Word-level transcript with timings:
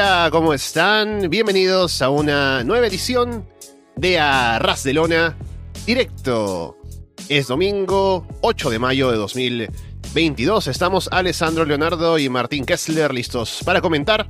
Hola, 0.00 0.28
¿cómo 0.30 0.54
están? 0.54 1.28
Bienvenidos 1.28 2.02
a 2.02 2.08
una 2.08 2.62
nueva 2.62 2.86
edición 2.86 3.48
de 3.96 4.20
Arras 4.20 4.84
de 4.84 4.92
Lona 4.92 5.36
directo. 5.84 6.76
Es 7.28 7.48
domingo 7.48 8.24
8 8.42 8.70
de 8.70 8.78
mayo 8.78 9.10
de 9.10 9.16
2022. 9.16 10.68
Estamos 10.68 11.08
Alessandro 11.10 11.64
Leonardo 11.64 12.16
y 12.16 12.28
Martín 12.28 12.64
Kessler 12.64 13.12
listos 13.12 13.58
para 13.64 13.80
comentar 13.80 14.28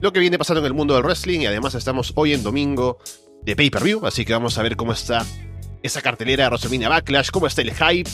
lo 0.00 0.12
que 0.12 0.18
viene 0.18 0.36
pasando 0.36 0.58
en 0.58 0.66
el 0.66 0.74
mundo 0.74 0.94
del 0.94 1.04
wrestling 1.04 1.42
y 1.42 1.46
además 1.46 1.76
estamos 1.76 2.12
hoy 2.16 2.32
en 2.32 2.42
domingo 2.42 2.98
de 3.44 3.54
pay-per-view, 3.54 4.04
así 4.06 4.24
que 4.24 4.32
vamos 4.32 4.58
a 4.58 4.64
ver 4.64 4.74
cómo 4.74 4.92
está 4.92 5.24
esa 5.84 6.02
cartelera 6.02 6.42
de 6.42 6.48
WrestleMania 6.48 6.88
Backlash, 6.88 7.30
cómo 7.30 7.46
está 7.46 7.62
el 7.62 7.72
hype. 7.72 8.10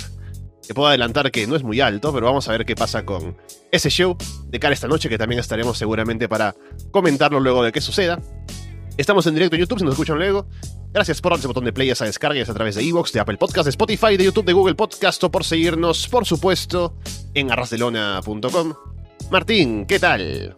Te 0.67 0.75
puedo 0.75 0.89
adelantar 0.89 1.31
que 1.31 1.47
no 1.47 1.57
es 1.57 1.63
muy 1.63 1.81
alto, 1.81 2.13
pero 2.13 2.27
vamos 2.27 2.49
a 2.49 2.53
ver 2.53 2.65
qué 2.65 2.75
pasa 2.75 3.05
con 3.05 3.37
ese 3.71 3.91
show 3.91 4.17
de 4.47 4.61
cara 4.61 4.75
esta 4.75 4.89
noche, 4.89 5.09
que 5.09 5.19
también 5.19 5.41
estaremos 5.41 5.79
seguramente 5.79 6.29
para 6.29 6.55
comentarlo 6.91 7.41
luego 7.41 7.63
de 7.65 7.73
que 7.73 7.81
suceda. 7.81 8.21
Estamos 8.97 9.27
en 9.27 9.35
directo 9.35 9.57
en 9.57 9.61
YouTube, 9.61 9.79
si 9.79 9.85
nos 9.85 9.95
escuchan 9.95 10.19
luego. 10.19 10.47
Gracias 10.93 11.21
por 11.21 11.31
darle 11.31 11.41
ese 11.41 11.49
botón 11.49 11.65
de 11.65 11.73
play, 11.73 11.91
esa 11.91 12.05
descarga, 12.05 12.43
a 12.43 12.55
través 12.55 12.75
de 12.75 12.83
Evox, 12.83 13.13
de 13.13 13.21
Apple 13.21 13.37
Podcast, 13.37 13.65
de 13.65 13.71
Spotify, 13.71 14.17
de 14.17 14.25
YouTube, 14.25 14.45
de 14.45 14.53
Google 14.53 14.75
Podcast, 14.75 15.23
o 15.25 15.31
por 15.31 15.45
seguirnos, 15.45 16.09
por 16.09 16.27
supuesto, 16.27 16.97
en 17.33 17.51
arrasdelona.com. 17.51 18.75
Martín, 19.31 19.87
¿qué 19.87 19.99
tal? 19.99 20.57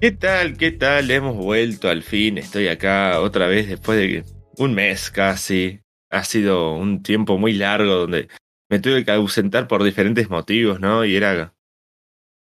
¿Qué 0.00 0.10
tal? 0.10 0.56
¿Qué 0.56 0.72
tal? 0.72 1.10
Hemos 1.10 1.36
vuelto 1.36 1.88
al 1.88 2.02
fin. 2.02 2.38
Estoy 2.38 2.66
acá 2.68 3.20
otra 3.20 3.46
vez 3.46 3.68
después 3.68 3.98
de 3.98 4.24
un 4.56 4.74
mes 4.74 5.10
casi. 5.10 5.78
Ha 6.10 6.24
sido 6.24 6.74
un 6.74 7.02
tiempo 7.02 7.38
muy 7.38 7.52
largo 7.52 7.94
donde 7.94 8.28
me 8.72 8.80
tuve 8.80 9.04
que 9.04 9.10
ausentar 9.10 9.68
por 9.68 9.84
diferentes 9.84 10.30
motivos, 10.30 10.80
¿no? 10.80 11.04
Y 11.04 11.14
era 11.14 11.54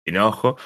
enojo. 0.04 0.58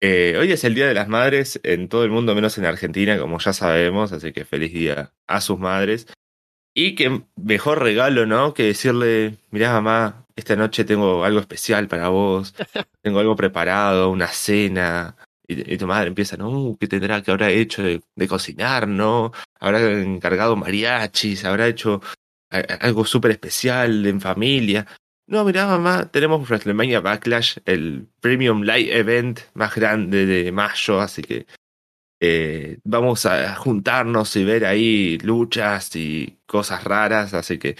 Eh, 0.00 0.36
hoy 0.38 0.52
es 0.52 0.62
el 0.62 0.76
Día 0.76 0.86
de 0.86 0.94
las 0.94 1.08
Madres 1.08 1.58
en 1.64 1.88
todo 1.88 2.04
el 2.04 2.12
mundo, 2.12 2.32
menos 2.36 2.56
en 2.58 2.64
Argentina, 2.64 3.18
como 3.18 3.40
ya 3.40 3.52
sabemos, 3.52 4.12
así 4.12 4.32
que 4.32 4.44
feliz 4.44 4.72
día 4.72 5.12
a 5.26 5.40
sus 5.40 5.58
madres. 5.58 6.06
Y 6.76 6.94
qué 6.94 7.24
mejor 7.34 7.82
regalo, 7.82 8.24
¿no? 8.24 8.54
Que 8.54 8.62
decirle, 8.62 9.38
mirá 9.50 9.72
mamá, 9.72 10.26
esta 10.36 10.54
noche 10.54 10.84
tengo 10.84 11.24
algo 11.24 11.40
especial 11.40 11.88
para 11.88 12.08
vos, 12.08 12.54
tengo 13.02 13.18
algo 13.18 13.34
preparado, 13.34 14.10
una 14.10 14.28
cena. 14.28 15.16
Y, 15.48 15.76
tu 15.76 15.88
madre 15.88 16.06
empieza, 16.06 16.36
¿no? 16.36 16.76
¿Qué 16.78 16.86
tendrá 16.86 17.20
que 17.20 17.32
habrá 17.32 17.50
hecho 17.50 17.82
de, 17.82 18.00
de 18.14 18.28
cocinar, 18.28 18.86
no? 18.86 19.32
Habrá 19.58 19.80
encargado 19.90 20.54
mariachis, 20.54 21.44
habrá 21.44 21.66
hecho 21.66 22.00
algo 22.50 23.04
súper 23.04 23.32
especial 23.32 24.06
en 24.06 24.20
familia. 24.20 24.86
No, 25.30 25.44
mirá, 25.44 25.64
mamá, 25.68 26.10
tenemos 26.10 26.42
WrestleMania 26.48 27.00
Backlash, 27.00 27.58
el 27.64 28.08
Premium 28.20 28.62
Live 28.62 28.92
Event 28.98 29.38
más 29.54 29.72
grande 29.76 30.26
de 30.26 30.50
mayo, 30.50 31.00
así 31.00 31.22
que 31.22 31.46
eh, 32.20 32.78
vamos 32.82 33.26
a 33.26 33.54
juntarnos 33.54 34.34
y 34.34 34.42
ver 34.44 34.64
ahí 34.64 35.18
luchas 35.18 35.94
y 35.94 36.40
cosas 36.46 36.82
raras, 36.82 37.32
así 37.32 37.60
que 37.60 37.76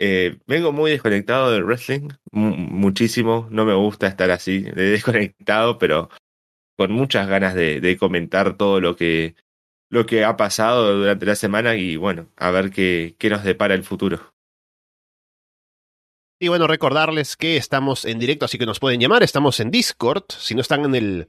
eh, 0.00 0.40
vengo 0.48 0.72
muy 0.72 0.90
desconectado 0.90 1.52
del 1.52 1.62
wrestling, 1.62 2.08
muchísimo, 2.32 3.46
no 3.52 3.64
me 3.64 3.74
gusta 3.74 4.08
estar 4.08 4.32
así, 4.32 4.62
de 4.62 4.90
desconectado, 4.90 5.78
pero 5.78 6.10
con 6.76 6.90
muchas 6.90 7.28
ganas 7.28 7.54
de, 7.54 7.80
de, 7.80 7.96
comentar 7.98 8.56
todo 8.56 8.80
lo 8.80 8.96
que, 8.96 9.36
lo 9.90 10.06
que 10.06 10.24
ha 10.24 10.36
pasado 10.36 10.96
durante 10.98 11.24
la 11.26 11.36
semana 11.36 11.76
y 11.76 11.94
bueno, 11.94 12.26
a 12.36 12.50
ver 12.50 12.72
qué, 12.72 13.14
qué 13.16 13.30
nos 13.30 13.44
depara 13.44 13.74
el 13.74 13.84
futuro. 13.84 14.34
Y 16.42 16.48
bueno, 16.48 16.66
recordarles 16.66 17.36
que 17.36 17.58
estamos 17.58 18.06
en 18.06 18.18
directo, 18.18 18.46
así 18.46 18.56
que 18.56 18.64
nos 18.64 18.80
pueden 18.80 18.98
llamar. 18.98 19.22
Estamos 19.22 19.60
en 19.60 19.70
Discord. 19.70 20.24
Si 20.38 20.54
no 20.54 20.62
están 20.62 20.86
en 20.86 20.94
el 20.94 21.28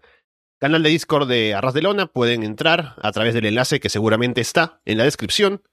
canal 0.57 0.81
de 0.83 0.89
Discord 0.89 1.27
de 1.27 1.53
Arras 1.53 1.73
de 1.73 1.81
Lona, 1.81 2.07
pueden 2.07 2.44
entrar 2.44 2.95
a 3.01 3.11
través 3.11 3.33
del 3.33 3.45
enlace 3.45 3.81
que 3.81 3.89
seguramente 3.89 4.39
está 4.39 4.79
en 4.85 4.97
la 4.97 5.03
descripción. 5.03 5.63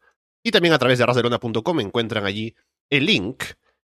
Y 0.43 0.51
también 0.51 0.75
a 0.75 0.79
través 0.81 0.99
de 0.99 1.05
arrasdelona.com 1.05 1.79
encuentran 1.79 2.27
allí 2.27 2.57
el 2.91 3.07
link. 3.07 3.45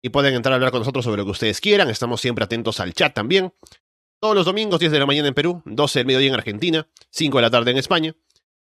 Y 0.01 0.09
pueden 0.09 0.33
entrar 0.33 0.51
a 0.51 0.55
hablar 0.55 0.71
con 0.71 0.81
nosotros 0.81 1.05
sobre 1.05 1.19
lo 1.19 1.25
que 1.25 1.31
ustedes 1.31 1.61
quieran. 1.61 1.89
Estamos 1.89 2.19
siempre 2.19 2.43
atentos 2.43 2.81
al 2.81 2.93
chat 2.93 3.13
también. 3.13 3.53
Todos 4.19 4.35
los 4.35 4.45
domingos, 4.45 4.81
10 4.81 4.91
de 4.91 4.99
la 4.99 5.05
mañana 5.05 5.29
en 5.29 5.33
Perú, 5.33 5.61
12 5.63 5.99
del 5.99 6.05
mediodía 6.05 6.27
en 6.27 6.35
Argentina, 6.35 6.89
5 7.11 7.37
de 7.37 7.41
la 7.41 7.49
tarde 7.49 7.71
en 7.71 7.77
España. 7.77 8.13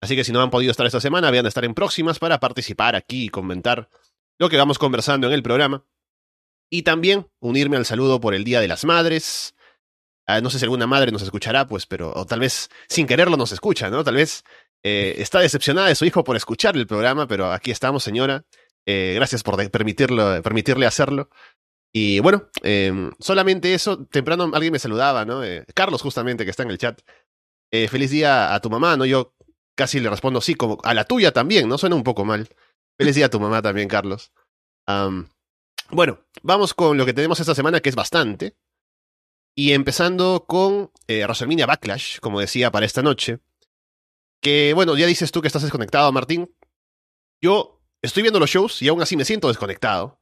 Así 0.00 0.14
que 0.14 0.22
si 0.22 0.30
no 0.30 0.40
han 0.40 0.50
podido 0.50 0.70
estar 0.70 0.86
esta 0.86 1.00
semana, 1.00 1.32
vean 1.32 1.42
de 1.42 1.48
estar 1.48 1.64
en 1.64 1.74
próximas 1.74 2.20
para 2.20 2.38
participar 2.38 2.94
aquí 2.94 3.24
y 3.24 3.28
comentar 3.30 3.88
lo 4.38 4.48
que 4.48 4.58
vamos 4.58 4.78
conversando 4.78 5.26
en 5.26 5.32
el 5.32 5.42
programa. 5.42 5.84
Y 6.74 6.84
también 6.84 7.26
unirme 7.38 7.76
al 7.76 7.84
saludo 7.84 8.18
por 8.18 8.32
el 8.32 8.44
Día 8.44 8.58
de 8.58 8.66
las 8.66 8.86
Madres. 8.86 9.54
Ah, 10.26 10.40
no 10.40 10.48
sé 10.48 10.58
si 10.58 10.64
alguna 10.64 10.86
madre 10.86 11.12
nos 11.12 11.20
escuchará, 11.20 11.66
pues, 11.66 11.84
pero 11.84 12.14
o 12.14 12.24
tal 12.24 12.40
vez 12.40 12.70
sin 12.88 13.06
quererlo 13.06 13.36
nos 13.36 13.52
escucha, 13.52 13.90
¿no? 13.90 14.02
Tal 14.02 14.14
vez 14.14 14.42
eh, 14.82 15.16
está 15.18 15.40
decepcionada 15.40 15.88
de 15.88 15.94
su 15.94 16.06
hijo 16.06 16.24
por 16.24 16.34
escuchar 16.34 16.74
el 16.78 16.86
programa, 16.86 17.28
pero 17.28 17.52
aquí 17.52 17.70
estamos, 17.70 18.02
señora. 18.02 18.46
Eh, 18.86 19.12
gracias 19.16 19.42
por 19.42 19.70
permitirlo, 19.70 20.42
permitirle 20.42 20.86
hacerlo. 20.86 21.28
Y 21.92 22.20
bueno, 22.20 22.48
eh, 22.62 23.10
solamente 23.18 23.74
eso. 23.74 24.06
Temprano 24.06 24.50
alguien 24.54 24.72
me 24.72 24.78
saludaba, 24.78 25.26
¿no? 25.26 25.44
Eh, 25.44 25.66
Carlos, 25.74 26.00
justamente, 26.00 26.46
que 26.46 26.52
está 26.52 26.62
en 26.62 26.70
el 26.70 26.78
chat. 26.78 27.02
Feliz 27.70 28.10
día 28.10 28.54
a 28.54 28.60
tu 28.60 28.70
mamá, 28.70 28.96
¿no? 28.96 29.04
Yo 29.04 29.34
casi 29.74 30.00
le 30.00 30.08
respondo 30.08 30.40
sí, 30.40 30.54
como 30.54 30.78
a 30.84 30.94
la 30.94 31.04
tuya 31.04 31.32
también, 31.32 31.68
¿no? 31.68 31.76
Suena 31.76 31.96
un 31.96 32.02
poco 32.02 32.24
mal. 32.24 32.48
Feliz 32.98 33.14
día 33.14 33.26
a 33.26 33.30
tu 33.30 33.40
mamá 33.40 33.60
también, 33.60 33.88
Carlos. 33.88 34.32
Bueno, 35.92 36.26
vamos 36.42 36.74
con 36.74 36.96
lo 36.96 37.06
que 37.06 37.12
tenemos 37.12 37.38
esta 37.38 37.54
semana, 37.54 37.80
que 37.80 37.90
es 37.90 37.94
bastante. 37.94 38.56
Y 39.54 39.72
empezando 39.72 40.46
con 40.48 40.90
eh, 41.06 41.24
WrestleMania 41.24 41.66
Backlash, 41.66 42.18
como 42.20 42.40
decía, 42.40 42.70
para 42.70 42.86
esta 42.86 43.02
noche. 43.02 43.40
Que, 44.40 44.72
bueno, 44.74 44.96
ya 44.96 45.06
dices 45.06 45.30
tú 45.30 45.42
que 45.42 45.48
estás 45.48 45.62
desconectado, 45.62 46.10
Martín. 46.10 46.54
Yo 47.40 47.82
estoy 48.00 48.22
viendo 48.22 48.40
los 48.40 48.50
shows 48.50 48.80
y 48.82 48.88
aún 48.88 49.02
así 49.02 49.16
me 49.16 49.24
siento 49.24 49.48
desconectado 49.48 50.20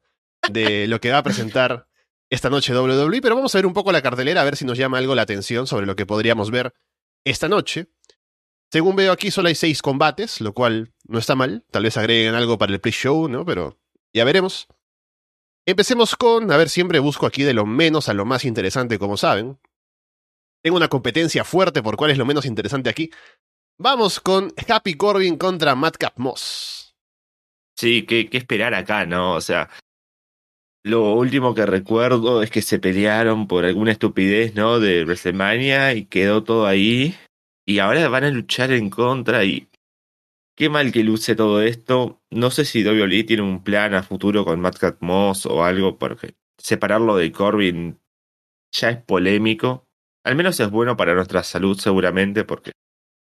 de 0.50 0.88
lo 0.88 1.00
que 1.00 1.10
va 1.10 1.18
a 1.18 1.22
presentar 1.22 1.86
esta 2.28 2.50
noche 2.50 2.76
WWE, 2.76 3.20
pero 3.20 3.36
vamos 3.36 3.54
a 3.54 3.58
ver 3.58 3.66
un 3.66 3.72
poco 3.72 3.92
la 3.92 4.02
cartelera, 4.02 4.40
a 4.40 4.44
ver 4.44 4.56
si 4.56 4.64
nos 4.64 4.78
llama 4.78 4.98
algo 4.98 5.14
la 5.14 5.22
atención 5.22 5.66
sobre 5.66 5.86
lo 5.86 5.96
que 5.96 6.06
podríamos 6.06 6.50
ver 6.50 6.74
esta 7.24 7.48
noche. 7.48 7.88
Según 8.72 8.94
veo 8.94 9.12
aquí, 9.12 9.30
solo 9.30 9.48
hay 9.48 9.56
seis 9.56 9.82
combates, 9.82 10.40
lo 10.40 10.52
cual 10.54 10.92
no 11.04 11.18
está 11.18 11.34
mal. 11.34 11.64
Tal 11.70 11.82
vez 11.82 11.96
agreguen 11.96 12.34
algo 12.34 12.56
para 12.56 12.72
el 12.72 12.80
pre-show, 12.80 13.28
¿no? 13.28 13.44
Pero 13.44 13.78
ya 14.12 14.24
veremos. 14.24 14.68
Empecemos 15.70 16.16
con, 16.16 16.50
a 16.50 16.56
ver, 16.56 16.68
siempre 16.68 16.98
busco 16.98 17.26
aquí 17.26 17.44
de 17.44 17.54
lo 17.54 17.64
menos 17.64 18.08
a 18.08 18.14
lo 18.14 18.24
más 18.24 18.44
interesante, 18.44 18.98
como 18.98 19.16
saben. 19.16 19.56
Tengo 20.64 20.76
una 20.76 20.88
competencia 20.88 21.44
fuerte 21.44 21.80
por 21.80 21.96
cuál 21.96 22.10
es 22.10 22.18
lo 22.18 22.26
menos 22.26 22.44
interesante 22.44 22.90
aquí. 22.90 23.08
Vamos 23.78 24.18
con 24.18 24.52
Happy 24.68 24.94
Corbin 24.94 25.36
contra 25.36 25.76
Madcap 25.76 26.18
Moss. 26.18 26.96
Sí, 27.76 28.04
¿qué, 28.04 28.28
qué 28.28 28.38
esperar 28.38 28.74
acá, 28.74 29.06
no? 29.06 29.34
O 29.34 29.40
sea, 29.40 29.70
lo 30.82 31.12
último 31.12 31.54
que 31.54 31.64
recuerdo 31.64 32.42
es 32.42 32.50
que 32.50 32.62
se 32.62 32.80
pelearon 32.80 33.46
por 33.46 33.64
alguna 33.64 33.92
estupidez, 33.92 34.56
¿no? 34.56 34.80
De 34.80 35.04
WrestleMania 35.04 35.94
y 35.94 36.06
quedó 36.06 36.42
todo 36.42 36.66
ahí. 36.66 37.14
Y 37.64 37.78
ahora 37.78 38.08
van 38.08 38.24
a 38.24 38.30
luchar 38.30 38.72
en 38.72 38.90
contra 38.90 39.44
y 39.44 39.68
Qué 40.60 40.68
mal 40.68 40.92
que 40.92 41.02
luce 41.02 41.34
todo 41.34 41.62
esto. 41.62 42.20
No 42.28 42.50
sé 42.50 42.66
si 42.66 42.86
WWE 42.86 43.24
tiene 43.24 43.42
un 43.42 43.64
plan 43.64 43.94
a 43.94 44.02
futuro 44.02 44.44
con 44.44 44.60
Matt 44.60 45.00
Moss 45.00 45.46
o 45.46 45.64
algo, 45.64 45.96
porque 45.96 46.34
separarlo 46.58 47.16
de 47.16 47.32
Corbin 47.32 47.98
ya 48.70 48.90
es 48.90 49.02
polémico. 49.02 49.88
Al 50.22 50.36
menos 50.36 50.60
es 50.60 50.70
bueno 50.70 50.98
para 50.98 51.14
nuestra 51.14 51.42
salud, 51.44 51.78
seguramente, 51.78 52.44
porque 52.44 52.72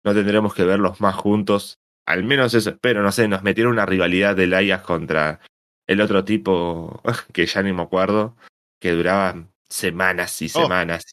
no 0.06 0.14
tendremos 0.14 0.54
que 0.54 0.64
verlos 0.64 1.02
más 1.02 1.16
juntos. 1.16 1.76
Al 2.06 2.24
menos 2.24 2.54
eso 2.54 2.70
espero, 2.70 3.02
no 3.02 3.12
sé, 3.12 3.28
nos 3.28 3.42
metieron 3.42 3.74
una 3.74 3.84
rivalidad 3.84 4.34
de 4.34 4.46
Layas 4.46 4.80
contra 4.80 5.40
el 5.86 6.00
otro 6.00 6.24
tipo, 6.24 7.02
que 7.34 7.44
ya 7.44 7.62
ni 7.62 7.74
me 7.74 7.82
acuerdo, 7.82 8.38
que 8.80 8.92
duraba 8.92 9.50
semanas 9.68 10.40
y 10.40 10.46
oh. 10.46 10.62
semanas. 10.62 11.04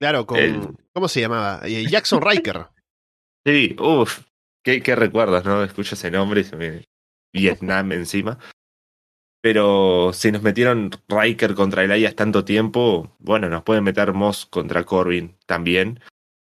claro, 0.00 0.26
con. 0.26 0.76
¿Cómo 0.92 1.06
se 1.06 1.20
llamaba? 1.20 1.60
Eh, 1.62 1.86
Jackson 1.88 2.20
Riker. 2.20 2.66
sí, 3.46 3.76
uff. 3.78 4.33
¿Qué, 4.64 4.82
qué 4.82 4.96
recuerdas, 4.96 5.44
no? 5.44 5.62
Escucho 5.62 5.94
ese 5.94 6.10
nombre 6.10 6.40
y. 6.40 6.94
Vietnam 7.34 7.92
encima. 7.92 8.38
Pero 9.42 10.12
si 10.14 10.32
nos 10.32 10.42
metieron 10.42 10.90
Riker 11.08 11.54
contra 11.54 11.84
Elias 11.84 12.14
tanto 12.14 12.46
tiempo, 12.46 13.14
bueno, 13.18 13.50
nos 13.50 13.62
pueden 13.62 13.84
meter 13.84 14.14
Moss 14.14 14.46
contra 14.46 14.84
Corbin 14.84 15.36
también. 15.44 16.00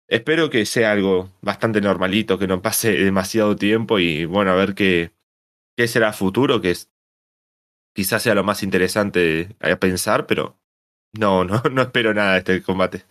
Espero 0.10 0.50
que 0.50 0.66
sea 0.66 0.92
algo 0.92 1.30
bastante 1.42 1.80
normalito, 1.80 2.38
que 2.38 2.48
no 2.48 2.62
pase 2.62 2.92
demasiado 3.04 3.56
tiempo 3.56 4.00
y 4.00 4.26
bueno, 4.26 4.52
a 4.52 4.56
ver 4.56 4.76
qué, 4.76 5.14
qué 5.78 5.88
será 5.88 6.12
futuro, 6.12 6.60
que 6.60 6.72
es, 6.72 6.92
quizás 7.96 8.24
sea 8.24 8.36
lo 8.36 8.44
más 8.44 8.62
interesante 8.62 9.56
a 9.62 9.74
pensar, 9.78 10.28
pero 10.28 10.60
no, 11.18 11.46
no, 11.46 11.62
no 11.72 11.84
espero 11.84 12.14
nada 12.14 12.34
de 12.34 12.40
este 12.40 12.64
combate. 12.64 13.06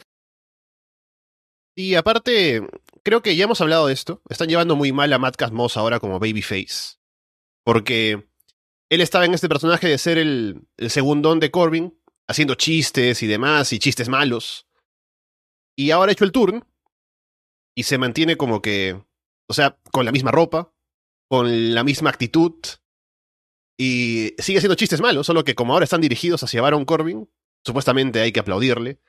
Y 1.74 1.94
aparte, 1.94 2.66
creo 3.04 3.22
que 3.22 3.36
ya 3.36 3.44
hemos 3.44 3.60
hablado 3.60 3.86
de 3.86 3.92
esto. 3.92 4.22
Están 4.28 4.48
llevando 4.48 4.76
muy 4.76 4.92
mal 4.92 5.12
a 5.12 5.18
Matt 5.18 5.50
Moss 5.50 5.76
ahora 5.76 6.00
como 6.00 6.18
Babyface. 6.18 6.98
Porque 7.64 8.28
él 8.88 9.00
estaba 9.00 9.24
en 9.24 9.34
este 9.34 9.48
personaje 9.48 9.88
de 9.88 9.98
ser 9.98 10.18
el, 10.18 10.66
el 10.76 10.90
segundón 10.90 11.40
de 11.40 11.50
Corbin, 11.50 11.98
haciendo 12.28 12.54
chistes 12.54 13.22
y 13.22 13.26
demás, 13.26 13.72
y 13.72 13.78
chistes 13.78 14.08
malos. 14.08 14.66
Y 15.76 15.90
ahora 15.90 16.10
ha 16.10 16.12
hecho 16.12 16.24
el 16.24 16.32
turn. 16.32 16.64
y 17.74 17.84
se 17.84 17.98
mantiene 17.98 18.36
como 18.36 18.60
que, 18.60 19.02
o 19.48 19.54
sea, 19.54 19.78
con 19.92 20.04
la 20.04 20.12
misma 20.12 20.30
ropa, 20.30 20.72
con 21.28 21.74
la 21.74 21.84
misma 21.84 22.10
actitud, 22.10 22.54
y 23.78 24.34
sigue 24.38 24.60
siendo 24.60 24.74
chistes 24.74 25.00
malos, 25.00 25.26
solo 25.26 25.44
que 25.44 25.54
como 25.54 25.72
ahora 25.72 25.84
están 25.84 26.02
dirigidos 26.02 26.42
hacia 26.42 26.60
Baron 26.60 26.84
Corbin, 26.84 27.30
supuestamente 27.64 28.20
hay 28.20 28.32
que 28.32 28.40
aplaudirle. 28.40 29.00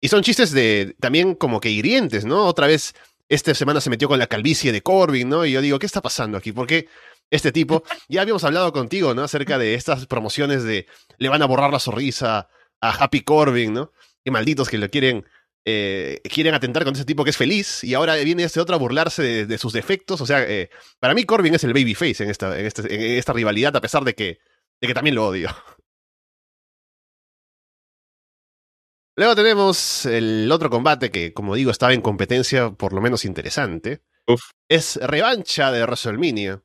Y 0.00 0.08
son 0.08 0.22
chistes 0.22 0.52
de 0.52 0.94
también 1.00 1.34
como 1.34 1.60
que 1.60 1.70
hirientes, 1.70 2.24
¿no? 2.24 2.46
Otra 2.46 2.66
vez, 2.66 2.94
esta 3.34 3.54
semana 3.54 3.80
se 3.80 3.88
metió 3.88 4.08
con 4.08 4.18
la 4.18 4.26
calvicie 4.26 4.72
de 4.72 4.82
Corbin, 4.82 5.28
¿no? 5.30 5.46
Y 5.46 5.52
yo 5.52 5.62
digo, 5.62 5.78
¿qué 5.78 5.86
está 5.86 6.02
pasando 6.02 6.36
aquí? 6.36 6.52
¿Por 6.52 6.66
qué 6.66 6.88
este 7.30 7.50
tipo? 7.50 7.82
Ya 8.08 8.20
habíamos 8.20 8.44
hablado 8.44 8.74
contigo, 8.74 9.14
¿no? 9.14 9.22
Acerca 9.22 9.56
de 9.56 9.74
estas 9.74 10.06
promociones 10.06 10.64
de 10.64 10.86
le 11.16 11.28
van 11.30 11.40
a 11.40 11.46
borrar 11.46 11.72
la 11.72 11.78
sonrisa 11.78 12.48
a 12.82 12.90
Happy 12.90 13.22
Corbin, 13.22 13.72
¿no? 13.72 13.92
Qué 14.22 14.30
malditos 14.30 14.68
que 14.68 14.76
le 14.76 14.90
quieren 14.90 15.24
eh, 15.64 16.20
quieren 16.24 16.54
atentar 16.54 16.84
con 16.84 16.94
ese 16.94 17.06
tipo 17.06 17.24
que 17.24 17.30
es 17.30 17.36
feliz 17.36 17.84
y 17.84 17.94
ahora 17.94 18.16
viene 18.16 18.42
este 18.42 18.60
otro 18.60 18.74
a 18.74 18.78
burlarse 18.78 19.46
de, 19.46 19.58
sus 19.58 19.72
defectos. 19.72 20.20
O 20.20 20.26
sea, 20.26 20.42
eh, 20.42 20.68
para 21.00 21.14
mí 21.14 21.24
Corbin 21.24 21.54
es 21.54 21.64
el 21.64 21.72
babyface 21.72 22.24
en 22.24 22.28
esta, 22.30 22.58
en, 22.58 22.66
este, 22.66 22.94
en 22.94 23.18
esta 23.18 23.32
rivalidad, 23.32 23.74
a 23.74 23.80
pesar 23.80 24.04
de 24.04 24.14
que, 24.14 24.40
de 24.78 24.88
que 24.88 24.94
también 24.94 25.14
lo 25.14 25.26
odio. 25.26 25.48
Luego 29.16 29.34
tenemos 29.34 30.06
el 30.06 30.50
otro 30.50 30.70
combate 30.70 31.10
que, 31.10 31.34
como 31.34 31.54
digo, 31.54 31.70
estaba 31.70 31.92
en 31.92 32.00
competencia 32.00 32.70
por 32.70 32.92
lo 32.92 33.00
menos 33.00 33.24
interesante. 33.24 34.02
Es 34.68 34.96
revancha 34.96 35.70
de 35.70 35.82
WrestleMania. 35.82 36.62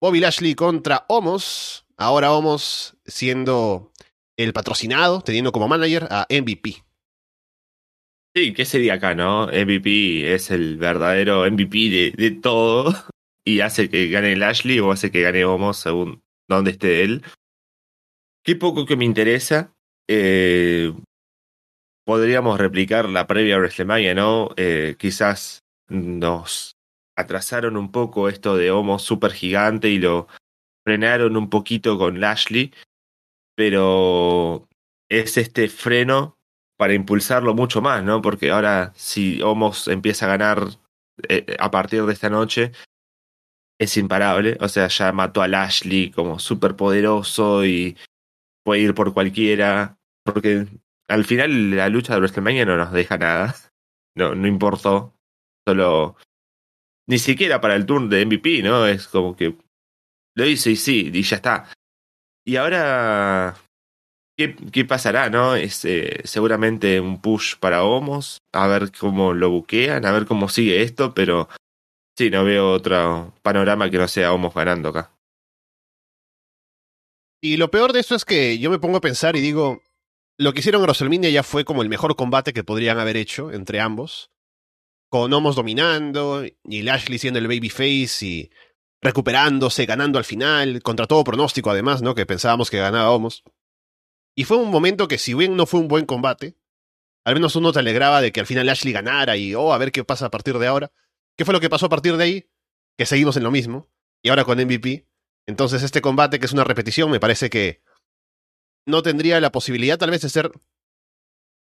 Bobby 0.00 0.20
Lashley 0.20 0.54
contra 0.54 1.06
Homos. 1.08 1.86
Ahora 1.96 2.32
Homos 2.32 2.98
siendo 3.06 3.92
el 4.36 4.52
patrocinado, 4.52 5.22
teniendo 5.22 5.52
como 5.52 5.68
manager 5.68 6.08
a 6.10 6.26
MVP. 6.28 6.84
Sí, 8.34 8.52
¿qué 8.52 8.66
sería 8.66 8.94
acá, 8.94 9.14
no? 9.14 9.46
MVP 9.46 10.34
es 10.34 10.50
el 10.50 10.76
verdadero 10.76 11.50
MVP 11.50 12.12
de, 12.14 12.30
todo 12.42 12.94
y 13.46 13.60
hace 13.60 13.88
que 13.88 14.08
gane 14.08 14.36
Lashley 14.36 14.78
o 14.80 14.92
hace 14.92 15.10
que 15.10 15.22
gane 15.22 15.46
Homos 15.46 15.78
según 15.78 16.22
donde 16.46 16.72
esté 16.72 17.02
él. 17.02 17.22
Qué 18.44 18.54
poco 18.54 18.84
que 18.84 18.96
me 18.96 19.06
interesa. 19.06 19.74
Eh, 20.06 20.92
podríamos 22.06 22.58
replicar 22.58 23.08
la 23.08 23.26
previa 23.26 23.58
WrestleMania, 23.58 24.14
¿no? 24.14 24.50
Eh, 24.56 24.94
quizás 24.96 25.64
nos 25.88 26.76
atrasaron 27.16 27.76
un 27.76 27.90
poco 27.90 28.28
esto 28.28 28.56
de 28.56 28.70
Homos 28.70 29.02
super 29.02 29.32
gigante 29.32 29.88
y 29.88 29.98
lo 29.98 30.28
frenaron 30.84 31.36
un 31.36 31.50
poquito 31.50 31.98
con 31.98 32.20
Lashley, 32.20 32.72
pero 33.56 34.68
es 35.10 35.36
este 35.36 35.68
freno 35.68 36.38
para 36.78 36.94
impulsarlo 36.94 37.54
mucho 37.54 37.82
más, 37.82 38.04
¿no? 38.04 38.22
Porque 38.22 38.52
ahora 38.52 38.92
si 38.94 39.42
Homos 39.42 39.88
empieza 39.88 40.26
a 40.26 40.28
ganar 40.28 40.68
eh, 41.28 41.56
a 41.58 41.70
partir 41.72 42.04
de 42.04 42.12
esta 42.12 42.30
noche, 42.30 42.70
es 43.80 43.96
imparable. 43.96 44.58
O 44.60 44.68
sea, 44.68 44.86
ya 44.86 45.10
mató 45.10 45.42
a 45.42 45.48
Lashley 45.48 46.12
como 46.12 46.38
súper 46.38 46.76
poderoso 46.76 47.64
y 47.64 47.96
puede 48.62 48.82
ir 48.82 48.94
por 48.94 49.12
cualquiera. 49.12 49.98
Porque 50.24 50.66
al 51.08 51.24
final 51.24 51.70
la 51.70 51.88
lucha 51.88 52.14
de 52.14 52.20
WrestleMania 52.20 52.64
no 52.64 52.76
nos 52.76 52.92
deja 52.92 53.18
nada. 53.18 53.54
No, 54.14 54.34
no 54.34 54.46
importó. 54.46 55.14
Solo. 55.66 56.16
Ni 57.08 57.18
siquiera 57.18 57.60
para 57.60 57.76
el 57.76 57.86
turno 57.86 58.08
de 58.08 58.24
MVP, 58.24 58.62
¿no? 58.62 58.86
Es 58.86 59.08
como 59.08 59.36
que. 59.36 59.56
Lo 60.34 60.46
hice 60.46 60.72
y 60.72 60.76
sí, 60.76 61.10
y 61.12 61.22
ya 61.22 61.36
está. 61.36 61.68
Y 62.44 62.56
ahora 62.56 63.56
¿Qué, 64.36 64.84
pasará, 64.84 65.30
no? 65.30 65.56
Es 65.56 65.86
eh, 65.86 66.20
seguramente 66.24 67.00
un 67.00 67.22
push 67.22 67.56
para 67.58 67.84
Homos, 67.84 68.42
a 68.52 68.66
ver 68.66 68.92
cómo 68.92 69.32
lo 69.32 69.48
buquean, 69.48 70.04
a 70.04 70.12
ver 70.12 70.26
cómo 70.26 70.50
sigue 70.50 70.82
esto, 70.82 71.14
pero 71.14 71.48
sí, 72.18 72.28
no 72.28 72.44
veo 72.44 72.70
otro 72.70 73.32
panorama 73.40 73.88
que 73.88 73.96
no 73.96 74.06
sea 74.06 74.34
Homos 74.34 74.52
ganando 74.52 74.90
acá. 74.90 75.10
Y 77.42 77.56
lo 77.56 77.70
peor 77.70 77.94
de 77.94 78.00
esto 78.00 78.14
es 78.14 78.26
que 78.26 78.58
yo 78.58 78.70
me 78.70 78.78
pongo 78.78 78.98
a 78.98 79.00
pensar 79.00 79.36
y 79.36 79.40
digo, 79.40 79.82
lo 80.38 80.52
que 80.52 80.60
hicieron 80.60 80.80
en 80.80 80.84
WrestleMania 80.84 81.30
ya 81.30 81.42
fue 81.42 81.64
como 81.64 81.82
el 81.82 81.88
mejor 81.88 82.16
combate 82.16 82.52
que 82.52 82.64
podrían 82.64 82.98
haber 82.98 83.16
hecho 83.16 83.52
entre 83.52 83.80
ambos, 83.80 84.30
con 85.08 85.32
Homos 85.32 85.56
dominando 85.56 86.44
y 86.64 86.82
Lashley 86.82 87.18
siendo 87.18 87.38
el 87.38 87.48
babyface 87.48 88.26
y 88.26 88.50
recuperándose, 89.00 89.86
ganando 89.86 90.18
al 90.18 90.24
final, 90.24 90.82
contra 90.82 91.06
todo 91.06 91.24
pronóstico 91.24 91.70
además, 91.70 92.02
¿no? 92.02 92.14
Que 92.14 92.26
pensábamos 92.26 92.70
que 92.70 92.78
ganaba 92.78 93.10
Homos. 93.10 93.44
Y 94.34 94.44
fue 94.44 94.58
un 94.58 94.70
momento 94.70 95.08
que, 95.08 95.18
si 95.18 95.32
bien 95.32 95.56
no 95.56 95.64
fue 95.64 95.80
un 95.80 95.88
buen 95.88 96.04
combate, 96.04 96.56
al 97.24 97.34
menos 97.34 97.56
uno 97.56 97.72
te 97.72 97.78
alegraba 97.78 98.20
de 98.20 98.32
que 98.32 98.40
al 98.40 98.46
final 98.46 98.68
Ashley 98.68 98.92
ganara 98.92 99.36
y, 99.36 99.54
oh, 99.54 99.72
a 99.72 99.78
ver 99.78 99.92
qué 99.92 100.04
pasa 100.04 100.26
a 100.26 100.30
partir 100.30 100.58
de 100.58 100.66
ahora. 100.66 100.92
¿Qué 101.36 101.44
fue 101.44 101.54
lo 101.54 101.60
que 101.60 101.70
pasó 101.70 101.86
a 101.86 101.88
partir 101.88 102.16
de 102.16 102.24
ahí? 102.24 102.50
Que 102.96 103.06
seguimos 103.06 103.36
en 103.36 103.44
lo 103.44 103.50
mismo. 103.50 103.88
Y 104.22 104.28
ahora 104.28 104.44
con 104.44 104.58
MVP. 104.58 105.06
Entonces, 105.46 105.82
este 105.82 106.00
combate, 106.00 106.38
que 106.38 106.46
es 106.46 106.52
una 106.52 106.64
repetición, 106.64 107.10
me 107.10 107.20
parece 107.20 107.50
que 107.50 107.82
no 108.86 109.02
tendría 109.02 109.40
la 109.40 109.52
posibilidad, 109.52 109.98
tal 109.98 110.10
vez, 110.10 110.22
de 110.22 110.28
ser. 110.28 110.46
O 110.46 110.60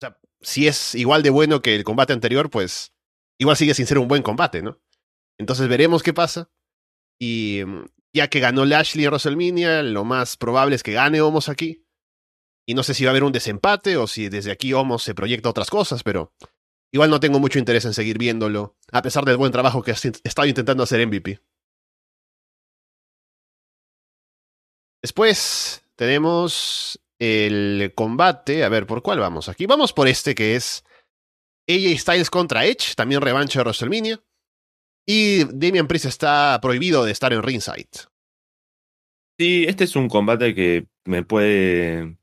sea, 0.01 0.19
si 0.41 0.69
es 0.69 0.95
igual 0.95 1.23
de 1.23 1.31
bueno 1.31 1.61
que 1.61 1.75
el 1.75 1.85
combate 1.85 2.13
anterior, 2.13 2.51
pues 2.51 2.93
igual 3.39 3.57
sigue 3.57 3.75
sin 3.75 3.87
ser 3.87 3.99
un 3.99 4.09
buen 4.09 4.23
combate, 4.23 4.63
¿no? 4.63 4.81
Entonces 5.39 5.69
veremos 5.69 6.03
qué 6.03 6.15
pasa. 6.15 6.51
Y 7.21 7.63
mm, 7.67 7.85
ya 8.13 8.29
que 8.29 8.41
ganó 8.41 8.65
Lashley 8.65 9.05
en 9.05 9.11
WrestleMania, 9.11 9.83
lo 9.83 10.05
más 10.05 10.37
probable 10.37 10.77
es 10.77 10.83
que 10.83 10.93
gane 10.93 11.21
Homos 11.21 11.49
aquí. 11.49 11.85
Y 12.67 12.75
no 12.75 12.83
sé 12.83 12.95
si 12.95 13.05
va 13.05 13.11
a 13.11 13.13
haber 13.13 13.25
un 13.25 13.33
desempate 13.33 13.97
o 13.97 14.07
si 14.07 14.29
desde 14.29 14.51
aquí 14.51 14.73
Homos 14.73 15.03
se 15.03 15.15
proyecta 15.15 15.49
otras 15.49 15.71
cosas, 15.71 16.03
pero 16.03 16.35
igual 16.93 17.11
no 17.11 17.21
tengo 17.21 17.39
mucho 17.39 17.59
interés 17.59 17.85
en 17.85 17.95
seguir 17.95 18.19
viéndolo, 18.19 18.77
a 18.93 19.03
pesar 19.03 19.25
del 19.25 19.37
buen 19.37 19.53
trabajo 19.53 19.83
que 19.83 19.93
ha 19.93 19.95
estado 19.95 20.47
intentando 20.47 20.83
hacer 20.83 21.07
MVP. 21.07 21.41
Después 25.03 25.83
tenemos 25.97 27.01
el 27.19 27.93
combate. 27.95 28.65
A 28.65 28.69
ver, 28.69 28.87
¿por 28.87 29.03
cuál 29.03 29.19
vamos? 29.19 29.49
Aquí 29.49 29.67
vamos 29.67 29.93
por 29.93 30.09
este 30.09 30.35
que 30.35 30.57
es 30.57 30.85
AJ 31.69 31.99
Styles 31.99 32.31
contra 32.31 32.65
Edge, 32.65 32.95
también 32.97 33.21
revancha 33.21 33.61
de 33.61 33.65
WrestleMania. 33.65 34.21
Y 35.07 35.45
Damian 35.45 35.89
Priest 35.89 36.07
está 36.07 36.59
prohibido 36.61 37.05
de 37.05 37.13
estar 37.13 37.33
en 37.33 37.43
ringside. 37.43 37.89
Sí, 39.39 39.65
este 39.69 39.85
es 39.85 39.97
un 39.97 40.09
combate 40.09 40.55
que 40.55 40.87
me 41.05 41.23
puede 41.23 42.17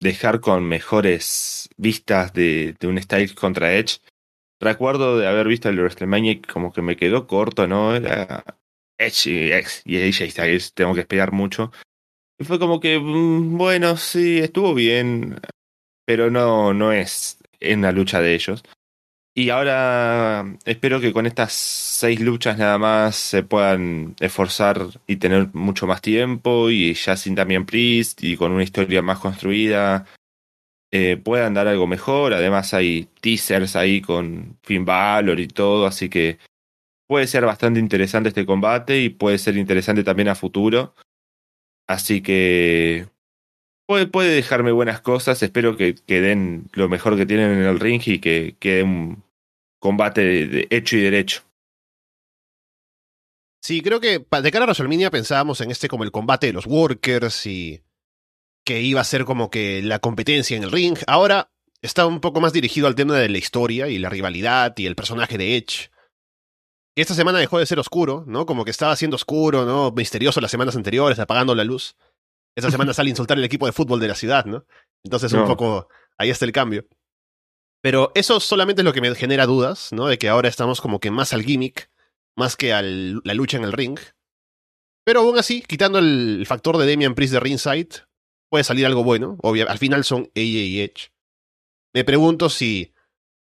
dejar 0.00 0.40
con 0.40 0.64
mejores 0.64 1.68
vistas 1.76 2.32
de, 2.32 2.74
un 2.82 3.00
Styles 3.00 3.34
contra 3.34 3.74
Edge. 3.74 4.00
Recuerdo 4.58 5.18
de 5.18 5.26
haber 5.26 5.46
visto 5.48 5.68
el 5.68 5.78
WrestleMania 5.78 6.40
como 6.52 6.72
que 6.72 6.82
me 6.82 6.96
quedó 6.96 7.26
corto, 7.26 7.66
¿no? 7.66 7.94
Era 7.94 8.44
Edge 8.98 9.30
y, 9.30 9.52
Edge 9.52 9.82
y 9.84 10.02
AJ 10.02 10.30
Styles, 10.30 10.74
tengo 10.74 10.94
que 10.94 11.00
esperar 11.00 11.32
mucho. 11.32 11.72
Y 12.38 12.44
fue 12.44 12.58
como 12.58 12.80
que, 12.80 12.98
mm, 12.98 13.56
bueno, 13.56 13.96
sí, 13.96 14.38
estuvo 14.38 14.74
bien, 14.74 15.40
pero 16.06 16.30
no, 16.30 16.74
no 16.74 16.92
es 16.92 17.38
en 17.60 17.82
la 17.82 17.92
lucha 17.92 18.20
de 18.20 18.34
ellos. 18.34 18.62
Y 19.34 19.48
ahora 19.48 20.44
espero 20.66 21.00
que 21.00 21.12
con 21.14 21.26
estas 21.26 21.54
seis 21.54 22.20
luchas 22.20 22.58
nada 22.58 22.76
más 22.76 23.16
se 23.16 23.42
puedan 23.42 24.14
esforzar 24.20 24.88
y 25.06 25.16
tener 25.16 25.48
mucho 25.54 25.86
más 25.86 26.02
tiempo 26.02 26.68
y 26.68 26.92
ya 26.92 27.16
sin 27.16 27.34
también 27.34 27.64
Priest 27.64 28.22
y 28.22 28.36
con 28.36 28.52
una 28.52 28.62
historia 28.62 29.00
más 29.00 29.18
construida 29.20 30.04
eh, 30.90 31.16
puedan 31.16 31.54
dar 31.54 31.66
algo 31.66 31.86
mejor. 31.86 32.34
Además 32.34 32.74
hay 32.74 33.08
teasers 33.22 33.74
ahí 33.74 34.02
con 34.02 34.58
Finn 34.62 34.84
Balor 34.84 35.40
y 35.40 35.48
todo, 35.48 35.86
así 35.86 36.10
que 36.10 36.38
puede 37.08 37.26
ser 37.26 37.46
bastante 37.46 37.80
interesante 37.80 38.28
este 38.28 38.44
combate 38.44 39.00
y 39.00 39.08
puede 39.08 39.38
ser 39.38 39.56
interesante 39.56 40.04
también 40.04 40.28
a 40.28 40.34
futuro. 40.34 40.94
Así 41.86 42.22
que 42.22 43.06
puede, 43.86 44.30
dejarme 44.30 44.72
buenas 44.72 45.00
cosas. 45.00 45.42
Espero 45.42 45.76
que, 45.76 45.94
que, 45.94 46.20
den 46.20 46.68
lo 46.72 46.88
mejor 46.88 47.16
que 47.16 47.26
tienen 47.26 47.50
en 47.52 47.64
el 47.64 47.80
ring 47.80 48.02
y 48.06 48.18
que 48.18 48.56
quede 48.58 48.82
un 48.82 49.22
combate 49.78 50.46
de, 50.46 50.66
hecho 50.70 50.96
y 50.96 51.02
derecho. 51.02 51.42
Sí, 53.62 53.80
creo 53.80 54.00
que 54.00 54.18
de 54.18 54.50
cara 54.50 54.64
a 54.64 54.66
WrestleMania 54.66 55.10
pensábamos 55.10 55.60
en 55.60 55.70
este 55.70 55.88
como 55.88 56.04
el 56.04 56.10
combate 56.10 56.48
de 56.48 56.52
los 56.52 56.66
workers 56.66 57.46
y 57.46 57.82
que 58.64 58.80
iba 58.80 59.00
a 59.00 59.04
ser 59.04 59.24
como 59.24 59.50
que 59.50 59.82
la 59.82 60.00
competencia 60.00 60.56
en 60.56 60.64
el 60.64 60.72
ring. 60.72 60.98
Ahora 61.06 61.52
está 61.80 62.06
un 62.06 62.20
poco 62.20 62.40
más 62.40 62.52
dirigido 62.52 62.86
al 62.86 62.94
tema 62.94 63.16
de 63.16 63.28
la 63.28 63.38
historia 63.38 63.88
y 63.88 63.98
la 63.98 64.08
rivalidad 64.08 64.76
y 64.76 64.86
el 64.86 64.96
personaje 64.96 65.38
de 65.38 65.56
Edge. 65.56 65.91
Esta 66.94 67.14
semana 67.14 67.38
dejó 67.38 67.58
de 67.58 67.66
ser 67.66 67.78
oscuro, 67.78 68.24
¿no? 68.26 68.44
Como 68.44 68.64
que 68.64 68.70
estaba 68.70 68.94
siendo 68.96 69.16
oscuro, 69.16 69.64
¿no? 69.64 69.92
Misterioso 69.92 70.40
las 70.40 70.50
semanas 70.50 70.76
anteriores, 70.76 71.18
apagando 71.18 71.54
la 71.54 71.64
luz. 71.64 71.96
Esta 72.54 72.70
semana 72.70 72.92
sale 72.94 73.08
a 73.08 73.12
insultar 73.12 73.38
el 73.38 73.44
equipo 73.44 73.66
de 73.66 73.72
fútbol 73.72 74.00
de 74.00 74.08
la 74.08 74.14
ciudad, 74.14 74.44
¿no? 74.44 74.66
Entonces 75.02 75.32
un 75.32 75.46
poco 75.46 75.88
ahí 76.18 76.30
está 76.30 76.44
el 76.44 76.52
cambio. 76.52 76.86
Pero 77.82 78.12
eso 78.14 78.38
solamente 78.40 78.82
es 78.82 78.84
lo 78.84 78.92
que 78.92 79.00
me 79.00 79.14
genera 79.14 79.46
dudas, 79.46 79.92
¿no? 79.92 80.06
De 80.06 80.18
que 80.18 80.28
ahora 80.28 80.48
estamos 80.48 80.80
como 80.80 81.00
que 81.00 81.10
más 81.10 81.32
al 81.32 81.42
gimmick, 81.42 81.90
más 82.36 82.56
que 82.56 82.72
a 82.72 82.82
la 82.82 83.34
lucha 83.34 83.56
en 83.56 83.64
el 83.64 83.72
ring. 83.72 83.98
Pero 85.04 85.20
aún 85.20 85.38
así, 85.38 85.62
quitando 85.62 85.98
el 85.98 86.44
factor 86.46 86.76
de 86.78 86.88
Damian 86.88 87.14
Priest 87.14 87.32
de 87.32 87.40
ringside, 87.40 88.04
puede 88.50 88.64
salir 88.64 88.86
algo 88.86 89.02
bueno. 89.02 89.36
Obvio, 89.42 89.68
al 89.68 89.78
final 89.78 90.04
son 90.04 90.30
AJ 90.36 90.42
y 90.42 90.80
Edge. 90.80 91.12
Me 91.92 92.04
pregunto 92.04 92.50
si 92.50 92.94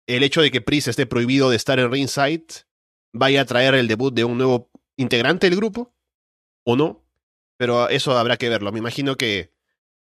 el 0.08 0.24
hecho 0.24 0.41
de 0.41 0.51
que 0.51 0.60
Priest 0.60 0.89
esté 0.89 1.06
prohibido 1.06 1.50
de 1.50 1.56
estar 1.56 1.79
en 1.79 1.89
ringside 1.89 2.67
vaya 3.18 3.42
a 3.42 3.46
traer 3.46 3.76
el 3.76 3.88
debut 3.88 4.14
de 4.14 4.24
un 4.24 4.38
nuevo 4.38 4.70
integrante 4.96 5.50
del 5.50 5.58
grupo 5.58 5.94
o 6.64 6.76
no, 6.76 7.06
pero 7.58 7.90
eso 7.90 8.18
habrá 8.18 8.38
que 8.38 8.50
verlo. 8.50 8.72
Me 8.72 8.80
imagino 8.80 9.16
que 9.16 9.54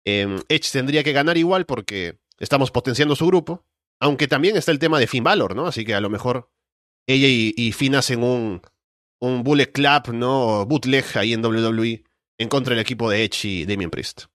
eh, 0.06 0.40
Edge 0.50 0.72
tendría 0.72 1.04
que 1.04 1.14
ganar 1.14 1.38
igual 1.38 1.66
porque 1.66 2.20
estamos 2.40 2.72
potenciando 2.72 3.16
su 3.16 3.28
grupo, 3.28 3.66
aunque 4.00 4.28
también 4.28 4.58
está 4.58 4.72
el 4.72 4.80
tema 4.80 5.00
de 5.00 5.08
Finn 5.08 5.24
Balor, 5.24 5.56
¿no? 5.56 5.68
Así 5.68 5.86
que 5.86 5.94
a 5.94 6.02
lo 6.02 6.10
mejor 6.10 6.50
ella 7.08 7.28
y, 7.28 7.72
Finn 7.72 7.96
hacen 7.96 8.24
un, 8.24 8.62
un 9.20 9.44
bullet 9.44 9.72
clap, 9.72 10.10
¿no? 10.10 10.66
Bootleg 10.66 11.06
ahí 11.16 11.34
en 11.34 11.44
WWE 11.44 12.04
en 12.38 12.50
contra 12.50 12.74
del 12.74 12.82
equipo 12.82 13.10
de 13.10 13.24
Edge 13.24 13.46
y 13.46 13.66
Damien 13.66 13.90
Priest. 13.90 14.26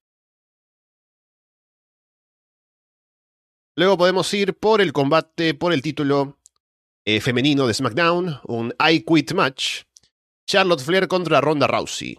Luego 3.77 3.97
podemos 3.97 4.33
ir 4.33 4.55
por 4.57 4.79
el 4.79 4.93
combate 4.93 5.53
por 5.53 5.73
el 5.73 5.81
título 5.81 6.37
eh, 7.05 7.21
femenino 7.21 7.67
de 7.67 7.73
SmackDown, 7.73 8.39
un 8.45 8.73
I 8.79 9.01
Quit 9.01 9.33
match. 9.33 9.83
Charlotte 10.47 10.81
Flair 10.81 11.07
contra 11.07 11.41
Ronda 11.41 11.67
Rousey. 11.67 12.17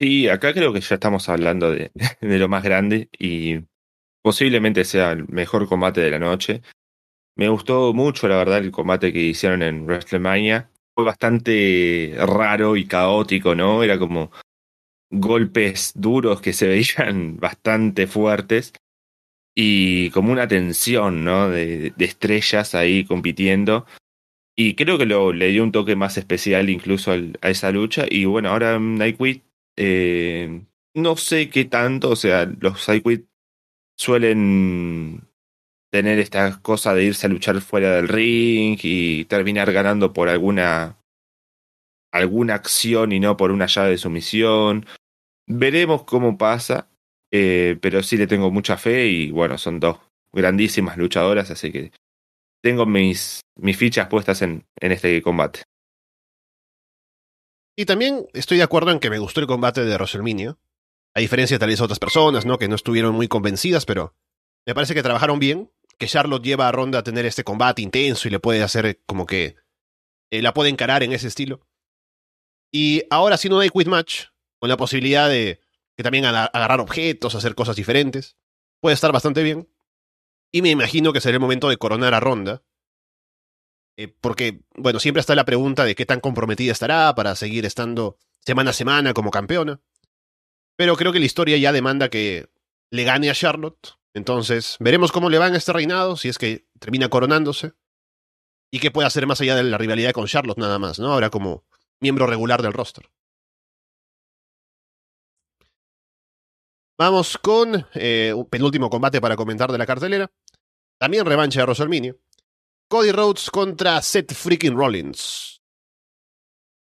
Sí, 0.00 0.28
acá 0.28 0.52
creo 0.52 0.72
que 0.72 0.80
ya 0.80 0.94
estamos 0.94 1.28
hablando 1.28 1.70
de, 1.70 1.92
de 2.20 2.38
lo 2.38 2.48
más 2.48 2.62
grande 2.62 3.08
y 3.18 3.60
posiblemente 4.22 4.84
sea 4.84 5.12
el 5.12 5.28
mejor 5.28 5.68
combate 5.68 6.00
de 6.00 6.10
la 6.10 6.18
noche. 6.18 6.62
Me 7.36 7.48
gustó 7.48 7.92
mucho, 7.92 8.28
la 8.28 8.36
verdad, 8.36 8.58
el 8.58 8.70
combate 8.70 9.12
que 9.12 9.20
hicieron 9.20 9.62
en 9.62 9.84
WrestleMania. 9.84 10.70
Fue 10.94 11.04
bastante 11.04 12.14
raro 12.18 12.76
y 12.76 12.86
caótico, 12.86 13.54
¿no? 13.54 13.82
Era 13.82 13.98
como 13.98 14.30
golpes 15.10 15.92
duros 15.94 16.40
que 16.40 16.52
se 16.52 16.66
veían 16.66 17.36
bastante 17.40 18.06
fuertes 18.06 18.72
y 19.62 20.08
como 20.12 20.32
una 20.32 20.48
tensión, 20.48 21.22
¿no? 21.22 21.50
De, 21.50 21.92
estrellas 21.98 22.74
ahí 22.74 23.04
compitiendo. 23.04 23.84
Y 24.56 24.74
creo 24.74 24.96
que 24.96 25.04
le 25.04 25.48
dio 25.48 25.62
un 25.62 25.72
toque 25.72 25.96
más 25.96 26.16
especial 26.16 26.70
incluso 26.70 27.12
a 27.12 27.50
esa 27.50 27.70
lucha. 27.70 28.06
Y 28.08 28.24
bueno, 28.24 28.48
ahora 28.48 28.78
Nightwit, 28.78 29.44
eh, 29.76 30.62
no 30.94 31.16
sé 31.16 31.50
qué 31.50 31.66
tanto, 31.66 32.10
o 32.10 32.16
sea, 32.16 32.46
los 32.46 32.88
Nightwit 32.88 33.26
suelen 33.98 35.28
tener 35.92 36.18
esta 36.20 36.60
cosa 36.62 36.94
de 36.94 37.04
irse 37.04 37.26
a 37.26 37.30
luchar 37.30 37.60
fuera 37.60 37.96
del 37.96 38.08
ring 38.08 38.78
y 38.82 39.26
terminar 39.26 39.72
ganando 39.72 40.14
por 40.14 40.30
alguna 40.30 40.96
alguna 42.12 42.54
acción 42.54 43.12
y 43.12 43.20
no 43.20 43.36
por 43.36 43.50
una 43.52 43.66
llave 43.66 43.90
de 43.90 43.98
sumisión. 43.98 44.86
Veremos 45.46 46.04
cómo 46.04 46.38
pasa, 46.38 46.89
eh, 47.32 47.78
pero 47.80 48.02
sí 48.02 48.16
le 48.16 48.26
tengo 48.26 48.50
mucha 48.50 48.76
fe 48.76 49.06
y 49.06 49.30
bueno, 49.30 49.58
son 49.58 49.80
dos 49.80 49.98
grandísimas 50.32 50.96
luchadoras, 50.96 51.50
así 51.50 51.72
que 51.72 51.92
tengo 52.62 52.86
mis, 52.86 53.40
fichas 53.74 54.08
puestas 54.08 54.42
en, 54.42 54.66
en 54.80 54.92
este 54.92 55.20
combate. 55.22 55.62
Y 57.76 57.86
también 57.86 58.26
estoy 58.34 58.58
de 58.58 58.62
acuerdo 58.62 58.90
en 58.90 59.00
que 59.00 59.10
me 59.10 59.18
gustó 59.18 59.40
el 59.40 59.46
combate 59.46 59.84
de 59.84 59.94
WrestleMania. 59.94 60.58
A 61.14 61.20
diferencia 61.20 61.54
de 61.54 61.58
tal 61.58 61.70
vez 61.70 61.80
otras 61.80 61.98
personas, 61.98 62.44
¿no? 62.44 62.58
Que 62.58 62.68
no 62.68 62.76
estuvieron 62.76 63.14
muy 63.14 63.26
convencidas, 63.26 63.86
pero 63.86 64.14
me 64.66 64.74
parece 64.74 64.94
que 64.94 65.02
trabajaron 65.02 65.38
bien. 65.38 65.72
Que 65.98 66.06
Charlotte 66.06 66.44
lleva 66.44 66.68
a 66.68 66.72
Ronda 66.72 66.98
a 66.98 67.02
tener 67.02 67.26
este 67.26 67.42
combate 67.42 67.82
intenso 67.82 68.28
y 68.28 68.30
le 68.30 68.38
puede 68.38 68.62
hacer 68.62 69.00
como 69.06 69.26
que 69.26 69.56
eh, 70.30 70.42
la 70.42 70.54
puede 70.54 70.70
encarar 70.70 71.02
en 71.02 71.12
ese 71.12 71.28
estilo. 71.28 71.66
Y 72.72 73.02
ahora 73.10 73.36
si 73.36 73.48
no 73.48 73.58
hay 73.60 73.70
quit 73.70 73.88
match, 73.88 74.26
con 74.60 74.68
la 74.68 74.76
posibilidad 74.76 75.28
de 75.28 75.60
que 76.00 76.04
también 76.04 76.24
agarrar 76.24 76.80
objetos, 76.80 77.34
hacer 77.34 77.54
cosas 77.54 77.76
diferentes, 77.76 78.38
puede 78.80 78.94
estar 78.94 79.12
bastante 79.12 79.42
bien. 79.42 79.68
Y 80.50 80.62
me 80.62 80.70
imagino 80.70 81.12
que 81.12 81.20
será 81.20 81.34
el 81.34 81.40
momento 81.40 81.68
de 81.68 81.76
coronar 81.76 82.14
a 82.14 82.20
Ronda. 82.20 82.62
Eh, 83.98 84.08
porque, 84.08 84.62
bueno, 84.76 84.98
siempre 84.98 85.20
está 85.20 85.34
la 85.34 85.44
pregunta 85.44 85.84
de 85.84 85.94
qué 85.94 86.06
tan 86.06 86.20
comprometida 86.20 86.72
estará 86.72 87.14
para 87.14 87.36
seguir 87.36 87.66
estando 87.66 88.16
semana 88.40 88.70
a 88.70 88.72
semana 88.72 89.12
como 89.12 89.30
campeona. 89.30 89.82
Pero 90.74 90.96
creo 90.96 91.12
que 91.12 91.18
la 91.18 91.26
historia 91.26 91.58
ya 91.58 91.70
demanda 91.70 92.08
que 92.08 92.48
le 92.90 93.04
gane 93.04 93.28
a 93.28 93.34
Charlotte. 93.34 93.98
Entonces, 94.14 94.76
veremos 94.80 95.12
cómo 95.12 95.28
le 95.28 95.36
va 95.36 95.48
en 95.48 95.54
este 95.54 95.74
reinado, 95.74 96.16
si 96.16 96.30
es 96.30 96.38
que 96.38 96.66
termina 96.78 97.10
coronándose. 97.10 97.74
Y 98.72 98.80
qué 98.80 98.90
puede 98.90 99.06
hacer 99.06 99.26
más 99.26 99.42
allá 99.42 99.54
de 99.54 99.64
la 99.64 99.76
rivalidad 99.76 100.12
con 100.12 100.26
Charlotte 100.26 100.56
nada 100.56 100.78
más, 100.78 100.98
¿no? 100.98 101.12
Ahora 101.12 101.28
como 101.28 101.66
miembro 102.00 102.26
regular 102.26 102.62
del 102.62 102.72
roster. 102.72 103.10
Vamos 107.00 107.38
con 107.38 107.86
eh, 107.94 108.30
un 108.36 108.44
penúltimo 108.44 108.90
combate 108.90 109.22
para 109.22 109.34
comentar 109.34 109.72
de 109.72 109.78
la 109.78 109.86
cartelera. 109.86 110.30
También 110.98 111.24
revancha 111.24 111.60
de 111.60 111.64
WrestleMania. 111.64 112.14
Cody 112.90 113.10
Rhodes 113.10 113.50
contra 113.50 114.02
Seth 114.02 114.34
freaking 114.34 114.76
Rollins. 114.76 115.62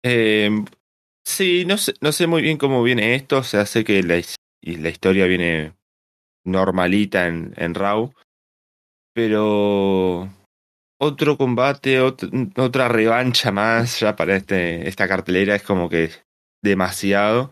Eh, 0.02 0.48
sí, 1.22 1.66
no 1.66 1.76
sé, 1.76 1.92
no 2.00 2.12
sé 2.12 2.26
muy 2.26 2.40
bien 2.40 2.56
cómo 2.56 2.82
viene 2.82 3.14
esto. 3.14 3.36
O 3.36 3.42
sea, 3.42 3.66
sé 3.66 3.84
que 3.84 4.02
la, 4.02 4.16
historia 4.88 5.26
viene 5.26 5.76
normalita 6.46 7.26
en, 7.26 7.74
Raw. 7.74 8.10
Pero 9.12 10.30
otro 10.98 11.36
combate, 11.36 12.00
ot 12.00 12.22
otra 12.56 12.88
revancha 12.88 13.52
más 13.52 14.00
ya 14.00 14.16
para 14.16 14.36
este, 14.36 14.88
esta 14.88 15.06
cartelera 15.06 15.56
es 15.56 15.62
como 15.62 15.90
que 15.90 16.10
demasiado. 16.62 17.50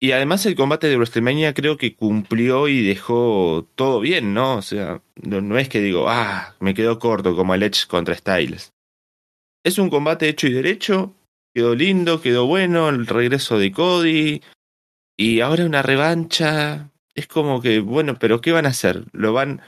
Y 0.00 0.12
además 0.12 0.46
el 0.46 0.54
combate 0.54 0.86
de 0.86 0.96
WrestleMania 0.96 1.54
creo 1.54 1.76
que 1.76 1.96
cumplió 1.96 2.68
y 2.68 2.86
dejó 2.86 3.66
todo 3.74 3.98
bien, 3.98 4.32
¿no? 4.32 4.56
O 4.56 4.62
sea, 4.62 5.02
no, 5.16 5.58
es 5.58 5.68
que 5.68 5.80
digo, 5.80 6.08
ah, 6.08 6.54
me 6.60 6.74
quedó 6.74 7.00
corto 7.00 7.34
como 7.34 7.54
el 7.54 7.64
Edge 7.64 7.86
contra 7.88 8.14
Styles. 8.14 8.72
Es 9.64 9.78
un 9.78 9.90
combate 9.90 10.28
hecho 10.28 10.46
y 10.46 10.52
derecho, 10.52 11.14
quedó 11.52 11.74
lindo, 11.74 12.20
quedó 12.20 12.46
bueno, 12.46 12.88
el 12.88 13.06
regreso 13.06 13.58
de 13.58 13.72
Cody. 13.72 14.40
Y 15.16 15.40
ahora 15.40 15.66
una 15.66 15.82
revancha. 15.82 16.90
Es 17.16 17.26
como 17.26 17.60
que, 17.60 17.80
bueno, 17.80 18.16
pero 18.20 18.40
¿qué 18.40 18.52
van 18.52 18.66
a 18.66 18.70
hacer? 18.70 19.04
¿Lo 19.12 19.32
van 19.32 19.60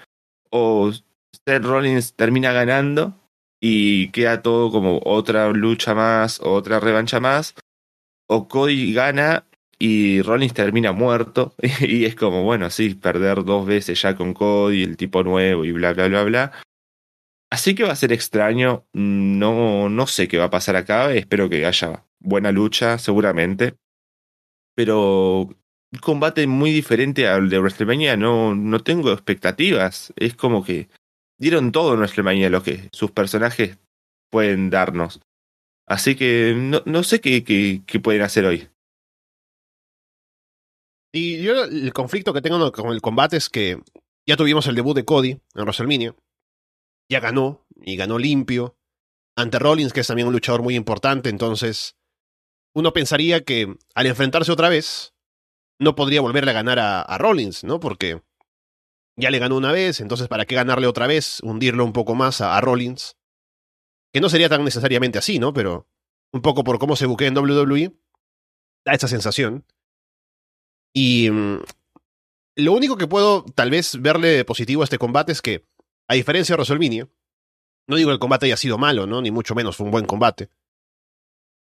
o 0.50 0.92
Seth 0.92 1.64
Rollins 1.64 2.14
termina 2.14 2.52
ganando 2.52 3.18
y 3.60 4.10
queda 4.10 4.42
todo 4.42 4.70
como 4.70 5.00
otra 5.04 5.49
lucha 5.50 5.92
más, 5.92 6.38
otra 6.40 6.78
revancha 6.78 7.18
más? 7.18 7.56
¿O 8.28 8.46
Cody 8.46 8.92
gana 8.92 9.44
y 9.82 10.20
Rollins 10.20 10.52
termina 10.52 10.92
muerto 10.92 11.54
y 11.80 12.04
es 12.04 12.14
como, 12.14 12.44
bueno, 12.44 12.70
sí, 12.70 12.94
perder 12.94 13.44
dos 13.44 13.66
veces 13.66 14.00
ya 14.00 14.14
con 14.14 14.34
Cody, 14.34 14.84
el 14.84 14.96
tipo 14.96 15.25
nuevo 15.25 15.64
y 15.64 15.72
bla, 15.72 15.94
bla, 15.94 16.06
bla, 16.06 16.22
bla. 16.22 16.52
Así 17.50 17.75
que 17.75 17.82
va 17.82 17.92
a 17.92 17.96
ser 17.96 18.12
extraño, 18.12 18.87
no, 18.92 19.88
no 19.88 20.06
sé 20.06 20.28
qué 20.28 20.38
va 20.38 20.44
a 20.44 20.50
pasar 20.50 20.76
acá, 20.76 21.12
espero 21.14 21.49
que 21.49 21.66
haya 21.66 22.04
buena 22.20 22.52
lucha, 22.52 22.99
seguramente. 22.99 23.75
Pero 24.76 25.40
un 25.92 25.99
combate 26.00 26.46
muy 26.46 26.70
diferente 26.70 27.26
al 27.26 27.49
de 27.49 27.58
WrestleMania, 27.58 28.16
no, 28.16 28.54
no 28.54 28.80
tengo 28.80 29.12
expectativas. 29.12 30.12
Es 30.16 30.37
como 30.37 30.62
que 30.62 30.88
dieron 31.38 31.72
todo 31.72 31.94
en 31.94 32.00
WrestleMania 32.00 32.50
lo 32.50 32.62
que 32.62 32.90
sus 32.92 33.10
personajes 33.10 33.78
pueden 34.30 34.70
darnos. 34.70 35.20
Así 35.87 36.14
que 36.14 36.54
no, 36.56 36.82
no 36.84 37.02
sé 37.02 37.20
qué, 37.20 37.42
qué, 37.42 37.82
qué 37.87 37.99
pueden 37.99 38.22
hacer 38.22 38.44
hoy. 38.44 38.68
Y 41.12 41.43
yo 41.43 41.64
el 41.64 41.93
conflicto 41.93 42.33
que 42.33 42.43
tengo 42.43 42.71
con 42.73 42.93
el 42.93 43.00
combate 43.00 43.37
es 43.37 43.49
que 43.49 43.79
ya 44.26 44.37
tuvimos 44.37 44.67
el 44.67 44.76
debut 44.76 44.95
de 44.95 45.05
Cody 45.05 45.31
en 45.31 45.62
WrestleMania. 45.62 46.14
Ya 47.09 47.21
ganó, 47.21 47.67
y 47.83 47.97
ganó 47.97 48.19
limpio. 48.19 48.76
Ante 49.37 49.59
Rollins, 49.59 49.93
que 49.93 50.00
es 50.00 50.07
también 50.07 50.29
un 50.29 50.35
luchador 50.35 50.62
muy 50.62 50.76
importante, 50.76 51.29
entonces 51.31 51.97
uno 52.75 52.93
pensaría 52.93 53.45
que 53.45 53.75
al 53.95 54.07
enfrentarse 54.07 54.52
otra 54.52 54.69
vez, 54.69 55.14
no 55.79 55.95
podría 55.97 56.21
volverle 56.21 56.50
a 56.50 56.55
ganar 56.55 56.79
a, 56.79 57.00
a 57.00 57.19
Rollins, 57.19 57.64
¿no? 57.64 57.81
Porque 57.81 58.23
ya 59.17 59.31
le 59.31 59.38
ganó 59.38 59.57
una 59.57 59.73
vez, 59.73 60.00
entonces 60.00 60.29
¿para 60.29 60.45
qué 60.45 60.55
ganarle 60.55 60.87
otra 60.87 61.07
vez? 61.07 61.40
Hundirlo 61.43 61.85
un 61.85 61.93
poco 61.93 62.14
más 62.14 62.40
a, 62.40 62.57
a 62.57 62.61
Rollins. 62.61 63.17
Que 64.12 64.21
no 64.21 64.29
sería 64.29 64.49
tan 64.49 64.64
necesariamente 64.64 65.19
así, 65.19 65.38
¿no? 65.38 65.52
Pero 65.52 65.88
un 66.33 66.43
poco 66.43 66.64
por 66.64 66.79
cómo 66.79 66.97
se 66.97 67.07
buquea 67.07 67.29
en 67.29 67.38
WWE, 67.38 67.93
da 68.85 68.93
esa 68.93 69.09
sensación. 69.09 69.64
Y 70.94 71.30
mmm, 71.30 71.61
lo 72.56 72.73
único 72.73 72.97
que 72.97 73.06
puedo 73.06 73.44
tal 73.54 73.70
vez 73.70 74.00
verle 74.00 74.44
positivo 74.44 74.82
a 74.82 74.85
este 74.85 74.99
combate 74.99 75.32
es 75.32 75.42
que, 75.42 75.64
a 76.09 76.14
diferencia 76.14 76.54
de 76.54 76.56
WrestleMania, 76.59 77.09
no 77.88 77.97
digo 77.97 78.09
que 78.09 78.14
el 78.14 78.18
combate 78.20 78.47
haya 78.47 78.56
sido 78.56 78.78
malo, 78.78 79.06
¿no? 79.06 79.20
Ni 79.23 79.30
mucho 79.30 79.54
menos, 79.54 79.76
fue 79.76 79.87
un 79.87 79.92
buen 79.92 80.06
combate. 80.06 80.50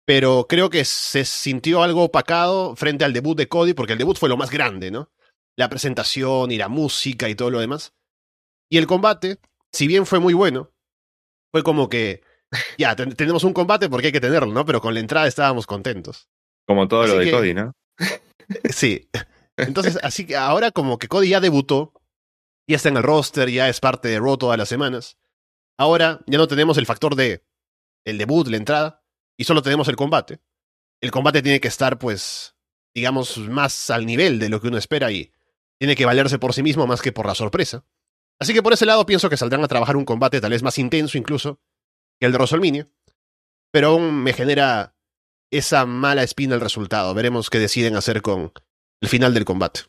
Pero 0.07 0.47
creo 0.49 0.71
que 0.71 0.85
se 0.85 1.25
sintió 1.25 1.83
algo 1.83 2.05
opacado 2.05 2.75
frente 2.77 3.05
al 3.05 3.13
debut 3.13 3.37
de 3.37 3.49
Cody, 3.49 3.75
porque 3.75 3.93
el 3.93 3.99
debut 3.99 4.17
fue 4.17 4.29
lo 4.29 4.37
más 4.39 4.51
grande, 4.51 4.91
¿no? 4.91 5.11
La 5.57 5.69
presentación 5.69 6.51
y 6.51 6.57
la 6.57 6.69
música 6.69 7.29
y 7.29 7.35
todo 7.35 7.51
lo 7.51 7.61
demás. 7.61 7.93
Y 8.71 8.79
el 8.79 8.87
combate, 8.87 9.39
si 9.73 9.87
bien 9.87 10.07
fue 10.07 10.19
muy 10.19 10.33
bueno, 10.33 10.71
fue 11.53 11.63
como 11.63 11.89
que, 11.89 12.23
ya, 12.79 12.97
ten 12.97 13.15
tenemos 13.15 13.45
un 13.45 13.53
combate 13.53 13.89
porque 13.91 14.07
hay 14.07 14.13
que 14.13 14.21
tenerlo, 14.21 14.53
¿no? 14.53 14.65
Pero 14.65 14.81
con 14.81 14.95
la 14.95 15.01
entrada 15.01 15.27
estábamos 15.27 15.67
contentos. 15.67 16.29
Como 16.67 16.89
todo 16.89 17.03
Así 17.03 17.13
lo 17.13 17.19
de 17.19 17.25
que- 17.27 17.31
Cody, 17.31 17.55
¿no? 17.55 17.73
Sí. 18.71 19.09
Entonces, 19.57 19.99
así 20.03 20.27
que 20.27 20.37
ahora 20.37 20.71
como 20.71 20.99
que 20.99 21.09
Cody 21.09 21.31
ya 21.31 21.41
debutó, 21.41 21.93
ya 22.67 22.77
está 22.77 22.89
en 22.89 22.97
el 22.97 23.03
roster, 23.03 23.51
ya 23.51 23.69
es 23.69 23.81
parte 23.81 24.09
de 24.09 24.19
Raw 24.21 24.37
todas 24.37 24.59
las 24.59 24.69
semanas. 24.69 25.17
Ahora 25.77 26.21
ya 26.27 26.39
no 26.39 26.49
tenemos 26.49 26.79
el 26.79 26.87
factor 26.87 27.17
de 27.17 27.45
el 28.05 28.19
debut, 28.19 28.47
la 28.49 28.57
entrada, 28.57 29.05
y 29.37 29.45
solo 29.45 29.63
tenemos 29.63 29.89
el 29.89 29.97
combate. 29.97 30.41
El 31.01 31.11
combate 31.11 31.43
tiene 31.43 31.61
que 31.61 31.69
estar, 31.69 31.99
pues, 31.99 32.57
digamos, 32.95 33.39
más 33.39 33.91
al 33.91 34.07
nivel 34.07 34.39
de 34.39 34.49
lo 34.49 34.61
que 34.61 34.69
uno 34.69 34.79
espera 34.79 35.11
y 35.13 35.33
tiene 35.79 35.95
que 35.95 36.05
valerse 36.05 36.39
por 36.39 36.55
sí 36.55 36.63
mismo 36.63 36.87
más 36.87 37.03
que 37.03 37.13
por 37.13 37.27
la 37.27 37.35
sorpresa. 37.35 37.85
Así 38.41 38.53
que 38.53 38.63
por 38.63 38.73
ese 38.73 38.87
lado 38.87 39.07
pienso 39.07 39.31
que 39.31 39.37
saldrán 39.37 39.65
a 39.65 39.69
trabajar 39.69 39.97
un 39.97 40.05
combate 40.05 40.41
tal 40.41 40.51
vez 40.51 40.63
más 40.63 40.79
intenso 40.79 41.19
incluso 41.19 41.61
que 42.19 42.27
el 42.27 42.33
de 42.33 42.39
WrestleMania. 42.39 42.89
Pero 43.71 43.89
aún 43.89 44.23
me 44.23 44.33
genera 44.33 44.97
esa 45.51 45.87
mala 45.87 46.23
espina 46.23 46.55
el 46.55 46.61
resultado. 46.61 47.15
Veremos 47.15 47.51
qué 47.51 47.59
deciden 47.59 47.97
hacer 47.97 48.23
con 48.23 48.53
el 49.01 49.09
final 49.09 49.35
del 49.35 49.45
combate. 49.45 49.83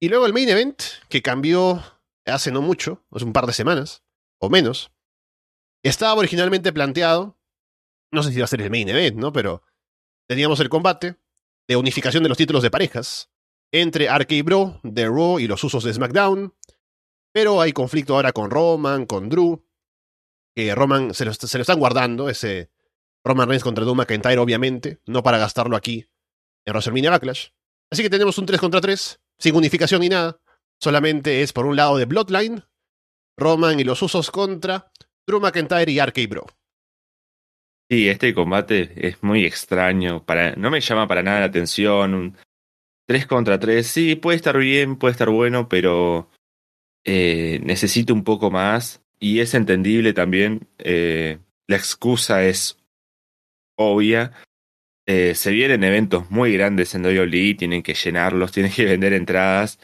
Y 0.00 0.08
luego 0.08 0.26
el 0.26 0.32
main 0.32 0.48
event, 0.48 0.80
que 1.08 1.22
cambió 1.22 1.82
hace 2.24 2.52
no 2.52 2.62
mucho, 2.62 3.04
hace 3.10 3.24
un 3.24 3.32
par 3.32 3.46
de 3.46 3.52
semanas, 3.52 4.04
o 4.40 4.48
menos, 4.48 4.92
estaba 5.82 6.14
originalmente 6.14 6.72
planteado, 6.72 7.36
no 8.12 8.22
sé 8.22 8.30
si 8.30 8.36
iba 8.36 8.44
a 8.44 8.48
ser 8.48 8.62
el 8.62 8.70
main 8.70 8.88
event, 8.88 9.16
¿no? 9.16 9.32
Pero 9.32 9.62
teníamos 10.28 10.60
el 10.60 10.68
combate 10.68 11.16
de 11.68 11.76
unificación 11.76 12.22
de 12.22 12.28
los 12.28 12.38
títulos 12.38 12.62
de 12.62 12.70
parejas 12.70 13.30
entre 13.72 14.08
RK 14.08 14.44
Bro 14.44 14.80
de 14.82 15.06
Raw 15.06 15.38
y 15.38 15.46
los 15.46 15.62
usos 15.64 15.84
de 15.84 15.92
SmackDown. 15.92 16.54
Pero 17.32 17.60
hay 17.60 17.72
conflicto 17.72 18.14
ahora 18.14 18.32
con 18.32 18.50
Roman, 18.50 19.04
con 19.04 19.28
Drew. 19.28 19.64
Que 20.58 20.74
Roman 20.74 21.14
se 21.14 21.24
lo, 21.24 21.32
se 21.32 21.56
lo 21.56 21.62
están 21.62 21.78
guardando, 21.78 22.28
ese 22.28 22.72
Roman 23.22 23.46
Reigns 23.48 23.62
contra 23.62 23.84
Drew 23.84 23.94
McIntyre, 23.94 24.38
obviamente, 24.38 24.98
no 25.06 25.22
para 25.22 25.38
gastarlo 25.38 25.76
aquí 25.76 26.08
en 26.66 26.72
WrestleMania 26.72 27.10
Backlash. 27.10 27.50
Así 27.92 28.02
que 28.02 28.10
tenemos 28.10 28.38
un 28.38 28.46
3 28.46 28.58
contra 28.58 28.80
3, 28.80 29.20
sin 29.38 29.54
unificación 29.54 30.00
ni 30.00 30.08
nada. 30.08 30.40
Solamente 30.80 31.42
es 31.42 31.52
por 31.52 31.64
un 31.64 31.76
lado 31.76 31.96
de 31.96 32.06
Bloodline, 32.06 32.64
Roman 33.36 33.78
y 33.78 33.84
los 33.84 34.02
usos 34.02 34.32
contra 34.32 34.90
Drew 35.28 35.38
McIntyre 35.38 35.92
y 35.92 36.00
RK 36.00 36.28
Bro. 36.28 36.46
Sí, 37.88 38.08
este 38.08 38.34
combate 38.34 38.94
es 38.96 39.22
muy 39.22 39.44
extraño. 39.44 40.24
Para, 40.24 40.56
no 40.56 40.72
me 40.72 40.80
llama 40.80 41.06
para 41.06 41.22
nada 41.22 41.38
la 41.38 41.46
atención. 41.46 42.14
Un 42.14 42.36
3 43.06 43.28
contra 43.28 43.60
3, 43.60 43.86
sí, 43.86 44.16
puede 44.16 44.38
estar 44.38 44.58
bien, 44.58 44.96
puede 44.96 45.12
estar 45.12 45.30
bueno, 45.30 45.68
pero 45.68 46.28
eh, 47.04 47.60
necesito 47.62 48.12
un 48.12 48.24
poco 48.24 48.50
más. 48.50 49.04
Y 49.20 49.40
es 49.40 49.54
entendible 49.54 50.12
también. 50.12 50.68
Eh, 50.78 51.38
la 51.66 51.76
excusa 51.76 52.44
es 52.44 52.78
obvia. 53.76 54.32
Eh, 55.06 55.34
se 55.34 55.50
vienen 55.52 55.84
eventos 55.84 56.30
muy 56.30 56.52
grandes 56.52 56.94
en 56.94 57.04
WWE, 57.04 57.54
tienen 57.54 57.82
que 57.82 57.94
llenarlos, 57.94 58.52
tienen 58.52 58.72
que 58.72 58.84
vender 58.84 59.12
entradas. 59.12 59.78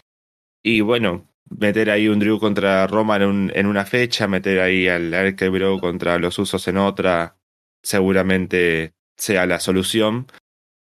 Y 0.62 0.80
bueno, 0.80 1.28
meter 1.48 1.90
ahí 1.90 2.08
un 2.08 2.18
Drew 2.18 2.38
contra 2.38 2.86
Roman 2.86 3.22
en, 3.22 3.28
un, 3.28 3.52
en 3.54 3.66
una 3.66 3.84
fecha, 3.84 4.26
meter 4.26 4.60
ahí 4.60 4.88
al 4.88 5.10
Bro 5.50 5.80
contra 5.80 6.18
los 6.18 6.38
usos 6.38 6.66
en 6.68 6.78
otra, 6.78 7.36
seguramente 7.82 8.94
sea 9.16 9.46
la 9.46 9.60
solución, 9.60 10.26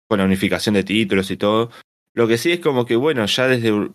con 0.08 0.20
la 0.20 0.26
unificación 0.26 0.76
de 0.76 0.84
títulos 0.84 1.32
y 1.32 1.38
todo. 1.38 1.72
Lo 2.14 2.28
que 2.28 2.38
sí 2.38 2.52
es 2.52 2.60
como 2.60 2.86
que, 2.86 2.96
bueno, 2.96 3.26
ya 3.26 3.48
desde 3.48 3.90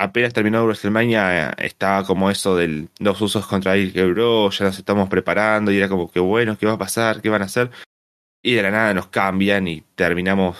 apenas 0.00 0.32
terminó 0.32 0.64
WrestleMania 0.64 1.50
estaba 1.58 2.04
como 2.04 2.30
eso 2.30 2.56
del 2.56 2.88
dos 2.98 3.20
usos 3.20 3.46
contra 3.46 3.74
el 3.74 3.92
Bro, 3.92 4.50
ya 4.50 4.64
nos 4.64 4.78
estamos 4.78 5.10
preparando 5.10 5.70
y 5.70 5.76
era 5.76 5.90
como 5.90 6.10
que, 6.10 6.20
bueno, 6.20 6.56
¿qué 6.56 6.64
va 6.64 6.72
a 6.72 6.78
pasar? 6.78 7.20
¿Qué 7.20 7.28
van 7.28 7.42
a 7.42 7.44
hacer? 7.44 7.70
Y 8.42 8.54
de 8.54 8.62
la 8.62 8.70
nada 8.70 8.94
nos 8.94 9.08
cambian 9.08 9.68
y 9.68 9.82
terminamos 9.94 10.56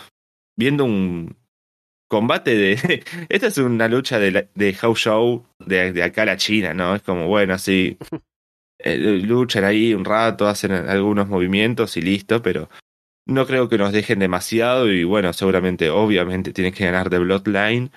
viendo 0.57 0.85
un 0.85 1.37
combate 2.07 2.55
de... 2.55 3.03
Esta 3.31 3.47
es 3.47 3.57
una 3.57 3.89
lucha 3.89 4.19
de, 4.19 4.51
de 4.55 4.75
House 4.75 4.99
Show 4.99 5.47
de, 5.59 5.93
de 5.93 6.03
acá 6.03 6.23
a 6.23 6.27
la 6.27 6.37
China, 6.37 6.75
¿no? 6.75 6.95
Es 6.95 7.03
como, 7.03 7.27
bueno, 7.27 7.55
así... 7.55 7.97
Eh, 8.83 8.97
luchan 8.97 9.65
ahí 9.65 9.93
un 9.93 10.07
rato, 10.07 10.49
hacen 10.49 10.73
algunos 10.73 11.29
movimientos 11.29 11.99
y 11.99 12.01
listo, 12.01 12.41
pero 12.41 12.71
no 13.27 13.47
creo 13.47 13.69
que 13.69 13.77
nos 13.77 13.93
dejen 13.93 14.21
demasiado 14.21 14.91
y 14.91 15.05
bueno, 15.05 15.35
seguramente, 15.35 15.91
obviamente, 15.91 16.55
tienen 16.55 16.73
que 16.73 16.87
ganar 16.87 17.11
de 17.11 17.19
Bloodline 17.19 17.91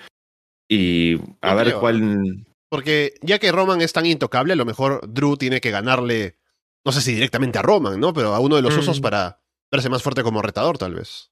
y 0.68 1.18
a 1.40 1.54
ver 1.54 1.74
cuál... 1.74 2.46
Porque 2.68 3.14
ya 3.22 3.38
que 3.38 3.52
Roman 3.52 3.80
es 3.80 3.92
tan 3.92 4.06
intocable, 4.06 4.54
a 4.54 4.56
lo 4.56 4.64
mejor 4.64 5.00
Drew 5.08 5.36
tiene 5.36 5.60
que 5.60 5.70
ganarle, 5.70 6.38
no 6.84 6.92
sé 6.92 7.00
si 7.00 7.14
directamente 7.14 7.58
a 7.58 7.62
Roman, 7.62 8.00
¿no? 8.00 8.12
Pero 8.12 8.34
a 8.34 8.40
uno 8.40 8.56
de 8.56 8.62
los 8.62 8.76
usos 8.76 8.98
mm. 8.98 9.02
para 9.02 9.40
verse 9.70 9.88
más 9.88 10.02
fuerte 10.02 10.22
como 10.22 10.42
retador, 10.42 10.78
tal 10.78 10.94
vez. 10.94 11.30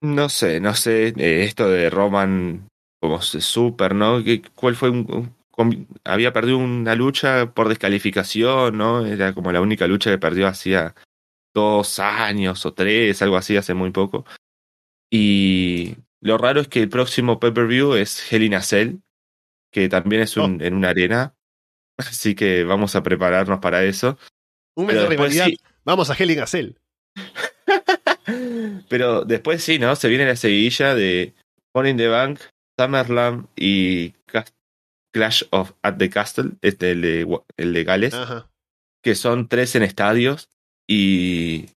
No 0.00 0.28
sé, 0.28 0.60
no 0.60 0.74
sé, 0.74 1.08
eh, 1.16 1.44
esto 1.44 1.68
de 1.68 1.90
Roman 1.90 2.68
como 3.00 3.20
super, 3.22 3.94
¿no? 3.94 4.22
¿Cuál 4.54 4.74
fue 4.74 4.90
un, 4.90 5.36
había 6.04 6.32
perdido 6.32 6.58
una 6.58 6.94
lucha 6.94 7.52
por 7.52 7.68
descalificación, 7.68 8.76
¿no? 8.76 9.04
Era 9.04 9.34
como 9.34 9.52
la 9.52 9.60
única 9.60 9.86
lucha 9.86 10.10
que 10.10 10.18
perdió 10.18 10.46
hacía 10.46 10.94
dos 11.54 11.98
años 11.98 12.64
o 12.66 12.72
tres, 12.74 13.20
algo 13.22 13.36
así, 13.36 13.56
hace 13.56 13.74
muy 13.74 13.90
poco. 13.90 14.24
Y 15.10 15.96
lo 16.20 16.38
raro 16.38 16.60
es 16.60 16.68
que 16.68 16.82
el 16.82 16.88
próximo 16.88 17.38
pay-per-view 17.38 17.94
es 17.94 18.32
Hell 18.32 18.42
in 18.42 18.54
a 18.54 18.62
Cell, 18.62 18.96
que 19.72 19.88
también 19.88 20.22
es 20.22 20.36
un, 20.36 20.60
oh. 20.60 20.64
en 20.64 20.74
una 20.74 20.90
arena. 20.90 21.34
Así 21.98 22.34
que 22.34 22.64
vamos 22.64 22.96
a 22.96 23.02
prepararnos 23.02 23.60
para 23.60 23.84
eso. 23.84 24.18
Un 24.76 24.86
mes 24.86 24.96
de 24.96 25.06
rivalidad. 25.06 25.48
Vamos 25.84 26.10
a 26.10 26.14
Hell 26.14 26.30
in 26.30 26.40
a 26.40 26.46
Cell. 26.46 26.72
Pero 28.88 29.24
después 29.24 29.62
sí, 29.62 29.78
¿no? 29.78 29.96
Se 29.96 30.08
viene 30.08 30.26
la 30.26 30.36
seguidilla 30.36 30.94
de 30.94 31.34
Money 31.74 31.92
in 31.92 31.96
the 31.96 32.08
Bank, 32.08 32.40
Summerland 32.78 33.46
y 33.56 34.14
Clash 35.12 35.44
of 35.50 35.72
at 35.82 35.96
the 35.96 36.10
Castle, 36.10 36.52
este 36.60 36.92
el 36.92 37.00
de, 37.00 37.40
el 37.56 37.72
de 37.72 37.84
Gales, 37.84 38.14
que 39.02 39.14
son 39.14 39.48
tres 39.48 39.74
en 39.74 39.82
estadios 39.82 40.50
y 40.86 41.70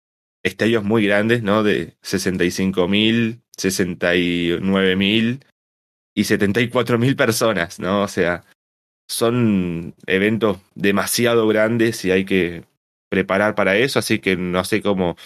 estadios 0.43 0.85
muy 0.85 1.07
grandes, 1.07 1.43
¿no? 1.43 1.63
De 1.63 1.97
65 2.03 2.89
mil, 2.89 3.43
69 3.59 4.97
mil 4.97 5.45
y 6.15 6.25
74 6.25 6.99
mil 6.99 7.17
personas, 7.17 7.79
¿no? 7.79 8.03
O 8.03 8.09
sea, 8.09 8.45
son 9.09 9.95
eventos 10.07 10.59
demasiado 10.75 11.47
grandes 11.49 12.05
y 12.05 12.11
hay 12.11 12.25
que 12.25 12.65
preparar 13.11 13.55
para 13.55 13.77
eso, 13.77 13.99
así 13.99 14.19
que 14.19 14.37
no 14.37 14.65
sé 14.65 14.83
cómo 14.83 15.17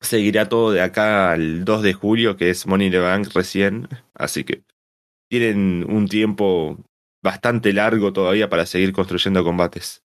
seguirá 0.00 0.48
todo 0.48 0.72
de 0.72 0.80
acá 0.82 1.32
al 1.32 1.64
2 1.64 1.82
de 1.82 1.92
julio, 1.94 2.36
que 2.36 2.50
es 2.50 2.66
Money 2.66 2.88
in 2.88 3.02
Bank 3.02 3.28
recién, 3.34 3.88
así 4.14 4.44
que 4.44 4.64
tienen 5.28 5.84
un 5.88 6.08
tiempo 6.08 6.78
bastante 7.22 7.72
largo 7.72 8.12
todavía 8.12 8.48
para 8.48 8.66
seguir 8.66 8.92
construyendo 8.92 9.42
combates. 9.44 10.02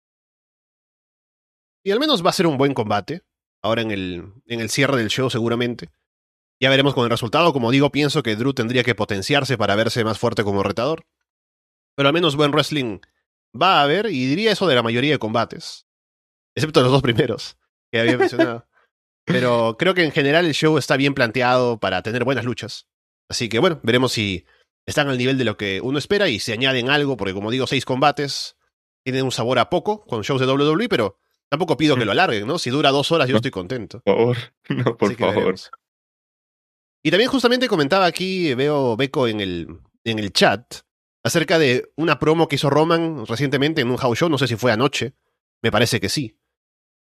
Y 1.83 1.91
al 1.91 1.99
menos 1.99 2.25
va 2.25 2.29
a 2.29 2.33
ser 2.33 2.47
un 2.47 2.57
buen 2.57 2.73
combate, 2.73 3.21
ahora 3.63 3.81
en 3.81 3.91
el, 3.91 4.33
en 4.45 4.59
el 4.59 4.69
cierre 4.69 4.97
del 4.97 5.09
show 5.09 5.29
seguramente. 5.29 5.89
Ya 6.59 6.69
veremos 6.69 6.93
con 6.93 7.03
el 7.03 7.09
resultado, 7.09 7.53
como 7.53 7.71
digo, 7.71 7.91
pienso 7.91 8.23
que 8.23 8.35
Drew 8.35 8.53
tendría 8.53 8.83
que 8.83 8.95
potenciarse 8.95 9.57
para 9.57 9.75
verse 9.75 10.03
más 10.03 10.17
fuerte 10.17 10.43
como 10.43 10.63
retador. 10.63 11.05
Pero 11.95 12.09
al 12.09 12.13
menos 12.13 12.35
buen 12.35 12.51
wrestling 12.51 12.99
va 13.59 13.79
a 13.79 13.83
haber, 13.83 14.07
y 14.07 14.25
diría 14.25 14.51
eso 14.51 14.67
de 14.67 14.75
la 14.75 14.83
mayoría 14.83 15.11
de 15.11 15.19
combates. 15.19 15.87
Excepto 16.55 16.81
los 16.81 16.91
dos 16.91 17.01
primeros 17.01 17.57
que 17.91 17.99
había 17.99 18.17
mencionado. 18.17 18.67
Pero 19.25 19.75
creo 19.77 19.93
que 19.93 20.03
en 20.03 20.11
general 20.11 20.45
el 20.45 20.53
show 20.53 20.77
está 20.77 20.95
bien 20.95 21.13
planteado 21.13 21.79
para 21.79 22.01
tener 22.01 22.23
buenas 22.23 22.45
luchas. 22.45 22.87
Así 23.29 23.49
que 23.49 23.59
bueno, 23.59 23.79
veremos 23.83 24.13
si 24.13 24.45
están 24.85 25.09
al 25.09 25.17
nivel 25.17 25.37
de 25.37 25.43
lo 25.43 25.57
que 25.57 25.81
uno 25.81 25.99
espera 25.99 26.29
y 26.29 26.39
se 26.39 26.53
añaden 26.53 26.89
algo, 26.89 27.17
porque 27.17 27.33
como 27.33 27.51
digo, 27.51 27.67
seis 27.67 27.83
combates 27.83 28.55
tienen 29.03 29.25
un 29.25 29.31
sabor 29.31 29.59
a 29.59 29.69
poco 29.69 30.05
con 30.05 30.21
shows 30.21 30.39
de 30.39 30.47
WWE, 30.47 30.87
pero 30.87 31.19
tampoco 31.49 31.77
pido 31.77 31.97
que 31.97 32.05
lo 32.05 32.13
alarguen, 32.13 32.47
¿no? 32.47 32.57
Si 32.57 32.69
dura 32.69 32.91
dos 32.91 33.11
horas 33.11 33.27
yo 33.27 33.35
estoy 33.35 33.51
contento. 33.51 34.01
Por 34.05 34.15
favor, 34.15 34.37
no, 34.69 34.97
por 34.97 35.15
favor. 35.15 35.55
Y 37.03 37.11
también 37.11 37.29
justamente 37.29 37.67
comentaba 37.67 38.05
aquí, 38.05 38.53
veo 38.53 38.97
Beco 38.97 39.27
en 39.27 39.39
el, 39.39 39.79
en 40.03 40.19
el 40.19 40.31
chat, 40.31 40.81
acerca 41.23 41.59
de 41.59 41.91
una 41.95 42.19
promo 42.19 42.47
que 42.47 42.55
hizo 42.55 42.69
Roman 42.69 43.25
recientemente 43.25 43.81
en 43.81 43.89
un 43.89 43.97
house 43.97 44.19
show, 44.19 44.29
no 44.29 44.37
sé 44.37 44.47
si 44.47 44.55
fue 44.55 44.71
anoche, 44.71 45.13
me 45.61 45.71
parece 45.71 45.99
que 45.99 46.09
sí. 46.09 46.37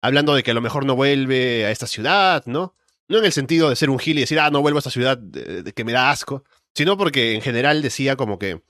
Hablando 0.02 0.36
de 0.36 0.43
que 0.43 0.52
a 0.52 0.54
lo 0.54 0.62
mejor 0.62 0.86
no 0.86 0.96
vuelve 0.96 1.65
a 1.65 1.72
esta 1.72 1.88
ciudad, 1.88 2.43
¿no? 2.46 2.76
No 3.08 3.19
en 3.19 3.26
el 3.26 3.32
sentido 3.32 3.69
de 3.69 3.76
ser 3.76 3.89
un 3.89 4.00
gil 4.00 4.17
y 4.17 4.22
decir, 4.22 4.39
ah, 4.39 4.50
no 4.50 4.62
vuelvo 4.62 4.78
a 4.78 4.82
esta 4.82 4.89
ciudad 4.89 5.17
de 5.17 5.72
que 5.74 5.84
me 5.84 5.91
da 5.91 6.12
asco, 6.12 6.43
sino 6.76 6.98
porque 6.98 7.34
en 7.34 7.41
general 7.41 7.82
decía 7.82 8.15
como 8.15 8.39
que 8.39 8.63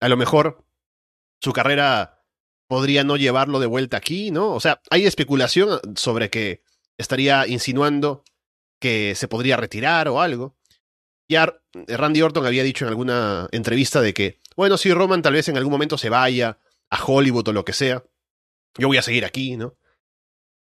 a 0.00 0.08
lo 0.08 0.16
mejor 0.16 0.64
su 1.40 1.52
carrera 1.52 2.22
podría 2.66 3.04
no 3.04 3.16
llevarlo 3.16 3.60
de 3.60 3.66
vuelta 3.66 3.96
aquí, 3.96 4.30
¿no? 4.30 4.52
O 4.52 4.60
sea, 4.60 4.80
hay 4.90 5.06
especulación 5.06 5.80
sobre 5.96 6.30
que 6.30 6.62
estaría 6.98 7.46
insinuando 7.46 8.24
que 8.84 9.14
se 9.14 9.28
podría 9.28 9.56
retirar 9.56 10.08
o 10.08 10.20
algo. 10.20 10.58
Ya 11.26 11.58
Randy 11.72 12.20
Orton 12.20 12.44
había 12.44 12.62
dicho 12.62 12.84
en 12.84 12.90
alguna 12.90 13.48
entrevista 13.50 14.02
de 14.02 14.12
que, 14.12 14.40
bueno, 14.56 14.76
si 14.76 14.92
Roman 14.92 15.22
tal 15.22 15.32
vez 15.32 15.48
en 15.48 15.56
algún 15.56 15.72
momento 15.72 15.96
se 15.96 16.10
vaya 16.10 16.58
a 16.90 17.02
Hollywood 17.02 17.48
o 17.48 17.52
lo 17.54 17.64
que 17.64 17.72
sea, 17.72 18.04
yo 18.76 18.88
voy 18.88 18.98
a 18.98 19.02
seguir 19.02 19.24
aquí, 19.24 19.56
¿no? 19.56 19.78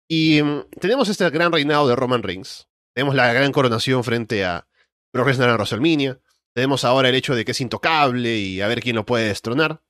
Y 0.07 0.41
mm, 0.41 0.69
tenemos 0.79 1.09
este 1.09 1.29
gran 1.31 1.51
reinado 1.51 1.85
de 1.85 1.97
Roman 1.97 2.23
Reigns. 2.23 2.69
Tenemos 2.95 3.13
la 3.13 3.33
gran 3.33 3.51
coronación 3.51 4.05
frente 4.05 4.45
a 4.45 4.69
Brock 5.11 5.27
Lesnar 5.27 5.49
en 5.49 5.55
WrestleMania. 5.55 6.21
Tenemos 6.55 6.85
ahora 6.85 7.09
el 7.09 7.15
hecho 7.15 7.35
de 7.35 7.43
que 7.43 7.51
es 7.51 7.59
intocable 7.59 8.37
y 8.37 8.61
a 8.61 8.69
ver 8.69 8.79
quién 8.79 8.95
lo 8.95 9.05
puede 9.05 9.27
destronar. 9.27 9.83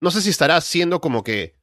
No 0.00 0.10
sé 0.10 0.22
si 0.22 0.30
estará 0.30 0.58
siendo 0.62 1.02
como 1.02 1.22
que 1.22 1.57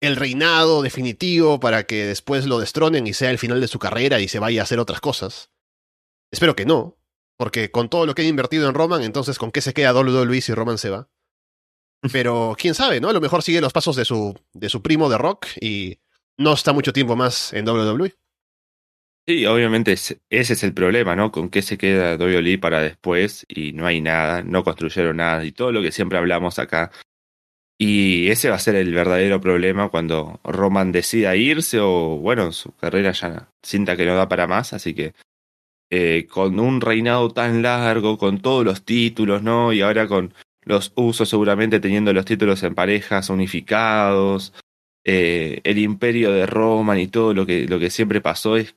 el 0.00 0.16
reinado 0.16 0.82
definitivo 0.82 1.60
para 1.60 1.84
que 1.84 2.04
después 2.04 2.46
lo 2.46 2.58
destronen 2.58 3.06
y 3.06 3.14
sea 3.14 3.30
el 3.30 3.38
final 3.38 3.60
de 3.60 3.68
su 3.68 3.78
carrera 3.78 4.20
y 4.20 4.28
se 4.28 4.38
vaya 4.38 4.60
a 4.60 4.64
hacer 4.64 4.78
otras 4.78 5.00
cosas. 5.00 5.50
Espero 6.30 6.54
que 6.56 6.66
no, 6.66 6.98
porque 7.38 7.70
con 7.70 7.88
todo 7.88 8.06
lo 8.06 8.14
que 8.14 8.22
he 8.22 8.26
invertido 8.28 8.68
en 8.68 8.74
Roman, 8.74 9.02
entonces 9.02 9.38
¿con 9.38 9.50
qué 9.50 9.60
se 9.60 9.74
queda 9.74 9.94
WWE 9.94 10.40
si 10.40 10.54
Roman 10.54 10.78
se 10.78 10.90
va? 10.90 11.08
Pero 12.12 12.54
quién 12.58 12.74
sabe, 12.74 13.00
¿no? 13.00 13.08
A 13.08 13.12
lo 13.12 13.20
mejor 13.20 13.42
sigue 13.42 13.60
los 13.60 13.72
pasos 13.72 13.96
de 13.96 14.04
su, 14.04 14.38
de 14.52 14.68
su 14.68 14.82
primo 14.82 15.08
de 15.08 15.18
Rock 15.18 15.46
y 15.60 15.98
no 16.38 16.52
está 16.52 16.72
mucho 16.72 16.92
tiempo 16.92 17.16
más 17.16 17.52
en 17.52 17.66
WWE. 17.68 18.14
Sí, 19.28 19.44
obviamente 19.44 19.92
ese 19.92 20.20
es 20.30 20.62
el 20.62 20.72
problema, 20.72 21.16
¿no? 21.16 21.32
Con 21.32 21.48
qué 21.48 21.60
se 21.60 21.76
queda 21.76 22.16
WWE 22.16 22.58
para 22.58 22.80
después 22.80 23.44
y 23.48 23.72
no 23.72 23.84
hay 23.84 24.00
nada, 24.00 24.42
no 24.42 24.62
construyeron 24.62 25.16
nada 25.16 25.44
y 25.44 25.50
todo 25.50 25.72
lo 25.72 25.82
que 25.82 25.90
siempre 25.90 26.16
hablamos 26.16 26.60
acá. 26.60 26.92
Y 27.78 28.28
ese 28.30 28.48
va 28.48 28.56
a 28.56 28.60
ser 28.60 28.74
el 28.74 28.92
verdadero 28.94 29.40
problema 29.40 29.90
cuando 29.90 30.40
Roman 30.44 30.92
decida 30.92 31.36
irse 31.36 31.78
o, 31.80 32.16
bueno, 32.16 32.52
su 32.52 32.72
carrera 32.72 33.12
ya 33.12 33.50
sienta 33.62 33.96
que 33.96 34.06
no 34.06 34.14
da 34.14 34.28
para 34.28 34.46
más, 34.46 34.72
así 34.72 34.94
que 34.94 35.14
eh, 35.90 36.26
con 36.30 36.58
un 36.58 36.80
reinado 36.80 37.30
tan 37.30 37.62
largo, 37.62 38.16
con 38.18 38.40
todos 38.40 38.64
los 38.64 38.84
títulos, 38.84 39.42
¿no? 39.42 39.72
Y 39.72 39.82
ahora 39.82 40.08
con 40.08 40.34
los 40.62 40.92
usos 40.96 41.28
seguramente 41.28 41.78
teniendo 41.78 42.12
los 42.12 42.24
títulos 42.24 42.62
en 42.62 42.74
parejas 42.74 43.30
unificados, 43.30 44.52
eh, 45.04 45.60
el 45.64 45.78
imperio 45.78 46.32
de 46.32 46.46
Roman 46.46 46.98
y 46.98 47.08
todo 47.08 47.34
lo 47.34 47.46
que, 47.46 47.66
lo 47.68 47.78
que 47.78 47.90
siempre 47.90 48.20
pasó 48.20 48.56
es 48.56 48.74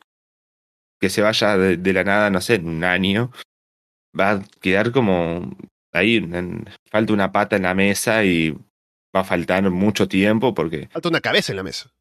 que 0.99 1.09
se 1.09 1.21
vaya 1.21 1.57
de, 1.57 1.93
la 1.93 2.03
nada, 2.03 2.29
no 2.29 2.41
sé, 2.41 2.55
en 2.55 2.67
un 2.67 2.83
año, 2.83 3.31
va 4.17 4.31
a 4.31 4.43
quedar 4.62 4.91
como 4.91 5.57
ahí, 5.91 6.21
falta 6.91 7.13
una 7.13 7.31
pata 7.31 7.55
en 7.55 7.63
la 7.63 7.73
mesa 7.73 8.23
y 8.25 8.55
va 9.15 9.22
a 9.22 9.26
faltar 9.26 9.69
mucho 9.69 10.08
tiempo 10.08 10.54
porque... 10.54 10.88
Falta 10.91 11.10
una 11.10 11.22
cabeza 11.22 11.52
en 11.52 11.58
la 11.58 11.63
mesa. 11.63 11.91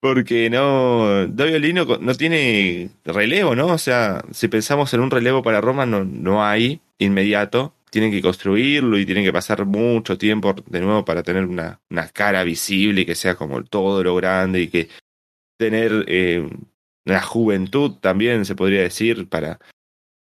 porque 0.00 0.50
no, 0.50 1.26
Doviolino 1.26 1.84
no 2.00 2.14
tiene 2.14 2.90
relevo, 3.04 3.54
¿no? 3.54 3.66
O 3.68 3.78
sea, 3.78 4.22
si 4.32 4.48
pensamos 4.48 4.92
en 4.94 5.00
un 5.00 5.10
relevo 5.10 5.42
para 5.42 5.60
Roma, 5.60 5.86
no, 5.86 6.04
no 6.04 6.44
hay 6.44 6.80
inmediato. 6.98 7.74
Tienen 7.90 8.10
que 8.10 8.22
construirlo 8.22 8.98
y 8.98 9.06
tienen 9.06 9.24
que 9.24 9.32
pasar 9.32 9.64
mucho 9.66 10.18
tiempo 10.18 10.54
de 10.66 10.80
nuevo 10.80 11.04
para 11.04 11.22
tener 11.22 11.44
una, 11.44 11.80
una 11.90 12.08
cara 12.08 12.42
visible 12.42 13.02
y 13.02 13.06
que 13.06 13.14
sea 13.14 13.36
como 13.36 13.62
todo 13.64 14.02
lo 14.02 14.16
grande 14.16 14.62
y 14.62 14.68
que 14.68 14.88
tener 15.58 16.04
eh, 16.08 16.48
una 17.06 17.22
juventud 17.22 17.92
también, 18.00 18.44
se 18.44 18.56
podría 18.56 18.82
decir, 18.82 19.28
para 19.28 19.58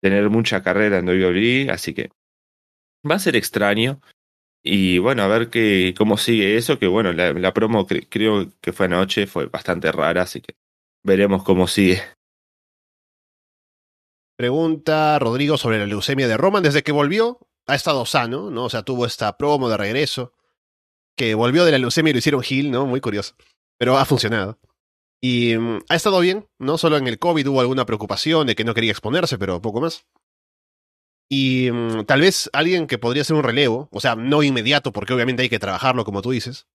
tener 0.01 0.29
mucha 0.29 0.61
carrera 0.61 0.99
en 0.99 1.07
WWE, 1.07 1.71
así 1.71 1.93
que 1.93 2.09
va 3.09 3.15
a 3.15 3.19
ser 3.19 3.35
extraño. 3.35 4.01
Y 4.65 4.97
bueno, 4.99 5.23
a 5.23 5.27
ver 5.27 5.49
qué, 5.49 5.93
cómo 5.97 6.17
sigue 6.17 6.55
eso, 6.55 6.79
que 6.79 6.87
bueno, 6.87 7.11
la, 7.11 7.53
promo 7.53 7.85
creo 7.85 8.49
que 8.61 8.71
fue 8.71 8.85
anoche, 8.85 9.27
fue 9.27 9.47
bastante 9.47 9.91
rara, 9.91 10.21
así 10.21 10.39
que 10.39 10.55
veremos 11.03 11.43
cómo 11.43 11.67
sigue. 11.67 12.01
Pregunta 14.37 15.19
Rodrigo 15.19 15.57
sobre 15.57 15.79
la 15.79 15.85
leucemia 15.85 16.27
de 16.27 16.37
Roman. 16.37 16.63
Desde 16.63 16.81
que 16.81 16.93
volvió, 16.93 17.39
ha 17.67 17.75
estado 17.75 18.05
sano, 18.05 18.49
¿no? 18.49 18.65
O 18.65 18.69
sea, 18.69 18.83
tuvo 18.83 19.05
esta 19.05 19.37
promo 19.37 19.69
de 19.69 19.77
regreso. 19.77 20.33
Que 21.15 21.35
volvió 21.35 21.65
de 21.65 21.71
la 21.71 21.77
leucemia 21.77 22.09
y 22.09 22.13
lo 22.13 22.19
hicieron 22.19 22.43
Hill, 22.47 22.71
¿no? 22.71 22.85
Muy 22.87 23.01
curioso. 23.01 23.35
Pero 23.77 23.97
ha 23.97 24.05
funcionado. 24.05 24.59
Y 25.21 25.55
mm, 25.55 25.81
ha 25.87 25.95
estado 25.95 26.19
bien, 26.19 26.47
¿no? 26.57 26.77
Solo 26.77 26.97
en 26.97 27.07
el 27.07 27.19
COVID 27.19 27.47
hubo 27.47 27.61
alguna 27.61 27.85
preocupación 27.85 28.47
de 28.47 28.55
que 28.55 28.63
no 28.63 28.73
quería 28.73 28.91
exponerse, 28.91 29.37
pero 29.37 29.61
poco 29.61 29.81
más. 29.81 30.05
Y 31.35 31.71
mm, 31.71 32.05
tal 32.05 32.21
vez 32.21 32.47
alguien 32.53 32.85
que 32.85 32.99
podría 32.99 33.23
ser 33.23 33.35
un 33.35 33.41
relevo, 33.41 33.89
o 33.91 33.99
sea, 33.99 34.15
no 34.15 34.43
inmediato, 34.43 34.91
porque 34.91 35.13
obviamente 35.13 35.41
hay 35.41 35.49
que 35.49 35.57
trabajarlo, 35.57 36.05
como 36.05 36.21
tú 36.21 36.29
dices, 36.29 36.67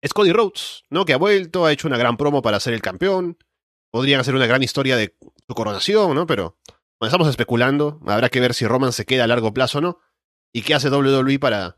es 0.00 0.14
Cody 0.14 0.32
Rhodes, 0.32 0.84
¿no? 0.88 1.04
Que 1.04 1.12
ha 1.12 1.18
vuelto, 1.18 1.66
ha 1.66 1.72
hecho 1.72 1.86
una 1.86 1.98
gran 1.98 2.16
promo 2.16 2.40
para 2.40 2.60
ser 2.60 2.72
el 2.72 2.80
campeón. 2.80 3.36
Podrían 3.90 4.20
hacer 4.20 4.34
una 4.34 4.46
gran 4.46 4.62
historia 4.62 4.96
de 4.96 5.14
su 5.46 5.54
coronación, 5.54 6.14
¿no? 6.14 6.26
Pero 6.26 6.56
bueno, 6.98 7.08
estamos 7.08 7.28
especulando. 7.28 8.00
Habrá 8.06 8.30
que 8.30 8.40
ver 8.40 8.54
si 8.54 8.66
Roman 8.66 8.94
se 8.94 9.04
queda 9.04 9.24
a 9.24 9.26
largo 9.26 9.52
plazo 9.52 9.78
o 9.78 9.80
no. 9.82 9.98
Y 10.50 10.62
qué 10.62 10.72
hace 10.72 10.88
WWE 10.88 11.38
para 11.38 11.76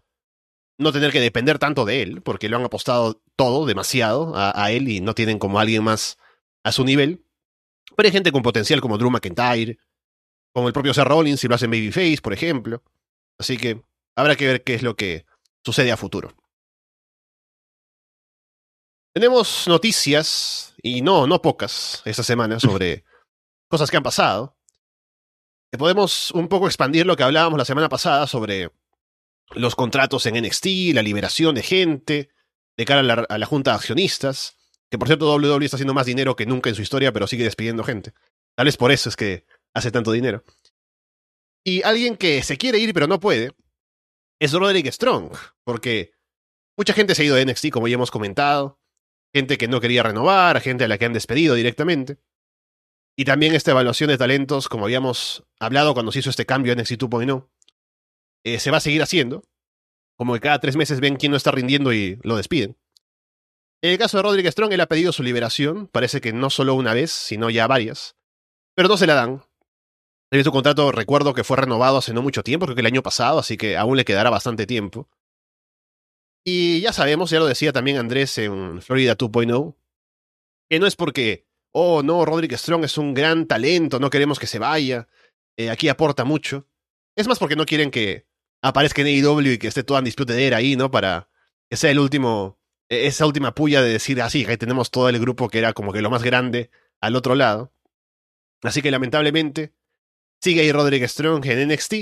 no 0.79 0.92
tener 0.92 1.11
que 1.11 1.21
depender 1.21 1.59
tanto 1.59 1.85
de 1.85 2.03
él, 2.03 2.23
porque 2.23 2.49
lo 2.49 2.57
han 2.57 2.64
apostado 2.64 3.21
todo 3.35 3.66
demasiado 3.66 4.33
a, 4.37 4.71
él 4.71 4.88
y 4.88 5.01
no 5.01 5.14
tienen 5.14 5.40
como 5.40 5.59
alguien 5.59 5.83
más 5.83 6.19
a 6.62 6.71
su 6.71 6.85
nivel. 6.85 7.25
Pero 7.97 8.07
hay 8.07 8.12
gente 8.12 8.31
con 8.31 8.42
potencial 8.42 8.81
como 8.81 8.97
Drew 8.97 9.11
McIntyre, 9.11 9.79
como 10.57 10.69
el 10.69 10.73
propio 10.73 10.95
Seth 10.95 11.05
Rollins 11.05 11.38
si 11.38 11.49
lo 11.49 11.55
hacen 11.55 11.71
Babyface, 11.71 12.23
por 12.23 12.33
ejemplo. 12.33 12.83
Así 13.38 13.59
que 13.59 13.83
habrá 14.16 14.37
que 14.37 14.47
ver 14.47 14.64
qué 14.64 14.73
es 14.73 14.83
lo 14.83 14.97
que 14.97 15.27
sucede 15.62 15.92
a 15.92 15.99
futuro. 15.99 16.35
Tenemos 19.12 19.69
noticias, 19.69 20.75
y 20.83 21.03
no, 21.03 21.27
no 21.27 21.42
pocas, 21.42 22.01
esta 22.07 22.23
semana 22.23 22.59
sobre 22.59 23.05
cosas 23.69 23.90
que 23.90 23.99
han 23.99 24.03
pasado. 24.03 24.57
Podemos 25.77 26.31
un 26.31 26.49
poco 26.49 26.69
expandir 26.69 27.05
lo 27.05 27.16
que 27.16 27.25
hablábamos 27.25 27.59
la 27.59 27.66
semana 27.66 27.90
pasada 27.90 28.27
sobre 28.27 28.71
los 29.51 29.75
contratos 29.75 30.25
en 30.25 30.42
NXT, 30.42 30.95
la 30.95 31.03
liberación 31.03 31.55
de 31.55 31.62
gente 31.64 32.31
de 32.79 32.85
cara 32.87 33.27
a 33.29 33.37
la, 33.37 33.47
junta 33.47 33.73
de 33.73 33.77
accionistas, 33.77 34.57
que 34.90 34.97
por 34.97 35.07
cierto 35.07 35.31
WWE 35.37 35.66
está 35.66 35.77
haciendo 35.77 35.92
más 35.92 36.07
dinero 36.07 36.35
que 36.35 36.47
nunca 36.47 36.71
en 36.71 36.77
su 36.77 36.81
historia, 36.81 37.12
pero 37.12 37.27
sigue 37.27 37.45
despidiendo 37.45 37.85
gente. 37.85 38.14
Tal 38.55 38.64
vez 38.64 38.79
por 38.79 38.90
eso 38.90 39.11
es 39.11 39.16
que 39.16 39.45
hace 39.77 39.91
tanto 39.91 40.11
dinero. 40.11 40.43
Y 41.65 41.83
alguien 41.83 42.17
que 42.17 42.43
se 42.43 42.57
quiere 42.57 42.79
ir 42.79 42.95
pero 42.95 43.07
no 43.07 43.21
puede 43.21 43.53
es 44.41 44.53
Roderick 44.53 44.91
Strong, 44.91 45.33
porque 45.65 46.12
mucha 46.77 46.95
gente 46.95 47.15
se 47.15 47.23
ha 47.23 47.25
ido 47.27 47.37
de 47.37 47.45
NXT, 47.45 47.71
como 47.71 47.87
ya 47.87 47.95
hemos 47.95 48.11
comentado, 48.11 48.81
gente 49.35 49.59
que 49.59 49.69
no 49.69 49.81
quería 49.81 50.03
renovar, 50.03 50.61
gente 50.61 50.85
a 50.85 50.89
la 50.89 50.97
que 50.97 51.05
han 51.05 51.12
despedido 51.12 51.55
directamente. 51.55 52.19
Y 53.19 53.25
también 53.25 53.55
esta 53.55 53.71
evaluación 53.71 54.09
de 54.09 54.19
talentos, 54.19 54.69
como 54.69 54.85
habíamos 54.85 55.45
hablado 55.59 55.95
cuando 55.95 56.12
se 56.12 56.21
hizo 56.21 56.31
este 56.31 56.47
cambio 56.47 56.73
en 56.73 56.81
NXT 56.81 57.03
2.0, 57.03 57.49
eh, 58.45 58.59
se 58.59 58.71
va 58.71 58.79
a 58.79 58.81
seguir 58.81 59.03
haciendo. 59.03 59.43
Como 60.17 60.33
que 60.35 60.41
cada 60.41 60.61
tres 60.61 60.77
meses 60.77 61.01
ven 61.01 61.17
quién 61.17 61.31
no 61.31 61.37
está 61.37 61.51
rindiendo 61.51 61.93
y 61.93 62.19
lo 62.23 62.37
despiden. 62.37 62.79
En 63.83 63.91
el 63.93 63.99
caso 63.99 64.17
de 64.17 64.23
Roderick 64.23 64.51
Strong, 64.51 64.73
él 64.73 64.81
ha 64.81 64.87
pedido 64.87 65.12
su 65.12 65.23
liberación, 65.23 65.89
parece 65.89 66.21
que 66.21 66.33
no 66.33 66.49
solo 66.49 66.75
una 66.75 66.95
vez, 66.95 67.11
sino 67.11 67.51
ya 67.51 67.67
varias. 67.67 68.17
Pero 68.75 68.89
no 68.89 68.97
se 68.97 69.07
la 69.07 69.15
dan. 69.15 69.45
Su 70.31 70.53
contrato, 70.53 70.93
recuerdo 70.93 71.35
que 71.35 71.45
fue 71.45 71.57
renovado 71.57 71.99
hace 71.99 72.12
no 72.12 72.23
mucho 72.23 72.43
tiempo, 72.43 72.67
creo 72.67 72.75
que 72.75 72.81
el 72.81 72.87
año 72.87 73.03
pasado, 73.03 73.39
así 73.39 73.57
que 73.57 73.77
aún 73.77 73.97
le 73.97 74.05
quedará 74.05 74.31
bastante 74.31 74.67
tiempo. 74.67 75.09
Y 76.45 76.81
ya 76.81 76.93
sabemos, 76.93 77.31
ya 77.31 77.41
lo 77.41 77.47
decía 77.47 77.73
también 77.73 77.97
Andrés 77.97 78.39
en 78.39 78.81
Florida 78.83 79.17
2.0, 79.17 79.77
que 80.69 80.79
no 80.79 80.87
es 80.87 80.97
porque, 80.97 81.47
oh 81.73 82.03
no, 82.03 82.25
Roderick 82.25 82.57
Strong 82.57 82.85
es 82.85 82.99
un 82.99 83.15
gran 83.15 83.47
talento, 83.47 83.99
no 83.99 84.11
queremos 84.11 84.39
que 84.39 84.47
se 84.47 84.59
vaya, 84.59 85.09
eh, 85.57 85.71
aquí 85.71 85.89
aporta 85.89 86.25
mucho. 86.25 86.69
Es 87.17 87.27
más 87.27 87.39
porque 87.39 87.57
no 87.57 87.67
quieren 87.67 87.91
que 87.91 88.27
aparezca 88.62 89.03
en 89.03 89.09
AEW 89.09 89.53
y 89.53 89.59
que 89.59 89.69
esté 89.69 89.85
toda 89.85 90.01
en 90.01 90.05
dispute 90.05 90.55
ahí, 90.55 90.77
¿no? 90.77 90.91
Para 90.91 91.29
que 91.71 91.77
sea 91.77 91.91
el 91.91 91.99
último, 91.99 92.59
e-, 92.89 93.07
esa 93.07 93.27
última 93.27 93.55
puya 93.55 93.83
de 93.83 93.91
decir, 93.91 94.21
así, 94.21 94.45
ah, 94.45 94.51
ahí 94.51 94.57
tenemos 94.57 94.91
todo 94.91 95.09
el 95.09 95.19
grupo 95.19 95.49
que 95.49 95.59
era 95.59 95.73
como 95.73 95.93
que 95.93 96.03
lo 96.03 96.11
más 96.11 96.23
grande 96.23 96.71
al 97.01 97.17
otro 97.17 97.35
lado. 97.35 97.73
Así 98.62 98.83
que 98.83 98.91
lamentablemente 98.91 99.73
sigue 100.42 100.62
ahí 100.62 100.72
Roderick 100.72 101.05
Strong 101.05 101.44
en 101.46 101.68
NXT, 101.68 101.94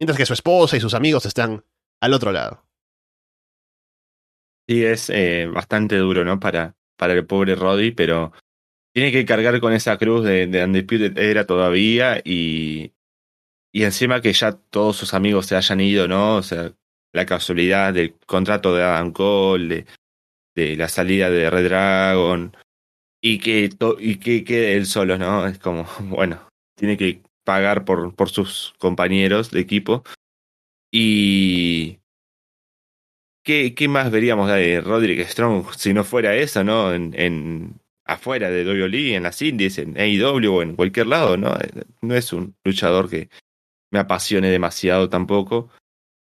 mientras 0.00 0.16
que 0.16 0.26
su 0.26 0.32
esposa 0.32 0.76
y 0.76 0.80
sus 0.80 0.94
amigos 0.94 1.26
están 1.26 1.64
al 2.00 2.12
otro 2.12 2.32
lado. 2.32 2.64
Sí, 4.68 4.84
es 4.84 5.10
eh, 5.10 5.46
bastante 5.52 5.96
duro, 5.96 6.24
¿no? 6.24 6.40
Para, 6.40 6.74
para 6.96 7.12
el 7.12 7.26
pobre 7.26 7.54
Roddy, 7.54 7.90
pero 7.90 8.32
tiene 8.94 9.12
que 9.12 9.24
cargar 9.24 9.60
con 9.60 9.72
esa 9.72 9.98
cruz 9.98 10.24
de, 10.24 10.46
de 10.46 10.64
Undisputed 10.64 11.18
Era 11.18 11.46
todavía 11.46 12.20
y, 12.24 12.92
y 13.72 13.82
encima 13.82 14.20
que 14.20 14.32
ya 14.32 14.52
todos 14.52 14.96
sus 14.96 15.14
amigos 15.14 15.46
se 15.46 15.56
hayan 15.56 15.80
ido, 15.80 16.06
¿no? 16.06 16.36
O 16.36 16.42
sea, 16.42 16.72
la 17.12 17.26
casualidad 17.26 17.92
del 17.92 18.14
contrato 18.26 18.74
de 18.74 18.84
Adam 18.84 19.12
Cole, 19.12 19.86
de, 20.54 20.76
la 20.76 20.88
salida 20.88 21.28
de 21.28 21.50
Red 21.50 21.64
Dragon, 21.64 22.56
y 23.20 23.38
que, 23.38 23.70
y 23.98 24.16
que 24.16 24.44
quede 24.44 24.74
él 24.74 24.86
solo, 24.86 25.18
¿no? 25.18 25.46
Es 25.46 25.58
como, 25.58 25.86
bueno, 26.00 26.48
tiene 26.76 26.96
que 26.96 27.22
pagar 27.44 27.84
por, 27.84 28.14
por 28.14 28.30
sus 28.30 28.74
compañeros 28.78 29.50
de 29.50 29.60
equipo. 29.60 30.04
Y. 30.92 32.00
¿Qué, 33.44 33.74
¿Qué 33.74 33.88
más 33.88 34.10
veríamos 34.10 34.48
de 34.50 34.80
Roderick 34.80 35.28
Strong 35.28 35.74
si 35.76 35.92
no 35.92 36.02
fuera 36.04 36.34
eso, 36.34 36.64
¿no? 36.64 36.94
En, 36.94 37.78
afuera 38.06 38.50
de 38.50 38.64
WWE, 38.64 39.14
en 39.14 39.22
las 39.22 39.40
indies, 39.42 39.78
en 39.78 39.98
AEW 39.98 40.54
o 40.54 40.62
en 40.62 40.76
cualquier 40.76 41.06
lado, 41.08 41.36
¿no? 41.36 41.54
No 42.00 42.14
es 42.14 42.32
un 42.32 42.54
luchador 42.64 43.10
que, 43.10 43.28
me 43.94 44.00
apasione 44.00 44.50
demasiado 44.50 45.08
tampoco 45.08 45.70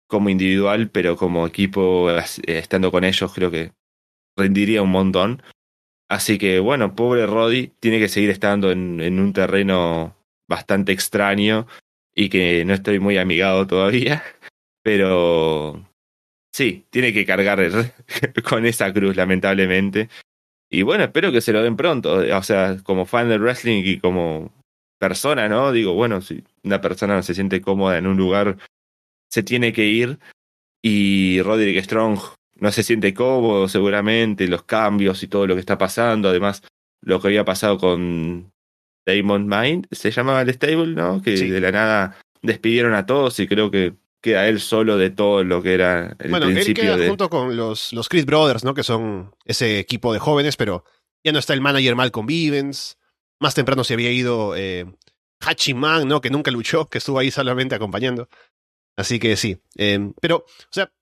como 0.06 0.30
individual, 0.30 0.90
pero 0.90 1.16
como 1.16 1.44
equipo, 1.44 2.08
eh, 2.08 2.22
estando 2.46 2.92
con 2.92 3.02
ellos, 3.02 3.32
creo 3.34 3.50
que 3.50 3.72
rendiría 4.36 4.80
un 4.80 4.92
montón. 4.92 5.42
Así 6.08 6.38
que 6.38 6.60
bueno, 6.60 6.94
pobre 6.94 7.26
Roddy 7.26 7.72
tiene 7.80 7.98
que 7.98 8.08
seguir 8.08 8.30
estando 8.30 8.70
en, 8.70 9.00
en 9.00 9.18
un 9.18 9.32
terreno 9.32 10.14
bastante 10.48 10.92
extraño 10.92 11.66
y 12.14 12.28
que 12.28 12.64
no 12.64 12.74
estoy 12.74 12.98
muy 12.98 13.18
amigado 13.18 13.66
todavía, 13.66 14.22
pero 14.82 15.88
sí, 16.52 16.86
tiene 16.90 17.12
que 17.12 17.24
cargar 17.24 17.60
con 18.48 18.66
esa 18.66 18.92
cruz, 18.92 19.16
lamentablemente. 19.16 20.08
Y 20.70 20.82
bueno, 20.82 21.04
espero 21.04 21.32
que 21.32 21.40
se 21.40 21.52
lo 21.52 21.62
den 21.62 21.76
pronto. 21.76 22.14
O 22.36 22.42
sea, 22.42 22.76
como 22.82 23.06
fan 23.06 23.28
del 23.28 23.40
wrestling 23.40 23.82
y 23.84 24.00
como 24.00 24.52
persona, 24.98 25.48
¿no? 25.48 25.72
Digo, 25.72 25.94
bueno, 25.94 26.20
si 26.20 26.44
una 26.62 26.80
persona 26.80 27.14
no 27.14 27.22
se 27.22 27.34
siente 27.34 27.60
cómoda 27.60 27.98
en 27.98 28.06
un 28.06 28.16
lugar, 28.16 28.58
se 29.30 29.42
tiene 29.42 29.72
que 29.72 29.86
ir. 29.86 30.18
Y 30.82 31.40
Roderick 31.42 31.84
Strong 31.84 32.18
no 32.56 32.72
se 32.72 32.82
siente 32.82 33.14
cómodo, 33.14 33.68
seguramente, 33.68 34.48
los 34.48 34.64
cambios 34.64 35.22
y 35.22 35.28
todo 35.28 35.46
lo 35.46 35.54
que 35.54 35.60
está 35.60 35.78
pasando. 35.78 36.28
Además, 36.28 36.62
lo 37.02 37.20
que 37.20 37.28
había 37.28 37.44
pasado 37.44 37.78
con 37.78 38.52
Damon 39.08 39.46
Mind, 39.48 39.86
se 39.90 40.10
llamaba 40.10 40.42
el 40.42 40.52
stable, 40.52 40.94
¿no? 40.94 41.22
Que 41.22 41.30
de 41.30 41.60
la 41.60 41.72
nada 41.72 42.18
despidieron 42.42 42.94
a 42.94 43.06
todos 43.06 43.40
y 43.40 43.48
creo 43.48 43.70
que 43.70 43.94
queda 44.20 44.48
él 44.48 44.60
solo 44.60 44.98
de 44.98 45.10
todo 45.10 45.44
lo 45.44 45.62
que 45.62 45.74
era 45.74 46.16
el 46.18 46.30
bueno, 46.30 46.46
principio 46.46 46.82
él 46.82 46.98
queda 46.98 47.08
junto 47.08 47.30
con 47.30 47.56
los, 47.56 47.92
los 47.92 48.08
Chris 48.08 48.26
Brothers, 48.26 48.64
¿no? 48.64 48.74
Que 48.74 48.82
son 48.82 49.34
ese 49.46 49.78
equipo 49.78 50.12
de 50.12 50.18
jóvenes, 50.18 50.56
pero 50.56 50.84
ya 51.24 51.32
no 51.32 51.38
está 51.38 51.54
el 51.54 51.62
manager 51.62 51.96
Malcolm 51.96 52.26
Vivens. 52.26 52.98
Más 53.40 53.54
temprano 53.54 53.82
se 53.82 53.94
había 53.94 54.10
ido 54.10 54.54
eh, 54.56 54.84
Hachiman, 55.40 56.06
¿no? 56.06 56.20
Que 56.20 56.30
nunca 56.30 56.50
luchó, 56.50 56.86
que 56.86 56.98
estuvo 56.98 57.18
ahí 57.18 57.30
solamente 57.30 57.74
acompañando. 57.74 58.28
Así 58.96 59.18
que 59.18 59.36
sí. 59.36 59.58
Eh, 59.76 60.12
pero, 60.20 60.38
o 60.38 60.72
sea, 60.72 60.92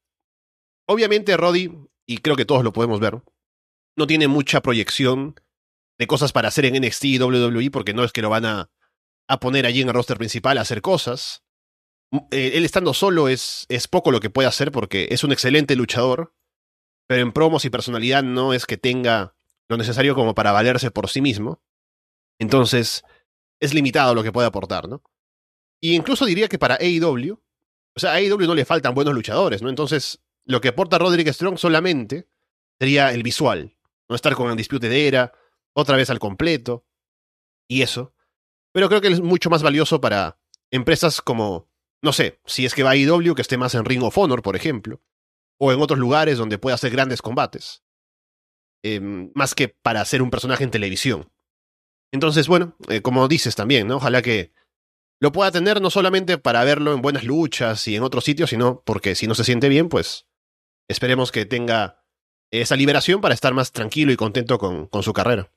obviamente 0.87 1.37
Roddy, 1.37 1.73
y 2.07 2.19
creo 2.19 2.37
que 2.37 2.45
todos 2.45 2.63
lo 2.63 2.73
podemos 2.73 3.01
ver, 3.01 3.21
no 3.97 4.07
tiene 4.07 4.29
mucha 4.29 4.61
proyección 4.61 5.35
de 5.99 6.07
cosas 6.07 6.33
para 6.33 6.49
hacer 6.49 6.65
en 6.67 6.83
NXT 6.83 7.05
y 7.05 7.19
WWE, 7.19 7.71
porque 7.71 7.95
no 7.95 8.05
es 8.05 8.13
que 8.13 8.23
lo 8.23 8.31
van 8.31 8.45
a, 8.45 8.71
a 9.29 9.41
poner 9.41 9.67
allí 9.67 9.83
en 9.83 9.89
el 9.89 9.95
roster 9.95 10.19
principal 10.19 10.59
a 10.59 10.63
hacer 10.63 10.83
cosas. 10.83 11.43
Eh, 12.31 12.53
él 12.55 12.65
estando 12.65 12.95
solo 12.95 13.29
es, 13.29 13.67
es 13.69 13.89
poco 13.89 14.11
lo 14.11 14.21
que 14.21 14.31
puede 14.31 14.49
hacer 14.49 14.73
porque 14.73 15.09
es 15.11 15.25
un 15.25 15.33
excelente 15.33 15.75
luchador, 15.77 16.35
pero 17.07 17.23
en 17.23 17.33
promos 17.33 17.65
y 17.65 17.71
personalidad 17.71 18.23
no 18.23 18.53
es 18.53 18.67
que 18.67 18.77
tenga 18.77 19.35
lo 19.69 19.77
necesario 19.77 20.15
como 20.15 20.35
para 20.35 20.53
valerse 20.53 20.91
por 20.91 21.09
sí 21.09 21.21
mismo. 21.21 21.61
Entonces, 22.39 23.05
es 23.61 23.75
limitado 23.75 24.15
lo 24.15 24.23
que 24.23 24.33
puede 24.33 24.47
aportar, 24.47 24.89
¿no? 24.89 25.03
Y 25.81 25.95
incluso 25.95 26.25
diría 26.25 26.49
que 26.49 26.59
para 26.59 26.77
AEW, 26.77 27.33
o 27.35 28.01
sea, 28.01 28.13
a 28.13 28.15
AEW 28.15 28.47
no 28.47 28.55
le 28.55 28.65
faltan 28.65 28.95
buenos 28.95 29.15
luchadores, 29.15 29.63
¿no? 29.63 29.69
Entonces, 29.69 30.21
lo 30.45 30.61
que 30.61 30.69
aporta 30.69 30.99
Roderick 30.99 31.29
Strong 31.29 31.59
solamente 31.59 32.29
sería 32.79 33.13
el 33.13 33.23
visual, 33.23 33.77
no 34.09 34.17
estar 34.17 34.35
con 34.35 34.51
el 34.51 34.57
dispute 34.57 34.89
de 34.89 35.09
era, 35.09 35.33
otra 35.77 35.97
vez 35.97 36.11
al 36.11 36.19
completo, 36.19 36.87
y 37.69 37.83
eso. 37.83 38.15
Pero 38.73 38.89
creo 38.89 39.01
que 39.01 39.09
es 39.09 39.21
mucho 39.21 39.51
más 39.51 39.63
valioso 39.63 40.01
para 40.01 40.39
empresas 40.71 41.21
como 41.21 41.69
no 42.03 42.13
sé, 42.13 42.41
si 42.47 42.65
es 42.67 42.75
que 42.75 42.83
va 42.83 42.91
a 42.91 42.97
IW 42.97 43.35
que 43.35 43.43
esté 43.43 43.57
más 43.57 43.75
en 43.75 43.85
Ring 43.85 44.03
of 44.03 44.17
Honor, 44.17 44.43
por 44.43 44.57
ejemplo, 44.57 45.03
o 45.59 45.73
en 45.73 45.81
otros 45.81 45.99
lugares 45.99 46.39
donde 46.39 46.59
pueda 46.59 46.75
hacer 46.75 46.93
grandes 46.93 47.23
combates, 47.23 47.83
em, 48.85 49.31
más 49.35 49.55
que 49.55 49.69
para 49.69 50.05
ser 50.05 50.23
un 50.23 50.31
personaje 50.31 50.65
en 50.65 50.71
televisión. 50.71 51.33
Entonces, 52.13 52.47
bueno, 52.49 52.77
eh, 52.89 53.03
como 53.03 53.27
dices 53.29 53.57
también, 53.57 53.89
¿no? 53.89 53.97
Ojalá 53.97 54.23
que 54.23 54.53
lo 55.21 55.33
pueda 55.33 55.51
tener 55.51 55.81
no 55.81 55.91
solamente 55.91 56.39
para 56.39 56.63
verlo 56.63 56.93
en 56.93 57.03
buenas 57.03 57.25
luchas 57.25 57.89
y 57.89 57.97
en 57.97 58.03
otros 58.03 58.25
sitios, 58.25 58.51
sino 58.51 58.83
porque 58.85 59.15
si 59.15 59.27
no 59.27 59.35
se 59.35 59.45
siente 59.45 59.69
bien, 59.69 59.89
pues 59.89 60.27
esperemos 60.89 61.33
que 61.33 61.47
tenga 61.47 62.05
esa 62.53 62.77
liberación 62.77 63.21
para 63.21 63.35
estar 63.35 63.53
más 63.55 63.73
tranquilo 63.73 64.13
y 64.13 64.17
contento 64.17 64.59
con, 64.59 64.87
con 64.87 65.03
su 65.03 65.13
carrera. 65.13 65.51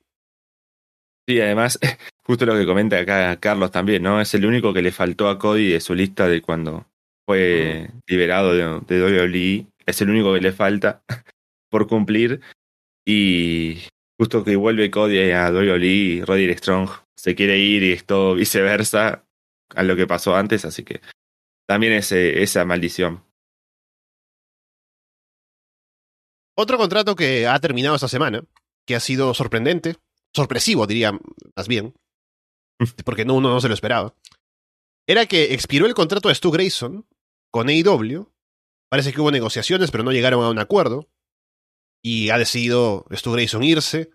Sí, 1.30 1.39
además, 1.39 1.78
justo 2.26 2.48
lo 2.48 2.56
que 2.56 2.65
comenta 2.65 2.98
acá 2.98 3.39
Carlos 3.39 3.70
también, 3.70 4.02
¿no? 4.02 4.20
Es 4.20 4.34
el 4.34 4.48
único 4.48 4.74
que 4.74 4.82
le 4.82 4.92
faltó 4.92 5.30
a 5.30 5.38
Cody 5.38 5.70
de 5.70 5.80
su 5.80 5.94
lista 5.94 6.28
de 6.28 6.42
cuando 6.42 6.88
fue 7.28 7.92
liberado 8.08 8.56
de, 8.56 8.63
de 8.88 9.28
WWE. 9.28 9.68
Es 9.86 10.02
el 10.02 10.10
único 10.10 10.34
que 10.34 10.42
le 10.42 10.52
falta 10.52 11.04
por 11.70 11.88
cumplir. 11.88 12.42
Y 13.06 13.78
justo 14.18 14.44
que 14.44 14.56
vuelve 14.56 14.89
Cody 14.89 15.30
a 15.30 15.52
WWE, 15.52 16.26
Roddy 16.26 16.52
Strong 16.56 16.89
se 17.15 17.36
quiere 17.36 17.60
ir 17.60 17.84
y 17.84 17.92
esto 17.92 18.34
viceversa 18.34 19.24
a 19.76 19.84
lo 19.84 19.96
que 19.96 20.08
pasó 20.08 20.36
antes, 20.36 20.65
así 20.65 20.84
que 20.84 21.00
también 21.68 21.94
es 21.94 22.12
esa 22.12 22.65
maldición. 22.65 23.24
Otro 26.58 26.80
contrato 26.80 27.15
que 27.15 27.46
ha 27.46 27.60
terminado 27.60 27.94
esta 27.94 28.08
semana, 28.08 28.42
que 28.88 28.96
ha 28.96 29.00
sido 29.00 29.36
sorprendente, 29.36 29.96
sorpresivo, 30.34 30.88
diría 30.88 31.12
más 31.56 31.68
bien, 31.68 31.94
porque 33.06 33.26
no, 33.26 33.36
uno 33.36 33.50
no 33.50 33.62
se 33.62 33.68
lo 33.68 33.74
esperaba, 33.74 34.15
era 35.10 35.26
que 35.26 35.56
expiró 35.56 35.88
el 35.88 35.96
contrato 35.96 36.30
de 36.30 36.36
Stu 36.36 36.52
Grayson 36.52 37.08
con 37.52 37.68
AEW. 37.68 38.32
Parece 38.92 39.12
que 39.12 39.20
hubo 39.20 39.32
negociaciones, 39.32 39.89
pero 39.89 40.04
no 40.04 40.12
llegaron 40.12 40.44
a 40.44 40.52
un 40.52 40.60
acuerdo. 40.60 41.10
Y 42.04 42.30
ha 42.30 42.38
decidido 42.38 43.08
Stu 43.12 43.32
Grayson 43.32 43.63
irse. 43.63 44.12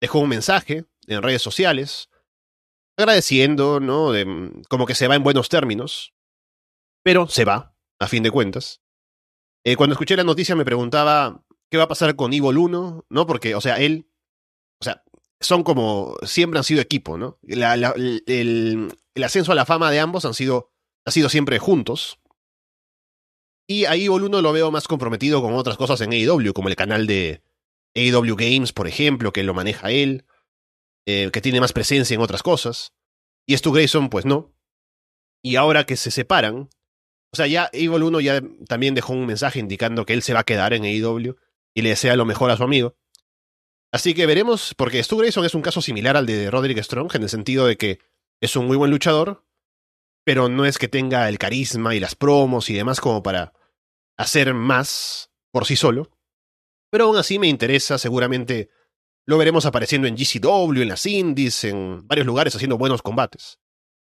Dejó 0.00 0.20
un 0.20 0.28
mensaje 0.28 0.84
en 1.08 1.22
redes 1.22 1.42
sociales 1.42 2.08
agradeciendo, 2.96 3.80
¿no? 3.80 4.12
Como 4.68 4.86
que 4.86 4.94
se 4.94 5.08
va 5.08 5.16
en 5.16 5.24
buenos 5.24 5.48
términos. 5.48 6.14
Pero 7.02 7.26
se 7.26 7.44
va, 7.44 7.74
a 7.98 8.06
fin 8.06 8.22
de 8.22 8.30
cuentas. 8.30 8.80
Eh, 9.64 9.74
cuando 9.74 9.94
escuché 9.94 10.16
la 10.16 10.22
noticia 10.22 10.54
me 10.54 10.64
preguntaba 10.64 11.44
qué 11.68 11.78
va 11.78 11.84
a 11.84 11.88
pasar 11.88 12.14
con 12.14 12.32
Evil 12.32 12.58
1, 12.58 13.06
¿no? 13.08 13.26
Porque, 13.26 13.56
o 13.56 13.60
sea, 13.60 13.80
él, 13.80 14.08
son 15.42 15.62
como, 15.62 16.16
siempre 16.24 16.58
han 16.58 16.64
sido 16.64 16.80
equipo, 16.80 17.18
¿no? 17.18 17.38
el, 17.46 18.92
ascenso 19.22 19.52
a 19.52 19.54
la 19.54 19.66
fama 19.66 19.90
de 19.90 20.00
ambos 20.00 20.24
han 20.24 20.34
sido, 20.34 20.70
ha 21.04 21.10
sido 21.10 21.28
siempre 21.28 21.58
juntos. 21.58 22.18
Y 23.66 23.84
ahí 23.84 24.08
Boluno 24.08 24.42
lo 24.42 24.52
veo 24.52 24.70
más 24.70 24.88
comprometido 24.88 25.40
con 25.40 25.54
otras 25.54 25.76
cosas 25.76 26.00
en 26.00 26.12
AEW, 26.12 26.52
como 26.52 26.68
el 26.68 26.76
canal 26.76 27.06
de 27.06 27.42
AEW 27.94 28.36
Games, 28.36 28.72
por 28.72 28.88
ejemplo, 28.88 29.32
que 29.32 29.42
lo 29.42 29.54
maneja 29.54 29.90
él, 29.90 30.24
eh, 31.06 31.30
que 31.32 31.40
tiene 31.40 31.60
más 31.60 31.72
presencia 31.72 32.14
en 32.14 32.20
otras 32.20 32.42
cosas. 32.42 32.92
Y 33.46 33.56
Stu 33.56 33.72
Grayson, 33.72 34.08
pues 34.08 34.24
no. 34.24 34.54
Y 35.42 35.56
ahora 35.56 35.84
que 35.84 35.96
se 35.96 36.10
separan, 36.10 36.70
o 37.32 37.36
sea, 37.36 37.46
ya 37.46 37.70
Evil 37.72 38.02
1 38.02 38.20
ya 38.20 38.42
también 38.68 38.94
dejó 38.94 39.12
un 39.12 39.26
mensaje 39.26 39.58
indicando 39.58 40.04
que 40.04 40.12
él 40.12 40.22
se 40.22 40.34
va 40.34 40.40
a 40.40 40.44
quedar 40.44 40.74
en 40.74 40.84
AEW 40.84 41.36
y 41.74 41.82
le 41.82 41.88
desea 41.90 42.16
lo 42.16 42.24
mejor 42.24 42.50
a 42.50 42.56
su 42.56 42.62
amigo. 42.62 42.96
Así 43.92 44.14
que 44.14 44.24
veremos, 44.24 44.74
porque 44.74 45.02
Stu 45.02 45.18
Grayson 45.18 45.44
es 45.44 45.54
un 45.54 45.60
caso 45.60 45.82
similar 45.82 46.16
al 46.16 46.24
de 46.24 46.50
Roderick 46.50 46.82
Strong, 46.82 47.14
en 47.14 47.22
el 47.22 47.28
sentido 47.28 47.66
de 47.66 47.76
que 47.76 47.98
es 48.40 48.56
un 48.56 48.66
muy 48.66 48.78
buen 48.78 48.90
luchador, 48.90 49.44
pero 50.24 50.48
no 50.48 50.64
es 50.64 50.78
que 50.78 50.88
tenga 50.88 51.28
el 51.28 51.38
carisma 51.38 51.94
y 51.94 52.00
las 52.00 52.14
promos 52.14 52.70
y 52.70 52.74
demás 52.74 53.00
como 53.00 53.22
para 53.22 53.52
hacer 54.16 54.54
más 54.54 55.30
por 55.52 55.66
sí 55.66 55.76
solo. 55.76 56.10
Pero 56.90 57.04
aún 57.04 57.16
así 57.16 57.38
me 57.38 57.48
interesa, 57.48 57.98
seguramente 57.98 58.70
lo 59.26 59.36
veremos 59.38 59.66
apareciendo 59.66 60.08
en 60.08 60.16
GCW, 60.16 60.82
en 60.82 60.88
las 60.88 61.04
indies, 61.06 61.64
en 61.64 62.06
varios 62.08 62.26
lugares 62.26 62.54
haciendo 62.54 62.78
buenos 62.78 63.02
combates. 63.02 63.60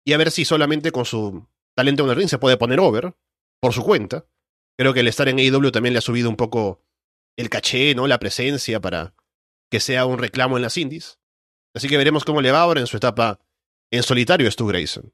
Y 0.04 0.12
a 0.12 0.18
ver 0.18 0.30
si 0.30 0.44
solamente 0.44 0.92
con 0.92 1.04
su 1.04 1.48
talento 1.74 2.04
en 2.04 2.10
el 2.10 2.16
ring 2.16 2.28
se 2.28 2.38
puede 2.38 2.56
poner 2.56 2.78
over, 2.78 3.14
por 3.60 3.72
su 3.72 3.82
cuenta. 3.82 4.26
Creo 4.76 4.92
que 4.92 5.00
el 5.00 5.08
estar 5.08 5.28
en 5.28 5.38
AEW 5.38 5.70
también 5.70 5.92
le 5.94 5.98
ha 5.98 6.02
subido 6.02 6.28
un 6.28 6.36
poco 6.36 6.82
el 7.36 7.48
caché, 7.48 7.94
¿no? 7.94 8.06
La 8.06 8.18
presencia 8.18 8.80
para 8.80 9.14
que 9.72 9.80
sea 9.80 10.04
un 10.04 10.18
reclamo 10.18 10.58
en 10.58 10.62
las 10.62 10.76
indies. 10.76 11.18
Así 11.74 11.88
que 11.88 11.96
veremos 11.96 12.26
cómo 12.26 12.42
le 12.42 12.52
va 12.52 12.60
ahora 12.60 12.80
en 12.80 12.86
su 12.86 12.98
etapa 12.98 13.40
en 13.90 14.02
solitario 14.02 14.50
Stu 14.50 14.66
Grayson. 14.66 15.10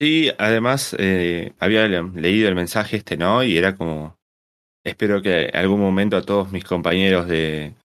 Sí, 0.00 0.32
además 0.38 0.96
eh, 0.98 1.54
había 1.60 1.86
leído 1.86 2.48
el 2.48 2.56
mensaje 2.56 2.96
este, 2.96 3.16
¿no? 3.16 3.44
Y 3.44 3.56
era 3.56 3.76
como, 3.76 4.18
espero 4.84 5.22
que 5.22 5.46
en 5.46 5.56
algún 5.56 5.80
momento 5.80 6.16
a 6.16 6.22
todos 6.22 6.50
mis 6.50 6.64
compañeros 6.64 7.28
de, 7.28 7.76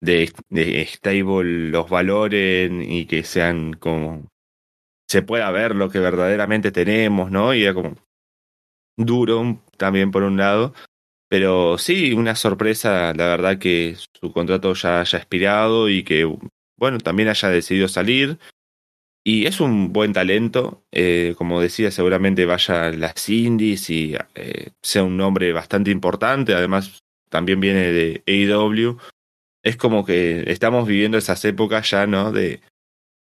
de, 0.00 0.32
de 0.48 0.86
Stable 0.86 1.68
los 1.68 1.90
valoren 1.90 2.80
y 2.80 3.04
que 3.04 3.24
sean 3.24 3.74
como, 3.74 4.26
se 5.06 5.20
pueda 5.20 5.50
ver 5.50 5.76
lo 5.76 5.90
que 5.90 5.98
verdaderamente 5.98 6.72
tenemos, 6.72 7.30
¿no? 7.30 7.52
Y 7.52 7.64
era 7.64 7.74
como 7.74 7.94
duro 8.96 9.62
también 9.76 10.10
por 10.10 10.22
un 10.22 10.38
lado, 10.38 10.72
pero 11.32 11.78
sí, 11.78 12.12
una 12.12 12.34
sorpresa, 12.36 13.14
la 13.14 13.24
verdad 13.24 13.58
que 13.58 13.96
su 14.20 14.34
contrato 14.34 14.74
ya 14.74 15.00
haya 15.00 15.16
expirado 15.18 15.88
y 15.88 16.04
que, 16.04 16.30
bueno, 16.76 16.98
también 16.98 17.30
haya 17.30 17.48
decidido 17.48 17.88
salir. 17.88 18.38
Y 19.24 19.46
es 19.46 19.58
un 19.58 19.94
buen 19.94 20.12
talento, 20.12 20.84
eh, 20.92 21.34
como 21.38 21.62
decía, 21.62 21.90
seguramente 21.90 22.44
vaya 22.44 22.88
a 22.88 22.92
las 22.92 23.30
indies 23.30 23.88
y 23.88 24.14
eh, 24.34 24.72
sea 24.82 25.04
un 25.04 25.16
nombre 25.16 25.54
bastante 25.54 25.90
importante, 25.90 26.52
además 26.52 27.02
también 27.30 27.60
viene 27.60 27.92
de 27.92 28.22
AEW. 28.26 28.98
Es 29.62 29.78
como 29.78 30.04
que 30.04 30.44
estamos 30.52 30.86
viviendo 30.86 31.16
esas 31.16 31.42
épocas 31.46 31.90
ya, 31.92 32.06
¿no? 32.06 32.30
De 32.30 32.60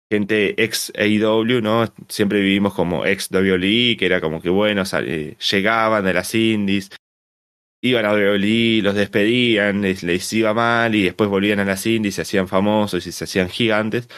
gente 0.10 0.64
ex 0.64 0.94
AEW, 0.96 1.60
¿no? 1.62 1.94
Siempre 2.08 2.40
vivimos 2.40 2.74
como 2.74 3.06
ex 3.06 3.30
WWE, 3.30 3.98
que 3.98 4.06
era 4.06 4.22
como 4.22 4.42
que, 4.42 4.50
bueno, 4.50 4.84
llegaban 4.86 6.06
de 6.06 6.14
las 6.14 6.34
indies, 6.34 6.92
iban 7.82 8.06
a 8.06 8.14
WWE, 8.14 8.82
los 8.82 8.96
despedían, 8.96 9.82
les, 9.82 10.34
iba 10.34 10.54
mal 10.54 10.96
y 10.96 11.04
después 11.04 11.30
volvían 11.30 11.60
a 11.60 11.66
las 11.66 11.86
indies, 11.86 12.16
se 12.16 12.22
hacían 12.24 12.48
famosos 12.48 13.06
y 13.08 13.12
se 13.12 13.24
hacían 13.24 13.50
gigantes. 13.50 14.10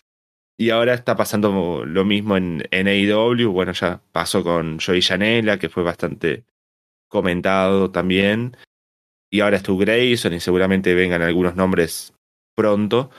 Y 0.57 0.69
ahora 0.69 0.93
está 0.93 1.15
pasando 1.15 1.85
lo 1.85 2.05
mismo 2.05 2.37
en, 2.37 2.63
en 2.71 2.87
AEW. 2.87 3.51
Bueno, 3.51 3.71
ya 3.73 4.01
pasó 4.11 4.43
con 4.43 4.79
Joey 4.79 5.01
Janela, 5.01 5.57
que 5.57 5.69
fue 5.69 5.83
bastante 5.83 6.45
comentado 7.07 7.91
también. 7.91 8.57
Y 9.31 9.39
ahora 9.39 9.57
es 9.57 9.63
Grayson 9.63 10.33
y 10.33 10.39
seguramente 10.39 10.93
vengan 10.93 11.21
algunos 11.21 11.55
nombres 11.55 12.13
pronto. 12.55 13.11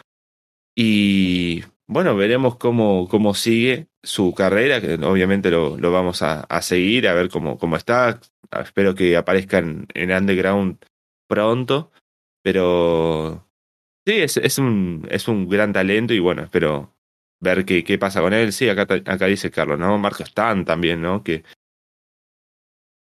Y 0.74 1.64
bueno, 1.86 2.16
veremos 2.16 2.56
cómo, 2.56 3.08
cómo 3.08 3.34
sigue 3.34 3.88
su 4.02 4.34
carrera, 4.34 4.80
que 4.80 4.94
obviamente 4.94 5.50
lo, 5.50 5.76
lo 5.78 5.92
vamos 5.92 6.22
a, 6.22 6.40
a, 6.42 6.62
seguir, 6.62 7.08
a 7.08 7.14
ver 7.14 7.28
cómo, 7.28 7.58
cómo 7.58 7.76
está. 7.76 8.20
Espero 8.50 8.94
que 8.94 9.16
aparezcan 9.16 9.86
en 9.94 10.10
Underground 10.10 10.84
pronto. 11.28 11.92
Pero 12.42 13.48
sí, 14.06 14.14
es, 14.14 14.36
es, 14.36 14.58
un, 14.58 15.06
es 15.10 15.28
un 15.28 15.48
gran 15.48 15.72
talento 15.72 16.12
y 16.12 16.18
bueno, 16.18 16.42
espero 16.42 16.94
ver 17.40 17.64
qué, 17.64 17.84
qué 17.84 17.98
pasa 17.98 18.20
con 18.20 18.32
él. 18.32 18.52
Sí, 18.52 18.68
acá, 18.68 18.82
acá 18.82 19.26
dice 19.26 19.50
Carlos, 19.50 19.78
¿no? 19.78 19.96
Marco 19.98 20.24
Stan 20.24 20.64
también, 20.64 21.00
¿no? 21.00 21.22
Que 21.22 21.44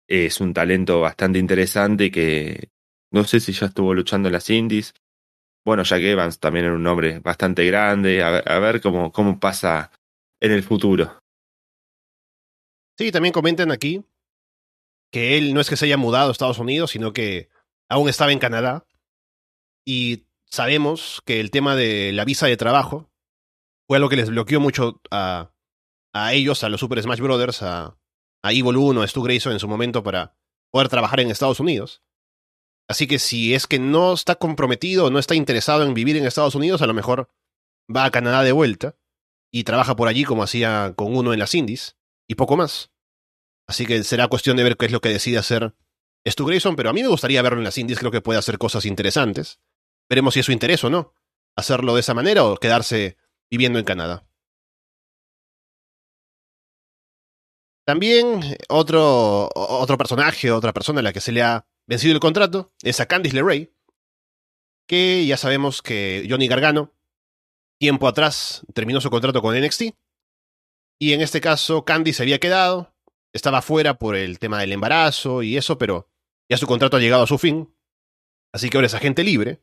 es 0.09 0.41
un 0.41 0.53
talento 0.53 1.01
bastante 1.01 1.39
interesante 1.39 2.11
que 2.11 2.71
no 3.13 3.25
sé 3.25 3.41
si 3.41 3.53
ya 3.53 3.67
estuvo 3.67 3.95
luchando 3.95 4.29
en 4.29 4.33
las 4.33 4.51
indies. 4.51 4.95
Bueno, 5.65 5.83
Jack 5.85 6.03
Evans 6.03 6.41
también 6.41 6.65
era 6.67 6.75
un 6.75 6.83
nombre 6.83 7.21
bastante 7.21 7.65
grande. 7.65 8.23
A 8.23 8.31
ver, 8.31 8.51
a 8.51 8.59
ver 8.59 8.81
cómo, 8.81 9.13
cómo 9.13 9.39
pasa 9.39 9.93
en 10.41 10.53
el 10.53 10.63
futuro. 10.63 11.21
Sí, 12.97 13.13
también 13.13 13.33
comentan 13.33 13.71
aquí 13.71 14.05
que 15.13 15.39
él 15.39 15.55
no 15.55 15.61
es 15.61 15.71
que 15.71 15.77
se 15.77 15.87
haya 15.87 15.97
mudado 15.97 16.29
a 16.29 16.33
Estados 16.33 16.59
Unidos, 16.59 16.91
sino 16.91 17.13
que 17.13 17.49
aún 17.89 18.09
estaba 18.09 18.33
en 18.33 18.39
Canadá 18.39 18.87
y 19.87 20.27
sabemos 20.47 21.23
que 21.25 21.41
el 21.41 21.51
tema 21.51 21.77
de 21.77 22.13
la 22.13 22.25
visa 22.25 22.47
de 22.47 22.57
trabajo 22.57 23.11
fue 23.87 23.97
algo 23.97 24.09
que 24.09 24.17
les 24.17 24.29
bloqueó 24.29 24.61
mucho 24.61 25.01
a, 25.11 25.53
a 26.13 26.33
ellos, 26.35 26.63
a 26.63 26.69
los 26.69 26.81
Super 26.81 27.03
Smash 27.03 27.21
Brothers, 27.21 27.63
a, 27.63 27.97
a 28.43 28.53
Evil 28.53 28.77
1, 28.77 29.01
a 29.01 29.07
Stu 29.09 29.23
Grayson 29.23 29.53
en 29.53 29.61
su 29.61 29.69
momento 29.69 30.03
para 30.03 30.37
poder 30.71 30.89
trabajar 30.89 31.21
en 31.21 31.31
Estados 31.31 31.61
Unidos. 31.61 32.03
Así 32.89 33.07
que 33.07 33.19
si 33.19 33.55
es 33.55 33.67
que 33.67 33.79
no 33.79 34.15
está 34.15 34.35
comprometido 34.35 35.11
no 35.11 35.19
está 35.19 35.35
interesado 35.35 35.85
en 35.85 35.95
vivir 35.95 36.17
en 36.17 36.27
Estados 36.27 36.55
Unidos, 36.55 36.83
a 36.83 36.87
lo 36.87 36.95
mejor 36.95 37.31
va 37.95 38.05
a 38.05 38.11
Canadá 38.11 38.43
de 38.43 38.53
vuelta 38.53 38.97
y 39.51 39.65
trabaja 39.65 39.97
por 39.97 40.09
allí 40.09 40.25
como 40.25 40.43
hacía 40.43 40.93
con 40.97 41.17
uno 41.17 41.33
en 41.33 41.39
las 41.39 41.55
indies 41.55 41.97
y 42.27 42.35
poco 42.35 42.57
más. 42.57 42.91
Así 43.67 43.87
que 43.87 44.03
será 44.05 44.29
cuestión 44.29 44.57
de 44.57 44.65
ver 44.65 44.77
qué 44.77 44.87
es 44.87 44.93
lo 44.93 45.01
que 45.01 45.11
decide 45.11 45.39
hacer 45.39 45.75
Stu 46.27 46.47
Grayson, 46.47 46.77
pero 46.77 46.91
a 46.91 46.93
mí 46.93 47.03
me 47.03 47.09
gustaría 47.09 47.43
verlo 47.43 47.59
en 47.59 47.65
las 47.65 47.79
indies, 47.79 47.99
creo 47.99 48.11
que 48.11 48.21
puede 48.21 48.39
hacer 48.39 48.59
cosas 48.59 48.85
interesantes. 48.85 49.61
Veremos 50.09 50.35
si 50.35 50.41
es 50.41 50.47
su 50.47 50.53
interés 50.53 50.83
o 50.85 50.91
no. 50.91 51.15
Hacerlo 51.57 51.95
de 51.95 52.01
esa 52.01 52.15
manera 52.15 52.45
o 52.45 52.57
quedarse 52.57 53.17
viviendo 53.51 53.79
en 53.79 53.85
Canadá. 53.85 54.27
También 57.85 58.43
otro, 58.69 59.49
otro 59.55 59.97
personaje, 59.97 60.53
otra 60.53 60.75
persona 60.75 61.01
a 61.01 61.03
la 61.03 61.13
que 61.13 61.23
se 61.23 61.33
le 61.33 61.43
ha 61.43 61.67
vencido 61.87 62.13
el 62.13 62.21
contrato 62.21 62.71
es 62.83 63.01
a 63.01 63.07
Candice 63.07 63.37
LeRae, 63.37 63.73
que 64.87 65.25
ya 65.25 65.39
sabemos 65.39 65.81
que 65.81 66.27
Johnny 66.29 66.49
Gargano, 66.49 66.93
tiempo 67.79 68.09
atrás, 68.09 68.67
terminó 68.75 69.01
su 69.01 69.11
contrato 69.11 69.41
con 69.41 69.59
NXT. 69.59 69.95
Y 71.01 71.13
en 71.13 71.21
este 71.21 71.41
caso, 71.41 71.85
Candice 71.85 72.19
se 72.19 72.23
había 72.25 72.41
quedado, 72.41 72.95
estaba 73.33 73.63
fuera 73.63 73.99
por 73.99 74.17
el 74.17 74.39
tema 74.39 74.61
del 74.61 74.73
embarazo 74.73 75.43
y 75.43 75.57
eso, 75.57 75.79
pero 75.79 76.09
ya 76.51 76.57
su 76.57 76.67
contrato 76.67 76.97
ha 76.97 77.01
llegado 77.01 77.23
a 77.23 77.29
su 77.29 77.39
fin. 77.39 77.73
Así 78.53 78.69
que 78.69 78.79
ahora 78.79 78.87
es 78.87 78.95
agente 78.95 79.23
libre. 79.23 79.63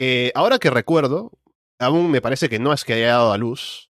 Eh, 0.00 0.32
ahora 0.34 0.58
que 0.58 0.70
recuerdo, 0.70 1.32
aún 1.78 2.10
me 2.10 2.20
parece 2.20 2.48
que 2.48 2.58
no 2.58 2.72
es 2.72 2.84
que 2.84 2.94
haya 2.94 3.08
dado 3.08 3.32
a 3.32 3.38
luz, 3.38 3.90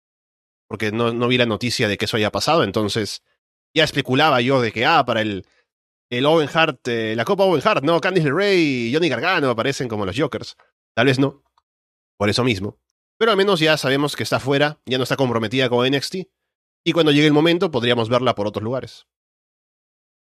porque 0.67 0.91
no, 0.91 1.13
no 1.13 1.27
vi 1.27 1.37
la 1.37 1.45
noticia 1.45 1.87
de 1.87 1.97
que 1.97 2.05
eso 2.05 2.17
haya 2.17 2.31
pasado, 2.31 2.63
entonces 2.63 3.23
ya 3.75 3.83
especulaba 3.83 4.41
yo 4.41 4.61
de 4.61 4.71
que, 4.71 4.85
ah, 4.85 5.05
para 5.05 5.21
el, 5.21 5.45
el 6.09 6.25
Owen 6.25 6.49
Hart, 6.53 6.87
eh, 6.87 7.15
la 7.15 7.25
Copa 7.25 7.43
Owen 7.43 7.61
Hart, 7.63 7.83
no, 7.83 7.99
Candice 8.01 8.27
LeRae 8.27 8.55
y 8.55 8.93
Johnny 8.93 9.09
Gargano 9.09 9.49
aparecen 9.49 9.87
como 9.87 10.05
los 10.05 10.17
Jokers. 10.17 10.57
Tal 10.95 11.07
vez 11.07 11.19
no, 11.19 11.43
por 12.17 12.29
eso 12.29 12.43
mismo. 12.43 12.79
Pero 13.19 13.31
al 13.31 13.37
menos 13.37 13.59
ya 13.59 13.77
sabemos 13.77 14.15
que 14.15 14.23
está 14.23 14.39
fuera, 14.39 14.79
ya 14.85 14.97
no 14.97 15.03
está 15.03 15.15
comprometida 15.15 15.69
con 15.69 15.85
NXT, 15.87 16.15
y 16.85 16.91
cuando 16.93 17.11
llegue 17.11 17.27
el 17.27 17.33
momento 17.33 17.71
podríamos 17.71 18.09
verla 18.09 18.35
por 18.35 18.47
otros 18.47 18.63
lugares. 18.63 19.05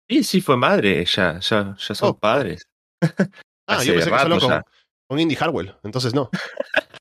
Sí, 0.09 0.23
sí 0.23 0.41
fue 0.41 0.57
madre, 0.57 1.05
ya, 1.05 1.39
ya, 1.39 1.75
ya 1.77 1.95
son 1.95 2.09
Oh. 2.09 2.17
padres. 2.19 2.67
Ah, 3.65 3.77
Hace 3.77 3.85
yo 3.87 3.93
pensé 3.93 4.09
que 4.09 4.15
rato 4.17 4.39
solo 4.39 4.39
con, 4.41 4.63
con 5.09 5.19
Indy 5.21 5.37
Harwell, 5.39 5.73
entonces 5.83 6.13
no. 6.13 6.29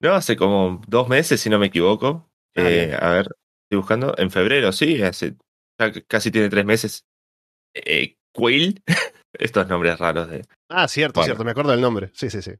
No, 0.00 0.12
hace 0.12 0.36
como 0.36 0.80
dos 0.86 1.08
meses, 1.08 1.40
si 1.40 1.48
no 1.50 1.58
me 1.58 1.66
equivoco. 1.66 2.30
Ah, 2.56 2.60
Eh, 2.62 2.96
a 3.00 3.08
ver, 3.10 3.26
estoy 3.64 3.78
buscando. 3.78 4.14
En 4.18 4.30
febrero, 4.30 4.70
sí, 4.70 5.02
hace 5.02 5.34
ya 5.80 5.90
casi 6.06 6.30
tiene 6.30 6.48
tres 6.50 6.64
meses. 6.64 7.04
Eh, 7.74 8.16
Quill, 8.34 8.82
estos 9.32 9.66
nombres 9.66 9.98
raros 9.98 10.28
de. 10.28 10.44
Ah, 10.70 10.86
cierto, 10.88 11.20
Bueno. 11.20 11.26
cierto, 11.26 11.44
me 11.44 11.50
acuerdo 11.52 11.70
del 11.72 11.80
nombre. 11.80 12.10
Sí, 12.14 12.28
sí, 12.30 12.42
sí. 12.42 12.52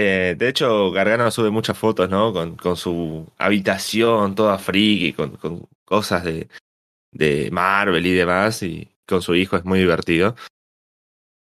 Eh, 0.00 0.36
de 0.38 0.48
hecho, 0.48 0.92
Gargano 0.92 1.28
sube 1.32 1.50
muchas 1.50 1.76
fotos, 1.76 2.08
¿no? 2.08 2.32
Con, 2.32 2.76
su 2.76 3.26
habitación 3.36 4.36
toda 4.36 4.56
friki, 4.56 5.12
con, 5.12 5.66
cosas 5.84 6.22
de, 6.22 7.50
Marvel 7.50 8.06
y 8.06 8.12
demás, 8.12 8.62
y 8.62 8.88
con 9.04 9.22
su 9.22 9.34
hijo 9.34 9.56
es 9.56 9.64
muy 9.64 9.80
divertido. 9.80 10.36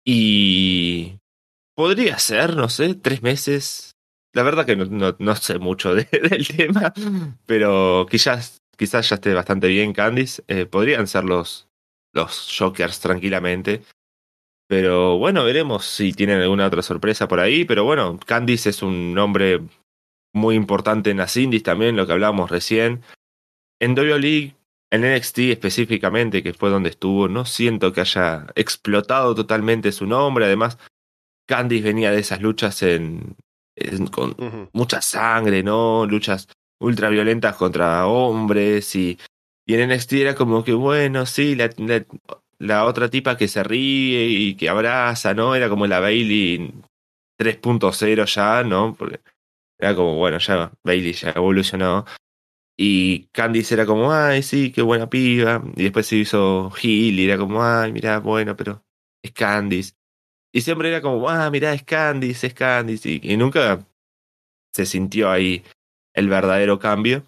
Y 0.04 1.20
podría 1.76 2.18
ser, 2.18 2.56
no 2.56 2.68
sé, 2.68 2.96
tres 2.96 3.22
meses. 3.22 3.96
La 4.34 4.42
verdad 4.42 4.66
que 4.66 4.76
no, 4.76 5.36
sé 5.36 5.60
mucho 5.60 5.94
de- 5.94 6.06
del 6.30 6.48
tema, 6.48 6.92
pero 7.46 8.08
quizás, 8.10 8.64
quizás 8.76 9.08
ya 9.08 9.18
esté 9.18 9.36
bastante 9.36 9.68
bien 9.68 9.94
Candice. 9.94 10.44
Eh, 10.48 10.66
podrían 10.66 11.06
ser 11.06 11.26
los, 11.26 11.68
los 12.12 12.58
Jokers 12.58 13.02
tranquilamente. 13.02 13.84
Pero 14.68 15.18
bueno, 15.18 15.44
veremos 15.46 15.86
si 15.86 16.12
tienen 16.14 16.42
alguna 16.42 16.68
otra 16.68 16.82
sorpresa 16.82 17.28
por 17.28 17.40
ahí. 17.40 17.64
Pero 17.66 17.84
bueno, 17.86 18.20
Candice 18.26 18.70
es 18.70 18.82
un 18.82 19.14
nombre 19.14 19.62
muy 20.34 20.56
importante 20.56 21.10
en 21.10 21.18
las 21.18 21.36
indies 21.38 21.64
también, 21.64 21.96
lo 21.96 22.06
que 22.06 22.14
hablábamos 22.14 22.52
recién. 22.52 23.02
En 23.80 23.94
WWE, 23.98 24.56
en 24.92 25.02
NXT 25.16 25.40
específicamente, 25.52 26.44
que 26.44 26.54
fue 26.54 26.70
donde 26.70 26.90
estuvo, 26.90 27.28
no 27.28 27.46
siento 27.46 27.94
que 27.94 28.02
haya 28.02 28.48
explotado 28.56 29.36
totalmente 29.36 29.92
su 29.92 30.06
nombre. 30.06 30.46
Además, 30.46 30.78
Candice 31.48 31.86
venía 31.88 32.12
de 32.12 32.20
esas 32.20 32.42
luchas 32.42 32.84
en, 32.84 33.36
en- 33.76 34.08
con 34.08 34.36
mucha 34.74 35.02
sangre, 35.02 35.64
¿no? 35.64 36.06
Luchas 36.06 36.48
ultra 36.80 37.10
violentas 37.10 37.56
contra 37.56 38.06
hombres 38.06 38.96
y, 38.96 39.18
y 39.66 39.74
en 39.76 39.90
NXT 39.90 40.14
era 40.14 40.36
como 40.36 40.64
que, 40.64 40.74
bueno, 40.74 41.26
sí, 41.26 41.56
la, 41.56 41.70
la, 41.78 42.06
la 42.60 42.86
otra 42.86 43.10
tipa 43.10 43.38
que 43.38 43.48
se 43.48 43.64
ríe 43.64 44.26
y 44.26 44.56
que 44.56 44.70
abraza, 44.70 45.34
¿no? 45.34 45.56
Era 45.56 45.70
como 45.70 45.88
la 45.88 46.00
Bailey 46.00 46.74
3.0 47.40 48.26
ya, 48.26 48.64
¿no? 48.64 48.96
Porque 48.96 49.20
era 49.80 49.96
como, 49.96 50.16
bueno, 50.16 50.40
ya 50.40 50.72
Bailey 50.84 51.14
ya 51.14 51.32
evolucionó. 51.32 52.06
Y 52.80 53.28
Candice 53.32 53.74
era 53.74 53.86
como, 53.86 54.12
ay, 54.12 54.44
sí, 54.44 54.72
qué 54.72 54.82
buena 54.82 55.10
piba. 55.10 55.64
Y 55.76 55.84
después 55.84 56.08
se 56.08 56.18
hizo 56.18 56.72
Hill 56.82 57.20
y 57.20 57.26
era 57.26 57.38
como, 57.38 57.64
ay, 57.64 57.92
mirá, 57.92 58.20
bueno, 58.20 58.56
pero 58.56 58.84
es 59.24 59.32
Candice. 59.32 59.94
Y 60.54 60.62
siempre 60.62 60.90
era 60.90 61.02
como, 61.02 61.30
ah, 61.30 61.50
mirá, 61.50 61.74
es 61.74 61.84
Candice, 61.84 62.48
es 62.48 62.54
Candice. 62.54 63.10
Y, 63.10 63.34
y 63.34 63.38
nunca 63.38 63.86
se 64.74 64.86
sintió 64.86 65.32
ahí 65.32 65.64
el 66.14 66.30
verdadero 66.30 66.80
cambio. 66.80 67.24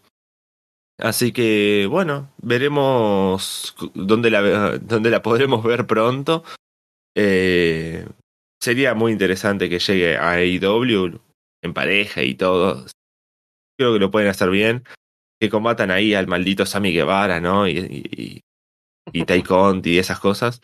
Así 0.99 1.31
que, 1.31 1.87
bueno, 1.89 2.29
veremos 2.41 3.75
dónde 3.93 4.29
la, 4.29 4.77
dónde 4.79 5.09
la 5.09 5.21
podremos 5.21 5.63
ver 5.63 5.87
pronto. 5.87 6.43
Eh, 7.15 8.05
sería 8.61 8.93
muy 8.93 9.11
interesante 9.13 9.69
que 9.69 9.79
llegue 9.79 10.17
a 10.17 10.31
AEW 10.33 11.19
en 11.63 11.73
pareja 11.73 12.23
y 12.23 12.35
todo. 12.35 12.85
Creo 13.77 13.93
que 13.93 13.99
lo 13.99 14.11
pueden 14.11 14.29
hacer 14.29 14.49
bien. 14.49 14.83
Que 15.41 15.49
combatan 15.49 15.89
ahí 15.89 16.13
al 16.13 16.27
maldito 16.27 16.65
Sammy 16.65 16.91
Guevara, 16.91 17.39
¿no? 17.39 17.65
Y, 17.67 17.77
y, 17.77 18.41
y, 19.13 19.21
y 19.21 19.23
Tai 19.25 19.41
Conti 19.41 19.91
y 19.91 19.97
esas 19.99 20.19
cosas. 20.19 20.61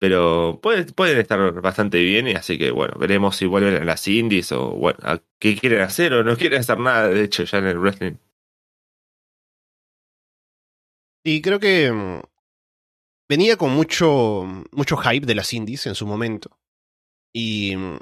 Pero 0.00 0.60
puede- 0.62 0.84
pueden 0.92 1.18
estar 1.18 1.60
bastante 1.60 1.98
bien, 2.02 2.26
y 2.28 2.32
así 2.32 2.58
que 2.58 2.70
bueno, 2.70 2.94
veremos 2.98 3.36
si 3.36 3.46
vuelven 3.46 3.74
a 3.80 3.84
las 3.84 4.08
indies 4.08 4.50
o 4.52 4.70
bueno, 4.72 4.98
qué 5.38 5.56
quieren 5.56 5.82
hacer 5.82 6.14
o 6.14 6.24
no 6.24 6.36
quieren 6.36 6.60
hacer 6.60 6.78
nada, 6.78 7.08
de 7.08 7.22
hecho, 7.22 7.44
ya 7.44 7.58
en 7.58 7.66
el 7.66 7.78
wrestling. 7.78 8.14
Y 11.24 11.40
creo 11.42 11.58
que 11.58 11.90
mm, 11.90 12.20
venía 13.28 13.56
con 13.56 13.70
mucho, 13.72 14.44
mucho 14.72 14.96
hype 14.96 15.26
de 15.26 15.34
las 15.34 15.52
indies 15.52 15.86
en 15.86 15.94
su 15.94 16.06
momento. 16.06 16.58
Y 17.34 17.76
mm, 17.76 17.98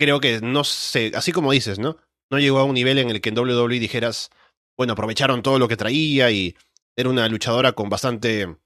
creo 0.00 0.20
que 0.20 0.40
no 0.40 0.64
sé, 0.64 1.12
así 1.14 1.32
como 1.32 1.52
dices, 1.52 1.78
¿no? 1.78 1.96
No 2.30 2.38
llegó 2.38 2.58
a 2.58 2.64
un 2.64 2.74
nivel 2.74 2.98
en 2.98 3.10
el 3.10 3.20
que 3.20 3.30
en 3.30 3.38
WWE 3.38 3.80
dijeras, 3.80 4.30
bueno, 4.76 4.92
aprovecharon 4.94 5.42
todo 5.42 5.58
lo 5.58 5.68
que 5.68 5.76
traía 5.76 6.30
y 6.30 6.56
era 6.96 7.08
una 7.08 7.28
luchadora 7.28 7.72
con 7.72 7.88
bastante 7.88 8.56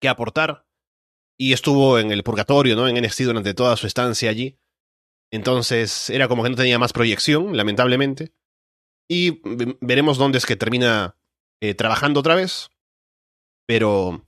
que 0.00 0.08
aportar. 0.08 0.66
Y 1.40 1.52
estuvo 1.52 1.98
en 1.98 2.10
el 2.10 2.24
purgatorio, 2.24 2.76
¿no? 2.76 2.88
En 2.88 2.96
NXT 2.96 3.22
durante 3.22 3.54
toda 3.54 3.76
su 3.76 3.86
estancia 3.86 4.30
allí. 4.30 4.58
Entonces 5.32 6.10
era 6.10 6.28
como 6.28 6.42
que 6.42 6.50
no 6.50 6.56
tenía 6.56 6.78
más 6.78 6.92
proyección, 6.92 7.56
lamentablemente. 7.56 8.32
Y 9.08 9.40
ve- 9.44 9.78
veremos 9.80 10.18
dónde 10.18 10.38
es 10.38 10.46
que 10.46 10.56
termina 10.56 11.16
eh, 11.62 11.74
trabajando 11.74 12.20
otra 12.20 12.34
vez. 12.34 12.70
Pero 13.68 14.24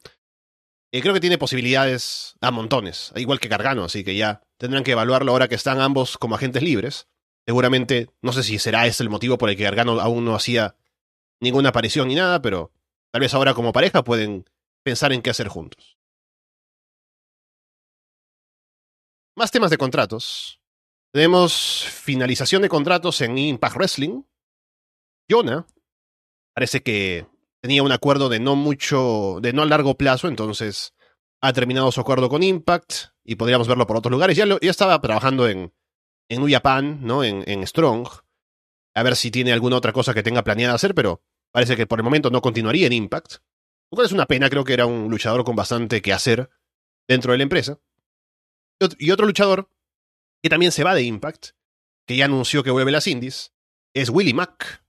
eh, 0.93 1.01
creo 1.01 1.15
que 1.15 1.21
tiene 1.21 1.39
posibilidades 1.39 2.35
a 2.43 2.51
montones, 2.51 3.11
igual 3.17 3.41
que 3.41 3.49
Gargano, 3.49 3.85
así 3.85 4.05
que 4.05 4.15
ya 4.15 4.43
tendrán 4.59 4.85
que 4.85 4.93
evaluarlo 4.93 5.33
ahora 5.33 5.49
que 5.49 5.55
están 5.55 5.81
ambos 5.81 6.19
como 6.19 6.35
agentes 6.35 6.63
libres. 6.63 7.09
Seguramente, 7.47 8.11
no 8.21 8.35
sé 8.35 8.43
si 8.43 8.59
será 8.59 8.87
ese 8.87 9.03
el 9.03 9.09
motivo 9.09 9.39
por 9.39 9.49
el 9.49 9.57
que 9.57 9.65
Gargano 9.65 9.99
aún 9.99 10.27
no 10.27 10.35
hacía 10.35 10.77
ninguna 11.41 11.71
aparición 11.71 12.09
ni 12.09 12.17
nada, 12.17 12.43
pero 12.43 12.71
tal 13.13 13.21
vez 13.23 13.33
ahora 13.33 13.55
como 13.55 13.73
pareja 13.73 14.05
pueden 14.05 14.45
pensar 14.85 15.11
en 15.15 15.23
qué 15.23 15.31
hacer 15.31 15.49
juntos. 15.49 15.97
Más 19.35 19.51
temas 19.51 19.71
de 19.71 19.79
contratos. 19.79 20.61
Tenemos 21.15 21.87
finalización 21.87 22.61
de 22.61 22.69
contratos 22.69 23.23
en 23.23 23.39
Impact 23.39 23.77
Wrestling. 23.77 24.23
Jonah 25.31 25.67
parece 26.55 26.83
que 26.83 27.27
tenía 27.61 27.83
un 27.83 27.93
acuerdo 27.93 28.29
de 28.29 28.41
no 28.41 28.57
mucho, 28.57 29.39
de 29.41 29.53
no 29.53 29.63
a 29.63 29.67
largo 29.67 29.97
plazo, 29.97 30.29
entonces 30.29 30.95
ha 31.41 31.53
terminado 31.53 31.91
su 31.93 32.01
acuerdo 32.01 32.29
con 32.29 32.43
Impact 32.43 32.93
y 33.25 33.37
podríamos 33.37 33.69
verlo 33.69 33.87
por 33.87 33.97
otros 33.97 34.13
lugares. 34.13 34.37
Ya, 34.37 34.47
ya 34.47 34.71
estaba 34.71 35.01
trabajando 35.01 35.49
en, 35.49 35.73
en 36.29 36.41
New 36.41 36.51
Japan, 36.51 37.01
¿no? 37.03 37.25
En, 37.25 37.45
en 37.47 37.67
Strong. 37.67 38.09
A 38.95 39.03
ver 39.03 39.17
si 39.17 39.31
tiene 39.31 39.53
alguna 39.53 39.77
otra 39.77 39.93
cosa 39.93 40.15
que 40.15 40.23
tenga 40.23 40.43
planeada 40.43 40.75
hacer, 40.75 40.95
pero 40.95 41.23
parece 41.53 41.77
que 41.77 41.87
por 41.87 41.99
el 41.99 42.05
momento 42.05 42.31
no 42.31 42.43
continuaría 42.43 42.87
en 42.87 42.93
Impact. 42.93 43.37
Lo 43.91 43.97
cual 43.97 44.07
es 44.07 44.13
una 44.13 44.27
pena, 44.27 44.51
creo 44.51 44.65
que 44.65 44.75
era 44.75 44.87
un 44.87 45.11
luchador 45.11 45.45
con 45.45 45.57
bastante 45.57 46.03
que 46.03 46.13
hacer 46.13 46.51
dentro 47.09 47.33
de 47.33 47.39
la 47.39 47.43
empresa. 47.43 47.81
Y 48.99 49.11
otro 49.11 49.27
luchador 49.27 49.69
que 50.43 50.49
también 50.49 50.73
se 50.73 50.85
va 50.85 50.95
de 50.95 51.03
Impact, 51.03 51.49
que 52.07 52.17
ya 52.17 52.25
anunció 52.25 52.63
que 52.63 52.71
vuelve 52.71 52.93
las 52.93 53.07
indies, 53.07 53.53
es 53.95 54.09
Willie 54.09 54.35
Mack. 54.35 54.85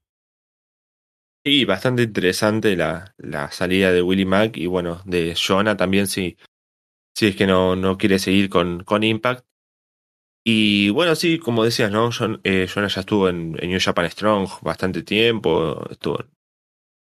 Sí, 1.44 1.66
bastante 1.66 2.04
interesante 2.04 2.76
la, 2.76 3.16
la 3.18 3.52
salida 3.52 3.92
de 3.92 4.04
Willie 4.04 4.26
Mack 4.26 4.58
y 4.58 4.68
bueno, 4.68 5.02
de 5.06 5.36
Jonah 5.36 5.76
también 5.76 6.06
si, 6.06 6.38
si 7.16 7.28
es 7.28 7.36
que 7.36 7.48
no, 7.48 7.76
no 7.76 7.98
quiere 7.98 8.20
seguir 8.20 8.50
con, 8.50 8.84
con 8.84 9.04
Impact. 9.04 9.46
Y 10.46 10.90
bueno, 10.92 11.16
sí, 11.16 11.40
como 11.40 11.64
decías, 11.64 11.92
¿no? 11.92 12.10
Eh, 12.44 12.68
Jonah 12.72 12.88
ya 12.88 13.02
estuvo 13.02 13.30
en, 13.30 13.54
New 13.54 13.80
Japan 13.80 14.10
Strong 14.10 14.50
bastante 14.62 15.04
tiempo, 15.04 15.84
estuvo 15.90 16.22
en 16.22 16.30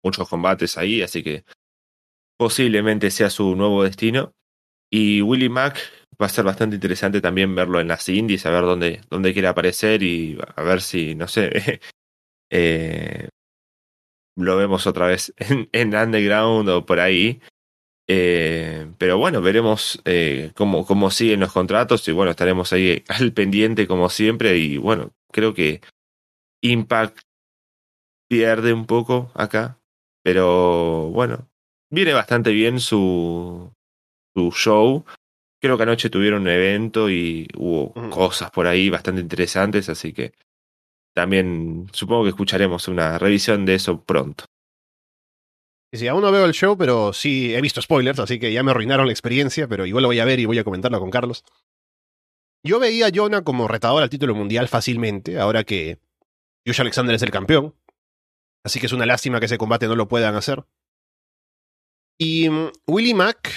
muchos 0.04 0.28
combates 0.28 0.78
ahí, 0.78 1.02
así 1.02 1.22
que 1.22 1.44
posiblemente 2.38 3.10
sea 3.10 3.30
su 3.30 3.54
nuevo 3.56 3.84
destino. 3.84 4.34
Y 4.90 5.22
Willie 5.22 5.48
Mack 5.48 5.78
va 6.20 6.26
a 6.26 6.28
ser 6.28 6.44
bastante 6.44 6.76
interesante 6.76 7.20
también 7.20 7.54
verlo 7.54 7.80
en 7.80 7.88
las 7.88 8.08
indies, 8.08 8.46
a 8.46 8.50
ver 8.50 8.62
dónde, 8.62 9.00
dónde 9.10 9.32
quiere 9.32 9.48
aparecer 9.48 10.02
y 10.02 10.38
a 10.56 10.62
ver 10.62 10.80
si, 10.82 11.14
no 11.14 11.28
sé, 11.28 11.80
eh, 12.50 13.28
lo 14.36 14.56
vemos 14.56 14.86
otra 14.86 15.06
vez 15.06 15.32
en, 15.38 15.68
en 15.72 15.94
Underground 15.94 16.68
o 16.68 16.86
por 16.86 17.00
ahí. 17.00 17.40
Eh, 18.06 18.92
pero 18.98 19.16
bueno, 19.16 19.40
veremos 19.40 20.00
eh, 20.04 20.52
cómo, 20.54 20.84
cómo 20.84 21.10
siguen 21.10 21.40
los 21.40 21.52
contratos 21.52 22.06
y 22.06 22.12
bueno, 22.12 22.32
estaremos 22.32 22.72
ahí 22.72 23.02
al 23.08 23.32
pendiente 23.32 23.86
como 23.86 24.10
siempre 24.10 24.58
y 24.58 24.76
bueno, 24.76 25.12
creo 25.32 25.54
que 25.54 25.80
Impact 26.60 27.20
pierde 28.28 28.72
un 28.72 28.86
poco 28.86 29.30
acá, 29.34 29.78
pero 30.22 31.08
bueno, 31.10 31.48
viene 31.90 32.12
bastante 32.12 32.50
bien 32.52 32.80
su, 32.80 33.72
su 34.34 34.50
show. 34.52 35.04
Creo 35.60 35.78
que 35.78 35.82
anoche 35.84 36.10
tuvieron 36.10 36.42
un 36.42 36.48
evento 36.48 37.08
y 37.08 37.48
hubo 37.56 37.94
cosas 38.10 38.50
por 38.50 38.66
ahí 38.66 38.90
bastante 38.90 39.22
interesantes, 39.22 39.88
así 39.88 40.12
que 40.12 40.34
también 41.14 41.86
supongo 41.92 42.24
que 42.24 42.30
escucharemos 42.30 42.88
una 42.88 43.18
revisión 43.18 43.64
de 43.64 43.76
eso 43.76 44.02
pronto. 44.02 44.44
Sí, 45.92 46.08
aún 46.08 46.22
no 46.22 46.32
veo 46.32 46.44
el 46.44 46.52
show, 46.52 46.76
pero 46.76 47.12
sí 47.12 47.54
he 47.54 47.60
visto 47.60 47.80
spoilers, 47.80 48.18
así 48.18 48.40
que 48.40 48.52
ya 48.52 48.64
me 48.64 48.72
arruinaron 48.72 49.06
la 49.06 49.12
experiencia, 49.12 49.68
pero 49.68 49.86
igual 49.86 50.02
lo 50.02 50.08
voy 50.08 50.18
a 50.18 50.24
ver 50.24 50.40
y 50.40 50.44
voy 50.44 50.58
a 50.58 50.64
comentarlo 50.64 50.98
con 50.98 51.10
Carlos. 51.10 51.44
Yo 52.64 52.80
veía 52.80 53.06
a 53.06 53.10
Jonah 53.14 53.44
como 53.44 53.68
retador 53.68 54.02
al 54.02 54.10
título 54.10 54.34
mundial 54.34 54.66
fácilmente, 54.66 55.38
ahora 55.38 55.62
que 55.62 56.00
Josh 56.66 56.80
Alexander 56.80 57.14
es 57.14 57.22
el 57.22 57.30
campeón. 57.30 57.74
Así 58.64 58.80
que 58.80 58.86
es 58.86 58.92
una 58.92 59.06
lástima 59.06 59.38
que 59.38 59.46
ese 59.46 59.58
combate 59.58 59.86
no 59.86 59.94
lo 59.94 60.08
puedan 60.08 60.34
hacer. 60.34 60.64
Y 62.18 62.48
um, 62.48 62.70
Willie 62.86 63.14
Mack, 63.14 63.50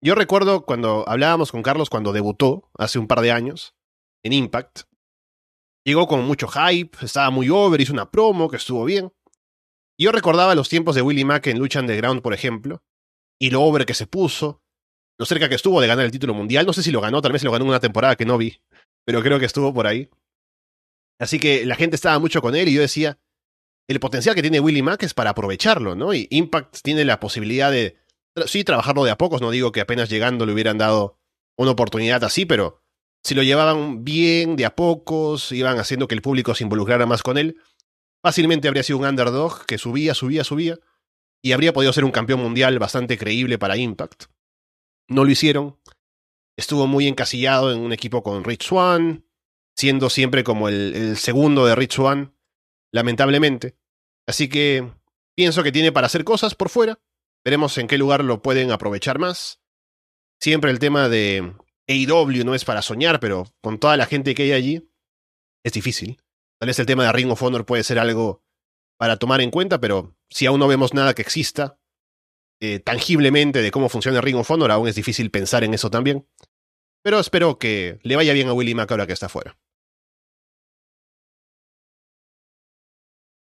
yo 0.00 0.14
recuerdo 0.14 0.64
cuando 0.64 1.06
hablábamos 1.08 1.50
con 1.50 1.62
Carlos 1.62 1.90
cuando 1.90 2.12
debutó 2.12 2.70
hace 2.78 2.98
un 2.98 3.08
par 3.08 3.20
de 3.20 3.32
años 3.32 3.74
en 4.22 4.32
Impact. 4.32 4.82
Llegó 5.86 6.08
con 6.08 6.24
mucho 6.24 6.48
hype, 6.48 6.98
estaba 7.00 7.30
muy 7.30 7.48
over, 7.48 7.80
hizo 7.80 7.92
una 7.92 8.10
promo 8.10 8.50
que 8.50 8.56
estuvo 8.56 8.84
bien. 8.84 9.12
Yo 9.96 10.10
recordaba 10.10 10.56
los 10.56 10.68
tiempos 10.68 10.96
de 10.96 11.02
Willie 11.02 11.24
Mack 11.24 11.46
en 11.46 11.60
Lucha 11.60 11.78
Underground, 11.78 12.22
por 12.22 12.34
ejemplo, 12.34 12.82
y 13.40 13.50
lo 13.50 13.62
over 13.62 13.86
que 13.86 13.94
se 13.94 14.08
puso, 14.08 14.62
lo 15.16 15.26
cerca 15.26 15.48
que 15.48 15.54
estuvo 15.54 15.80
de 15.80 15.86
ganar 15.86 16.04
el 16.04 16.10
título 16.10 16.34
mundial. 16.34 16.66
No 16.66 16.72
sé 16.72 16.82
si 16.82 16.90
lo 16.90 17.00
ganó, 17.00 17.22
tal 17.22 17.30
vez 17.30 17.44
lo 17.44 17.52
ganó 17.52 17.64
en 17.64 17.68
una 17.70 17.80
temporada 17.80 18.16
que 18.16 18.26
no 18.26 18.36
vi, 18.36 18.60
pero 19.06 19.22
creo 19.22 19.38
que 19.38 19.46
estuvo 19.46 19.72
por 19.72 19.86
ahí. 19.86 20.10
Así 21.20 21.38
que 21.38 21.64
la 21.64 21.76
gente 21.76 21.94
estaba 21.94 22.18
mucho 22.18 22.42
con 22.42 22.56
él 22.56 22.68
y 22.68 22.74
yo 22.74 22.80
decía, 22.80 23.20
el 23.88 24.00
potencial 24.00 24.34
que 24.34 24.42
tiene 24.42 24.58
Willie 24.58 24.82
Mack 24.82 25.04
es 25.04 25.14
para 25.14 25.30
aprovecharlo, 25.30 25.94
¿no? 25.94 26.12
Y 26.12 26.26
Impact 26.30 26.78
tiene 26.82 27.04
la 27.04 27.20
posibilidad 27.20 27.70
de, 27.70 27.96
sí, 28.46 28.64
trabajarlo 28.64 29.04
de 29.04 29.12
a 29.12 29.18
pocos, 29.18 29.40
no 29.40 29.52
digo 29.52 29.70
que 29.70 29.80
apenas 29.80 30.10
llegando 30.10 30.46
le 30.46 30.52
hubieran 30.52 30.78
dado 30.78 31.20
una 31.56 31.70
oportunidad 31.70 32.24
así, 32.24 32.44
pero 32.44 32.82
si 33.26 33.34
lo 33.34 33.42
llevaban 33.42 34.04
bien, 34.04 34.54
de 34.54 34.64
a 34.64 34.76
pocos, 34.76 35.50
iban 35.50 35.80
haciendo 35.80 36.06
que 36.06 36.14
el 36.14 36.22
público 36.22 36.54
se 36.54 36.62
involucrara 36.62 37.06
más 37.06 37.24
con 37.24 37.38
él, 37.38 37.56
fácilmente 38.22 38.68
habría 38.68 38.84
sido 38.84 39.00
un 39.00 39.04
underdog 39.04 39.66
que 39.66 39.78
subía, 39.78 40.14
subía, 40.14 40.44
subía, 40.44 40.78
y 41.42 41.50
habría 41.50 41.72
podido 41.72 41.92
ser 41.92 42.04
un 42.04 42.12
campeón 42.12 42.38
mundial 42.38 42.78
bastante 42.78 43.18
creíble 43.18 43.58
para 43.58 43.76
Impact. 43.76 44.26
No 45.08 45.24
lo 45.24 45.30
hicieron. 45.32 45.76
Estuvo 46.56 46.86
muy 46.86 47.08
encasillado 47.08 47.72
en 47.72 47.80
un 47.80 47.92
equipo 47.92 48.22
con 48.22 48.44
Rich 48.44 48.62
Swan, 48.62 49.26
siendo 49.76 50.08
siempre 50.08 50.44
como 50.44 50.68
el, 50.68 50.94
el 50.94 51.16
segundo 51.16 51.66
de 51.66 51.74
Rich 51.74 51.94
Swan, 51.94 52.32
lamentablemente. 52.92 53.76
Así 54.28 54.48
que 54.48 54.88
pienso 55.34 55.64
que 55.64 55.72
tiene 55.72 55.90
para 55.90 56.06
hacer 56.06 56.22
cosas 56.22 56.54
por 56.54 56.68
fuera. 56.68 57.00
Veremos 57.44 57.76
en 57.78 57.88
qué 57.88 57.98
lugar 57.98 58.22
lo 58.22 58.40
pueden 58.40 58.70
aprovechar 58.70 59.18
más. 59.18 59.60
Siempre 60.40 60.70
el 60.70 60.78
tema 60.78 61.08
de 61.08 61.56
AEW 61.88 62.44
no 62.44 62.54
es 62.54 62.64
para 62.64 62.82
soñar, 62.82 63.20
pero 63.20 63.46
con 63.62 63.78
toda 63.78 63.96
la 63.96 64.06
gente 64.06 64.34
que 64.34 64.44
hay 64.44 64.52
allí, 64.52 64.90
es 65.64 65.72
difícil. 65.72 66.20
Tal 66.58 66.68
vez 66.68 66.78
el 66.78 66.86
tema 66.86 67.04
de 67.04 67.12
Ring 67.12 67.30
of 67.30 67.42
Honor 67.42 67.66
puede 67.66 67.84
ser 67.84 67.98
algo 67.98 68.42
para 68.98 69.18
tomar 69.18 69.40
en 69.40 69.50
cuenta, 69.50 69.80
pero 69.80 70.16
si 70.30 70.46
aún 70.46 70.58
no 70.58 70.68
vemos 70.68 70.94
nada 70.94 71.14
que 71.14 71.22
exista 71.22 71.78
eh, 72.60 72.80
tangiblemente 72.80 73.60
de 73.60 73.70
cómo 73.70 73.88
funciona 73.88 74.20
Ring 74.20 74.36
of 74.36 74.50
Honor, 74.50 74.70
aún 74.70 74.88
es 74.88 74.94
difícil 74.94 75.30
pensar 75.30 75.64
en 75.64 75.74
eso 75.74 75.90
también. 75.90 76.26
Pero 77.02 77.20
espero 77.20 77.58
que 77.58 78.00
le 78.02 78.16
vaya 78.16 78.32
bien 78.32 78.48
a 78.48 78.52
Willy 78.52 78.74
Mack 78.74 78.90
ahora 78.90 79.06
que 79.06 79.12
está 79.12 79.28
fuera. 79.28 79.56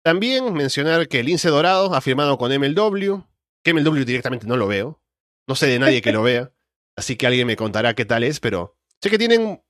También 0.03 0.53
mencionar 0.53 1.07
que 1.07 1.23
Lince 1.23 1.49
Dorado 1.49 1.93
ha 1.93 2.01
firmado 2.01 2.37
con 2.37 2.51
MLW, 2.51 3.23
que 3.63 3.73
MLW 3.73 4.05
directamente 4.05 4.47
no 4.47 4.55
lo 4.55 4.67
veo. 4.67 5.01
No 5.47 5.55
sé 5.55 5.67
de 5.67 5.79
nadie 5.79 6.01
que 6.01 6.13
lo 6.13 6.23
vea. 6.23 6.53
Así 6.99 7.15
que 7.15 7.25
alguien 7.27 7.47
me 7.47 7.55
contará 7.55 7.93
qué 7.93 8.03
tal 8.03 8.25
es, 8.25 8.41
pero 8.41 8.75
sé 9.01 9.09
que 9.09 9.17
tienen 9.17 9.63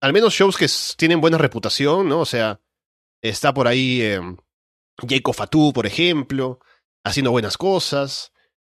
al 0.00 0.14
menos 0.14 0.32
shows 0.32 0.56
que 0.56 0.66
tienen 0.96 1.20
buena 1.20 1.36
reputación, 1.36 2.08
¿no? 2.08 2.20
O 2.20 2.24
sea, 2.24 2.62
está 3.22 3.52
por 3.52 3.68
ahí 3.68 4.00
eh, 4.00 4.22
Jacob 5.06 5.34
Fatou, 5.34 5.74
por 5.74 5.84
ejemplo, 5.84 6.58
haciendo 7.04 7.30
buenas 7.30 7.58
cosas. 7.58 8.32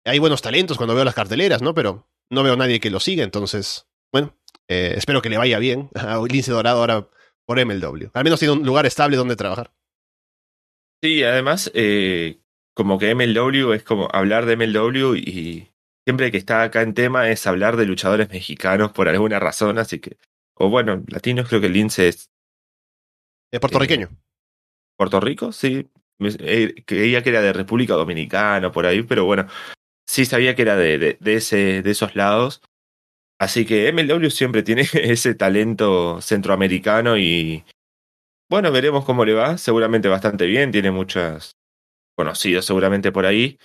Hay 0.05 0.19
buenos 0.19 0.43
talentos 0.43 0.77
cuando 0.77 0.97
veo 0.97 1.05
las 1.05 1.15
carteleras, 1.15 1.63
¿no? 1.63 1.73
Pero 1.73 2.09
no 2.31 2.43
veo 2.43 2.55
a 2.55 2.57
nadie 2.57 2.81
que 2.81 2.91
lo 2.91 2.99
siga, 2.99 3.23
entonces, 3.23 3.87
bueno, 4.13 4.37
eh, 4.67 4.95
espero 4.97 5.23
que 5.23 5.31
le 5.31 5.39
vaya 5.39 5.61
bien 5.61 5.89
a 5.95 6.21
Lince 6.29 6.51
Dorado 6.51 6.81
ahora 6.81 7.09
por 7.47 7.65
MLW. 7.65 8.09
Al 8.13 8.25
menos 8.25 8.41
tiene 8.41 8.55
un 8.55 8.67
lugar 8.67 8.87
estable 8.87 9.17
donde 9.17 9.37
trabajar. 9.37 9.73
Sí, 11.01 11.23
además, 11.23 11.71
eh, 11.75 12.41
como 12.75 12.99
que 12.99 13.15
MLW 13.15 13.73
es 13.73 13.85
como 13.85 14.09
hablar 14.13 14.47
de 14.47 14.57
MLW 14.57 15.15
y 15.15 15.72
siempre 16.07 16.31
que 16.31 16.39
está 16.39 16.63
acá 16.63 16.83
en 16.83 16.95
tema 16.95 17.29
es 17.31 17.47
hablar 17.47 17.77
de 17.77 17.87
luchadores 17.87 18.29
mexicanos 18.31 18.93
por 18.93 19.09
alguna 19.09 19.39
razón, 19.39 19.79
así 19.79 20.01
que. 20.01 20.17
O 20.55 20.69
bueno, 20.69 21.03
latinos, 21.09 21.49
creo 21.49 21.61
que 21.61 21.67
el 21.69 21.73
Lince 21.73 22.09
es. 22.09 22.31
Es 23.51 23.61
puertorriqueño. 23.61 24.09
Eh, 24.11 24.17
Puerto 24.97 25.21
Rico, 25.21 25.53
sí. 25.53 25.91
Eh, 26.21 26.85
creía 26.87 27.23
que 27.23 27.31
era 27.31 27.43
de 27.43 27.53
República 27.53 27.95
Dominicana, 27.95 28.71
por 28.71 28.87
ahí, 28.87 29.03
pero 29.03 29.25
bueno, 29.25 29.47
sí 30.07 30.25
sabía 30.25 30.55
que 30.55 30.63
era 30.63 30.77
de, 30.77 30.99
de, 30.99 31.17
de, 31.19 31.35
ese, 31.35 31.83
de 31.83 31.91
esos 31.91 32.15
lados. 32.15 32.63
Así 33.41 33.67
que 33.67 33.93
MLW 33.93 34.31
siempre 34.31 34.63
tiene 34.63 34.83
ese 34.93 35.35
talento 35.35 36.21
centroamericano 36.21 37.19
y. 37.19 37.65
Bueno, 38.49 38.71
veremos 38.71 39.05
cómo 39.05 39.25
le 39.25 39.33
va. 39.33 39.59
Seguramente 39.59 40.09
bastante 40.09 40.47
bien. 40.47 40.71
Tiene 40.71 40.91
muchos 40.91 41.57
conocidos 42.15 42.67
seguramente 42.67 43.11
por 43.11 43.27
ahí. 43.27 43.59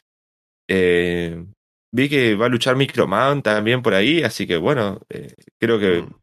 Eh, 0.69 1.45
Vi 1.93 2.09
que 2.09 2.35
va 2.35 2.47
a 2.47 2.49
luchar 2.49 2.75
Microman 2.75 3.41
también 3.41 3.81
por 3.81 3.93
ahí, 3.93 4.23
así 4.23 4.45
que 4.45 4.57
bueno, 4.57 4.99
eh, 5.09 5.33
creo 5.59 5.79
que 5.79 6.01
Mm. 6.01 6.13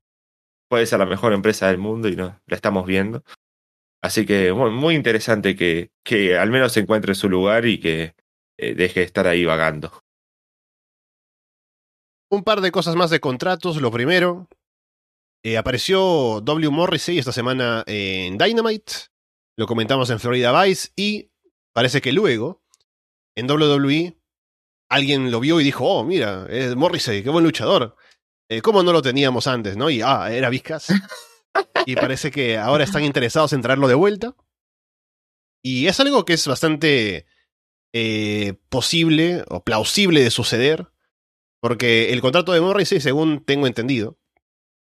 puede 0.68 0.86
ser 0.86 0.98
la 0.98 1.06
mejor 1.06 1.32
empresa 1.32 1.68
del 1.68 1.78
mundo 1.78 2.08
y 2.08 2.16
no, 2.16 2.40
la 2.46 2.56
estamos 2.56 2.86
viendo. 2.86 3.22
Así 4.02 4.26
que 4.26 4.50
bueno, 4.50 4.72
muy 4.76 4.94
interesante 4.94 5.56
que, 5.56 5.90
que 6.04 6.36
al 6.36 6.50
menos 6.50 6.72
se 6.72 6.80
encuentre 6.80 7.14
su 7.14 7.28
lugar 7.30 7.64
y 7.64 7.80
que 7.80 8.14
eh, 8.58 8.74
deje 8.74 9.00
de 9.00 9.06
estar 9.06 9.26
ahí 9.26 9.44
vagando. 9.44 9.90
Un 12.30 12.42
par 12.42 12.60
de 12.60 12.70
cosas 12.72 12.96
más 12.96 13.10
de 13.10 13.20
contratos. 13.20 13.80
Lo 13.80 13.90
primero, 13.90 14.48
eh, 15.44 15.56
apareció 15.56 16.40
W. 16.40 16.70
Morrissey 16.70 17.18
esta 17.18 17.32
semana 17.32 17.84
en 17.86 18.36
Dynamite. 18.38 18.92
Lo 19.56 19.66
comentamos 19.66 20.10
en 20.10 20.18
Florida 20.20 20.62
Vice. 20.62 20.90
Y 20.96 21.30
parece 21.72 22.00
que 22.00 22.12
luego, 22.12 22.62
en 23.36 23.46
WWE, 23.48 24.16
alguien 24.88 25.30
lo 25.30 25.40
vio 25.40 25.60
y 25.60 25.64
dijo: 25.64 25.84
Oh, 25.86 26.04
mira, 26.04 26.46
es 26.48 26.76
Morrissey, 26.76 27.22
qué 27.22 27.30
buen 27.30 27.44
luchador. 27.44 27.96
Eh, 28.48 28.60
¿Cómo 28.62 28.82
no 28.82 28.92
lo 28.92 29.02
teníamos 29.02 29.46
antes, 29.46 29.76
no? 29.76 29.90
Y 29.90 30.02
ah, 30.02 30.30
era 30.30 30.50
Vizcas. 30.50 30.88
y 31.86 31.94
parece 31.96 32.30
que 32.30 32.58
ahora 32.58 32.84
están 32.84 33.04
interesados 33.04 33.52
en 33.52 33.62
traerlo 33.62 33.88
de 33.88 33.94
vuelta. 33.94 34.36
Y 35.62 35.86
es 35.86 35.98
algo 36.00 36.24
que 36.24 36.34
es 36.34 36.46
bastante 36.46 37.26
eh, 37.92 38.54
posible 38.68 39.44
o 39.48 39.64
plausible 39.64 40.22
de 40.22 40.30
suceder. 40.30 40.88
Porque 41.60 42.12
el 42.12 42.20
contrato 42.20 42.52
de 42.52 42.60
Morrissey, 42.60 43.00
según 43.00 43.42
tengo 43.42 43.66
entendido, 43.66 44.18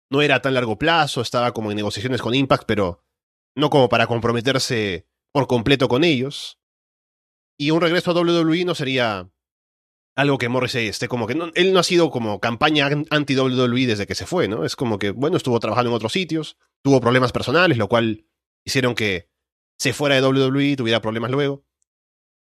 no 0.09 0.23
era 0.23 0.41
tan 0.41 0.55
largo 0.55 0.79
plazo, 0.79 1.21
estaba 1.21 1.53
como 1.53 1.71
en 1.71 1.77
negociaciones 1.77 2.23
con 2.23 2.35
Impact, 2.35 2.65
pero 2.67 3.05
no 3.57 3.71
como 3.71 3.89
para 3.89 4.07
comprometerse 4.07 5.09
por 5.33 5.49
completo 5.49 5.89
con 5.89 6.05
ellos. 6.05 6.61
Y 7.59 7.73
un 7.73 7.81
regreso 7.81 8.13
a 8.13 8.15
WWE 8.15 8.65
no 8.65 8.77
sería 8.77 9.31
algo 10.21 10.39
que 10.39 10.49
Morrissey 10.49 10.87
esté 10.89 11.09
como 11.09 11.27
que 11.27 11.35
no, 11.35 11.51
él 11.55 11.73
no 11.73 11.81
ha 11.81 11.83
sido 11.83 12.11
como 12.11 12.41
campaña 12.41 12.89
anti 13.11 13.37
WWE 13.37 13.87
desde 13.87 14.07
que 14.07 14.15
se 14.15 14.27
fue, 14.27 14.49
¿no? 14.49 14.65
Es 14.65 14.77
como 14.77 14.99
que 14.99 15.11
bueno, 15.11 15.37
estuvo 15.37 15.59
trabajando 15.61 15.91
en 15.91 15.97
otros 15.97 16.13
sitios, 16.13 16.57
tuvo 16.83 17.01
problemas 17.01 17.33
personales, 17.33 17.79
lo 17.79 17.89
cual 17.89 18.27
hicieron 18.65 18.95
que 18.95 19.29
se 19.79 19.93
fuera 19.93 20.15
de 20.15 20.23
WWE, 20.27 20.77
tuviera 20.77 21.01
problemas 21.01 21.31
luego. 21.31 21.65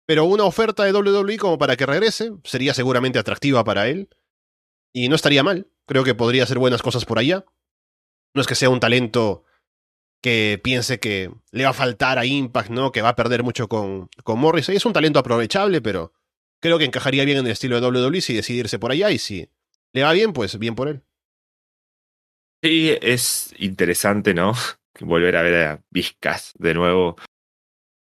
Pero 0.06 0.24
una 0.24 0.44
oferta 0.44 0.82
de 0.82 0.92
WWE 0.92 1.38
como 1.38 1.58
para 1.58 1.76
que 1.76 1.86
regrese 1.86 2.32
sería 2.42 2.74
seguramente 2.74 3.20
atractiva 3.20 3.62
para 3.62 3.86
él. 3.86 4.08
Y 4.92 5.08
no 5.08 5.14
estaría 5.14 5.44
mal. 5.44 5.68
Creo 5.86 6.02
que 6.02 6.16
podría 6.16 6.42
hacer 6.42 6.58
buenas 6.58 6.82
cosas 6.82 7.04
por 7.04 7.20
allá. 7.20 7.44
No 8.34 8.40
es 8.40 8.48
que 8.48 8.56
sea 8.56 8.70
un 8.70 8.80
talento 8.80 9.44
que 10.20 10.60
piense 10.62 10.98
que 10.98 11.30
le 11.52 11.62
va 11.62 11.70
a 11.70 11.74
faltar 11.74 12.18
a 12.18 12.26
Impact, 12.26 12.70
¿no? 12.70 12.90
Que 12.90 13.02
va 13.02 13.10
a 13.10 13.16
perder 13.16 13.44
mucho 13.44 13.68
con, 13.68 14.08
con 14.24 14.40
Morrissey. 14.40 14.74
Es 14.74 14.84
un 14.84 14.92
talento 14.92 15.20
aprovechable, 15.20 15.80
pero 15.80 16.12
creo 16.60 16.78
que 16.78 16.84
encajaría 16.84 17.24
bien 17.24 17.38
en 17.38 17.46
el 17.46 17.52
estilo 17.52 17.80
de 17.80 17.86
WWE 17.86 18.20
si 18.20 18.34
decidirse 18.34 18.78
por 18.78 18.92
allá. 18.92 19.10
Y 19.10 19.18
si 19.18 19.48
le 19.92 20.02
va 20.02 20.12
bien, 20.12 20.32
pues 20.32 20.58
bien 20.58 20.74
por 20.74 20.88
él. 20.88 21.02
Sí, 22.62 22.96
es 23.00 23.54
interesante, 23.58 24.34
¿no? 24.34 24.52
Volver 25.00 25.36
a 25.36 25.42
ver 25.42 25.66
a 25.66 25.82
Vizcas 25.90 26.52
de 26.58 26.74
nuevo 26.74 27.16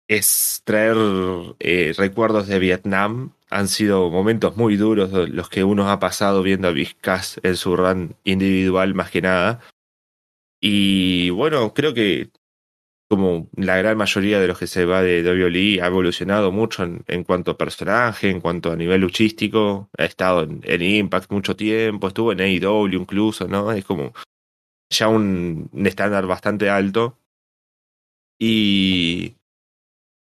es 0.08 0.62
traer 0.64 0.96
eh, 1.60 1.92
recuerdos 1.96 2.48
de 2.48 2.58
Vietnam. 2.58 3.32
Han 3.48 3.68
sido 3.68 4.10
momentos 4.10 4.56
muy 4.56 4.76
duros 4.76 5.12
los 5.28 5.48
que 5.48 5.62
uno 5.62 5.88
ha 5.88 6.00
pasado 6.00 6.42
viendo 6.42 6.68
a 6.68 6.72
Vizcas 6.72 7.38
en 7.44 7.56
su 7.56 7.76
run 7.76 8.16
individual 8.24 8.94
más 8.94 9.10
que 9.10 9.22
nada. 9.22 9.60
Y 10.60 11.30
bueno, 11.30 11.72
creo 11.74 11.94
que 11.94 12.30
como 13.10 13.48
la 13.56 13.76
gran 13.76 13.96
mayoría 13.96 14.38
de 14.38 14.46
los 14.46 14.56
que 14.56 14.68
se 14.68 14.84
va 14.84 15.02
de 15.02 15.24
WWE 15.24 15.82
ha 15.82 15.88
evolucionado 15.88 16.52
mucho 16.52 16.84
en, 16.84 17.24
cuanto 17.24 17.50
a 17.50 17.58
personaje, 17.58 18.30
en 18.30 18.40
cuanto 18.40 18.70
a 18.70 18.76
nivel 18.76 19.00
luchístico. 19.00 19.90
Ha 19.98 20.04
estado 20.04 20.44
en, 20.44 20.60
en, 20.62 20.80
Impact 20.80 21.32
mucho 21.32 21.56
tiempo, 21.56 22.06
estuvo 22.06 22.30
en 22.30 22.40
AEW 22.40 22.86
incluso, 22.92 23.48
¿no? 23.48 23.72
Es 23.72 23.84
como 23.84 24.12
ya 24.88 25.08
un 25.08 25.68
estándar 25.84 26.28
bastante 26.28 26.70
alto. 26.70 27.18
Y 28.38 29.34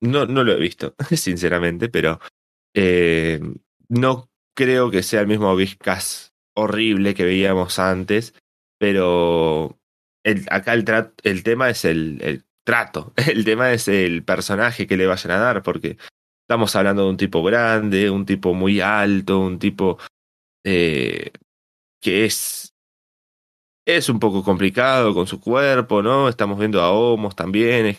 no, 0.02 0.26
no 0.26 0.44
lo 0.44 0.54
he 0.54 0.60
visto, 0.60 0.96
sinceramente, 1.16 1.88
pero 1.88 2.20
eh, 2.74 3.40
no 3.90 4.32
creo 4.56 4.90
que 4.90 5.04
sea 5.04 5.22
el 5.22 5.28
mismo 5.28 5.56
Vizcas 5.56 6.34
horrible 6.56 7.14
que 7.14 7.26
veíamos 7.26 7.78
antes, 7.78 8.34
pero 8.80 9.78
acá 10.50 10.74
el, 10.74 10.84
el 11.24 11.44
tema 11.44 11.70
es 11.70 11.86
el, 11.86 12.44
trato, 12.64 13.14
el 13.28 13.46
tema 13.46 13.72
es 13.74 13.88
el 13.88 14.24
personaje 14.24 14.88
que 14.88 14.98
le 14.98 15.08
vayan 15.08 15.32
a 15.32 15.40
dar, 15.40 15.64
porque 15.64 15.98
estamos 16.44 16.76
hablando 16.76 17.04
de 17.04 17.10
un 17.10 17.18
tipo 17.18 17.44
grande, 17.44 18.10
un 18.10 18.26
tipo 18.26 18.54
muy 18.54 18.82
alto, 18.82 19.40
un 19.40 19.60
tipo 19.60 19.98
eh, 20.66 21.32
que 22.02 22.26
es 22.26 22.74
es 23.86 24.10
un 24.10 24.20
poco 24.20 24.44
complicado 24.44 25.14
con 25.14 25.28
su 25.28 25.42
cuerpo, 25.42 26.04
¿no? 26.04 26.30
Estamos 26.30 26.60
viendo 26.60 26.82
a 26.82 26.92
Homos 26.92 27.36
también, 27.36 27.98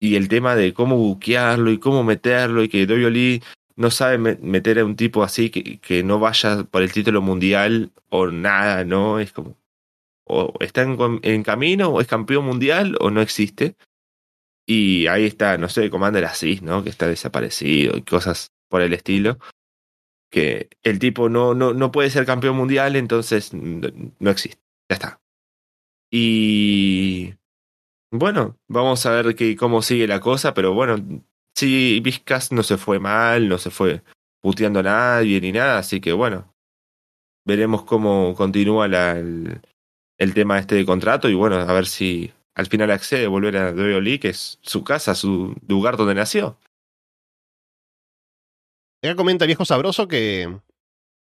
y 0.00 0.16
el 0.16 0.28
tema 0.28 0.54
de 0.54 0.74
cómo 0.74 0.96
buquearlo 0.96 1.70
y 1.70 1.78
cómo 1.78 2.04
meterlo 2.04 2.62
y 2.62 2.68
que 2.68 2.86
Lee 2.86 3.42
no 3.76 3.90
sabe 3.90 4.18
meter 4.18 4.78
a 4.78 4.84
un 4.84 4.96
tipo 4.96 5.22
así 5.22 5.50
que, 5.50 5.78
que 5.80 6.02
no 6.02 6.18
vaya 6.18 6.64
por 6.64 6.82
el 6.82 6.92
título 6.92 7.22
mundial 7.22 7.92
o 8.10 8.28
nada, 8.28 8.84
¿no? 8.84 9.18
Es 9.20 9.32
como, 9.32 9.56
o 10.24 10.54
está 10.60 10.82
en, 10.82 10.98
en, 11.22 11.42
camino, 11.42 11.90
o 11.90 12.00
es 12.00 12.06
campeón 12.06 12.46
mundial, 12.46 12.96
o 13.00 13.10
no 13.10 13.20
existe. 13.20 13.76
Y 14.66 15.06
ahí 15.06 15.24
está, 15.24 15.56
no 15.58 15.68
sé, 15.68 15.88
Commander 15.90 16.24
Asís, 16.24 16.60
¿no? 16.60 16.82
Que 16.82 16.90
está 16.90 17.06
desaparecido 17.06 17.96
y 17.96 18.02
cosas 18.02 18.52
por 18.68 18.82
el 18.82 18.92
estilo. 18.92 19.38
Que 20.30 20.68
el 20.82 20.98
tipo 20.98 21.28
no, 21.28 21.54
no, 21.54 21.72
no 21.72 21.92
puede 21.92 22.10
ser 22.10 22.26
campeón 22.26 22.56
mundial, 22.56 22.96
entonces 22.96 23.54
no, 23.54 24.30
existe. 24.30 24.60
Ya 24.90 24.94
está. 24.94 25.20
Y 26.10 27.34
bueno, 28.10 28.58
vamos 28.68 29.06
a 29.06 29.10
ver 29.10 29.36
que, 29.36 29.56
cómo 29.56 29.82
sigue 29.82 30.08
la 30.08 30.20
cosa, 30.20 30.52
pero 30.52 30.74
bueno, 30.74 30.96
sí, 31.54 32.00
Vizcas 32.00 32.50
no 32.50 32.62
se 32.64 32.76
fue 32.76 32.98
mal, 32.98 33.48
no 33.48 33.58
se 33.58 33.70
fue 33.70 34.02
puteando 34.40 34.80
a 34.80 34.84
nadie 34.84 35.40
ni 35.40 35.52
nada, 35.52 35.78
así 35.78 36.00
que 36.00 36.12
bueno, 36.12 36.54
veremos 37.44 37.84
cómo 37.84 38.34
continúa 38.36 38.88
la, 38.88 39.18
el, 39.18 39.60
el, 40.18 40.34
tema 40.34 40.58
este 40.58 40.76
de 40.76 40.86
contrato 40.86 41.28
y 41.28 41.34
bueno, 41.34 41.56
a 41.56 41.72
ver 41.72 41.86
si 41.86 42.32
al 42.56 42.66
final 42.66 42.90
accede 42.90 43.26
a 43.26 43.28
volver 43.28 43.56
a 43.58 43.70
WWE, 43.70 44.18
que 44.18 44.30
es 44.30 44.58
su 44.62 44.82
casa, 44.82 45.14
su 45.14 45.54
lugar 45.68 45.98
donde 45.98 46.14
nació. 46.14 46.58
Ya 49.02 49.14
comenta 49.14 49.44
viejo 49.44 49.66
sabroso 49.66 50.08
que 50.08 50.58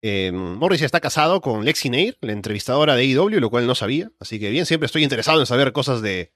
eh, 0.04 0.32
Morris 0.32 0.84
está 0.84 1.02
casado 1.02 1.42
con 1.42 1.66
Lexi 1.66 1.90
Nair, 1.90 2.20
la 2.22 2.34
entrevistadora 2.34 2.96
de 2.96 3.02
AEW, 3.02 3.40
lo 3.40 3.50
cual 3.50 3.66
no 3.66 3.74
sabía. 3.74 4.12
Así 4.20 4.40
que 4.40 4.52
bien, 4.52 4.68
siempre 4.68 4.86
estoy 4.86 5.04
interesado 5.04 5.40
en 5.40 5.48
saber 5.48 5.74
cosas 5.74 6.04
de, 6.04 6.34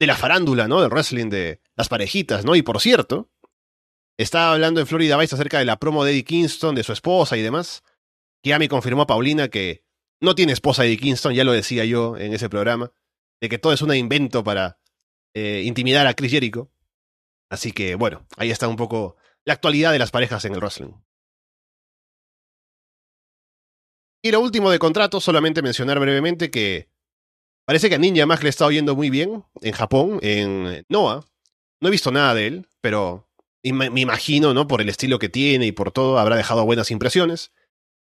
de 0.00 0.06
la 0.08 0.16
farándula, 0.16 0.66
¿no? 0.66 0.80
Del 0.80 0.90
wrestling, 0.90 1.30
de 1.30 1.60
las 1.76 1.88
parejitas, 1.88 2.44
¿no? 2.44 2.56
Y 2.56 2.62
por 2.62 2.80
cierto, 2.80 3.30
estaba 4.18 4.54
hablando 4.54 4.80
en 4.80 4.88
Florida 4.88 5.16
Vice 5.16 5.36
acerca 5.36 5.60
de 5.60 5.66
la 5.66 5.78
promo 5.78 6.04
de 6.04 6.10
Eddie 6.10 6.24
Kingston, 6.24 6.74
de 6.74 6.82
su 6.82 6.92
esposa 6.92 7.36
y 7.36 7.42
demás. 7.42 7.84
Que 8.42 8.50
ya 8.50 8.58
me 8.58 8.68
confirmó 8.68 9.06
Paulina 9.06 9.46
que 9.46 9.84
no 10.20 10.34
tiene 10.34 10.52
esposa 10.52 10.84
Eddie 10.84 10.98
Kingston, 10.98 11.32
ya 11.32 11.44
lo 11.44 11.52
decía 11.52 11.84
yo 11.84 12.16
en 12.16 12.34
ese 12.34 12.48
programa, 12.48 12.90
de 13.40 13.48
que 13.48 13.58
todo 13.58 13.72
es 13.72 13.82
un 13.82 13.94
invento 13.94 14.42
para 14.44 14.78
eh, 15.34 15.62
intimidar 15.64 16.06
a 16.06 16.14
Chris 16.14 16.32
Jericho. 16.32 16.70
Así 17.50 17.72
que 17.72 17.94
bueno, 17.94 18.26
ahí 18.36 18.50
está 18.50 18.68
un 18.68 18.76
poco 18.76 19.16
la 19.44 19.54
actualidad 19.54 19.92
de 19.92 19.98
las 19.98 20.10
parejas 20.10 20.44
en 20.44 20.54
el 20.54 20.60
wrestling. 20.60 20.92
Y 24.22 24.30
lo 24.32 24.40
último 24.40 24.70
de 24.70 24.78
contrato, 24.78 25.20
solamente 25.20 25.62
mencionar 25.62 26.00
brevemente 26.00 26.50
que 26.50 26.90
Parece 27.66 27.88
que 27.88 27.96
a 27.96 27.98
Ninja 27.98 28.26
Mag 28.26 28.42
le 28.44 28.48
está 28.48 28.64
oyendo 28.64 28.94
muy 28.94 29.10
bien 29.10 29.44
en 29.60 29.72
Japón, 29.72 30.20
en 30.22 30.84
Noah. 30.88 31.24
No 31.80 31.88
he 31.88 31.90
visto 31.90 32.12
nada 32.12 32.32
de 32.32 32.46
él, 32.46 32.68
pero 32.80 33.28
me 33.64 34.00
imagino, 34.00 34.54
¿no? 34.54 34.68
Por 34.68 34.80
el 34.80 34.88
estilo 34.88 35.18
que 35.18 35.28
tiene 35.28 35.66
y 35.66 35.72
por 35.72 35.90
todo, 35.90 36.18
habrá 36.18 36.36
dejado 36.36 36.64
buenas 36.64 36.92
impresiones. 36.92 37.52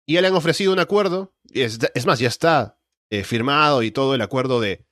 Y 0.07 0.14
ya 0.14 0.20
le 0.20 0.29
han 0.29 0.37
ofrecido 0.37 0.72
un 0.72 0.79
acuerdo. 0.79 1.35
Es, 1.53 1.81
es 1.93 2.07
más, 2.07 2.20
ya 2.20 2.29
está 2.29 2.79
eh, 3.11 3.24
firmado 3.24 3.83
y 3.83 3.91
todo 3.91 4.14
el 4.14 4.22
acuerdo 4.22 4.61
de 4.61 4.87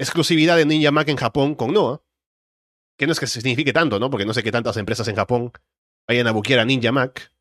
exclusividad 0.00 0.56
de 0.56 0.64
Ninja 0.64 0.90
Mac 0.90 1.08
en 1.08 1.16
Japón 1.16 1.54
con 1.54 1.72
Noah. 1.72 2.02
Que 2.98 3.06
no 3.06 3.12
es 3.12 3.20
que 3.20 3.26
signifique 3.26 3.72
tanto, 3.72 3.98
¿no? 3.98 4.10
Porque 4.10 4.26
no 4.26 4.34
sé 4.34 4.42
qué 4.42 4.52
tantas 4.52 4.76
empresas 4.76 5.06
en 5.08 5.16
Japón 5.16 5.52
vayan 6.08 6.26
a 6.26 6.32
buquear 6.32 6.60
a 6.60 6.64
Ninja 6.64 6.92
Mac. 6.92 7.32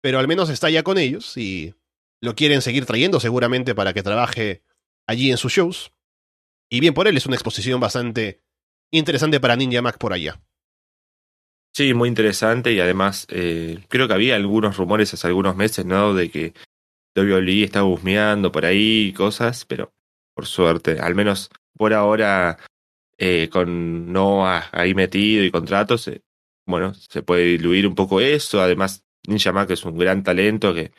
Pero 0.00 0.18
al 0.18 0.28
menos 0.28 0.50
está 0.50 0.68
ya 0.68 0.82
con 0.82 0.98
ellos 0.98 1.36
y 1.36 1.74
lo 2.20 2.34
quieren 2.34 2.60
seguir 2.62 2.86
trayendo 2.86 3.20
seguramente 3.20 3.74
para 3.74 3.92
que 3.92 4.02
trabaje 4.02 4.62
allí 5.06 5.30
en 5.30 5.36
sus 5.36 5.52
shows. 5.52 5.92
Y 6.70 6.80
bien 6.80 6.94
por 6.94 7.06
él, 7.06 7.16
es 7.16 7.26
una 7.26 7.36
exposición 7.36 7.80
bastante 7.80 8.42
interesante 8.90 9.40
para 9.40 9.56
Ninja 9.56 9.82
Mac 9.82 9.98
por 9.98 10.12
allá. 10.12 10.40
Sí, 11.74 11.94
muy 11.94 12.08
interesante 12.08 12.72
y 12.72 12.80
además 12.80 13.26
eh, 13.30 13.82
creo 13.88 14.06
que 14.06 14.14
había 14.14 14.36
algunos 14.36 14.76
rumores 14.76 15.14
hace 15.14 15.26
algunos 15.26 15.56
meses, 15.56 15.86
¿no? 15.86 16.14
De 16.14 16.30
que 16.30 16.52
WWE 17.16 17.64
estaba 17.64 17.86
husmeando 17.86 18.52
por 18.52 18.66
ahí 18.66 19.08
y 19.08 19.12
cosas, 19.12 19.64
pero 19.64 19.92
por 20.34 20.46
suerte, 20.46 20.98
al 21.00 21.14
menos 21.14 21.50
por 21.76 21.94
ahora 21.94 22.58
eh, 23.18 23.48
con 23.50 24.12
Noah 24.12 24.68
ahí 24.72 24.94
metido 24.94 25.44
y 25.44 25.50
contratos, 25.50 26.08
eh, 26.08 26.22
bueno, 26.66 26.94
se 26.94 27.22
puede 27.22 27.44
diluir 27.44 27.86
un 27.86 27.94
poco 27.94 28.20
eso. 28.20 28.60
Además, 28.60 29.04
Ninja 29.26 29.52
Mac 29.52 29.70
es 29.70 29.84
un 29.84 29.98
gran 29.98 30.22
talento 30.22 30.74
que 30.74 30.92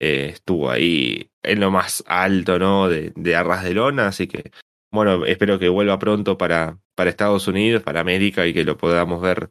eh, 0.00 0.30
estuvo 0.32 0.70
ahí 0.70 1.30
en 1.42 1.60
lo 1.60 1.70
más 1.70 2.04
alto, 2.06 2.58
¿no? 2.58 2.88
De, 2.88 3.12
de 3.16 3.36
Arras 3.36 3.64
de 3.64 3.74
Lona, 3.74 4.08
así 4.08 4.26
que 4.26 4.50
bueno, 4.94 5.26
espero 5.26 5.58
que 5.58 5.68
vuelva 5.68 5.98
pronto 5.98 6.38
para, 6.38 6.78
para 6.94 7.10
Estados 7.10 7.48
Unidos, 7.48 7.82
para 7.82 8.00
América 8.00 8.46
y 8.46 8.54
que 8.54 8.62
lo 8.62 8.76
podamos 8.78 9.20
ver 9.20 9.50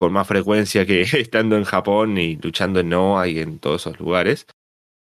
con 0.00 0.12
más 0.12 0.26
frecuencia 0.26 0.84
que 0.84 1.02
estando 1.12 1.56
en 1.56 1.62
Japón 1.62 2.18
y 2.18 2.34
luchando 2.34 2.80
en 2.80 2.88
Noah 2.88 3.28
y 3.28 3.38
en 3.38 3.60
todos 3.60 3.82
esos 3.82 4.00
lugares. 4.00 4.46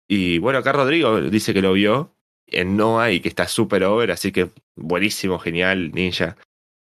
Y 0.09 0.39
bueno, 0.39 0.61
acá 0.61 0.73
Rodrigo 0.73 1.21
dice 1.21 1.53
que 1.53 1.61
lo 1.61 1.75
vio 1.75 2.16
en 2.47 2.77
Noah 2.77 3.11
y 3.11 3.21
que 3.21 3.29
está 3.29 3.49
súper 3.49 3.85
over, 3.85 4.11
así 4.11 4.33
que 4.33 4.51
buenísimo, 4.77 5.39
genial, 5.39 5.93
Ninja. 5.93 6.37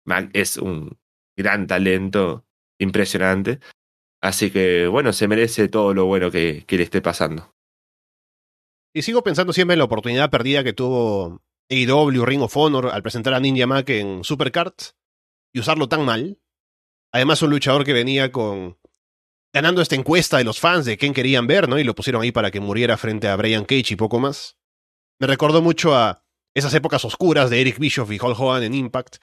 Mac 0.05 0.29
es 0.33 0.57
un 0.57 0.97
gran 1.37 1.67
talento, 1.67 2.45
impresionante. 2.79 3.59
Así 4.21 4.51
que 4.51 4.87
bueno, 4.87 5.13
se 5.13 5.27
merece 5.27 5.67
todo 5.67 5.93
lo 5.93 6.05
bueno 6.05 6.31
que, 6.31 6.63
que 6.65 6.77
le 6.77 6.83
esté 6.83 7.01
pasando. 7.01 7.53
Y 8.95 9.01
sigo 9.01 9.23
pensando 9.23 9.53
siempre 9.53 9.73
en 9.73 9.79
la 9.79 9.85
oportunidad 9.85 10.29
perdida 10.29 10.63
que 10.63 10.73
tuvo 10.73 11.41
AEW 11.69 12.25
Ring 12.25 12.41
of 12.41 12.55
Honor 12.55 12.87
al 12.87 13.01
presentar 13.01 13.33
a 13.33 13.39
Ninja 13.39 13.65
Mac 13.65 13.89
en 13.89 14.23
Supercard 14.23 14.73
y 15.53 15.59
usarlo 15.59 15.89
tan 15.89 16.05
mal. 16.05 16.39
Además, 17.11 17.41
un 17.41 17.51
luchador 17.51 17.85
que 17.85 17.93
venía 17.93 18.31
con 18.31 18.77
ganando 19.53 19.81
esta 19.81 19.95
encuesta 19.95 20.37
de 20.37 20.43
los 20.43 20.59
fans 20.59 20.85
de 20.85 20.97
quién 20.97 21.13
querían 21.13 21.45
ver, 21.45 21.69
¿no? 21.69 21.77
Y 21.77 21.83
lo 21.83 21.93
pusieron 21.93 22.23
ahí 22.23 22.31
para 22.31 22.49
que 22.49 22.59
muriera 22.59 22.97
frente 22.97 23.27
a 23.27 23.35
Brian 23.35 23.65
Cage 23.65 23.93
y 23.93 23.95
poco 23.95 24.19
más. 24.19 24.57
Me 25.19 25.27
recordó 25.27 25.61
mucho 25.61 25.95
a 25.95 26.23
esas 26.53 26.73
épocas 26.73 27.03
oscuras 27.05 27.49
de 27.49 27.61
Eric 27.61 27.79
Bischoff 27.79 28.11
y 28.11 28.19
Hulk 28.19 28.39
Hogan 28.39 28.63
en 28.63 28.73
Impact. 28.73 29.17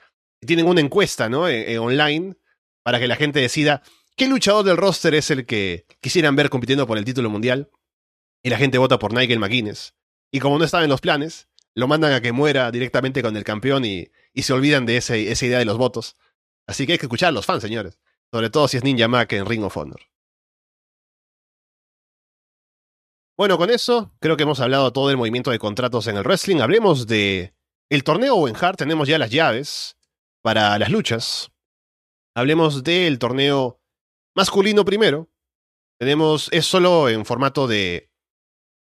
Tienen 0.45 0.67
una 0.67 0.81
encuesta, 0.81 1.29
¿no? 1.29 1.49
En, 1.49 1.79
online 1.79 2.37
para 2.83 2.99
que 2.99 3.07
la 3.07 3.17
gente 3.17 3.41
decida 3.41 3.83
qué 4.17 4.27
luchador 4.27 4.65
del 4.65 4.77
roster 4.77 5.15
es 5.15 5.31
el 5.31 5.47
que 5.47 5.87
quisieran 6.01 6.37
ver 6.37 6.51
compitiendo 6.51 6.87
por 6.87 6.99
el 6.99 7.05
título 7.05 7.31
mundial. 7.31 7.71
Y 8.43 8.49
la 8.49 8.57
gente 8.57 8.79
vota 8.79 8.99
por 8.99 9.13
Nigel 9.13 9.39
McGuinness. 9.39 9.95
Y 10.33 10.41
como 10.41 10.59
no 10.59 10.65
estaba 10.65 10.85
en 10.85 10.91
los 10.91 11.03
planes, 11.03 11.49
lo 11.75 11.87
mandan 11.89 12.13
a 12.13 12.21
que 12.21 12.33
muera 12.33 12.71
directamente 12.71 13.23
con 13.23 13.37
el 13.37 13.45
campeón 13.45 13.85
y, 13.85 14.11
se 14.35 14.53
olvidan 14.53 14.87
de 14.87 14.97
esa 14.97 15.17
idea 15.17 15.59
de 15.59 15.65
los 15.65 15.77
votos. 15.77 16.17
Así 16.67 16.87
que 16.87 16.93
hay 16.93 16.99
que 16.99 17.07
escuchar 17.07 17.29
a 17.29 17.33
los 17.33 17.47
fans, 17.47 17.63
señores. 17.63 17.99
Sobre 18.33 18.49
todo 18.49 18.69
si 18.69 18.77
es 18.77 18.85
Ninja 18.85 19.09
Mac 19.09 19.33
en 19.33 19.45
Ring 19.45 19.65
of 19.65 19.77
Honor. 19.77 20.01
Bueno, 23.41 23.57
con 23.57 23.71
eso 23.71 24.13
creo 24.21 24.37
que 24.37 24.43
hemos 24.43 24.61
hablado 24.61 24.93
todo 24.93 25.09
el 25.11 25.17
movimiento 25.17 25.51
de 25.51 25.59
contratos 25.59 26.07
en 26.09 26.19
el 26.19 26.25
wrestling. 26.25 26.61
Hablemos 26.61 27.07
de 27.07 27.55
el 27.89 28.05
torneo 28.05 28.35
Owen 28.35 28.55
Hart. 28.55 28.77
Tenemos 28.77 29.09
ya 29.09 29.19
las 29.19 29.31
llaves 29.31 29.97
para 30.43 30.79
las 30.79 30.91
luchas. 30.91 31.51
Hablemos 32.37 32.85
del 32.85 33.19
torneo 33.19 33.81
masculino 34.37 34.85
primero. 34.85 35.31
Tenemos, 35.99 36.51
es 36.53 36.67
solo 36.67 37.09
en 37.09 37.25
formato 37.25 37.67
de 37.67 38.11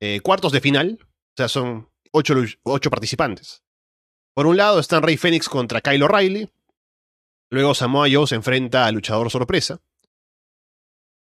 eh, 0.01 0.21
cuartos 0.21 0.53
de 0.53 0.61
final. 0.61 0.99
O 1.03 1.35
sea, 1.37 1.49
son 1.49 1.91
ocho, 2.13 2.37
ocho 2.63 2.91
participantes. 2.91 3.65
Por 4.37 4.47
un 4.47 4.57
lado 4.57 4.79
están 4.79 5.03
Rey 5.03 5.17
Fénix 5.17 5.49
contra 5.49 5.81
Kyle 5.81 6.05
O'Reilly. 6.05 6.49
Luego 7.51 7.75
Samoa 7.75 8.07
Joe 8.09 8.29
se 8.29 8.37
enfrenta 8.37 8.87
al 8.87 8.95
luchador 8.95 9.33
sorpresa. 9.33 9.81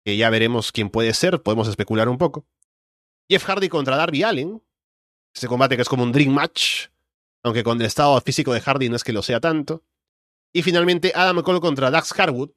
Que 0.04 0.16
ya 0.16 0.30
veremos 0.30 0.70
quién 0.70 0.88
puede 0.88 1.12
ser, 1.14 1.42
podemos 1.42 1.66
especular 1.66 2.08
un 2.08 2.18
poco. 2.18 2.46
Jeff 3.28 3.44
Hardy 3.44 3.68
contra 3.68 3.96
Darby 3.96 4.22
Allen. 4.22 4.62
Ese 5.34 5.48
combate 5.48 5.76
que 5.76 5.82
es 5.82 5.88
como 5.88 6.02
un 6.02 6.12
dream 6.12 6.32
match, 6.32 6.88
aunque 7.42 7.64
con 7.64 7.80
el 7.80 7.86
estado 7.86 8.20
físico 8.20 8.52
de 8.52 8.60
Hardy 8.60 8.88
no 8.88 8.96
es 8.96 9.04
que 9.04 9.12
lo 9.12 9.22
sea 9.22 9.40
tanto. 9.40 9.84
Y 10.52 10.62
finalmente 10.62 11.12
Adam 11.14 11.42
Cole 11.42 11.60
contra 11.60 11.90
Dax 11.90 12.18
Harwood, 12.18 12.52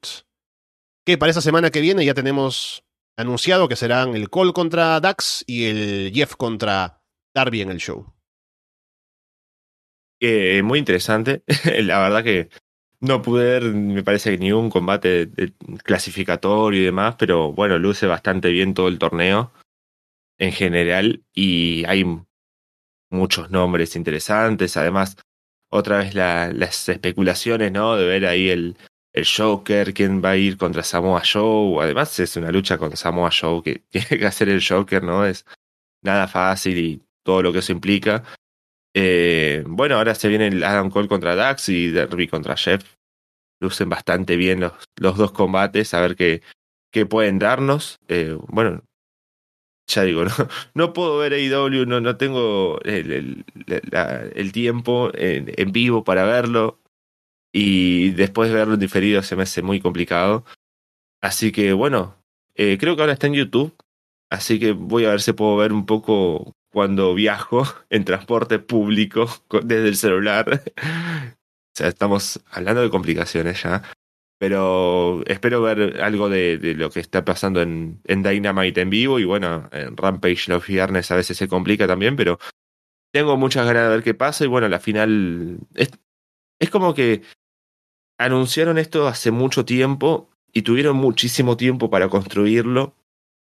que 1.04 1.18
para 1.18 1.30
esa 1.30 1.40
semana 1.40 1.70
que 1.70 1.80
viene 1.80 2.04
ya 2.04 2.14
tenemos 2.14 2.84
anunciado 3.16 3.68
que 3.68 3.74
serán 3.74 4.14
el 4.14 4.30
Cole 4.30 4.52
contra 4.52 5.00
Dax 5.00 5.42
y 5.46 5.64
el 5.64 6.12
Jeff 6.14 6.36
contra 6.36 7.02
Darby 7.34 7.62
en 7.62 7.70
el 7.70 7.78
show. 7.78 8.14
Eh, 10.20 10.62
muy 10.62 10.78
interesante. 10.78 11.42
La 11.82 11.98
verdad 11.98 12.22
que 12.22 12.48
no 13.00 13.22
pude 13.22 13.44
ver, 13.44 13.62
me 13.64 14.04
parece 14.04 14.32
que 14.32 14.38
ni 14.38 14.52
un 14.52 14.70
combate 14.70 15.30
clasificatorio 15.82 16.80
y 16.80 16.84
demás, 16.84 17.16
pero 17.18 17.52
bueno, 17.52 17.78
luce 17.78 18.06
bastante 18.06 18.50
bien 18.50 18.74
todo 18.74 18.86
el 18.86 18.98
torneo 19.00 19.52
en 20.38 20.52
general 20.52 21.22
y 21.34 21.84
hay 21.86 22.04
muchos 23.10 23.50
nombres 23.50 23.96
interesantes. 23.96 24.76
Además, 24.76 25.16
otra 25.70 25.98
vez 25.98 26.14
la, 26.14 26.52
las 26.52 26.88
especulaciones, 26.88 27.72
¿no? 27.72 27.96
De 27.96 28.06
ver 28.06 28.26
ahí 28.26 28.48
el, 28.48 28.76
el 29.12 29.26
Joker, 29.26 29.92
quién 29.94 30.22
va 30.24 30.30
a 30.30 30.36
ir 30.36 30.56
contra 30.56 30.82
Samoa 30.82 31.22
Joe. 31.30 31.82
Además, 31.82 32.18
es 32.20 32.36
una 32.36 32.50
lucha 32.50 32.78
con 32.78 32.96
Samoa 32.96 33.30
Joe 33.30 33.62
que 33.62 33.82
tiene 33.90 34.18
que 34.18 34.26
hacer 34.26 34.48
el 34.48 34.64
Joker, 34.66 35.02
¿no? 35.02 35.26
Es 35.26 35.44
nada 36.02 36.28
fácil 36.28 36.78
y 36.78 37.02
todo 37.24 37.42
lo 37.42 37.52
que 37.52 37.58
eso 37.58 37.72
implica. 37.72 38.24
Eh, 38.94 39.64
bueno, 39.66 39.96
ahora 39.96 40.14
se 40.14 40.28
viene 40.28 40.48
el 40.48 40.64
Adam 40.64 40.90
Cole 40.90 41.08
contra 41.08 41.34
Dax 41.34 41.68
y 41.68 41.90
Derby 41.90 42.28
contra 42.28 42.56
Jeff. 42.56 42.96
Lucen 43.60 43.88
bastante 43.88 44.36
bien 44.36 44.60
los, 44.60 44.72
los 44.96 45.16
dos 45.16 45.32
combates, 45.32 45.92
a 45.92 46.00
ver 46.00 46.16
qué, 46.16 46.42
qué 46.92 47.06
pueden 47.06 47.38
darnos. 47.38 47.98
Eh, 48.08 48.36
bueno, 48.46 48.82
ya 49.88 50.02
digo, 50.04 50.24
no, 50.24 50.30
no 50.74 50.92
puedo 50.92 51.18
ver 51.18 51.32
AEW, 51.32 51.86
no, 51.86 52.00
no 52.00 52.16
tengo 52.16 52.80
el, 52.82 53.10
el, 53.10 53.44
el 54.34 54.52
tiempo 54.52 55.10
en, 55.14 55.72
vivo 55.72 56.04
para 56.04 56.24
verlo 56.24 56.78
y 57.52 58.10
después 58.10 58.52
verlo 58.52 58.74
en 58.74 58.80
diferido 58.80 59.22
se 59.22 59.34
me 59.34 59.42
hace 59.42 59.62
muy 59.62 59.80
complicado. 59.80 60.44
Así 61.20 61.50
que 61.50 61.72
bueno, 61.72 62.16
eh, 62.54 62.76
creo 62.78 62.94
que 62.94 63.02
ahora 63.02 63.14
está 63.14 63.26
en 63.26 63.34
YouTube, 63.34 63.74
así 64.30 64.60
que 64.60 64.72
voy 64.72 65.06
a 65.06 65.10
ver 65.10 65.22
si 65.22 65.32
puedo 65.32 65.56
ver 65.56 65.72
un 65.72 65.86
poco 65.86 66.54
cuando 66.70 67.14
viajo 67.14 67.64
en 67.90 68.04
transporte 68.04 68.58
público 68.58 69.26
desde 69.64 69.88
el 69.88 69.96
celular. 69.96 70.62
o 70.76 71.74
sea, 71.74 71.88
estamos 71.88 72.40
hablando 72.50 72.82
de 72.82 72.90
complicaciones 72.90 73.62
ya. 73.62 73.82
Pero 74.38 75.22
espero 75.26 75.60
ver 75.62 76.00
algo 76.00 76.28
de, 76.28 76.58
lo 76.76 76.90
que 76.90 77.00
está 77.00 77.24
pasando 77.24 77.60
en, 77.60 78.00
en, 78.04 78.22
Dynamite 78.22 78.80
en 78.80 78.90
vivo. 78.90 79.18
Y 79.18 79.24
bueno, 79.24 79.68
en 79.72 79.96
Rampage 79.96 80.48
los 80.48 80.66
viernes 80.66 81.10
a 81.10 81.16
veces 81.16 81.36
se 81.36 81.48
complica 81.48 81.86
también, 81.88 82.14
pero 82.14 82.38
tengo 83.12 83.36
muchas 83.36 83.66
ganas 83.66 83.84
de 83.84 83.88
ver 83.88 84.02
qué 84.04 84.14
pasa. 84.14 84.44
Y 84.44 84.48
bueno, 84.48 84.68
la 84.68 84.78
final. 84.78 85.58
Es, 85.74 85.90
es 86.60 86.70
como 86.70 86.94
que 86.94 87.22
anunciaron 88.18 88.78
esto 88.78 89.08
hace 89.08 89.30
mucho 89.30 89.64
tiempo 89.64 90.30
y 90.52 90.62
tuvieron 90.62 90.96
muchísimo 90.96 91.56
tiempo 91.56 91.90
para 91.90 92.08
construirlo. 92.08 92.94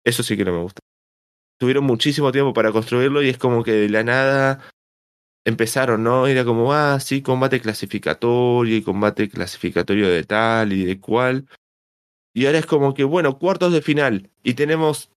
Eso 0.04 0.24
sí 0.24 0.36
que 0.36 0.46
no 0.46 0.52
me 0.52 0.62
gusta. 0.62 0.80
Tuvieron 1.58 1.84
muchísimo 1.84 2.32
tiempo 2.32 2.54
para 2.54 2.72
construirlo 2.72 3.22
y 3.22 3.30
es 3.30 3.38
como 3.38 3.64
que 3.64 3.72
de 3.72 3.90
la 3.90 4.04
nada 4.04 4.72
empezaron, 5.46 6.04
¿no? 6.04 6.28
Era 6.28 6.46
como, 6.46 6.74
ah, 6.74 7.00
sí, 7.00 7.22
combate 7.22 7.62
clasificatorio 7.62 8.76
y 8.76 8.82
combate 8.82 9.30
clasificatorio 9.30 10.10
de 10.10 10.24
tal 10.24 10.74
y 10.74 10.86
de 10.86 11.00
cual. 11.00 11.48
Y 12.34 12.46
ahora 12.46 12.60
es 12.60 12.66
como 12.66 12.94
que, 12.94 13.04
bueno, 13.04 13.38
cuartos 13.40 13.74
de 13.74 13.82
final. 13.82 14.30
Y 14.44 14.54
tenemos 14.54 15.10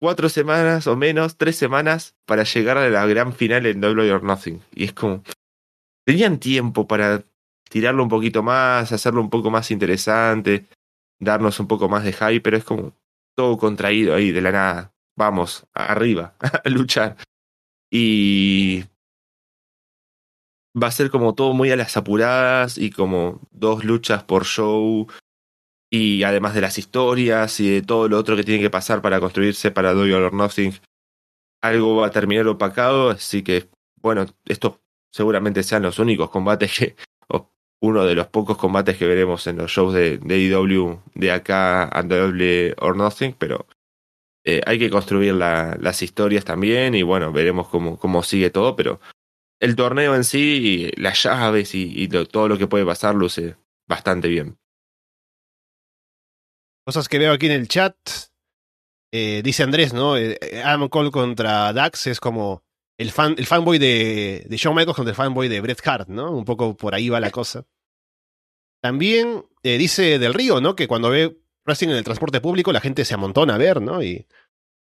cuatro 0.00 0.28
semanas 0.28 0.86
o 0.86 0.96
menos, 0.96 1.36
tres 1.36 1.56
semanas 1.56 2.14
para 2.26 2.44
llegar 2.44 2.76
a 2.78 2.88
la 2.88 3.06
gran 3.06 3.32
final 3.32 3.66
en 3.66 3.80
Double 3.80 4.10
or 4.12 4.22
Nothing. 4.22 4.60
Y 4.74 4.84
es 4.84 4.92
como, 4.92 5.22
tenían 6.04 6.38
tiempo 6.38 6.86
para 6.86 7.24
tirarlo 7.68 8.02
un 8.02 8.08
poquito 8.08 8.42
más, 8.42 8.92
hacerlo 8.92 9.20
un 9.20 9.30
poco 9.30 9.50
más 9.50 9.70
interesante, 9.70 10.66
darnos 11.18 11.58
un 11.60 11.68
poco 11.68 11.88
más 11.88 12.04
de 12.04 12.12
hype, 12.12 12.40
pero 12.40 12.56
es 12.56 12.64
como 12.64 12.94
todo 13.34 13.56
contraído 13.56 14.14
ahí 14.14 14.30
de 14.30 14.42
la 14.42 14.52
nada. 14.52 14.92
Vamos, 15.16 15.66
arriba, 15.72 16.34
a 16.64 16.68
luchar. 16.68 17.16
Y 17.90 18.84
va 20.80 20.86
a 20.88 20.92
ser 20.92 21.10
como 21.10 21.34
todo 21.34 21.52
muy 21.52 21.70
a 21.70 21.76
las 21.76 21.96
apuradas 21.96 22.78
y 22.78 22.90
como 22.90 23.40
dos 23.50 23.84
luchas 23.84 24.24
por 24.24 24.44
show 24.44 25.06
y 25.90 26.22
además 26.22 26.54
de 26.54 26.62
las 26.62 26.78
historias 26.78 27.60
y 27.60 27.70
de 27.70 27.82
todo 27.82 28.08
lo 28.08 28.18
otro 28.18 28.36
que 28.36 28.44
tiene 28.44 28.62
que 28.62 28.70
pasar 28.70 29.02
para 29.02 29.20
construirse 29.20 29.70
para 29.70 29.92
Do 29.92 30.02
or 30.02 30.32
Nothing, 30.32 30.72
algo 31.60 31.96
va 31.96 32.06
a 32.06 32.10
terminar 32.10 32.48
opacado, 32.48 33.10
así 33.10 33.42
que 33.42 33.68
bueno, 34.00 34.26
estos 34.46 34.80
seguramente 35.12 35.62
sean 35.62 35.82
los 35.82 35.98
únicos 35.98 36.30
combates 36.30 36.76
que, 36.76 36.96
o 37.28 37.50
uno 37.80 38.04
de 38.04 38.14
los 38.14 38.26
pocos 38.28 38.56
combates 38.56 38.96
que 38.96 39.06
veremos 39.06 39.46
en 39.46 39.58
los 39.58 39.70
shows 39.70 39.92
de, 39.92 40.18
de 40.18 40.38
IW 40.40 41.00
de 41.14 41.30
acá 41.30 41.84
a 41.84 42.04
or 42.80 42.96
Nothing, 42.96 43.34
pero 43.38 43.66
eh, 44.44 44.62
hay 44.66 44.78
que 44.78 44.90
construir 44.90 45.34
la, 45.34 45.76
las 45.78 46.02
historias 46.02 46.44
también 46.44 46.94
y 46.94 47.02
bueno, 47.02 47.32
veremos 47.32 47.68
cómo, 47.68 47.98
cómo 47.98 48.22
sigue 48.22 48.50
todo, 48.50 48.74
pero 48.74 48.98
el 49.62 49.76
torneo 49.76 50.16
en 50.16 50.24
sí, 50.24 50.90
y 50.96 51.00
las 51.00 51.22
llaves 51.22 51.74
y, 51.76 51.92
y 51.94 52.08
todo 52.08 52.48
lo 52.48 52.58
que 52.58 52.66
puede 52.66 52.84
pasar 52.84 53.14
luce 53.14 53.56
bastante 53.86 54.26
bien. 54.26 54.58
Cosas 56.84 57.08
que 57.08 57.18
veo 57.18 57.32
aquí 57.32 57.46
en 57.46 57.52
el 57.52 57.68
chat. 57.68 57.96
Eh, 59.12 59.40
dice 59.44 59.62
Andrés, 59.62 59.92
¿no? 59.92 60.16
Eh, 60.16 60.36
Adam 60.64 60.88
Cole 60.88 61.12
contra 61.12 61.72
Dax 61.72 62.08
es 62.08 62.18
como 62.18 62.64
el, 62.98 63.12
fan, 63.12 63.36
el 63.38 63.46
fanboy 63.46 63.78
de, 63.78 64.44
de 64.48 64.56
Shawn 64.56 64.74
Michaels 64.74 64.96
contra 64.96 65.10
el 65.10 65.16
fanboy 65.16 65.46
de 65.46 65.60
Bret 65.60 65.86
Hart, 65.86 66.08
¿no? 66.08 66.32
Un 66.32 66.44
poco 66.44 66.76
por 66.76 66.96
ahí 66.96 67.08
va 67.08 67.20
la 67.20 67.30
cosa. 67.30 67.64
También 68.82 69.44
eh, 69.62 69.78
dice 69.78 70.18
Del 70.18 70.34
Río, 70.34 70.60
¿no? 70.60 70.74
Que 70.74 70.88
cuando 70.88 71.08
ve 71.10 71.38
wrestling 71.64 71.90
en 71.90 71.96
el 71.96 72.04
transporte 72.04 72.40
público 72.40 72.72
la 72.72 72.80
gente 72.80 73.04
se 73.04 73.14
amontona 73.14 73.54
a 73.54 73.58
ver, 73.58 73.80
¿no? 73.80 74.02
Y 74.02 74.26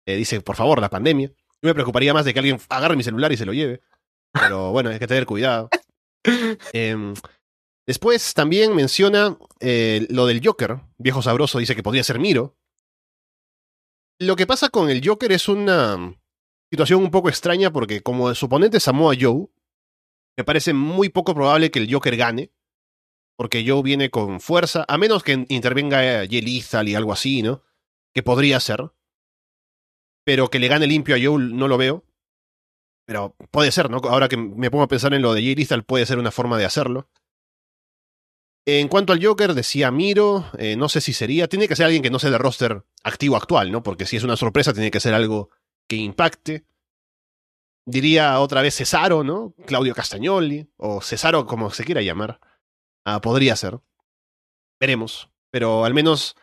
eh, 0.06 0.16
dice, 0.16 0.40
por 0.40 0.56
favor, 0.56 0.80
la 0.80 0.88
pandemia. 0.88 1.28
Yo 1.28 1.68
me 1.68 1.74
preocuparía 1.74 2.14
más 2.14 2.24
de 2.24 2.32
que 2.32 2.38
alguien 2.38 2.58
agarre 2.70 2.96
mi 2.96 3.02
celular 3.02 3.30
y 3.30 3.36
se 3.36 3.44
lo 3.44 3.52
lleve. 3.52 3.82
Pero 4.32 4.72
bueno, 4.72 4.90
hay 4.90 4.98
que 4.98 5.06
tener 5.06 5.26
cuidado. 5.26 5.68
Eh, 6.72 7.14
después 7.86 8.34
también 8.34 8.74
menciona 8.74 9.38
eh, 9.60 10.06
lo 10.10 10.26
del 10.26 10.44
Joker. 10.44 10.80
Viejo 10.98 11.22
sabroso 11.22 11.58
dice 11.58 11.74
que 11.74 11.82
podría 11.82 12.04
ser 12.04 12.18
Miro. 12.18 12.56
Lo 14.18 14.36
que 14.36 14.46
pasa 14.46 14.68
con 14.68 14.90
el 14.90 15.06
Joker 15.06 15.32
es 15.32 15.48
una. 15.48 16.14
situación 16.70 17.02
un 17.02 17.10
poco 17.10 17.30
extraña 17.30 17.72
porque 17.72 18.02
como 18.02 18.34
su 18.34 18.46
oponente 18.46 18.80
Samoa 18.80 19.14
Joe, 19.18 19.48
me 20.36 20.44
parece 20.44 20.74
muy 20.74 21.08
poco 21.08 21.34
probable 21.34 21.70
que 21.70 21.78
el 21.78 21.92
Joker 21.92 22.16
gane, 22.16 22.52
porque 23.36 23.64
Joe 23.66 23.82
viene 23.82 24.10
con 24.10 24.40
fuerza, 24.40 24.84
a 24.86 24.98
menos 24.98 25.22
que 25.22 25.46
intervenga 25.48 26.24
Lethal 26.24 26.88
y 26.88 26.94
algo 26.94 27.12
así, 27.12 27.42
¿no? 27.42 27.62
Que 28.14 28.22
podría 28.22 28.60
ser. 28.60 28.90
Pero 30.24 30.50
que 30.50 30.58
le 30.58 30.68
gane 30.68 30.86
limpio 30.86 31.16
a 31.16 31.18
Joe 31.18 31.42
no 31.42 31.66
lo 31.66 31.78
veo. 31.78 32.04
Pero 33.10 33.34
puede 33.50 33.72
ser, 33.72 33.90
¿no? 33.90 33.96
Ahora 34.04 34.28
que 34.28 34.36
me 34.36 34.70
pongo 34.70 34.84
a 34.84 34.86
pensar 34.86 35.12
en 35.14 35.22
lo 35.22 35.34
de 35.34 35.42
Jay 35.42 35.82
puede 35.82 36.06
ser 36.06 36.20
una 36.20 36.30
forma 36.30 36.56
de 36.56 36.64
hacerlo. 36.64 37.08
En 38.64 38.86
cuanto 38.86 39.12
al 39.12 39.20
Joker, 39.20 39.52
decía 39.52 39.90
Miro, 39.90 40.48
eh, 40.56 40.76
no 40.76 40.88
sé 40.88 41.00
si 41.00 41.12
sería, 41.12 41.48
tiene 41.48 41.66
que 41.66 41.74
ser 41.74 41.86
alguien 41.86 42.04
que 42.04 42.10
no 42.10 42.20
sea 42.20 42.30
de 42.30 42.38
roster 42.38 42.84
activo 43.02 43.34
actual, 43.34 43.72
¿no? 43.72 43.82
Porque 43.82 44.06
si 44.06 44.16
es 44.16 44.22
una 44.22 44.36
sorpresa, 44.36 44.72
tiene 44.72 44.92
que 44.92 45.00
ser 45.00 45.12
algo 45.12 45.50
que 45.88 45.96
impacte. 45.96 46.64
Diría 47.84 48.38
otra 48.38 48.62
vez 48.62 48.76
Cesaro, 48.76 49.24
¿no? 49.24 49.56
Claudio 49.66 49.92
Castagnoli, 49.92 50.70
o 50.76 51.02
Cesaro 51.02 51.46
como 51.46 51.72
se 51.72 51.82
quiera 51.82 52.02
llamar. 52.02 52.38
Ah, 53.04 53.20
podría 53.20 53.56
ser. 53.56 53.80
Veremos. 54.78 55.30
Pero 55.50 55.84
al 55.84 55.94
menos, 55.94 56.36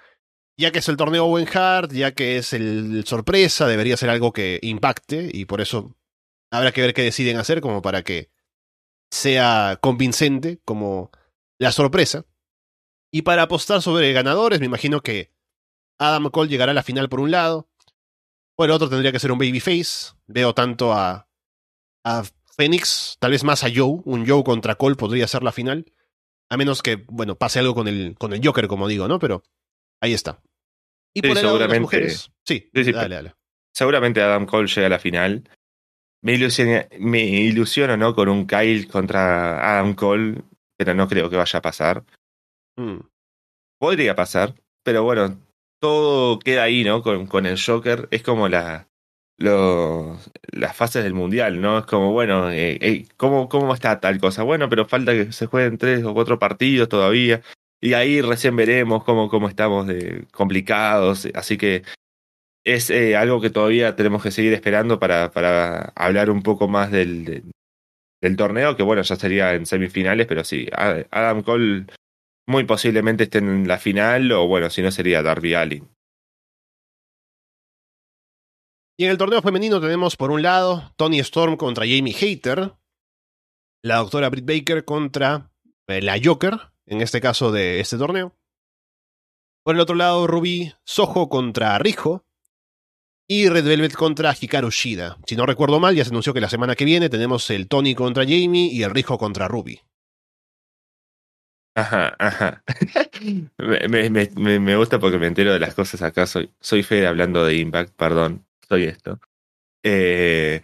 ya 0.58 0.74
que 0.74 0.80
es 0.80 0.90
el 0.90 0.98
torneo 0.98 1.28
Owen 1.28 1.48
Hart, 1.48 1.94
ya 1.94 2.12
que 2.12 2.36
es 2.36 2.52
el 2.52 3.06
sorpresa, 3.06 3.68
debería 3.68 3.96
ser 3.96 4.10
algo 4.10 4.34
que 4.34 4.60
impacte, 4.62 5.30
y 5.32 5.46
por 5.46 5.62
eso 5.62 5.96
habrá 6.52 6.72
que 6.72 6.82
ver 6.82 6.94
qué 6.94 7.04
deciden 7.04 7.38
hacer 7.38 7.62
como 7.62 7.82
para 7.82 8.04
que 8.04 8.30
sea 9.12 9.78
convincente 9.82 10.60
como 10.66 11.12
la 11.60 11.72
sorpresa. 11.72 12.26
Y 13.12 13.22
para 13.22 13.44
apostar 13.44 13.82
sobre 13.82 14.12
ganadores, 14.14 14.60
me 14.60 14.66
imagino 14.66 15.02
que 15.02 15.32
Adam 15.98 16.30
Cole 16.30 16.50
llegará 16.50 16.72
a 16.72 16.76
la 16.76 16.84
final 16.84 17.10
por 17.10 17.20
un 17.20 17.32
lado. 17.32 17.70
Por 18.56 18.68
el 18.68 18.72
otro 18.72 18.90
tendría 18.90 19.12
que 19.12 19.20
ser 19.20 19.32
un 19.32 19.38
babyface. 19.40 20.14
Veo 20.28 20.54
tanto 20.54 20.92
a, 20.94 21.30
a 22.04 22.24
Phoenix, 22.56 23.18
tal 23.20 23.32
vez 23.32 23.44
más 23.44 23.64
a 23.64 23.70
Joe. 23.74 24.02
Un 24.06 24.28
Joe 24.28 24.44
contra 24.44 24.76
Cole 24.76 24.96
podría 24.96 25.28
ser 25.28 25.44
la 25.44 25.52
final. 25.52 25.86
A 26.50 26.58
menos 26.58 26.82
que, 26.82 27.04
bueno, 27.08 27.36
pase 27.36 27.60
algo 27.60 27.76
con 27.76 27.88
el, 27.88 28.16
con 28.18 28.34
el 28.34 28.46
Joker, 28.46 28.68
como 28.68 28.88
digo, 28.88 29.08
¿no? 29.08 29.20
Pero 29.20 29.44
ahí 30.02 30.14
está. 30.14 30.42
Y 31.14 31.22
Sí, 31.22 31.28
por 31.28 31.38
el 31.38 31.44
lado 31.44 31.60
de 31.60 31.68
las 31.68 31.80
mujeres. 31.80 32.32
Sí, 32.46 32.70
Sí, 32.74 32.84
sí, 32.84 32.92
dale, 32.92 33.16
dale. 33.16 33.36
Seguramente 33.74 34.22
Adam 34.22 34.46
Cole 34.46 34.68
llega 34.68 34.88
a 34.88 34.92
la 34.92 35.00
final. 35.00 35.50
Me 36.22 36.34
ilusiona, 36.34 36.88
me 37.00 37.24
ilusiono, 37.24 37.96
¿no? 37.98 38.16
Con 38.16 38.30
un 38.30 38.48
Kyle 38.48 38.88
contra 38.88 39.78
Adam 39.78 39.94
Cole, 39.94 40.42
pero 40.78 40.94
no 40.94 41.08
creo 41.08 41.30
que 41.30 41.38
vaya 41.38 41.60
a 41.60 41.62
pasar. 41.62 42.04
Mm. 42.76 43.00
Podría 43.80 44.16
pasar, 44.16 44.56
pero 44.84 45.04
bueno, 45.04 45.40
todo 45.80 46.40
queda 46.40 46.64
ahí, 46.64 46.84
¿no? 46.84 47.02
Con, 47.02 47.28
con 47.28 47.46
el 47.46 47.62
Joker. 47.62 48.08
Es 48.12 48.24
como 48.24 48.50
la, 48.50 48.88
los, 49.38 50.32
las 50.52 50.76
fases 50.76 51.04
del 51.04 51.14
mundial, 51.14 51.62
¿no? 51.62 51.80
Es 51.80 51.86
como, 51.86 52.12
bueno, 52.12 52.50
eh, 52.52 52.78
eh, 52.82 53.06
¿cómo, 53.18 53.50
¿cómo 53.50 53.74
está 53.74 54.00
tal 54.00 54.20
cosa? 54.20 54.44
Bueno, 54.44 54.70
pero 54.70 54.88
falta 54.88 55.14
que 55.14 55.32
se 55.32 55.46
jueguen 55.46 55.78
tres 55.78 56.04
o 56.04 56.14
cuatro 56.14 56.40
partidos 56.40 56.90
todavía. 56.90 57.42
Y 57.80 57.94
ahí 57.94 58.22
recién 58.22 58.56
veremos 58.56 59.04
cómo, 59.04 59.30
cómo 59.30 59.48
estamos 59.48 59.86
de 59.88 60.26
complicados. 60.32 61.28
Así 61.36 61.58
que 61.58 61.84
es 62.68 62.90
eh, 62.90 63.16
algo 63.16 63.40
que 63.40 63.50
todavía 63.50 63.96
tenemos 63.96 64.22
que 64.22 64.30
seguir 64.30 64.54
esperando 64.54 65.00
para, 65.00 65.32
para 65.32 65.94
hablar 65.96 66.30
un 66.30 66.44
poco 66.44 66.68
más 66.68 66.92
del, 66.92 67.46
del, 68.22 68.36
torneo, 68.36 68.76
que 68.76 68.84
bueno, 68.84 69.02
ya 69.04 69.16
sería 69.16 69.54
en 69.54 69.66
semifinales, 69.66 70.28
pero 70.28 70.44
sí, 70.44 70.68
Adam 70.74 71.44
Cole 71.44 71.86
muy 72.46 72.66
posiblemente 72.66 73.24
esté 73.24 73.38
en 73.38 73.70
la 73.70 73.78
final, 73.78 74.30
o 74.34 74.48
bueno, 74.48 74.70
si 74.70 74.82
no 74.82 74.92
sería 74.92 75.24
Darby 75.24 75.54
Allin. 75.54 75.90
Y 79.00 79.06
en 79.06 79.12
el 79.12 79.18
torneo 79.18 79.42
femenino 79.42 79.80
tenemos 79.80 80.18
por 80.18 80.32
un 80.32 80.42
lado 80.42 80.92
Tony 80.98 81.20
Storm 81.20 81.56
contra 81.56 81.86
Jamie 81.86 82.14
Hater, 82.14 82.74
la 83.82 83.98
doctora 83.98 84.30
Britt 84.30 84.46
Baker 84.46 84.84
contra 84.84 85.54
eh, 85.88 86.02
la 86.02 86.20
Joker, 86.22 86.58
en 86.86 87.00
este 87.00 87.22
caso 87.22 87.54
de 87.54 87.80
este 87.80 87.98
torneo. 87.98 88.36
Por 89.64 89.76
el 89.76 89.82
otro 89.82 89.96
lado, 89.96 90.28
Ruby 90.28 90.74
Soho 90.84 91.30
contra 91.30 91.78
Rijo 91.78 92.27
y 93.28 93.50
Red 93.50 93.66
Velvet 93.66 93.94
contra 93.94 94.34
Hikaru 94.40 94.72
Shida. 94.72 95.18
Si 95.26 95.36
no 95.36 95.46
recuerdo 95.46 95.80
mal, 95.80 95.96
ya 95.96 96.04
se 96.06 96.12
anunció 96.12 96.34
que 96.34 96.42
la 96.42 96.50
semana 96.50 96.76
que 96.76 96.86
viene 96.86 97.10
tenemos 97.10 97.50
el 97.50 97.68
Tony 97.68 97.94
contra 97.94 98.24
Jamie 98.24 98.72
y 98.72 98.84
el 98.84 98.92
Rijo 98.92 99.18
contra 99.18 99.48
Ruby. 99.48 99.82
Ajá, 101.76 102.16
ajá. 102.18 102.64
me, 103.60 104.76
gusta 104.78 104.98
porque 105.00 105.20
me 105.20 105.28
entero 105.28 105.54
de 105.54 105.60
las 105.60 105.76
cosas 105.76 106.02
acá. 106.02 106.26
Soy, 106.26 106.50
soy 106.60 106.82
Fede 106.82 107.06
hablando 107.06 107.46
de 107.46 107.56
Impact, 107.58 107.94
perdón. 107.96 108.46
Soy 108.68 108.86
esto. 108.86 109.20
Eh, 109.84 110.62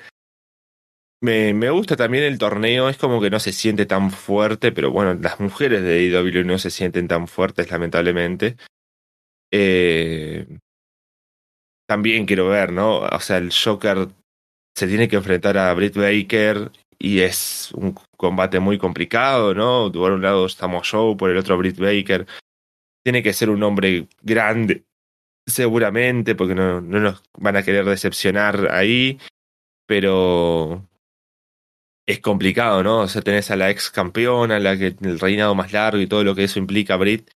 me 1.21 1.69
gusta 1.69 1.95
también 1.95 2.23
el 2.23 2.39
torneo. 2.39 2.89
Es 2.89 2.97
como 2.97 3.21
que 3.21 3.29
no 3.29 3.39
se 3.39 3.51
siente 3.51 3.85
tan 3.85 4.09
fuerte, 4.09 4.71
pero 4.71 4.91
bueno, 4.91 5.13
las 5.13 5.39
mujeres 5.39 5.83
de 5.83 6.03
IW 6.03 6.45
no 6.45 6.57
se 6.57 6.71
sienten 6.71 7.07
tan 7.07 7.27
fuertes, 7.27 7.69
lamentablemente. 7.69 8.57
Eh, 9.51 10.47
también 11.87 12.25
quiero 12.25 12.47
ver, 12.47 12.71
¿no? 12.71 12.99
O 12.99 13.19
sea, 13.19 13.37
el 13.37 13.51
Joker 13.51 14.09
se 14.75 14.87
tiene 14.87 15.07
que 15.07 15.17
enfrentar 15.17 15.57
a 15.57 15.73
Britt 15.73 15.95
Baker 15.95 16.71
y 16.97 17.19
es 17.19 17.71
un 17.73 17.95
combate 18.17 18.59
muy 18.59 18.77
complicado, 18.77 19.53
¿no? 19.53 19.91
Por 19.91 20.13
un 20.13 20.21
lado 20.21 20.45
estamos 20.45 20.89
Joe, 20.89 21.15
por 21.15 21.29
el 21.29 21.37
otro 21.37 21.57
Britt 21.57 21.77
Baker. 21.77 22.25
Tiene 23.03 23.21
que 23.21 23.33
ser 23.33 23.49
un 23.49 23.61
hombre 23.63 24.07
grande, 24.21 24.85
seguramente, 25.45 26.35
porque 26.35 26.55
no, 26.55 26.81
no 26.81 26.99
nos 26.99 27.23
van 27.37 27.57
a 27.57 27.63
querer 27.63 27.85
decepcionar 27.85 28.71
ahí, 28.71 29.19
pero 29.85 30.87
es 32.07 32.19
complicado, 32.19 32.83
¿no? 32.83 33.01
O 33.01 33.07
sea, 33.07 33.21
tenés 33.21 33.51
a 33.51 33.55
la 33.55 33.69
ex 33.69 33.89
campeona, 33.89 34.59
la 34.59 34.77
que 34.77 34.95
el 35.01 35.19
reinado 35.19 35.55
más 35.55 35.73
largo 35.73 35.99
y 35.99 36.07
todo 36.07 36.23
lo 36.23 36.35
que 36.35 36.45
eso 36.45 36.59
implica, 36.59 36.95
Britt, 36.95 37.29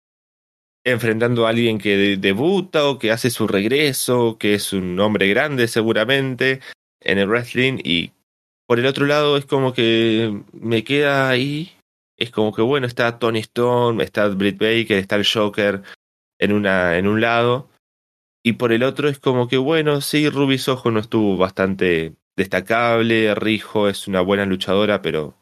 enfrentando 0.85 1.47
a 1.47 1.51
alguien 1.51 1.79
que 1.79 1.97
de- 1.97 2.17
debuta 2.17 2.87
o 2.87 2.99
que 2.99 3.11
hace 3.11 3.31
su 3.31 3.47
regreso, 3.47 4.37
que 4.39 4.55
es 4.55 4.73
un 4.73 4.99
hombre 5.01 5.29
grande 5.29 5.67
seguramente 5.69 6.61
en 7.01 7.19
el 7.19 7.29
wrestling 7.29 7.79
y 7.83 8.13
por 8.67 8.79
el 8.79 8.87
otro 8.87 9.07
lado 9.07 9.37
es 9.37 9.47
como 9.47 9.73
que 9.73 10.43
me 10.53 10.85
queda 10.85 11.29
ahí, 11.29 11.73
es 12.19 12.31
como 12.31 12.55
que 12.55 12.63
bueno, 12.63 12.87
está 12.87 13.19
Tony 13.19 13.41
Storm, 13.41 14.01
está 14.01 14.29
Britt 14.29 14.59
Baker, 14.59 14.99
está 14.99 15.17
el 15.17 15.27
Joker 15.27 15.83
en 16.39 16.53
una 16.53 16.97
en 16.99 17.07
un 17.07 17.21
lado 17.21 17.69
y 18.43 18.55
por 18.55 18.73
el 18.73 18.83
otro 18.83 19.09
es 19.09 19.19
como 19.19 19.49
que 19.49 19.57
bueno, 19.57 20.01
sí, 20.01 20.29
Ruby 20.29 20.59
Soho 20.59 20.91
no 20.91 21.01
estuvo 21.01 21.37
bastante 21.37 22.15
destacable, 22.37 23.35
Rijo 23.35 23.89
es 23.89 24.07
una 24.09 24.21
buena 24.21 24.45
luchadora, 24.45 25.01
pero 25.03 25.35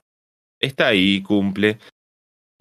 está 0.60 0.88
ahí, 0.88 1.22
cumple. 1.22 1.78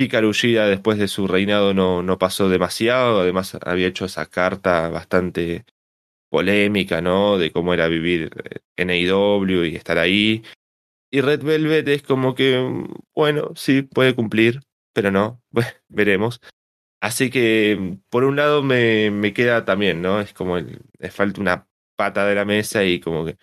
Hikaru 0.02 0.34
Shida 0.34 0.68
después 0.68 0.98
de 0.98 1.08
su 1.08 1.28
reinado 1.28 1.74
no, 1.74 2.04
no 2.04 2.18
pasó 2.18 2.50
demasiado, 2.50 3.22
además 3.22 3.58
había 3.66 3.88
hecho 3.88 4.06
esa 4.06 4.26
carta 4.26 4.90
bastante 4.90 5.66
polémica, 6.30 7.02
¿no? 7.02 7.38
De 7.38 7.52
cómo 7.52 7.74
era 7.74 7.88
vivir 7.88 8.32
en 8.78 8.90
AEW 8.90 9.66
y 9.66 9.76
estar 9.76 9.98
ahí. 9.98 10.44
Y 11.12 11.22
Red 11.22 11.44
Velvet 11.44 11.88
es 11.90 12.04
como 12.04 12.36
que, 12.36 12.86
bueno, 13.14 13.52
sí, 13.56 13.82
puede 13.84 14.16
cumplir, 14.16 14.62
pero 14.94 15.12
no, 15.12 15.42
veremos. 15.90 16.42
Así 17.02 17.30
que, 17.30 17.98
por 18.10 18.24
un 18.24 18.36
lado, 18.36 18.64
me, 18.64 19.12
me 19.12 19.34
queda 19.34 19.66
también, 19.66 20.02
¿no? 20.02 20.22
Es 20.22 20.34
como 20.34 20.58
el, 20.58 20.80
le 21.00 21.12
falta 21.12 21.42
una 21.42 21.68
pata 21.98 22.26
de 22.26 22.36
la 22.36 22.46
mesa 22.46 22.84
y 22.84 23.00
como 23.00 23.26
que 23.26 23.38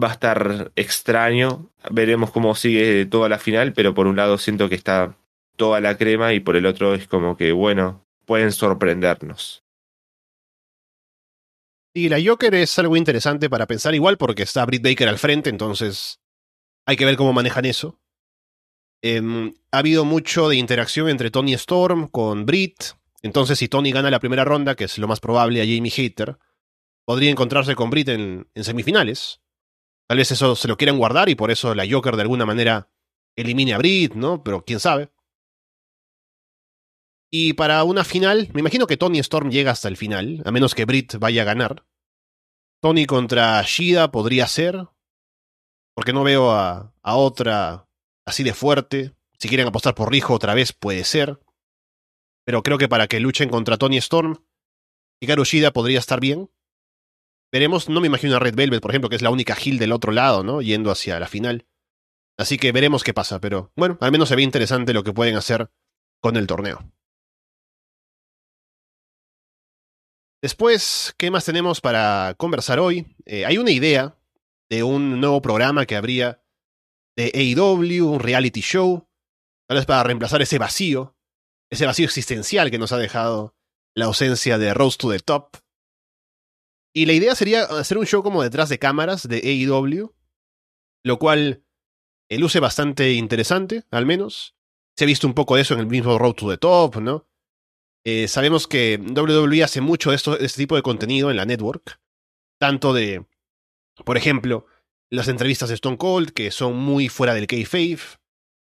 va 0.00 0.08
a 0.08 0.12
estar 0.12 0.72
extraño. 0.76 1.70
Veremos 1.90 2.30
cómo 2.30 2.54
sigue 2.54 3.06
toda 3.06 3.28
la 3.28 3.38
final, 3.38 3.72
pero 3.72 3.94
por 3.94 4.06
un 4.06 4.16
lado 4.16 4.38
siento 4.38 4.68
que 4.68 4.74
está 4.74 5.16
toda 5.62 5.80
la 5.80 5.96
crema 5.96 6.34
y 6.34 6.40
por 6.40 6.56
el 6.56 6.66
otro 6.66 6.92
es 6.92 7.06
como 7.06 7.36
que, 7.36 7.52
bueno, 7.52 8.04
pueden 8.26 8.50
sorprendernos. 8.50 9.62
Y 11.94 12.08
la 12.08 12.18
Joker 12.20 12.52
es 12.56 12.76
algo 12.80 12.96
interesante 12.96 13.48
para 13.48 13.68
pensar 13.68 13.94
igual 13.94 14.18
porque 14.18 14.42
está 14.42 14.66
Britt 14.66 14.82
Baker 14.82 15.08
al 15.08 15.20
frente, 15.20 15.50
entonces 15.50 16.20
hay 16.84 16.96
que 16.96 17.04
ver 17.04 17.16
cómo 17.16 17.32
manejan 17.32 17.64
eso. 17.64 18.00
Em, 19.04 19.54
ha 19.70 19.78
habido 19.78 20.04
mucho 20.04 20.48
de 20.48 20.56
interacción 20.56 21.08
entre 21.08 21.30
Tony 21.30 21.54
Storm 21.54 22.08
con 22.08 22.44
Britt, 22.44 22.82
entonces 23.22 23.56
si 23.60 23.68
Tony 23.68 23.92
gana 23.92 24.10
la 24.10 24.18
primera 24.18 24.44
ronda, 24.44 24.74
que 24.74 24.82
es 24.82 24.98
lo 24.98 25.06
más 25.06 25.20
probable 25.20 25.62
a 25.62 25.64
Jamie 25.64 25.92
Hater, 25.92 26.38
podría 27.04 27.30
encontrarse 27.30 27.76
con 27.76 27.88
Britt 27.88 28.08
en, 28.08 28.48
en 28.52 28.64
semifinales. 28.64 29.40
Tal 30.08 30.18
vez 30.18 30.32
eso 30.32 30.56
se 30.56 30.66
lo 30.66 30.76
quieran 30.76 30.98
guardar 30.98 31.28
y 31.28 31.36
por 31.36 31.52
eso 31.52 31.72
la 31.72 31.88
Joker 31.88 32.16
de 32.16 32.22
alguna 32.22 32.46
manera 32.46 32.90
elimine 33.36 33.74
a 33.74 33.78
Britt, 33.78 34.14
¿no? 34.14 34.42
Pero 34.42 34.64
quién 34.64 34.80
sabe. 34.80 35.12
Y 37.34 37.54
para 37.54 37.82
una 37.84 38.04
final, 38.04 38.50
me 38.52 38.60
imagino 38.60 38.86
que 38.86 38.98
Tony 38.98 39.18
Storm 39.20 39.50
llega 39.50 39.70
hasta 39.70 39.88
el 39.88 39.96
final, 39.96 40.42
a 40.44 40.50
menos 40.50 40.74
que 40.74 40.84
Britt 40.84 41.16
vaya 41.16 41.42
a 41.42 41.46
ganar. 41.46 41.86
Tony 42.82 43.06
contra 43.06 43.62
Shida 43.62 44.10
podría 44.10 44.46
ser, 44.46 44.88
porque 45.94 46.12
no 46.12 46.24
veo 46.24 46.50
a, 46.50 46.94
a 47.02 47.16
otra 47.16 47.88
así 48.26 48.42
de 48.42 48.52
fuerte. 48.52 49.14
Si 49.38 49.48
quieren 49.48 49.66
apostar 49.66 49.94
por 49.94 50.12
Rijo 50.12 50.34
otra 50.34 50.52
vez, 50.52 50.74
puede 50.74 51.04
ser. 51.04 51.40
Pero 52.44 52.62
creo 52.62 52.76
que 52.76 52.88
para 52.88 53.06
que 53.06 53.18
luchen 53.18 53.48
contra 53.48 53.78
Tony 53.78 53.96
Storm, 53.96 54.44
Hikaru 55.22 55.44
Shida 55.46 55.72
podría 55.72 56.00
estar 56.00 56.20
bien. 56.20 56.50
Veremos, 57.50 57.88
no 57.88 58.02
me 58.02 58.08
imagino 58.08 58.36
a 58.36 58.40
Red 58.40 58.56
Velvet, 58.56 58.82
por 58.82 58.90
ejemplo, 58.90 59.08
que 59.08 59.16
es 59.16 59.22
la 59.22 59.30
única 59.30 59.56
Hill 59.58 59.78
del 59.78 59.92
otro 59.92 60.12
lado, 60.12 60.44
¿no? 60.44 60.60
Yendo 60.60 60.90
hacia 60.90 61.18
la 61.18 61.28
final. 61.28 61.66
Así 62.36 62.58
que 62.58 62.72
veremos 62.72 63.04
qué 63.04 63.14
pasa, 63.14 63.40
pero 63.40 63.72
bueno, 63.74 63.96
al 64.02 64.12
menos 64.12 64.28
se 64.28 64.36
ve 64.36 64.42
interesante 64.42 64.92
lo 64.92 65.02
que 65.02 65.14
pueden 65.14 65.36
hacer 65.36 65.70
con 66.20 66.36
el 66.36 66.46
torneo. 66.46 66.92
Después, 70.42 71.14
¿qué 71.18 71.30
más 71.30 71.44
tenemos 71.44 71.80
para 71.80 72.34
conversar 72.36 72.80
hoy? 72.80 73.06
Eh, 73.26 73.46
hay 73.46 73.58
una 73.58 73.70
idea 73.70 74.18
de 74.68 74.82
un 74.82 75.20
nuevo 75.20 75.40
programa 75.40 75.86
que 75.86 75.94
habría 75.94 76.42
de 77.16 77.30
AEW, 77.32 78.10
un 78.10 78.18
reality 78.18 78.60
show, 78.60 79.08
tal 79.68 79.76
vez 79.76 79.86
para 79.86 80.02
reemplazar 80.02 80.42
ese 80.42 80.58
vacío, 80.58 81.16
ese 81.70 81.86
vacío 81.86 82.06
existencial 82.06 82.72
que 82.72 82.78
nos 82.78 82.90
ha 82.90 82.98
dejado 82.98 83.54
la 83.94 84.06
ausencia 84.06 84.58
de 84.58 84.74
Rose 84.74 84.98
to 84.98 85.12
the 85.12 85.20
Top. 85.20 85.58
Y 86.92 87.06
la 87.06 87.12
idea 87.12 87.36
sería 87.36 87.62
hacer 87.62 87.96
un 87.96 88.06
show 88.06 88.24
como 88.24 88.42
detrás 88.42 88.68
de 88.68 88.80
cámaras 88.80 89.28
de 89.28 89.36
AEW, 89.36 90.12
lo 91.04 91.18
cual 91.20 91.64
eh, 92.28 92.38
luce 92.38 92.58
bastante 92.58 93.12
interesante, 93.12 93.84
al 93.92 94.06
menos. 94.06 94.56
Se 94.96 95.04
ha 95.04 95.06
visto 95.06 95.28
un 95.28 95.34
poco 95.34 95.54
de 95.54 95.62
eso 95.62 95.74
en 95.74 95.80
el 95.80 95.86
mismo 95.86 96.18
Road 96.18 96.34
to 96.34 96.50
the 96.50 96.58
Top, 96.58 96.96
¿no? 96.96 97.28
Eh, 98.04 98.26
sabemos 98.28 98.66
que 98.66 98.98
WWE 98.98 99.62
hace 99.62 99.80
mucho 99.80 100.10
de, 100.10 100.16
esto, 100.16 100.38
este 100.38 100.62
tipo 100.62 100.76
de 100.76 100.82
contenido 100.82 101.30
en 101.30 101.36
la 101.36 101.44
network. 101.44 102.00
Tanto 102.58 102.92
de, 102.92 103.26
por 104.04 104.16
ejemplo, 104.16 104.66
las 105.10 105.28
entrevistas 105.28 105.68
de 105.68 105.74
Stone 105.76 105.98
Cold, 105.98 106.30
que 106.30 106.50
son 106.50 106.76
muy 106.76 107.08
fuera 107.08 107.34
del 107.34 107.46
kayfabe. 107.46 107.98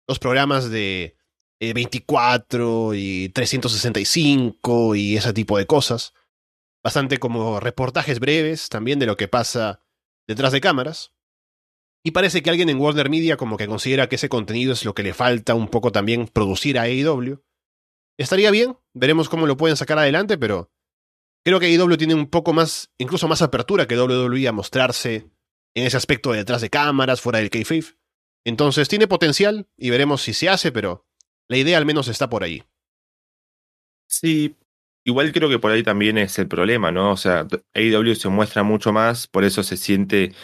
Los 0.07 0.19
programas 0.19 0.69
de 0.69 1.15
24 1.59 2.93
eh, 2.93 2.97
y 2.97 3.29
365 3.29 4.95
y 4.95 5.17
ese 5.17 5.33
tipo 5.33 5.57
de 5.57 5.65
cosas. 5.65 6.13
Bastante 6.83 7.19
como 7.19 7.59
reportajes 7.59 8.19
breves 8.19 8.69
también 8.69 8.97
de 8.97 9.05
lo 9.05 9.15
que 9.15 9.27
pasa 9.27 9.81
detrás 10.27 10.51
de 10.51 10.61
cámaras. 10.61 11.13
Y 12.03 12.11
parece 12.11 12.41
que 12.41 12.49
alguien 12.49 12.69
en 12.69 12.79
Warner 12.79 13.09
Media 13.11 13.37
como 13.37 13.57
que 13.57 13.67
considera 13.67 14.09
que 14.09 14.15
ese 14.15 14.29
contenido 14.29 14.73
es 14.73 14.83
lo 14.83 14.95
que 14.95 15.03
le 15.03 15.13
falta 15.13 15.53
un 15.53 15.67
poco 15.67 15.91
también 15.91 16.27
producir 16.27 16.79
a 16.79 16.83
AEW. 16.83 17.43
Estaría 18.21 18.51
bien, 18.51 18.77
veremos 18.93 19.29
cómo 19.29 19.47
lo 19.47 19.57
pueden 19.57 19.75
sacar 19.75 19.97
adelante, 19.97 20.37
pero 20.37 20.69
creo 21.43 21.59
que 21.59 21.65
AEW 21.65 21.97
tiene 21.97 22.13
un 22.13 22.27
poco 22.27 22.53
más, 22.53 22.91
incluso 22.99 23.27
más 23.27 23.41
apertura 23.41 23.87
que 23.87 23.99
WWE 23.99 24.47
a 24.47 24.51
mostrarse 24.51 25.31
en 25.73 25.87
ese 25.87 25.97
aspecto 25.97 26.31
de 26.31 26.37
detrás 26.37 26.61
de 26.61 26.69
cámaras, 26.69 27.19
fuera 27.19 27.39
del 27.39 27.49
kayfabe. 27.49 27.95
Entonces 28.45 28.87
tiene 28.87 29.07
potencial 29.07 29.67
y 29.75 29.89
veremos 29.89 30.21
si 30.21 30.33
se 30.33 30.49
hace, 30.49 30.71
pero 30.71 31.07
la 31.49 31.57
idea 31.57 31.79
al 31.79 31.87
menos 31.87 32.09
está 32.09 32.29
por 32.29 32.43
ahí. 32.43 32.63
Sí, 34.07 34.55
igual 35.03 35.31
creo 35.31 35.49
que 35.49 35.57
por 35.57 35.71
ahí 35.71 35.81
también 35.81 36.19
es 36.19 36.37
el 36.37 36.47
problema, 36.47 36.91
¿no? 36.91 37.13
O 37.13 37.17
sea, 37.17 37.47
AEW 37.73 38.13
se 38.13 38.29
muestra 38.29 38.61
mucho 38.61 38.93
más, 38.93 39.25
por 39.25 39.45
eso 39.45 39.63
se 39.63 39.77
siente 39.77 40.35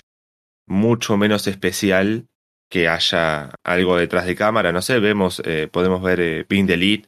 mucho 0.65 1.15
menos 1.15 1.45
especial 1.45 2.25
que 2.71 2.88
haya 2.88 3.53
algo 3.63 3.97
detrás 3.97 4.25
de 4.25 4.36
cámara. 4.36 4.71
No 4.71 4.82
sé, 4.82 4.97
vemos, 4.99 5.43
eh, 5.45 5.69
podemos 5.71 6.01
ver 6.01 6.19
eh, 6.21 6.43
Ping 6.43 6.67
Elite 6.69 7.07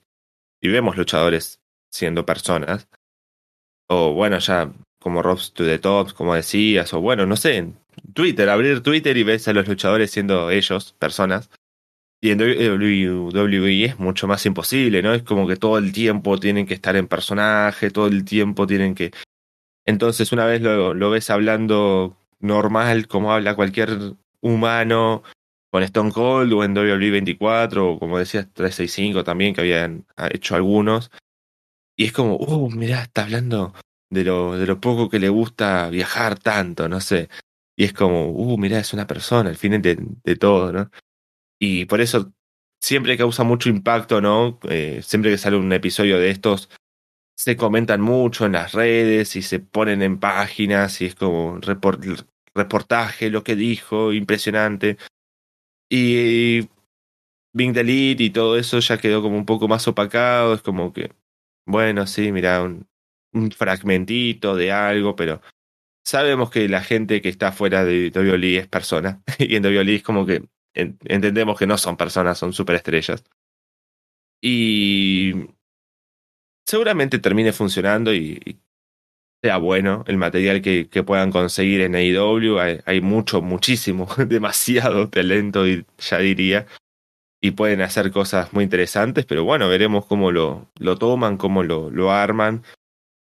y 0.61 0.69
vemos 0.69 0.97
luchadores 0.97 1.59
siendo 1.91 2.25
personas. 2.25 2.87
O 3.87 4.13
bueno, 4.13 4.39
ya 4.39 4.71
como 4.99 5.21
Robs 5.21 5.53
to 5.53 5.65
the 5.65 5.79
Top, 5.79 6.13
como 6.13 6.35
decías, 6.35 6.93
o 6.93 7.01
bueno, 7.01 7.25
no 7.25 7.35
sé, 7.35 7.57
en 7.57 7.79
Twitter, 8.13 8.49
abrir 8.49 8.81
Twitter 8.81 9.15
y 9.17 9.23
ves 9.23 9.47
a 9.47 9.53
los 9.53 9.67
luchadores 9.67 10.11
siendo 10.11 10.49
ellos, 10.51 10.93
personas. 10.99 11.49
Y 12.21 12.31
en 12.31 12.39
WWE 12.39 13.85
es 13.85 13.97
mucho 13.97 14.27
más 14.27 14.45
imposible, 14.45 15.01
¿no? 15.01 15.13
Es 15.13 15.23
como 15.23 15.47
que 15.47 15.55
todo 15.55 15.77
el 15.77 15.93
tiempo 15.93 16.37
tienen 16.37 16.67
que 16.67 16.73
estar 16.73 16.97
en 16.97 17.07
personaje, 17.07 17.91
todo 17.91 18.07
el 18.07 18.25
tiempo 18.25 18.67
tienen 18.67 18.93
que... 18.93 19.11
Entonces 19.85 20.33
una 20.33 20.45
vez 20.45 20.61
lo, 20.61 20.93
lo 20.93 21.09
ves 21.09 21.29
hablando 21.29 22.17
normal, 22.39 23.07
como 23.07 23.31
habla 23.33 23.55
cualquier 23.55 24.15
humano, 24.41 25.23
con 25.71 25.83
Stone 25.83 26.11
Cold 26.11 26.51
o 26.53 26.63
en 26.63 26.75
WWE 26.75 27.11
24, 27.11 27.91
o 27.91 27.99
como 27.99 28.17
decías, 28.17 28.47
365 28.53 29.23
también, 29.23 29.53
que 29.53 29.61
habían 29.61 30.05
hecho 30.31 30.55
algunos. 30.55 31.11
Y 31.97 32.05
es 32.05 32.11
como, 32.11 32.35
uh, 32.35 32.69
mirá, 32.71 33.03
está 33.03 33.23
hablando 33.23 33.73
de 34.09 34.23
lo, 34.23 34.57
de 34.57 34.65
lo 34.65 34.79
poco 34.79 35.09
que 35.09 35.19
le 35.19 35.29
gusta 35.29 35.89
viajar 35.89 36.39
tanto, 36.39 36.89
no 36.89 37.01
sé. 37.01 37.29
Y 37.77 37.85
es 37.85 37.93
como, 37.93 38.31
uh, 38.31 38.57
mirá, 38.57 38.79
es 38.79 38.93
una 38.93 39.07
persona, 39.07 39.49
al 39.49 39.57
fin 39.57 39.81
de, 39.81 39.97
de 40.23 40.35
todo, 40.35 40.71
¿no? 40.71 40.91
Y 41.59 41.85
por 41.85 42.01
eso 42.01 42.33
siempre 42.81 43.17
causa 43.17 43.43
mucho 43.43 43.69
impacto, 43.69 44.21
¿no? 44.21 44.59
Eh, 44.69 45.01
siempre 45.03 45.31
que 45.31 45.37
sale 45.37 45.57
un 45.57 45.71
episodio 45.73 46.17
de 46.17 46.29
estos, 46.29 46.69
se 47.37 47.55
comentan 47.55 48.01
mucho 48.01 48.45
en 48.45 48.53
las 48.53 48.73
redes 48.73 49.35
y 49.35 49.41
se 49.41 49.59
ponen 49.59 50.01
en 50.01 50.19
páginas 50.19 51.01
y 51.01 51.05
es 51.05 51.15
como 51.15 51.57
report, 51.59 52.03
reportaje, 52.55 53.29
lo 53.29 53.43
que 53.43 53.55
dijo, 53.55 54.13
impresionante. 54.13 54.97
Y 55.89 56.69
Bing 57.53 57.73
Delete 57.73 58.23
y 58.23 58.29
todo 58.29 58.57
eso 58.57 58.79
ya 58.79 58.97
quedó 58.97 59.21
como 59.21 59.37
un 59.37 59.45
poco 59.45 59.67
más 59.67 59.87
opacado. 59.87 60.53
Es 60.53 60.61
como 60.61 60.93
que, 60.93 61.11
bueno, 61.65 62.07
sí, 62.07 62.31
mira, 62.31 62.63
un, 62.63 62.87
fragmentito 63.51 64.55
de 64.55 64.71
algo, 64.71 65.15
pero 65.15 65.41
sabemos 66.05 66.49
que 66.49 66.67
la 66.67 66.81
gente 66.81 67.21
que 67.21 67.29
está 67.29 67.51
fuera 67.51 67.83
de 67.85 68.11
WWE 68.13 68.57
es 68.57 68.67
persona. 68.67 69.21
y 69.39 69.55
en 69.55 69.65
WWE 69.65 69.95
es 69.95 70.03
como 70.03 70.25
que 70.25 70.43
entendemos 70.73 71.57
que 71.57 71.67
no 71.67 71.77
son 71.77 71.97
personas, 71.97 72.37
son 72.37 72.53
superestrellas. 72.53 73.23
Y 74.41 75.33
seguramente 76.65 77.19
termine 77.19 77.51
funcionando 77.51 78.13
y, 78.13 78.59
sea 79.41 79.57
bueno 79.57 80.03
el 80.07 80.17
material 80.17 80.61
que, 80.61 80.89
que 80.89 81.03
puedan 81.03 81.31
conseguir 81.31 81.81
en 81.81 81.95
AEW. 81.95 82.59
Hay, 82.85 83.01
mucho, 83.01 83.41
muchísimo, 83.41 84.07
demasiado 84.27 85.09
talento, 85.09 85.63
ya 85.65 86.17
diría. 86.19 86.67
Y 87.41 87.51
pueden 87.51 87.81
hacer 87.81 88.11
cosas 88.11 88.51
muy 88.51 88.65
interesantes, 88.65 89.25
pero 89.25 89.45
bueno, 89.45 89.69
veremos 89.69 90.05
cómo 90.05 90.31
lo, 90.31 90.67
lo 90.77 90.97
toman, 90.97 91.37
cómo 91.37 91.63
lo, 91.63 91.89
lo 91.89 92.11
arman. 92.11 92.63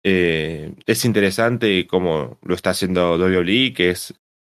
Eh, 0.04 0.74
es 0.86 1.06
interesante 1.06 1.88
cómo 1.88 2.38
lo 2.42 2.56
está 2.56 2.72
haciendo 2.72 3.16
WWE, 3.16 3.74
que 3.74 3.92
es 3.92 4.14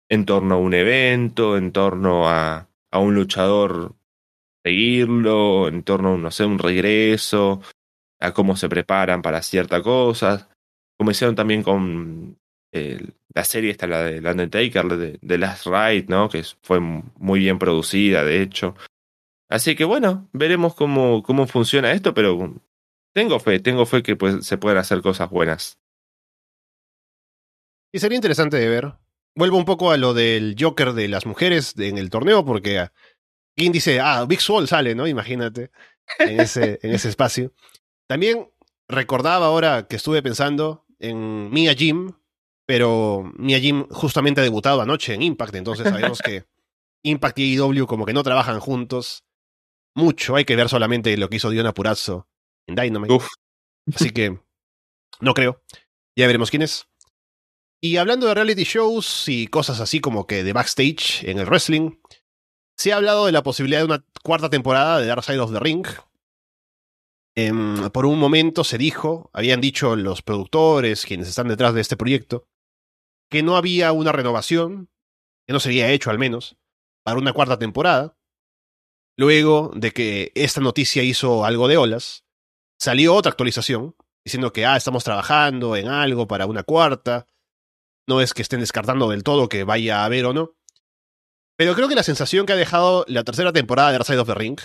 en 0.08 0.24
torno 0.24 0.54
a 0.54 0.58
un 0.58 0.72
evento, 0.72 1.58
en 1.58 1.72
torno 1.72 2.28
a, 2.28 2.68
a 2.90 2.98
un 2.98 3.14
luchador 3.14 3.94
seguirlo, 4.64 5.68
en 5.68 5.82
torno 5.82 6.14
a, 6.14 6.16
no 6.16 6.30
sé, 6.30 6.46
un 6.46 6.58
regreso, 6.58 7.60
a 8.20 8.32
cómo 8.32 8.56
se 8.56 8.70
preparan 8.70 9.20
para 9.20 9.42
ciertas 9.42 9.82
cosas 9.82 10.48
como 11.02 11.10
hicieron 11.10 11.34
también 11.34 11.64
con 11.64 12.38
eh, 12.70 13.04
la 13.34 13.42
serie 13.42 13.72
esta, 13.72 13.88
la 13.88 14.04
de 14.04 14.18
Undertaker, 14.18 14.86
de, 14.86 15.18
de 15.20 15.38
Last 15.38 15.66
Ride, 15.66 16.06
¿no? 16.06 16.28
Que 16.28 16.44
fue 16.62 16.78
muy 16.78 17.40
bien 17.40 17.58
producida, 17.58 18.22
de 18.22 18.40
hecho. 18.40 18.76
Así 19.50 19.74
que 19.74 19.84
bueno, 19.84 20.28
veremos 20.32 20.76
cómo, 20.76 21.24
cómo 21.24 21.48
funciona 21.48 21.90
esto, 21.90 22.14
pero 22.14 22.54
tengo 23.12 23.40
fe, 23.40 23.58
tengo 23.58 23.84
fe 23.84 24.04
que 24.04 24.14
pues, 24.14 24.46
se 24.46 24.58
pueden 24.58 24.78
hacer 24.78 25.02
cosas 25.02 25.28
buenas. 25.28 25.80
Y 27.92 27.98
sería 27.98 28.14
interesante 28.14 28.58
de 28.58 28.68
ver. 28.68 28.94
Vuelvo 29.34 29.56
un 29.56 29.64
poco 29.64 29.90
a 29.90 29.96
lo 29.96 30.14
del 30.14 30.54
Joker 30.56 30.92
de 30.92 31.08
las 31.08 31.26
mujeres 31.26 31.74
en 31.78 31.98
el 31.98 32.10
torneo, 32.10 32.44
porque 32.44 32.86
quien 33.56 33.72
dice, 33.72 33.98
ah, 33.98 34.24
Big 34.24 34.40
Soul 34.40 34.68
sale, 34.68 34.94
¿no? 34.94 35.08
Imagínate, 35.08 35.72
en 36.20 36.38
ese, 36.38 36.78
en 36.80 36.94
ese 36.94 37.08
espacio. 37.08 37.52
También 38.06 38.52
recordaba 38.88 39.46
ahora 39.46 39.88
que 39.88 39.96
estuve 39.96 40.22
pensando 40.22 40.86
en 41.02 41.50
Mia 41.50 41.74
Jim, 41.74 42.12
pero 42.64 43.30
Mia 43.36 43.58
Jim 43.58 43.86
justamente 43.90 44.40
ha 44.40 44.44
debutado 44.44 44.80
anoche 44.80 45.14
en 45.14 45.22
Impact, 45.22 45.56
entonces 45.56 45.86
sabemos 45.88 46.20
que 46.22 46.44
Impact 47.02 47.38
y 47.40 47.56
AEW 47.56 47.86
como 47.86 48.06
que 48.06 48.12
no 48.12 48.22
trabajan 48.22 48.60
juntos 48.60 49.24
mucho. 49.94 50.36
Hay 50.36 50.44
que 50.44 50.56
ver 50.56 50.68
solamente 50.68 51.16
lo 51.16 51.28
que 51.28 51.36
hizo 51.36 51.50
Diona 51.50 51.74
Purazzo 51.74 52.28
en 52.66 52.76
Dynamite. 52.76 53.18
Así 53.92 54.10
que 54.10 54.38
no 55.20 55.34
creo. 55.34 55.60
Ya 56.16 56.26
veremos 56.26 56.50
quién 56.50 56.62
es. 56.62 56.86
Y 57.80 57.96
hablando 57.96 58.28
de 58.28 58.34
reality 58.34 58.62
shows 58.62 59.24
y 59.26 59.48
cosas 59.48 59.80
así 59.80 60.00
como 60.00 60.28
que 60.28 60.44
de 60.44 60.52
backstage 60.52 61.24
en 61.24 61.40
el 61.40 61.46
wrestling, 61.46 61.96
se 62.76 62.92
ha 62.92 62.96
hablado 62.96 63.26
de 63.26 63.32
la 63.32 63.42
posibilidad 63.42 63.80
de 63.80 63.86
una 63.86 64.04
cuarta 64.22 64.48
temporada 64.48 65.00
de 65.00 65.06
Dark 65.06 65.24
Side 65.24 65.40
of 65.40 65.52
the 65.52 65.58
Ring, 65.58 65.84
Em, 67.34 67.90
por 67.90 68.04
un 68.04 68.18
momento 68.18 68.62
se 68.62 68.76
dijo, 68.78 69.30
habían 69.32 69.60
dicho 69.60 69.96
los 69.96 70.22
productores, 70.22 71.06
quienes 71.06 71.28
están 71.28 71.48
detrás 71.48 71.72
de 71.72 71.80
este 71.80 71.96
proyecto, 71.96 72.46
que 73.30 73.42
no 73.42 73.56
había 73.56 73.92
una 73.92 74.12
renovación, 74.12 74.90
que 75.46 75.54
no 75.54 75.60
se 75.60 75.70
había 75.70 75.90
hecho 75.90 76.10
al 76.10 76.18
menos, 76.18 76.58
para 77.04 77.18
una 77.18 77.32
cuarta 77.32 77.58
temporada. 77.58 78.18
Luego 79.16 79.72
de 79.74 79.92
que 79.92 80.32
esta 80.34 80.60
noticia 80.60 81.02
hizo 81.02 81.44
algo 81.44 81.68
de 81.68 81.78
olas, 81.78 82.24
salió 82.78 83.14
otra 83.14 83.30
actualización 83.30 83.96
diciendo 84.24 84.52
que, 84.52 84.66
ah, 84.66 84.76
estamos 84.76 85.04
trabajando 85.04 85.76
en 85.76 85.88
algo 85.88 86.26
para 86.26 86.46
una 86.46 86.62
cuarta. 86.62 87.26
No 88.06 88.20
es 88.20 88.34
que 88.34 88.42
estén 88.42 88.60
descartando 88.60 89.08
del 89.08 89.24
todo 89.24 89.48
que 89.48 89.64
vaya 89.64 90.02
a 90.02 90.04
haber 90.04 90.26
o 90.26 90.32
no. 90.32 90.54
Pero 91.56 91.74
creo 91.74 91.88
que 91.88 91.94
la 91.94 92.02
sensación 92.02 92.46
que 92.46 92.52
ha 92.52 92.56
dejado 92.56 93.04
la 93.08 93.24
tercera 93.24 93.52
temporada 93.52 93.88
de 93.88 93.94
Dark 93.94 94.06
Side 94.06 94.18
of 94.18 94.28
the 94.28 94.34
Ring, 94.34 94.58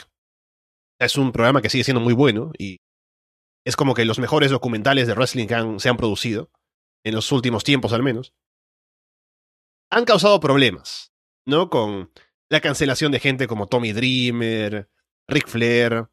es 0.99 1.17
un 1.17 1.31
programa 1.31 1.61
que 1.61 1.69
sigue 1.69 1.83
siendo 1.83 2.01
muy 2.01 2.13
bueno 2.13 2.51
y 2.57 2.79
es 3.65 3.75
como 3.75 3.93
que 3.93 4.05
los 4.05 4.19
mejores 4.19 4.51
documentales 4.51 5.07
de 5.07 5.13
wrestling 5.13 5.47
que 5.47 5.79
se 5.79 5.89
han 5.89 5.97
producido, 5.97 6.51
en 7.03 7.15
los 7.15 7.31
últimos 7.31 7.63
tiempos 7.63 7.93
al 7.93 8.03
menos. 8.03 8.33
han 9.89 10.05
causado 10.05 10.39
problemas, 10.39 11.13
¿no? 11.45 11.69
Con 11.69 12.11
la 12.49 12.61
cancelación 12.61 13.11
de 13.11 13.19
gente 13.19 13.47
como 13.47 13.67
Tommy 13.67 13.93
Dreamer, 13.93 14.89
Rick 15.27 15.47
Flair, 15.47 16.09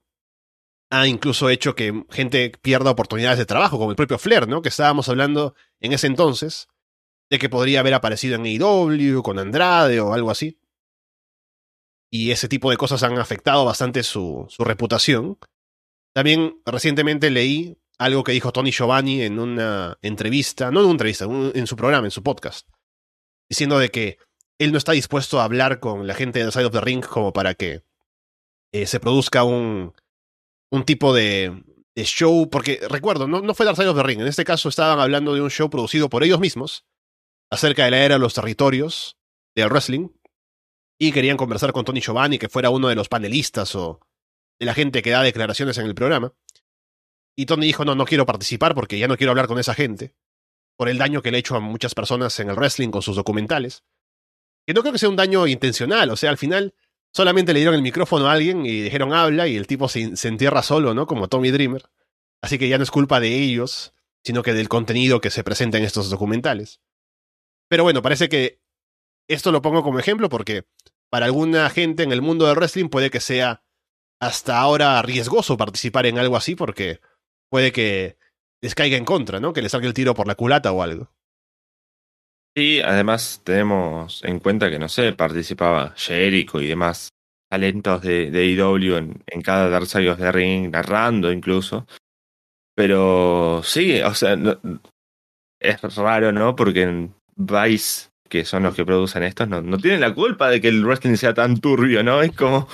ha 0.91 1.07
incluso 1.07 1.51
hecho 1.51 1.75
que 1.75 2.05
gente 2.11 2.53
pierda 2.63 2.91
oportunidades 2.91 3.39
de 3.39 3.47
trabajo, 3.47 3.79
como 3.79 3.91
el 3.91 3.97
propio 3.97 4.19
Flair, 4.19 4.47
¿no? 4.47 4.63
Que 4.63 4.69
estábamos 4.69 5.09
hablando 5.09 5.55
en 5.81 5.93
ese 5.93 6.07
entonces 6.07 6.69
de 7.31 7.39
que 7.39 7.49
podría 7.49 7.81
haber 7.81 7.95
aparecido 7.95 8.37
en 8.37 8.45
AEW 8.45 9.23
con 9.23 9.39
Andrade 9.39 10.01
o 10.01 10.13
algo 10.13 10.31
así. 10.31 10.59
Y 12.15 12.31
ese 12.31 12.47
tipo 12.47 12.71
de 12.71 12.77
cosas 12.77 13.03
han 13.03 13.19
afectado 13.19 13.65
bastante 13.65 14.05
su, 14.05 14.47
su 14.49 14.63
reputación. 14.63 15.37
También 16.15 16.63
recientemente 16.65 17.29
leí 17.29 17.77
algo 17.99 18.23
que 18.23 18.31
dijo 18.31 18.53
Tony 18.53 18.71
Giovanni 18.71 19.23
en 19.23 19.41
una 19.41 19.99
entrevista, 20.01 20.71
no 20.71 20.79
en 20.79 20.85
una 20.85 20.93
entrevista, 20.93 21.25
en 21.25 21.67
su 21.67 21.75
programa, 21.75 22.07
en 22.07 22.13
su 22.13 22.23
podcast, 22.23 22.69
diciendo 23.51 23.81
de 23.81 23.91
que 23.91 24.19
él 24.61 24.71
no 24.71 24.79
está 24.79 24.93
dispuesto 24.93 25.41
a 25.41 25.45
hablar 25.45 25.81
con 25.81 26.07
la 26.07 26.15
gente 26.15 26.39
de 26.39 26.53
Side 26.53 26.67
of 26.67 26.73
the 26.73 26.81
Ring 26.81 27.05
como 27.05 27.33
para 27.33 27.55
que 27.55 27.83
eh, 28.73 28.87
se 28.87 29.01
produzca 29.01 29.43
un, 29.43 29.93
un 30.71 30.85
tipo 30.85 31.13
de, 31.13 31.65
show, 31.97 32.49
porque 32.49 32.79
recuerdo, 32.89 33.27
no, 33.27 33.41
no 33.41 33.55
fue 33.55 33.67
Dark 33.67 33.77
Side 33.77 33.89
of 33.89 33.97
the 33.97 34.05
Ring, 34.05 34.21
en 34.21 34.29
este 34.29 34.45
caso 34.45 34.69
estaban 34.69 35.01
hablando 35.01 35.35
de 35.35 35.41
un 35.41 35.51
show 35.51 35.69
producido 35.69 36.09
por 36.09 36.23
ellos 36.23 36.39
mismos, 36.39 36.85
acerca 37.51 37.87
de 37.87 37.91
la 37.91 38.05
era 38.05 38.15
de 38.15 38.21
los 38.21 38.35
territorios 38.35 39.17
del 39.57 39.69
wrestling, 39.69 40.11
y 40.99 41.13
querían 41.13 41.37
conversar 41.37 41.73
con 41.73 41.85
Tony 41.85 42.01
Giovanni, 42.01 42.39
que 42.39 42.49
fuera 42.49 42.71
uno 42.71 42.89
de 42.89 42.95
los 42.95 43.09
panelistas 43.09 43.75
o 43.75 44.01
de 44.59 44.67
la 44.67 44.75
gente 44.75 45.03
que 45.03 45.11
da 45.11 45.23
declaraciones 45.23 45.79
en 45.79 45.87
el 45.87 45.95
programa. 45.95 46.33
Y 47.37 47.47
Tony 47.47 47.67
dijo, 47.67 47.85
no, 47.85 47.95
no 47.95 48.05
quiero 48.05 48.27
participar 48.27 48.75
porque 48.75 48.99
ya 48.99 49.09
no 49.09 49.17
quiero 49.17 49.33
hablar 49.33 49.49
con 49.49 49.59
esa 49.59 49.75
gente, 49.75 50.15
por 50.77 50.89
el 50.89 50.99
daño 50.99 51.21
que 51.21 51.31
le 51.31 51.39
he 51.39 51.41
hecho 51.41 51.57
a 51.57 51.61
muchas 51.61 51.95
personas 51.95 52.39
en 52.39 52.51
el 52.51 52.57
wrestling 52.57 52.91
con 52.91 53.03
sus 53.03 53.17
documentales. 53.17 53.83
Que 54.67 54.73
no 54.73 54.81
creo 54.83 54.93
que 54.93 54.99
sea 54.99 55.09
un 55.09 55.17
daño 55.17 55.47
intencional, 55.47 56.11
o 56.11 56.17
sea, 56.17 56.31
al 56.31 56.39
final 56.39 56.75
solamente 57.13 57.53
le 57.53 57.61
dieron 57.61 57.75
el 57.75 57.83
micrófono 57.83 58.29
a 58.29 58.33
alguien 58.33 58.65
y 58.65 58.83
dijeron 58.83 59.13
habla 59.13 59.47
y 59.49 59.57
el 59.57 59.67
tipo 59.67 59.89
se, 59.89 60.17
se 60.17 60.29
entierra 60.29 60.63
solo, 60.63 60.95
¿no? 60.95 61.07
Como 61.07 61.29
Tommy 61.29 61.51
Dreamer. 61.51 61.85
Así 62.41 62.59
que 62.59 62.69
ya 62.69 62.79
no 62.79 62.85
es 62.85 62.91
culpa 62.91 63.21
de 63.21 63.43
ellos, 63.43 63.95
sino 64.25 64.43
que 64.43 64.55
del 64.55 64.69
contenido 64.69 65.21
que 65.21 65.31
se 65.31 65.45
presenta 65.45 65.79
en 65.79 65.85
estos 65.85 66.09
documentales. 66.11 66.81
Pero 67.69 67.83
bueno, 67.83 68.03
parece 68.03 68.29
que 68.29 68.61
esto 69.29 69.53
lo 69.53 69.63
pongo 69.63 69.83
como 69.83 69.99
ejemplo 69.99 70.29
porque 70.29 70.65
para 71.11 71.27
alguna 71.27 71.71
gente 71.71 72.03
en 72.03 72.13
el 72.13 72.23
mundo 72.23 72.47
del 72.47 72.57
wrestling 72.57 72.89
puede 72.89 73.11
que 73.11 73.21
sea 73.21 73.63
hasta 74.21 74.59
ahora 74.59 75.01
riesgoso 75.03 75.57
participar 75.57 76.07
en 76.07 76.19
algo 76.19 76.37
así 76.37 76.55
porque 76.55 77.01
puede 77.51 77.73
que 77.73 78.17
les 78.63 78.75
caiga 78.75 78.97
en 78.97 79.05
contra, 79.05 79.41
¿no? 79.41 79.53
Que 79.53 79.63
les 79.63 79.73
salga 79.73 79.87
el 79.87 79.95
tiro 79.95 80.15
por 80.15 80.27
la 80.27 80.35
culata 80.35 80.73
o 80.73 80.83
algo. 80.83 81.11
Y 82.57 82.81
además 82.81 83.43
tenemos 83.45 84.23
en 84.25 84.39
cuenta 84.39 84.71
que, 84.71 84.79
no 84.79 84.89
sé, 84.89 85.13
participaba 85.13 85.93
Jericho 85.97 86.61
y 86.61 86.69
demás 86.69 87.09
talentos 87.51 88.03
de, 88.03 88.31
de 88.31 88.47
IW 88.47 88.97
en, 88.97 89.23
en 89.27 89.43
cada 89.43 89.69
Dark 89.69 89.87
Side 89.87 90.11
of 90.11 90.19
the 90.19 90.33
Ring, 90.33 90.71
narrando 90.71 91.33
incluso. 91.33 91.87
Pero 92.75 93.61
sí, 93.63 94.01
o 94.03 94.15
sea, 94.15 94.37
no, 94.37 94.59
es 95.61 95.97
raro, 95.97 96.33
¿no? 96.33 96.57
Porque 96.57 97.11
Vice, 97.37 98.11
que 98.35 98.45
son 98.45 98.65
los 98.65 98.75
que 98.75 98.85
producen 98.85 99.23
estos, 99.23 99.49
no, 99.49 99.63
no 99.63 99.79
tienen 99.79 100.01
la 100.01 100.13
culpa 100.13 100.51
de 100.51 100.61
que 100.61 100.67
el 100.67 100.85
wrestling 100.85 101.15
sea 101.15 101.35
tan 101.35 101.61
turbio, 101.61 102.03
¿no? 102.03 102.21
Es 102.21 102.33
como, 102.33 102.67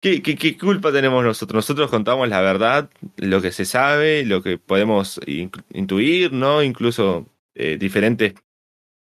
¿qué, 0.00 0.22
qué, 0.22 0.56
culpa 0.56 0.90
tenemos 0.90 1.22
nosotros? 1.22 1.56
Nosotros 1.56 1.90
contamos 1.90 2.30
la 2.30 2.40
verdad, 2.40 2.88
lo 3.18 3.42
que 3.42 3.52
se 3.52 3.66
sabe, 3.66 4.24
lo 4.24 4.42
que 4.42 4.56
podemos 4.56 5.20
intuir, 5.26 6.32
¿no? 6.32 6.62
Incluso 6.62 7.26
eh, 7.54 7.76
diferentes 7.78 8.36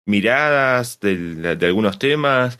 miradas 0.06 1.00
de, 1.00 1.56
de, 1.56 1.66
algunos 1.66 1.98
temas. 1.98 2.58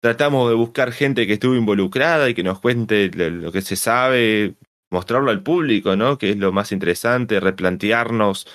Tratamos 0.00 0.48
de 0.48 0.54
buscar 0.54 0.92
gente 0.92 1.26
que 1.26 1.32
estuvo 1.32 1.56
involucrada 1.56 2.30
y 2.30 2.34
que 2.34 2.44
nos 2.44 2.60
cuente 2.60 3.10
lo 3.10 3.50
que 3.50 3.62
se 3.62 3.74
sabe, 3.74 4.54
mostrarlo 4.92 5.32
al 5.32 5.42
público, 5.42 5.96
¿no? 5.96 6.18
Que 6.18 6.30
es 6.30 6.36
lo 6.36 6.52
más 6.52 6.70
interesante, 6.70 7.40
replantearnos 7.40 8.46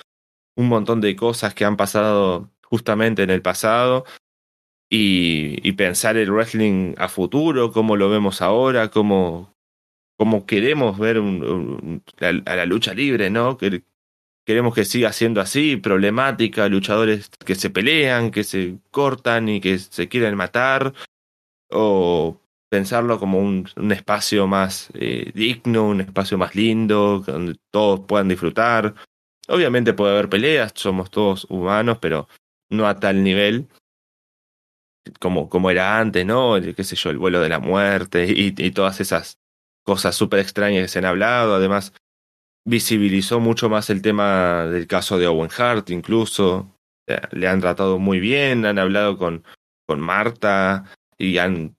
un 0.56 0.68
montón 0.68 1.02
de 1.02 1.14
cosas 1.16 1.52
que 1.52 1.66
han 1.66 1.76
pasado 1.76 2.48
justamente 2.70 3.22
en 3.22 3.30
el 3.30 3.42
pasado 3.42 4.04
y, 4.88 5.66
y 5.66 5.72
pensar 5.72 6.16
el 6.16 6.32
wrestling 6.32 6.94
a 6.98 7.08
futuro, 7.08 7.72
cómo 7.72 7.96
lo 7.96 8.10
vemos 8.10 8.42
ahora, 8.42 8.90
cómo, 8.90 9.54
cómo 10.16 10.46
queremos 10.46 10.98
ver 10.98 11.18
un, 11.18 12.02
a, 12.20 12.56
la 12.56 12.66
lucha 12.66 12.92
libre, 12.94 13.30
¿no? 13.30 13.56
Que, 13.56 13.82
queremos 14.44 14.74
que 14.74 14.84
siga 14.84 15.12
siendo 15.12 15.40
así, 15.40 15.76
problemática, 15.76 16.68
luchadores 16.68 17.30
que 17.46 17.54
se 17.54 17.70
pelean, 17.70 18.30
que 18.30 18.44
se 18.44 18.78
cortan 18.90 19.48
y 19.48 19.60
que 19.60 19.78
se 19.78 20.08
quieren 20.08 20.34
matar, 20.34 20.92
o 21.70 22.40
pensarlo 22.68 23.18
como 23.18 23.38
un, 23.38 23.68
un 23.76 23.92
espacio 23.92 24.46
más 24.46 24.90
eh, 24.94 25.30
digno, 25.34 25.88
un 25.88 26.00
espacio 26.00 26.36
más 26.38 26.54
lindo, 26.54 27.22
donde 27.26 27.56
todos 27.70 28.00
puedan 28.00 28.28
disfrutar. 28.28 28.94
Obviamente 29.48 29.92
puede 29.92 30.12
haber 30.12 30.28
peleas, 30.28 30.72
somos 30.74 31.10
todos 31.10 31.46
humanos, 31.48 31.98
pero 32.00 32.28
no 32.70 32.86
a 32.86 32.98
tal 32.98 33.22
nivel 33.22 33.68
como, 35.18 35.48
como 35.48 35.70
era 35.70 35.98
antes, 35.98 36.24
¿no? 36.26 36.56
El, 36.56 36.74
qué 36.74 36.84
sé 36.84 36.96
yo, 36.96 37.10
el 37.10 37.18
vuelo 37.18 37.40
de 37.40 37.48
la 37.48 37.58
muerte 37.58 38.26
y, 38.28 38.52
todas 38.72 39.00
esas 39.00 39.38
cosas 39.84 40.14
súper 40.14 40.40
extrañas 40.40 40.82
que 40.82 40.88
se 40.88 40.98
han 40.98 41.04
hablado. 41.06 41.54
Además, 41.54 41.92
visibilizó 42.64 43.40
mucho 43.40 43.68
más 43.68 43.90
el 43.90 44.02
tema 44.02 44.66
del 44.66 44.86
caso 44.86 45.18
de 45.18 45.26
Owen 45.26 45.50
Hart, 45.56 45.90
incluso. 45.90 46.76
Le 47.32 47.48
han 47.48 47.60
tratado 47.60 47.98
muy 47.98 48.20
bien, 48.20 48.66
han 48.66 48.78
hablado 48.78 49.18
con, 49.18 49.42
con 49.86 49.98
Marta 49.98 50.84
y 51.18 51.38
han 51.38 51.76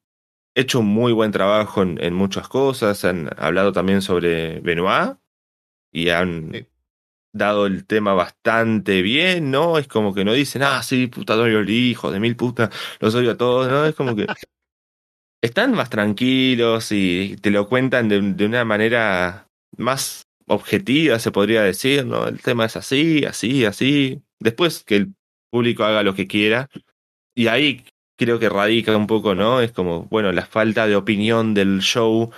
hecho 0.56 0.82
un 0.82 0.88
muy 0.88 1.14
buen 1.14 1.32
trabajo 1.32 1.84
en, 1.84 2.04
en 2.04 2.14
muchas 2.14 2.50
cosas. 2.50 3.06
Han 3.06 3.30
hablado 3.38 3.72
también 3.72 4.02
sobre 4.02 4.60
Benoit 4.60 5.18
y 5.94 6.10
han. 6.10 6.68
Dado 7.34 7.66
el 7.66 7.86
tema 7.86 8.14
bastante 8.14 9.02
bien, 9.02 9.52
¿no? 9.52 9.78
Es 9.78 9.88
como 9.88 10.14
que 10.14 10.26
no 10.26 10.34
dicen, 10.34 10.64
ah, 10.64 10.84
sí, 10.84 11.08
puta, 11.08 11.36
odio 11.36 11.62
hijo 11.64 12.12
de 12.12 12.20
mil 12.20 12.36
putas, 12.36 12.70
los 13.00 13.16
odio 13.16 13.32
a 13.32 13.38
todos, 13.38 13.70
¿no? 13.70 13.86
Es 13.86 13.96
como 13.96 14.16
que 14.16 14.28
están 15.42 15.74
más 15.74 15.90
tranquilos 15.90 16.92
y 16.92 17.38
te 17.42 17.52
lo 17.52 17.68
cuentan 17.68 18.10
de, 18.10 18.22
de 18.22 18.46
una 18.46 18.66
manera 18.66 19.48
más 19.78 20.24
objetiva, 20.48 21.20
se 21.20 21.32
podría 21.32 21.64
decir, 21.64 22.06
¿no? 22.06 22.28
El 22.28 22.42
tema 22.42 22.66
es 22.66 22.76
así, 22.76 23.26
así, 23.26 23.66
así. 23.66 24.22
Después 24.40 24.84
que 24.84 24.98
el 24.98 25.14
público 25.50 25.84
haga 25.84 26.04
lo 26.04 26.16
que 26.16 26.28
quiera. 26.28 26.70
Y 27.36 27.48
ahí 27.48 27.86
creo 28.18 28.40
que 28.40 28.50
radica 28.50 28.96
un 28.96 29.08
poco, 29.08 29.36
¿no? 29.36 29.62
Es 29.62 29.72
como, 29.72 30.06
bueno, 30.06 30.32
la 30.32 30.46
falta 30.46 30.88
de 30.88 30.96
opinión 30.96 31.54
del 31.54 31.80
show 31.82 32.32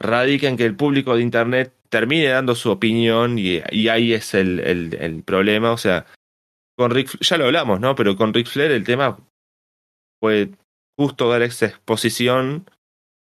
radica 0.00 0.48
en 0.48 0.56
que 0.56 0.64
el 0.64 0.74
público 0.74 1.14
de 1.14 1.22
Internet 1.22 1.74
termine 1.90 2.28
dando 2.28 2.54
su 2.54 2.70
opinión 2.70 3.38
y, 3.38 3.60
ahí 3.88 4.14
es 4.14 4.34
el, 4.34 4.60
el, 4.60 5.22
problema. 5.22 5.72
O 5.72 5.76
sea, 5.76 6.06
con 6.76 6.90
Rick, 6.90 7.20
ya 7.20 7.36
lo 7.36 7.44
hablamos, 7.44 7.80
¿no? 7.80 7.94
Pero 7.94 8.16
con 8.16 8.32
Rick 8.32 8.46
Flair 8.46 8.72
el 8.72 8.84
tema 8.84 9.18
fue 10.20 10.50
justo 10.98 11.28
dar 11.28 11.42
esa 11.42 11.66
exposición 11.66 12.68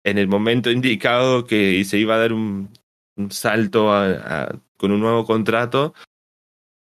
en 0.05 0.19
el 0.19 0.29
momento 0.29 0.71
indicado 0.71 1.47
que 1.47 1.83
se 1.85 1.99
iba 1.99 2.17
a 2.17 2.19
dar 2.19 2.33
un, 2.33 2.71
un 3.17 3.31
salto 3.31 3.93
a, 3.93 4.61
con 4.77 4.93
un 4.93 5.01
nuevo 5.01 5.25
contrato, 5.25 5.95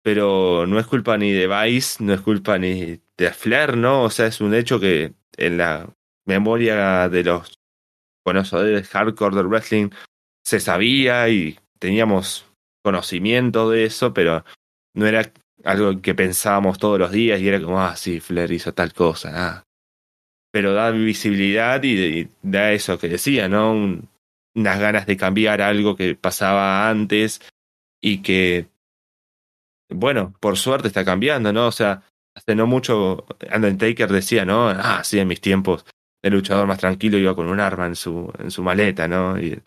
pero 0.03 0.65
no 0.67 0.79
es 0.79 0.87
culpa 0.87 1.17
ni 1.17 1.31
de 1.31 1.47
Vice, 1.47 2.03
no 2.03 2.13
es 2.13 2.21
culpa 2.21 2.57
ni 2.57 2.99
de 3.17 3.31
Flair, 3.31 3.77
¿no? 3.77 4.03
O 4.03 4.09
sea, 4.09 4.27
es 4.27 4.41
un 4.41 4.53
hecho 4.53 4.79
que 4.79 5.13
en 5.37 5.57
la 5.57 5.89
memoria 6.25 7.09
de 7.09 7.23
los 7.23 7.56
conocedores 8.27 8.89
hardcore 8.89 9.37
del 9.37 9.47
wrestling 9.47 9.89
se 10.45 10.59
sabía 10.59 11.29
y 11.29 11.57
teníamos 11.79 12.45
conocimiento 12.83 13.69
de 13.69 13.85
eso, 13.85 14.13
pero 14.13 14.43
no 14.93 15.07
era 15.07 15.31
algo 15.63 16.01
que 16.01 16.13
pensábamos 16.13 16.77
todos 16.77 16.99
los 16.99 17.09
días 17.09 17.39
y 17.39 17.47
era 17.47 17.61
como, 17.61 17.79
ah, 17.79 17.95
sí, 17.95 18.19
Flair 18.19 18.51
hizo 18.51 18.73
tal 18.73 18.91
cosa, 18.91 19.31
ah. 19.33 19.63
Pero 20.51 20.73
da 20.73 20.91
visibilidad 20.91 21.81
y, 21.83 22.27
da 22.41 22.73
eso 22.73 22.99
que 22.99 23.07
decía, 23.07 23.47
¿no? 23.47 23.71
Un, 23.71 24.09
unas 24.55 24.77
ganas 24.77 25.05
de 25.05 25.15
cambiar 25.15 25.61
algo 25.61 25.95
que 25.95 26.15
pasaba 26.15 26.89
antes 26.89 27.39
y 28.01 28.21
que, 28.21 28.67
bueno, 29.89 30.33
por 30.41 30.57
suerte 30.57 30.89
está 30.89 31.05
cambiando, 31.05 31.53
¿no? 31.53 31.67
O 31.67 31.71
sea, 31.71 32.03
hace 32.35 32.55
no 32.55 32.67
mucho 32.67 33.25
Undertaker 33.55 34.11
decía, 34.11 34.43
¿no? 34.43 34.67
Ah, 34.67 35.01
sí, 35.05 35.17
en 35.17 35.29
mis 35.29 35.39
tiempos 35.39 35.85
el 36.27 36.33
luchador 36.33 36.67
más 36.67 36.79
tranquilo 36.79 37.17
iba 37.17 37.35
con 37.35 37.47
un 37.47 37.59
arma 37.59 37.85
en 37.85 37.95
su, 37.95 38.31
en 38.39 38.51
su 38.51 38.63
maleta, 38.63 39.07
¿no? 39.07 39.39
Y... 39.39 39.61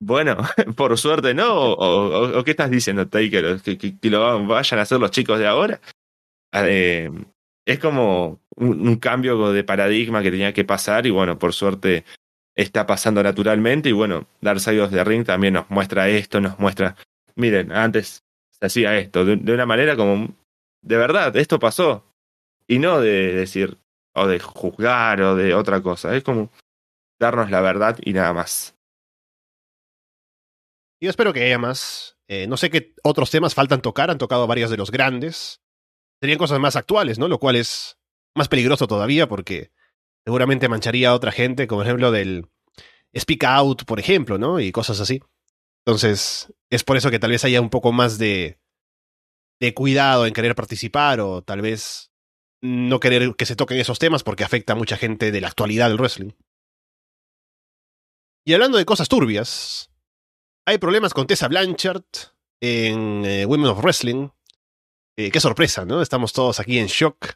Bueno, 0.00 0.36
por 0.76 0.96
suerte, 0.98 1.34
¿no? 1.34 1.54
¿O, 1.54 1.74
o, 1.74 2.38
o 2.40 2.44
qué 2.44 2.52
estás 2.52 2.70
diciendo, 2.70 3.08
Taker? 3.08 3.60
¿Que, 3.62 3.78
que, 3.78 3.98
que, 3.98 4.10
lo 4.10 4.46
vayan 4.46 4.78
a 4.78 4.82
hacer 4.82 5.00
los 5.00 5.10
chicos 5.10 5.38
de 5.38 5.46
ahora? 5.46 5.80
Eh, 6.52 7.10
es 7.66 7.78
como 7.78 8.40
un, 8.56 8.88
un, 8.88 8.96
cambio 8.96 9.52
de 9.52 9.64
paradigma 9.64 10.22
que 10.22 10.30
tenía 10.30 10.52
que 10.52 10.64
pasar 10.64 11.06
y 11.06 11.10
bueno, 11.10 11.38
por 11.38 11.52
suerte 11.52 12.04
está 12.54 12.86
pasando 12.86 13.22
naturalmente 13.22 13.88
y 13.88 13.92
bueno, 13.92 14.26
Dark 14.40 14.60
Side 14.60 14.80
of 14.80 14.90
the 14.90 15.04
Ring 15.04 15.24
también 15.24 15.54
nos 15.54 15.68
muestra 15.70 16.08
esto, 16.08 16.40
nos 16.40 16.58
muestra, 16.58 16.96
miren, 17.34 17.72
antes 17.72 18.24
se 18.50 18.66
hacía 18.66 18.96
esto, 18.96 19.24
de, 19.24 19.36
de 19.36 19.52
una 19.52 19.66
manera 19.66 19.96
como, 19.96 20.34
de 20.82 20.96
verdad, 20.96 21.36
esto 21.36 21.58
pasó. 21.58 22.04
y 22.68 22.78
no 22.78 23.00
de 23.00 23.32
decir, 23.32 23.78
o 24.16 24.26
de 24.26 24.40
juzgar 24.40 25.20
o 25.20 25.36
de 25.36 25.54
otra 25.54 25.82
cosa. 25.82 26.16
Es 26.16 26.24
como 26.24 26.50
darnos 27.20 27.50
la 27.50 27.60
verdad 27.60 27.98
y 28.02 28.12
nada 28.12 28.32
más. 28.32 28.74
Yo 31.00 31.10
espero 31.10 31.32
que 31.32 31.44
haya 31.44 31.58
más. 31.58 32.16
Eh, 32.28 32.46
no 32.46 32.56
sé 32.56 32.70
qué 32.70 32.94
otros 33.04 33.30
temas 33.30 33.54
faltan 33.54 33.82
tocar, 33.82 34.10
han 34.10 34.18
tocado 34.18 34.46
varios 34.46 34.70
de 34.70 34.78
los 34.78 34.90
grandes. 34.90 35.60
Serían 36.20 36.38
cosas 36.38 36.58
más 36.58 36.76
actuales, 36.76 37.18
¿no? 37.18 37.28
Lo 37.28 37.38
cual 37.38 37.56
es 37.56 37.98
más 38.34 38.48
peligroso 38.48 38.86
todavía 38.86 39.28
porque 39.28 39.70
seguramente 40.24 40.68
mancharía 40.68 41.10
a 41.10 41.14
otra 41.14 41.30
gente, 41.30 41.66
como 41.66 41.82
ejemplo 41.82 42.10
del 42.10 42.48
Speak 43.16 43.44
Out, 43.44 43.84
por 43.84 44.00
ejemplo, 44.00 44.38
¿no? 44.38 44.60
Y 44.60 44.72
cosas 44.72 44.98
así. 45.00 45.20
Entonces, 45.84 46.52
es 46.70 46.84
por 46.84 46.96
eso 46.96 47.10
que 47.10 47.18
tal 47.18 47.30
vez 47.30 47.44
haya 47.44 47.60
un 47.60 47.70
poco 47.70 47.92
más 47.92 48.18
de, 48.18 48.58
de 49.60 49.74
cuidado 49.74 50.26
en 50.26 50.32
querer 50.32 50.54
participar 50.54 51.20
o 51.20 51.42
tal 51.42 51.60
vez 51.60 52.10
no 52.62 53.00
querer 53.00 53.34
que 53.36 53.46
se 53.46 53.56
toquen 53.56 53.78
esos 53.78 53.98
temas 53.98 54.22
porque 54.22 54.44
afecta 54.44 54.72
a 54.72 54.76
mucha 54.76 54.96
gente 54.96 55.30
de 55.32 55.40
la 55.40 55.48
actualidad 55.48 55.88
del 55.88 55.98
wrestling. 55.98 56.32
Y 58.44 58.54
hablando 58.54 58.78
de 58.78 58.84
cosas 58.84 59.08
turbias, 59.08 59.90
hay 60.66 60.78
problemas 60.78 61.14
con 61.14 61.26
Tessa 61.26 61.48
Blanchard 61.48 62.04
en 62.60 63.24
eh, 63.24 63.44
Women 63.46 63.70
of 63.70 63.82
Wrestling. 63.82 64.28
Eh, 65.16 65.30
qué 65.30 65.40
sorpresa, 65.40 65.84
¿no? 65.84 66.02
Estamos 66.02 66.32
todos 66.32 66.60
aquí 66.60 66.78
en 66.78 66.86
shock 66.86 67.34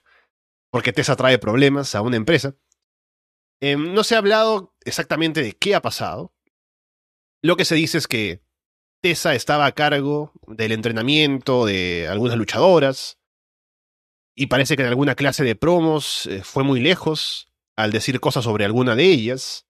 porque 0.71 0.93
Tessa 0.93 1.17
trae 1.17 1.39
problemas 1.39 1.95
a 1.95 2.01
una 2.01 2.17
empresa. 2.17 2.55
Eh, 3.61 3.77
no 3.77 4.05
se 4.05 4.15
ha 4.15 4.19
hablado 4.19 4.75
exactamente 4.85 5.43
de 5.43 5.53
qué 5.53 5.75
ha 5.75 5.83
pasado. 5.83 6.33
Lo 7.43 7.57
que 7.57 7.65
se 7.65 7.75
dice 7.75 7.99
es 7.99 8.07
que 8.07 8.43
Tessa 9.03 9.35
estaba 9.35 9.67
a 9.67 9.73
cargo 9.73 10.33
del 10.47 10.73
entrenamiento 10.73 11.67
de 11.67 12.07
algunas 12.09 12.37
luchadoras 12.37 13.20
y 14.41 14.47
parece 14.47 14.75
que 14.75 14.81
en 14.81 14.89
alguna 14.89 15.17
clase 15.17 15.45
de 15.45 15.55
promos 15.55 16.25
eh, 16.25 16.43
fue 16.43 16.65
muy 16.65 16.81
lejos 16.81 17.53
al 17.77 17.93
decir 17.93 18.21
cosas 18.21 18.45
sobre 18.45 18.65
alguna 18.65 18.97
de 18.97 19.05
ellas. 19.05 19.67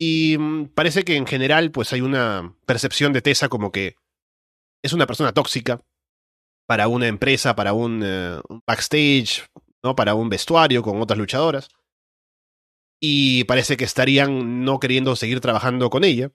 Y 0.00 0.38
mm, 0.38 0.68
parece 0.68 1.04
que 1.04 1.16
en 1.16 1.26
general 1.26 1.70
pues 1.70 1.92
hay 1.92 2.00
una 2.00 2.56
percepción 2.64 3.12
de 3.12 3.20
Tessa 3.20 3.50
como 3.50 3.70
que 3.70 3.96
es 4.82 4.94
una 4.94 5.06
persona 5.06 5.34
tóxica 5.34 5.82
para 6.66 6.88
una 6.88 7.06
empresa, 7.06 7.54
para 7.54 7.74
un, 7.74 8.00
eh, 8.02 8.40
backstage, 8.66 9.46
¿no? 9.82 9.94
para 9.94 10.14
un 10.14 10.30
vestuario 10.30 10.82
con 10.82 11.02
otras 11.02 11.18
luchadoras. 11.18 11.68
Y 12.98 13.44
parece 13.44 13.76
que 13.76 13.84
estarían 13.84 14.64
no 14.64 14.80
queriendo 14.80 15.16
seguir 15.16 15.42
trabajando 15.42 15.90
con 15.90 16.04
ella. 16.04 16.32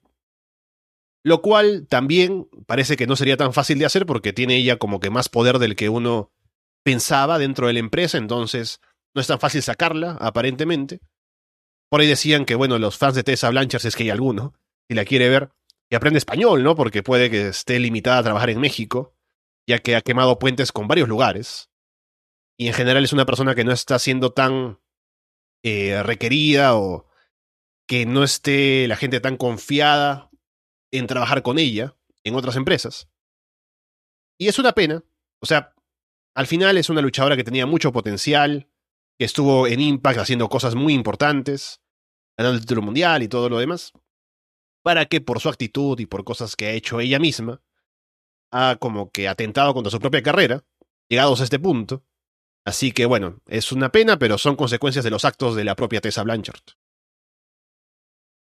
Lo 1.23 1.41
cual 1.41 1.87
también 1.89 2.47
parece 2.67 2.97
que 2.97 3.07
no 3.07 3.15
sería 3.15 3.35
tan 3.35 3.51
fácil 3.51 3.79
de 3.79 3.87
hacer 3.87 4.05
porque 4.05 4.31
tiene 4.31 4.57
ella 4.57 4.77
como 4.77 4.99
que 4.99 5.09
más 5.09 5.27
poder 5.27 5.57
del 5.57 5.75
que 5.75 5.89
uno 5.89 6.31
pensaba 6.89 7.37
dentro 7.37 7.67
de 7.67 7.73
la 7.73 7.79
empresa, 7.79 8.17
entonces 8.17 8.81
no 9.13 9.21
es 9.21 9.27
tan 9.27 9.39
fácil 9.39 9.61
sacarla, 9.61 10.17
aparentemente. 10.19 11.01
Por 11.87 12.01
ahí 12.01 12.07
decían 12.07 12.45
que, 12.45 12.55
bueno, 12.55 12.79
los 12.79 12.97
fans 12.97 13.13
de 13.13 13.23
Tessa 13.23 13.51
Blanchard, 13.51 13.85
es 13.85 13.95
que 13.95 14.03
hay 14.03 14.09
alguno, 14.09 14.55
si 14.87 14.95
la 14.95 15.05
quiere 15.05 15.29
ver, 15.29 15.51
que 15.87 15.95
aprende 15.95 16.17
español, 16.17 16.63
¿no? 16.63 16.75
Porque 16.75 17.03
puede 17.03 17.29
que 17.29 17.49
esté 17.49 17.79
limitada 17.79 18.17
a 18.17 18.23
trabajar 18.23 18.49
en 18.49 18.59
México, 18.59 19.15
ya 19.67 19.77
que 19.77 19.95
ha 19.95 20.01
quemado 20.01 20.39
puentes 20.39 20.71
con 20.71 20.87
varios 20.87 21.07
lugares. 21.07 21.69
Y 22.57 22.65
en 22.65 22.73
general 22.73 23.03
es 23.03 23.13
una 23.13 23.27
persona 23.27 23.53
que 23.53 23.63
no 23.63 23.71
está 23.71 23.99
siendo 23.99 24.31
tan 24.31 24.79
eh, 25.63 26.01
requerida 26.01 26.75
o 26.75 27.07
que 27.87 28.07
no 28.07 28.23
esté 28.23 28.87
la 28.87 28.95
gente 28.95 29.19
tan 29.19 29.37
confiada 29.37 30.31
en 30.91 31.05
trabajar 31.05 31.43
con 31.43 31.59
ella 31.59 31.95
en 32.23 32.33
otras 32.33 32.55
empresas. 32.55 33.07
Y 34.39 34.47
es 34.47 34.57
una 34.57 34.71
pena. 34.71 35.03
O 35.39 35.45
sea, 35.45 35.75
al 36.39 36.47
final 36.47 36.77
es 36.77 36.89
una 36.89 37.01
luchadora 37.01 37.35
que 37.35 37.43
tenía 37.43 37.65
mucho 37.65 37.91
potencial, 37.91 38.69
que 39.17 39.25
estuvo 39.25 39.67
en 39.67 39.81
Impact 39.81 40.19
haciendo 40.19 40.47
cosas 40.47 40.73
muy 40.73 40.93
importantes, 40.93 41.81
ganando 42.37 42.55
el 42.55 42.61
título 42.61 42.81
mundial 42.81 43.23
y 43.23 43.27
todo 43.27 43.49
lo 43.49 43.59
demás, 43.59 43.91
para 44.81 45.05
que 45.07 45.19
por 45.19 45.41
su 45.41 45.49
actitud 45.49 45.99
y 45.99 46.05
por 46.05 46.23
cosas 46.23 46.55
que 46.55 46.67
ha 46.67 46.71
hecho 46.71 47.01
ella 47.01 47.19
misma, 47.19 47.61
ha 48.53 48.77
como 48.79 49.11
que 49.11 49.27
atentado 49.27 49.73
contra 49.73 49.91
su 49.91 49.99
propia 49.99 50.23
carrera, 50.23 50.63
llegados 51.09 51.41
a 51.41 51.43
este 51.43 51.59
punto. 51.59 52.05
Así 52.65 52.93
que 52.93 53.05
bueno, 53.05 53.41
es 53.45 53.73
una 53.73 53.91
pena, 53.91 54.17
pero 54.17 54.37
son 54.37 54.55
consecuencias 54.55 55.03
de 55.03 55.11
los 55.11 55.25
actos 55.25 55.57
de 55.57 55.65
la 55.65 55.75
propia 55.75 55.99
Tessa 55.99 56.23
Blanchard. 56.23 56.63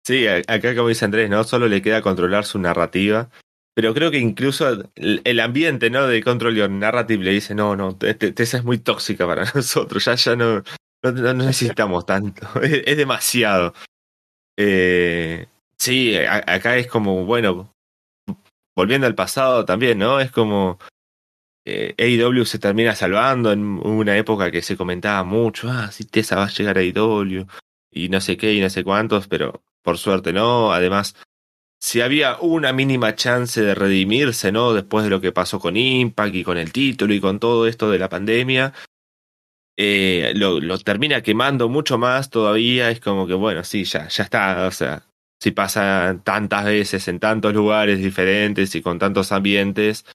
Sí, 0.05 0.27
acá 0.29 0.77
como 0.77 0.89
dice 0.89 1.07
Andrés, 1.07 1.31
no 1.31 1.43
solo 1.45 1.67
le 1.67 1.81
queda 1.81 2.03
controlar 2.03 2.45
su 2.45 2.59
narrativa, 2.59 3.31
pero 3.77 3.93
creo 3.93 4.11
que 4.11 4.18
incluso 4.18 4.91
el, 4.95 5.41
ambiente, 5.41 5.91
¿no? 5.91 6.07
De 6.07 6.22
Control 6.22 6.57
Your 6.57 6.70
Narrative 6.70 7.22
le 7.22 7.33
dice, 7.33 7.55
no, 7.55 7.77
no, 7.77 7.95
Tessa 7.95 8.57
es 8.57 8.64
muy 8.64 8.79
tóxica 8.79 9.27
para 9.27 9.45
nosotros, 9.55 10.03
ya, 10.03 10.14
ya 10.14 10.35
no, 10.35 10.62
no, 11.03 11.35
necesitamos 11.35 12.07
tanto, 12.07 12.49
es, 12.62 12.97
demasiado. 12.97 13.74
Eh, 14.57 15.47
sí, 15.77 16.16
acá 16.16 16.79
es 16.79 16.87
como, 16.87 17.27
bueno, 17.27 17.74
volviendo 18.74 19.07
al 19.07 19.14
pasado 19.14 19.66
también, 19.66 19.99
¿no? 19.99 20.20
Es 20.20 20.31
como 20.31 20.79
eh, 21.66 21.95
AEW 21.99 22.47
se 22.47 22.59
termina 22.59 22.95
salvando 22.95 23.53
en 23.53 23.61
una 23.62 24.16
época 24.16 24.51
que 24.51 24.62
se 24.62 24.79
comentaba 24.79 25.22
mucho, 25.22 25.68
ah, 25.70 25.93
si 25.93 26.07
Tessa 26.07 26.37
va 26.37 26.45
a 26.45 26.49
llegar 26.49 26.79
a 26.79 26.81
AEW 26.81 27.47
y 27.91 28.09
no 28.09 28.22
sé 28.22 28.39
qué 28.39 28.55
y 28.55 28.61
no 28.62 28.70
sé 28.70 28.85
cuántos, 28.85 29.29
pero 29.29 29.62
por 29.83 29.99
suerte 29.99 30.33
no, 30.33 30.72
además 30.72 31.14
si 31.81 32.01
había 32.01 32.39
una 32.41 32.73
mínima 32.73 33.15
chance 33.15 33.61
de 33.61 33.75
redimirse, 33.75 34.53
¿no? 34.53 34.73
Después 34.73 35.05
de 35.05 35.11
lo 35.11 35.21
que 35.21 35.33
pasó 35.33 35.61
con 35.61 35.77
Impact 35.77 36.35
y 36.35 36.45
con 36.45 36.59
el 36.59 36.73
título 36.73 37.15
y 37.15 37.21
con 37.21 37.39
todo 37.39 37.67
esto 37.67 37.91
de 37.91 37.99
la 37.99 38.09
pandemia, 38.09 38.73
eh, 39.77 40.33
lo, 40.35 40.79
termina 40.79 41.23
quemando 41.23 41.69
mucho 41.69 41.99
más 41.99 42.31
todavía. 42.31 42.91
Es 42.91 43.01
como 43.01 43.27
que, 43.27 43.35
bueno, 43.35 43.63
sí, 43.65 43.85
ya, 43.85 44.09
ya 44.09 44.25
está. 44.25 44.67
O 44.67 44.71
sea, 44.71 45.05
si 45.41 45.51
pasa 45.51 46.21
tantas 46.25 46.65
veces 46.65 47.09
en 47.09 47.21
tantos 47.21 47.53
lugares 47.55 47.99
diferentes 47.99 48.75
y 48.75 48.83
con 48.83 48.99
tantos 48.99 49.33
ambientes, 49.33 50.07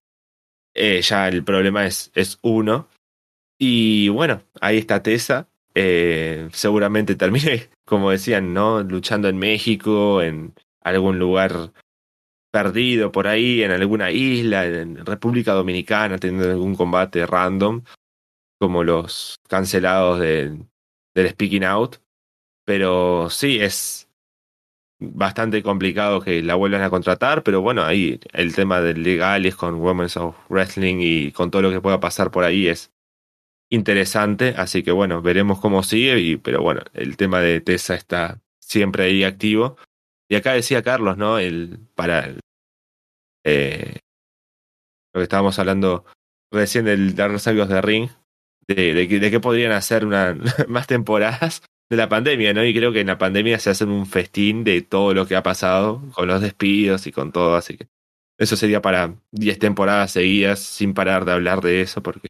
eh, 0.73 1.01
ya 1.01 1.27
el 1.27 1.43
problema 1.43 1.85
es, 1.85 2.11
es 2.15 2.39
uno. 2.41 2.89
Y 3.59 4.09
bueno, 4.09 4.43
ahí 4.61 4.77
está 4.77 5.03
Tessa. 5.03 5.47
Eh, 5.75 6.49
seguramente 6.51 7.15
termine, 7.15 7.69
como 7.85 8.11
decían, 8.11 8.53
¿no? 8.53 8.81
Luchando 8.81 9.29
en 9.29 9.37
México, 9.37 10.21
en, 10.21 10.53
algún 10.81 11.19
lugar 11.19 11.71
perdido 12.51 13.11
por 13.11 13.27
ahí, 13.27 13.63
en 13.63 13.71
alguna 13.71 14.11
isla, 14.11 14.65
en 14.65 15.05
República 15.05 15.53
Dominicana, 15.53 16.17
teniendo 16.17 16.49
algún 16.49 16.75
combate 16.75 17.25
random, 17.25 17.83
como 18.59 18.83
los 18.83 19.39
cancelados 19.47 20.19
de, 20.19 20.57
del 21.15 21.29
Speaking 21.29 21.63
Out. 21.63 21.97
Pero 22.65 23.29
sí, 23.29 23.59
es 23.59 24.09
bastante 24.99 25.63
complicado 25.63 26.21
que 26.21 26.43
la 26.43 26.55
vuelvan 26.55 26.83
a 26.83 26.91
contratar, 26.91 27.41
pero 27.41 27.61
bueno, 27.61 27.83
ahí 27.83 28.19
el 28.33 28.53
tema 28.53 28.81
de 28.81 28.93
legales 28.93 29.55
con 29.55 29.75
Women's 29.75 30.15
of 30.17 30.35
Wrestling 30.49 30.97
y 30.99 31.31
con 31.31 31.49
todo 31.49 31.63
lo 31.63 31.71
que 31.71 31.81
pueda 31.81 31.99
pasar 31.99 32.29
por 32.29 32.43
ahí 32.43 32.67
es 32.67 32.91
interesante, 33.69 34.53
así 34.57 34.83
que 34.83 34.91
bueno, 34.91 35.21
veremos 35.21 35.59
cómo 35.59 35.81
sigue, 35.81 36.19
y, 36.19 36.37
pero 36.37 36.61
bueno, 36.61 36.81
el 36.93 37.17
tema 37.17 37.39
de 37.39 37.61
Tessa 37.61 37.95
está 37.95 38.39
siempre 38.59 39.05
ahí 39.05 39.23
activo 39.23 39.77
y 40.31 40.35
acá 40.35 40.53
decía 40.53 40.81
Carlos, 40.81 41.17
¿no? 41.17 41.39
El, 41.39 41.77
para 41.93 42.33
eh, 43.43 43.99
lo 45.13 45.19
que 45.19 45.23
estábamos 45.23 45.59
hablando 45.59 46.05
recién 46.49 46.85
del 46.85 47.15
dar 47.15 47.31
algo 47.45 47.65
de 47.65 47.81
Ring, 47.81 48.09
de, 48.65 48.93
de, 48.93 49.07
de, 49.19 49.29
que 49.29 49.39
podrían 49.41 49.73
hacer 49.73 50.05
una, 50.05 50.33
más 50.69 50.87
temporadas 50.87 51.63
de 51.89 51.97
la 51.97 52.07
pandemia, 52.07 52.53
¿no? 52.53 52.63
Y 52.63 52.73
creo 52.73 52.93
que 52.93 53.01
en 53.01 53.07
la 53.07 53.17
pandemia 53.17 53.59
se 53.59 53.71
hacen 53.71 53.89
un 53.89 54.05
festín 54.05 54.63
de 54.63 54.81
todo 54.81 55.13
lo 55.13 55.27
que 55.27 55.35
ha 55.35 55.43
pasado, 55.43 56.01
con 56.13 56.29
los 56.29 56.39
despidos 56.39 57.07
y 57.07 57.11
con 57.11 57.33
todo, 57.33 57.57
así 57.57 57.75
que 57.77 57.89
eso 58.39 58.55
sería 58.55 58.81
para 58.81 59.13
10 59.33 59.59
temporadas 59.59 60.13
seguidas 60.13 60.59
sin 60.59 60.93
parar 60.93 61.25
de 61.25 61.33
hablar 61.33 61.59
de 61.59 61.81
eso, 61.81 62.01
porque 62.01 62.29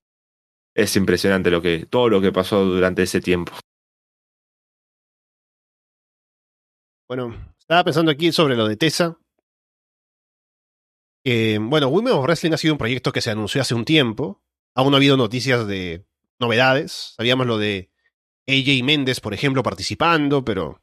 es 0.75 0.95
impresionante 0.95 1.51
lo 1.51 1.61
que, 1.61 1.85
todo 1.85 2.09
lo 2.09 2.19
que 2.19 2.31
pasó 2.31 2.65
durante 2.65 3.03
ese 3.03 3.21
tiempo. 3.21 3.53
Bueno, 7.07 7.50
estaba 7.71 7.85
pensando 7.85 8.11
aquí 8.11 8.33
sobre 8.33 8.57
lo 8.57 8.67
de 8.67 8.75
Tessa. 8.75 9.17
bueno, 11.23 11.87
Women 11.87 12.11
of 12.11 12.25
Wrestling 12.25 12.51
ha 12.51 12.57
sido 12.57 12.73
un 12.73 12.77
proyecto 12.77 13.13
que 13.13 13.21
se 13.21 13.31
anunció 13.31 13.61
hace 13.61 13.73
un 13.73 13.85
tiempo. 13.85 14.43
Aún 14.75 14.91
no 14.91 14.97
ha 14.97 14.99
habido 14.99 15.15
noticias 15.15 15.65
de 15.67 16.05
novedades. 16.37 17.13
Sabíamos 17.15 17.47
lo 17.47 17.57
de 17.57 17.89
AJ 18.45 18.83
Méndez, 18.83 19.21
por 19.21 19.33
ejemplo, 19.33 19.63
participando, 19.63 20.43
pero 20.43 20.81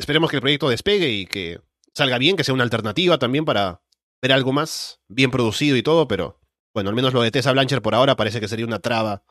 esperemos 0.00 0.30
que 0.30 0.38
el 0.38 0.42
proyecto 0.42 0.68
despegue 0.68 1.10
y 1.10 1.26
que 1.26 1.60
salga 1.94 2.18
bien, 2.18 2.34
que 2.34 2.42
sea 2.42 2.54
una 2.54 2.64
alternativa 2.64 3.16
también 3.20 3.44
para 3.44 3.80
ver 4.20 4.32
algo 4.32 4.52
más 4.52 5.00
bien 5.06 5.30
producido 5.30 5.76
y 5.76 5.84
todo, 5.84 6.08
pero 6.08 6.40
bueno, 6.74 6.90
al 6.90 6.96
menos 6.96 7.14
lo 7.14 7.22
de 7.22 7.30
Tessa 7.30 7.52
Blanchard 7.52 7.82
por 7.82 7.94
ahora 7.94 8.16
parece 8.16 8.40
que 8.40 8.48
sería 8.48 8.66
una 8.66 8.80
traba 8.80 9.22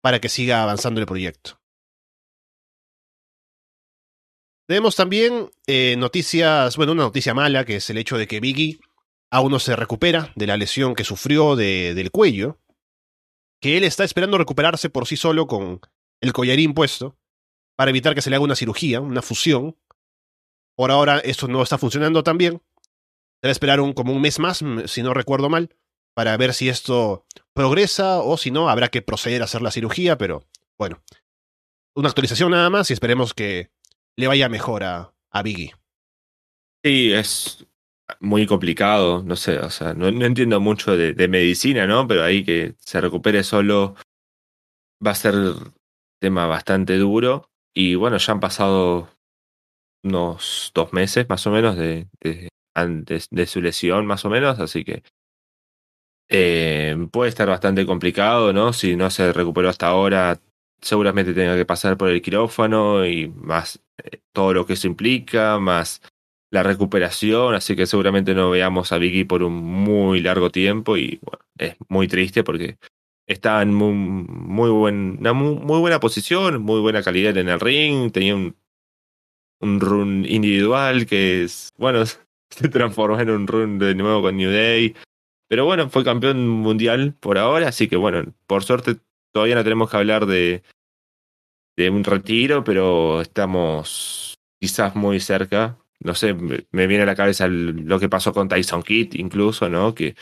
para 0.00 0.20
que 0.20 0.28
siga 0.28 0.62
avanzando 0.62 1.00
el 1.00 1.08
proyecto. 1.08 1.63
Tenemos 4.66 4.96
también 4.96 5.50
eh, 5.66 5.94
noticias, 5.98 6.76
bueno, 6.76 6.92
una 6.92 7.02
noticia 7.02 7.34
mala, 7.34 7.64
que 7.64 7.76
es 7.76 7.90
el 7.90 7.98
hecho 7.98 8.16
de 8.16 8.26
que 8.26 8.40
Biggie 8.40 8.80
aún 9.30 9.52
no 9.52 9.58
se 9.58 9.76
recupera 9.76 10.32
de 10.36 10.46
la 10.46 10.56
lesión 10.56 10.94
que 10.94 11.04
sufrió 11.04 11.54
de, 11.54 11.92
del 11.94 12.10
cuello, 12.10 12.58
que 13.60 13.76
él 13.76 13.84
está 13.84 14.04
esperando 14.04 14.38
recuperarse 14.38 14.88
por 14.88 15.06
sí 15.06 15.16
solo 15.16 15.46
con 15.46 15.80
el 16.20 16.32
collarín 16.32 16.72
puesto 16.72 17.18
para 17.76 17.90
evitar 17.90 18.14
que 18.14 18.22
se 18.22 18.30
le 18.30 18.36
haga 18.36 18.44
una 18.44 18.56
cirugía, 18.56 19.00
una 19.00 19.22
fusión. 19.22 19.76
Por 20.76 20.90
ahora 20.90 21.18
esto 21.18 21.46
no 21.46 21.62
está 21.62 21.76
funcionando 21.76 22.22
tan 22.22 22.38
bien. 22.38 22.62
Debe 23.42 23.52
esperar 23.52 23.80
un, 23.80 23.92
como 23.92 24.12
un 24.12 24.22
mes 24.22 24.38
más, 24.38 24.64
si 24.86 25.02
no 25.02 25.12
recuerdo 25.12 25.50
mal, 25.50 25.76
para 26.14 26.36
ver 26.36 26.54
si 26.54 26.68
esto 26.68 27.26
progresa 27.52 28.20
o 28.20 28.38
si 28.38 28.50
no, 28.50 28.70
habrá 28.70 28.88
que 28.88 29.02
proceder 29.02 29.42
a 29.42 29.44
hacer 29.44 29.60
la 29.60 29.70
cirugía, 29.70 30.16
pero 30.16 30.46
bueno, 30.78 31.02
una 31.94 32.08
actualización 32.08 32.52
nada 32.52 32.70
más 32.70 32.88
y 32.90 32.92
esperemos 32.94 33.34
que 33.34 33.70
le 34.16 34.26
vaya 34.26 34.48
mejor 34.48 34.84
a, 34.84 35.12
a. 35.30 35.42
Sí, 36.84 37.12
es 37.12 37.66
muy 38.20 38.46
complicado, 38.46 39.22
no 39.22 39.36
sé, 39.36 39.58
o 39.58 39.70
sea, 39.70 39.94
no, 39.94 40.10
no 40.10 40.24
entiendo 40.26 40.60
mucho 40.60 40.96
de, 40.96 41.28
medicina, 41.28 41.86
¿no? 41.86 42.06
Pero 42.06 42.22
ahí 42.22 42.44
que 42.44 42.74
se 42.78 43.00
recupere 43.00 43.42
solo 43.42 43.96
va 45.04 45.12
a 45.12 45.14
ser 45.14 45.34
tema 46.20 46.46
bastante 46.46 46.96
duro. 46.98 47.50
Y 47.74 47.96
bueno, 47.96 48.18
ya 48.18 48.32
han 48.32 48.40
pasado 48.40 49.08
unos 50.04 50.70
dos 50.74 50.92
meses 50.92 51.28
más 51.28 51.46
o 51.46 51.50
menos 51.50 51.76
de, 51.76 52.08
antes 52.74 53.28
de 53.30 53.46
su 53.46 53.60
lesión, 53.60 54.06
más 54.06 54.24
o 54.24 54.30
menos, 54.30 54.60
así 54.60 54.84
que 54.84 55.02
eh, 56.28 56.96
puede 57.10 57.30
estar 57.30 57.48
bastante 57.48 57.86
complicado, 57.86 58.52
¿no? 58.52 58.72
Si 58.72 58.96
no 58.96 59.10
se 59.10 59.32
recuperó 59.32 59.68
hasta 59.68 59.88
ahora, 59.88 60.40
seguramente 60.80 61.34
tenga 61.34 61.56
que 61.56 61.66
pasar 61.66 61.96
por 61.96 62.10
el 62.10 62.22
quirófano 62.22 63.06
y 63.06 63.28
más 63.28 63.83
todo 64.32 64.52
lo 64.52 64.66
que 64.66 64.74
eso 64.74 64.86
implica, 64.86 65.58
más 65.58 66.02
la 66.50 66.62
recuperación, 66.62 67.54
así 67.54 67.74
que 67.74 67.86
seguramente 67.86 68.34
no 68.34 68.50
veamos 68.50 68.92
a 68.92 68.98
Vicky 68.98 69.24
por 69.24 69.42
un 69.42 69.54
muy 69.54 70.20
largo 70.20 70.50
tiempo 70.50 70.96
y 70.96 71.18
bueno, 71.22 71.44
es 71.58 71.76
muy 71.88 72.06
triste 72.06 72.44
porque 72.44 72.78
está 73.26 73.60
en 73.60 73.74
muy, 73.74 73.92
muy, 73.92 74.70
buen, 74.70 75.16
una 75.18 75.32
muy, 75.32 75.56
muy, 75.56 75.80
buena 75.80 75.98
posición, 75.98 76.62
muy 76.62 76.80
buena 76.80 77.02
calidad 77.02 77.36
en 77.36 77.48
el 77.48 77.58
ring, 77.58 78.12
tenía 78.12 78.36
un, 78.36 78.56
un 79.60 79.80
run 79.80 80.24
individual 80.28 81.06
que 81.06 81.42
es, 81.42 81.72
bueno, 81.76 82.04
se 82.50 82.68
transformó 82.68 83.18
en 83.18 83.30
un 83.30 83.46
run 83.48 83.78
de 83.80 83.96
nuevo 83.96 84.22
con 84.22 84.36
New 84.36 84.50
Day, 84.50 84.94
pero 85.48 85.64
bueno, 85.64 85.90
fue 85.90 86.04
campeón 86.04 86.48
mundial 86.48 87.14
por 87.18 87.36
ahora, 87.36 87.68
así 87.68 87.88
que 87.88 87.96
bueno, 87.96 88.32
por 88.46 88.62
suerte 88.62 88.96
todavía 89.32 89.56
no 89.56 89.64
tenemos 89.64 89.90
que 89.90 89.96
hablar 89.96 90.26
de, 90.26 90.62
de 91.76 91.90
un 91.90 92.04
retiro, 92.04 92.64
pero 92.64 93.20
estamos 93.20 94.34
quizás 94.60 94.94
muy 94.94 95.20
cerca. 95.20 95.78
No 96.00 96.14
sé, 96.14 96.34
me 96.34 96.86
viene 96.86 97.02
a 97.02 97.06
la 97.06 97.16
cabeza 97.16 97.46
lo 97.48 97.98
que 97.98 98.08
pasó 98.08 98.32
con 98.32 98.48
Tyson 98.48 98.82
Kidd, 98.82 99.14
incluso, 99.14 99.68
¿no? 99.68 99.94
Que 99.94 100.14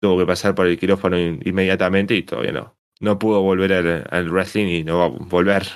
tuvo 0.00 0.18
que 0.18 0.26
pasar 0.26 0.54
por 0.54 0.66
el 0.66 0.78
quirófano 0.78 1.18
inmediatamente 1.18 2.14
y 2.14 2.22
todavía 2.22 2.52
no. 2.52 2.76
No 3.00 3.18
pudo 3.18 3.42
volver 3.42 4.06
al, 4.10 4.30
wrestling 4.30 4.66
y 4.66 4.84
no 4.84 4.98
va 4.98 5.04
a 5.04 5.08
volver. 5.08 5.66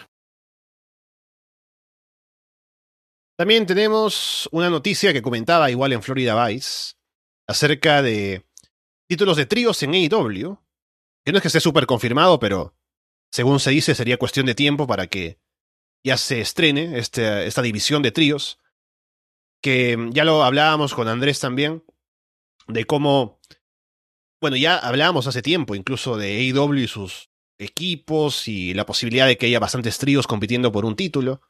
También 3.38 3.66
tenemos 3.66 4.48
una 4.52 4.70
noticia 4.70 5.12
que 5.12 5.22
comentaba 5.22 5.70
igual 5.70 5.92
en 5.92 6.02
Florida 6.02 6.46
Vice 6.46 6.94
acerca 7.48 8.02
de 8.02 8.44
títulos 9.08 9.36
de 9.36 9.46
tríos 9.46 9.82
en 9.82 9.94
AEW. 9.94 10.58
Que 11.24 11.30
no 11.30 11.38
es 11.38 11.42
que 11.42 11.48
esté 11.48 11.60
súper 11.60 11.86
confirmado, 11.86 12.40
pero 12.40 12.74
según 13.32 13.58
se 13.60 13.70
dice 13.70 13.94
sería 13.94 14.18
cuestión 14.18 14.46
de 14.46 14.54
tiempo 14.54 14.86
para 14.86 15.06
que 15.06 15.40
ya 16.04 16.16
se 16.16 16.40
estrene 16.40 16.98
este, 16.98 17.46
esta 17.46 17.62
división 17.62 18.02
de 18.02 18.12
tríos. 18.12 18.58
Que 19.62 20.10
ya 20.10 20.24
lo 20.24 20.42
hablábamos 20.42 20.92
con 20.92 21.06
Andrés 21.06 21.38
también, 21.38 21.84
de 22.66 22.84
cómo 22.84 23.40
bueno, 24.42 24.56
ya 24.56 24.76
hablábamos 24.76 25.28
hace 25.28 25.40
tiempo 25.40 25.76
incluso 25.76 26.16
de 26.16 26.36
AEW 26.36 26.74
y 26.74 26.88
sus 26.88 27.30
equipos 27.58 28.48
y 28.48 28.74
la 28.74 28.84
posibilidad 28.84 29.28
de 29.28 29.38
que 29.38 29.46
haya 29.46 29.60
bastantes 29.60 29.98
tríos 29.98 30.26
compitiendo 30.26 30.72
por 30.72 30.84
un 30.84 30.96
título. 30.96 31.40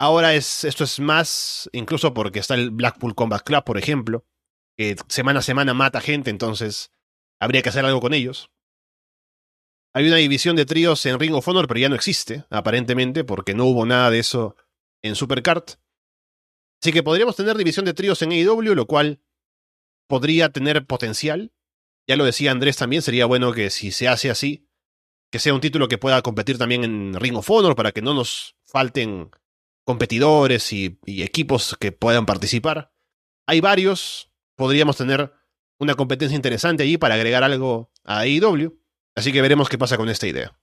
Ahora 0.00 0.34
es, 0.34 0.64
esto 0.64 0.84
es 0.84 0.98
más, 1.00 1.68
incluso 1.72 2.14
porque 2.14 2.38
está 2.38 2.54
el 2.54 2.70
Blackpool 2.70 3.14
Combat 3.14 3.42
Club, 3.42 3.62
por 3.64 3.76
ejemplo, 3.76 4.24
que 4.76 4.96
semana 5.08 5.40
a 5.40 5.42
semana 5.42 5.74
mata 5.74 6.00
gente, 6.00 6.30
entonces 6.30 6.92
habría 7.38 7.60
que 7.60 7.68
hacer 7.68 7.84
algo 7.84 8.00
con 8.00 8.14
ellos. 8.14 8.50
Hay 9.94 10.06
una 10.06 10.16
división 10.16 10.56
de 10.56 10.64
tríos 10.64 11.04
en 11.04 11.18
Ring 11.18 11.34
of 11.34 11.46
Honor, 11.46 11.68
pero 11.68 11.80
ya 11.80 11.88
no 11.88 11.94
existe, 11.94 12.44
aparentemente, 12.48 13.24
porque 13.24 13.54
no 13.54 13.66
hubo 13.66 13.84
nada 13.84 14.10
de 14.10 14.20
eso 14.20 14.56
en 15.02 15.14
Supercard. 15.14 15.64
Así 16.82 16.92
que 16.92 17.02
podríamos 17.02 17.36
tener 17.36 17.56
división 17.56 17.84
de 17.84 17.92
tríos 17.92 18.22
en 18.22 18.32
AEW, 18.32 18.74
lo 18.74 18.86
cual 18.86 19.20
podría 20.08 20.50
tener 20.50 20.86
potencial, 20.86 21.52
ya 22.08 22.16
lo 22.16 22.24
decía 22.24 22.50
Andrés 22.50 22.76
también, 22.76 23.02
sería 23.02 23.26
bueno 23.26 23.52
que 23.52 23.70
si 23.70 23.92
se 23.92 24.08
hace 24.08 24.30
así, 24.30 24.66
que 25.30 25.38
sea 25.38 25.54
un 25.54 25.60
título 25.60 25.88
que 25.88 25.98
pueda 25.98 26.22
competir 26.22 26.58
también 26.58 26.84
en 26.84 27.14
Ring 27.14 27.36
of 27.36 27.50
Honor 27.50 27.76
para 27.76 27.92
que 27.92 28.02
no 28.02 28.14
nos 28.14 28.56
falten 28.64 29.30
competidores 29.84 30.72
y, 30.72 30.98
y 31.04 31.22
equipos 31.22 31.76
que 31.78 31.92
puedan 31.92 32.26
participar. 32.26 32.92
Hay 33.46 33.60
varios, 33.60 34.30
podríamos 34.56 34.96
tener 34.96 35.32
una 35.78 35.94
competencia 35.94 36.36
interesante 36.36 36.82
allí 36.82 36.96
para 36.96 37.14
agregar 37.14 37.44
algo 37.44 37.92
a 38.04 38.20
AEW, 38.20 38.81
así 39.16 39.32
que 39.32 39.42
veremos 39.42 39.68
qué 39.68 39.78
pasa 39.78 39.96
con 39.96 40.08
esta 40.08 40.26
idea. 40.26 40.56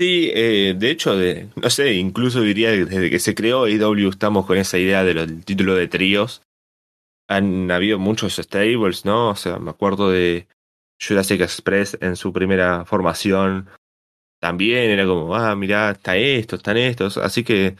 Sí, 0.00 0.30
eh, 0.34 0.74
de 0.76 0.90
hecho, 0.90 1.16
de, 1.16 1.48
no 1.54 1.70
sé, 1.70 1.92
incluso 1.94 2.40
diría 2.40 2.70
desde 2.70 3.10
que 3.10 3.20
se 3.20 3.34
creó 3.34 3.64
AEW 3.64 4.08
estamos 4.08 4.44
con 4.44 4.58
esa 4.58 4.76
idea 4.76 5.04
del 5.04 5.44
título 5.44 5.76
de 5.76 5.86
tríos 5.86 6.42
han 7.28 7.70
habido 7.70 7.98
muchos 7.98 8.36
stables, 8.36 9.04
¿no? 9.04 9.30
O 9.30 9.36
sea, 9.36 9.58
me 9.58 9.70
acuerdo 9.70 10.10
de 10.10 10.46
Jurassic 11.00 11.40
Express 11.40 11.96
en 12.00 12.16
su 12.16 12.32
primera 12.32 12.84
formación. 12.84 13.68
También 14.40 14.90
era 14.90 15.06
como, 15.06 15.34
ah, 15.34 15.54
mirá, 15.56 15.90
está 15.92 16.16
esto, 16.16 16.56
están 16.56 16.76
estos. 16.76 17.16
Así 17.16 17.44
que 17.44 17.76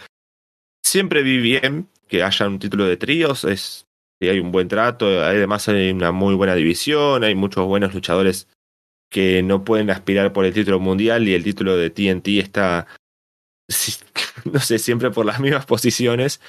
siempre 0.82 1.22
vi 1.22 1.38
bien 1.38 1.88
que 2.08 2.22
haya 2.22 2.48
un 2.48 2.58
título 2.58 2.86
de 2.86 2.96
tríos. 2.96 3.44
Es 3.44 3.86
que 4.20 4.30
hay 4.30 4.40
un 4.40 4.50
buen 4.52 4.68
trato. 4.68 5.06
Además, 5.22 5.68
hay 5.68 5.90
una 5.90 6.12
muy 6.12 6.34
buena 6.34 6.54
división. 6.54 7.24
Hay 7.24 7.34
muchos 7.34 7.66
buenos 7.66 7.94
luchadores 7.94 8.48
que 9.14 9.44
no 9.44 9.62
pueden 9.62 9.90
aspirar 9.90 10.32
por 10.32 10.44
el 10.44 10.52
título 10.52 10.80
mundial 10.80 11.28
y 11.28 11.34
el 11.34 11.44
título 11.44 11.76
de 11.76 11.88
TNT 11.88 12.26
está, 12.42 12.88
no 14.52 14.58
sé, 14.58 14.80
siempre 14.80 15.12
por 15.12 15.24
las 15.24 15.38
mismas 15.38 15.66
posiciones. 15.66 16.40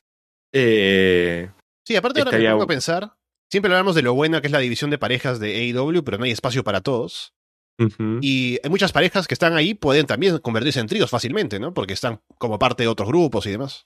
Eh, 0.51 1.51
Sí, 1.87 1.95
aparte 1.95 2.21
ahora 2.21 2.35
me 2.35 2.49
pongo 2.49 2.63
a 2.63 2.67
pensar, 2.67 3.13
siempre 3.51 3.71
hablamos 3.71 3.93
de 3.93 4.01
lo 4.01 4.15
buena 4.15 4.41
que 4.41 4.47
es 4.47 4.51
la 4.51 4.57
división 4.57 4.89
de 4.89 4.97
parejas 4.97 5.39
de 5.39 5.55
AEW, 5.55 6.03
pero 6.03 6.17
no 6.17 6.23
hay 6.23 6.31
espacio 6.31 6.63
para 6.63 6.81
todos. 6.81 7.35
Uh 7.77 7.83
-huh. 7.83 8.19
Y 8.23 8.57
hay 8.63 8.71
muchas 8.71 8.91
parejas 8.91 9.27
que 9.27 9.35
están 9.35 9.53
ahí, 9.53 9.75
pueden 9.75 10.07
también 10.07 10.39
convertirse 10.39 10.79
en 10.79 10.87
tríos 10.87 11.11
fácilmente, 11.11 11.59
¿no? 11.59 11.71
Porque 11.75 11.93
están 11.93 12.19
como 12.39 12.57
parte 12.57 12.81
de 12.81 12.89
otros 12.89 13.07
grupos 13.07 13.45
y 13.45 13.51
demás. 13.51 13.85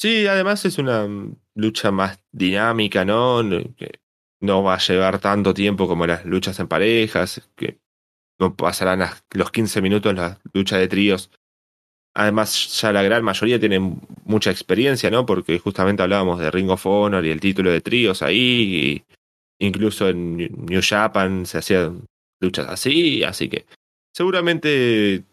Sí, 0.00 0.26
además 0.26 0.64
es 0.64 0.78
una 0.78 1.06
lucha 1.54 1.90
más 1.90 2.18
dinámica, 2.32 3.04
¿no? 3.04 3.42
No 4.40 4.62
va 4.62 4.74
a 4.74 4.78
llevar 4.78 5.18
tanto 5.18 5.54
tiempo 5.54 5.86
como 5.86 6.06
las 6.06 6.24
luchas 6.24 6.58
en 6.60 6.68
parejas, 6.68 7.48
que 7.56 7.78
no 8.38 8.54
pasarán 8.56 9.06
los 9.32 9.50
15 9.50 9.82
minutos 9.82 10.14
la 10.14 10.40
lucha 10.52 10.78
de 10.78 10.88
tríos 10.88 11.30
Además, 12.14 12.80
ya 12.80 12.92
la 12.92 13.02
gran 13.02 13.22
mayoría 13.22 13.60
tienen 13.60 14.00
mucha 14.24 14.50
experiencia, 14.50 15.10
¿no? 15.10 15.26
Porque 15.26 15.58
justamente 15.58 16.02
hablábamos 16.02 16.40
de 16.40 16.50
Ring 16.50 16.70
of 16.70 16.84
Honor 16.86 17.24
y 17.24 17.30
el 17.30 17.40
título 17.40 17.70
de 17.70 17.80
tríos 17.80 18.22
ahí. 18.22 19.04
Y 19.58 19.66
incluso 19.66 20.08
en 20.08 20.36
New 20.36 20.80
Japan 20.82 21.46
se 21.46 21.58
hacían 21.58 22.06
luchas 22.40 22.66
así. 22.68 23.22
Así 23.22 23.48
que 23.48 23.64
seguramente 24.12 25.24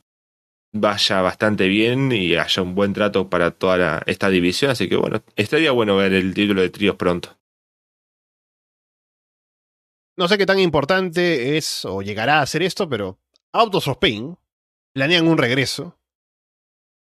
vaya 0.72 1.22
bastante 1.22 1.68
bien 1.68 2.12
y 2.12 2.36
haya 2.36 2.62
un 2.62 2.76
buen 2.76 2.94
trato 2.94 3.30
para 3.30 3.52
toda 3.52 3.78
la, 3.78 4.04
esta 4.06 4.30
división. 4.30 4.70
Así 4.72 4.88
que 4.88 4.98
bueno, 4.98 5.24
estaría 5.36 5.72
bueno 5.72 5.98
ver 5.98 6.14
el 6.14 6.34
título 6.36 6.62
de 6.62 6.70
tríos 6.70 6.96
pronto. 6.96 7.37
No 10.18 10.28
sé 10.28 10.38
qué 10.38 10.46
tan 10.46 10.60
importante 10.60 11.58
es 11.58 11.86
o 11.86 12.02
llegará 12.02 12.42
a 12.42 12.46
ser 12.46 12.64
esto, 12.64 12.90
pero 12.90 13.20
Autos 13.54 13.88
of 13.88 13.98
Pain 14.00 14.38
planean 14.94 15.28
un 15.28 15.38
regreso 15.38 15.98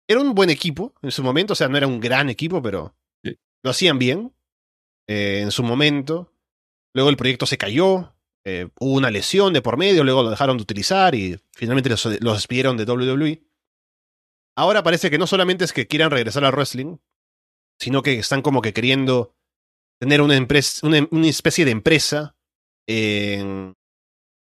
era 0.08 0.20
un 0.20 0.34
buen 0.34 0.50
equipo 0.50 0.94
en 1.02 1.10
su 1.10 1.22
momento, 1.22 1.52
o 1.52 1.56
sea, 1.56 1.68
no 1.68 1.76
era 1.76 1.86
un 1.86 2.00
gran 2.00 2.28
equipo, 2.28 2.62
pero 2.62 2.94
sí. 3.24 3.38
lo 3.62 3.70
hacían 3.70 3.98
bien 3.98 4.34
eh, 5.08 5.40
en 5.42 5.50
su 5.50 5.62
momento. 5.62 6.32
Luego 6.94 7.10
el 7.10 7.16
proyecto 7.16 7.46
se 7.46 7.58
cayó, 7.58 8.14
eh, 8.44 8.68
hubo 8.78 8.94
una 8.94 9.10
lesión 9.10 9.52
de 9.52 9.62
por 9.62 9.76
medio, 9.76 10.04
luego 10.04 10.22
lo 10.22 10.30
dejaron 10.30 10.56
de 10.58 10.62
utilizar 10.62 11.14
y 11.14 11.40
finalmente 11.52 11.88
los, 11.88 12.04
los 12.20 12.34
despidieron 12.34 12.76
de 12.76 12.84
WWE. 12.84 13.42
Ahora 14.56 14.82
parece 14.82 15.10
que 15.10 15.18
no 15.18 15.26
solamente 15.26 15.64
es 15.64 15.72
que 15.72 15.86
quieran 15.86 16.10
regresar 16.10 16.44
al 16.44 16.52
wrestling, 16.52 16.98
sino 17.78 18.02
que 18.02 18.18
están 18.18 18.42
como 18.42 18.60
que 18.60 18.74
queriendo 18.74 19.34
tener 19.98 20.20
una, 20.20 20.36
empresa, 20.36 20.86
una, 20.86 21.06
una 21.10 21.28
especie 21.28 21.64
de 21.64 21.70
empresa 21.70 22.36
en... 22.86 23.74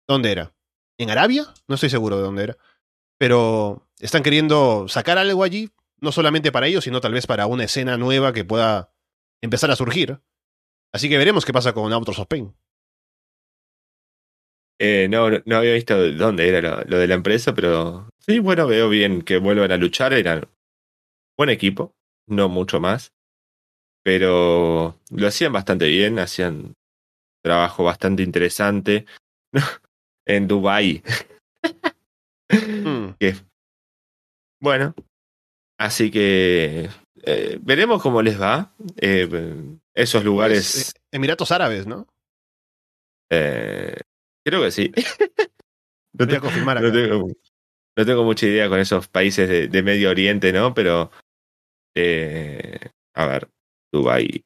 ¿Dónde 0.08 0.32
era? 0.32 0.54
¿En 0.98 1.10
Arabia? 1.10 1.44
No 1.68 1.74
estoy 1.74 1.90
seguro 1.90 2.16
de 2.16 2.22
dónde 2.22 2.44
era. 2.44 2.56
Pero 3.18 3.88
están 3.98 4.22
queriendo 4.22 4.88
sacar 4.88 5.18
algo 5.18 5.42
allí, 5.42 5.70
no 6.00 6.12
solamente 6.12 6.52
para 6.52 6.66
ellos, 6.66 6.84
sino 6.84 7.00
tal 7.00 7.12
vez 7.12 7.26
para 7.26 7.46
una 7.46 7.64
escena 7.64 7.96
nueva 7.96 8.32
que 8.32 8.44
pueda 8.44 8.92
empezar 9.42 9.70
a 9.70 9.76
surgir. 9.76 10.20
Así 10.92 11.08
que 11.08 11.18
veremos 11.18 11.44
qué 11.44 11.52
pasa 11.52 11.72
con 11.72 11.92
Autos 11.92 12.18
of. 12.18 12.28
Eh, 14.80 15.08
no, 15.10 15.28
no, 15.30 15.56
había 15.56 15.74
visto 15.74 16.12
dónde 16.12 16.48
era 16.48 16.60
lo, 16.60 16.84
lo, 16.84 16.98
de 16.98 17.08
la 17.08 17.14
empresa, 17.14 17.52
pero 17.52 18.08
sí, 18.18 18.38
bueno, 18.38 18.66
veo 18.68 18.88
bien 18.88 19.22
que 19.22 19.38
vuelvan 19.38 19.72
a 19.72 19.76
luchar. 19.76 20.12
Eran 20.12 20.48
buen 21.36 21.50
equipo, 21.50 21.96
no 22.28 22.48
mucho 22.48 22.80
más, 22.80 23.12
pero 24.04 25.00
lo 25.10 25.26
hacían 25.26 25.52
bastante 25.52 25.88
bien, 25.88 26.18
hacían 26.18 26.74
trabajo 27.42 27.84
bastante 27.84 28.22
interesante 28.22 29.06
en 30.26 30.48
Dubai. 30.48 31.02
mm. 32.50 33.14
bueno, 34.60 34.94
así 35.78 36.10
que 36.10 36.88
eh, 37.24 37.58
veremos 37.60 38.02
cómo 38.02 38.22
les 38.22 38.40
va. 38.40 38.72
Eh, 38.96 39.28
esos 39.94 40.24
lugares. 40.24 40.90
Eh, 40.90 41.00
Emiratos 41.12 41.50
Árabes, 41.52 41.86
¿no? 41.86 42.06
Eh, 43.30 43.96
creo 44.44 44.62
que 44.62 44.70
sí. 44.70 44.92
no, 46.18 46.26
Voy 46.26 46.34
a 46.34 46.40
confirmar 46.40 46.80
no, 46.80 46.92
tengo, 46.92 47.28
no, 47.96 48.06
tengo, 48.06 48.24
mucha 48.24 48.46
idea 48.46 48.68
con 48.68 48.78
esos 48.78 49.08
países 49.08 49.48
de, 49.48 49.68
de 49.68 49.82
Medio 49.82 50.10
Oriente, 50.10 50.52
¿no? 50.52 50.74
Pero. 50.74 51.10
A 53.14 53.26
ver, 53.26 53.48
Dubái. 53.92 54.44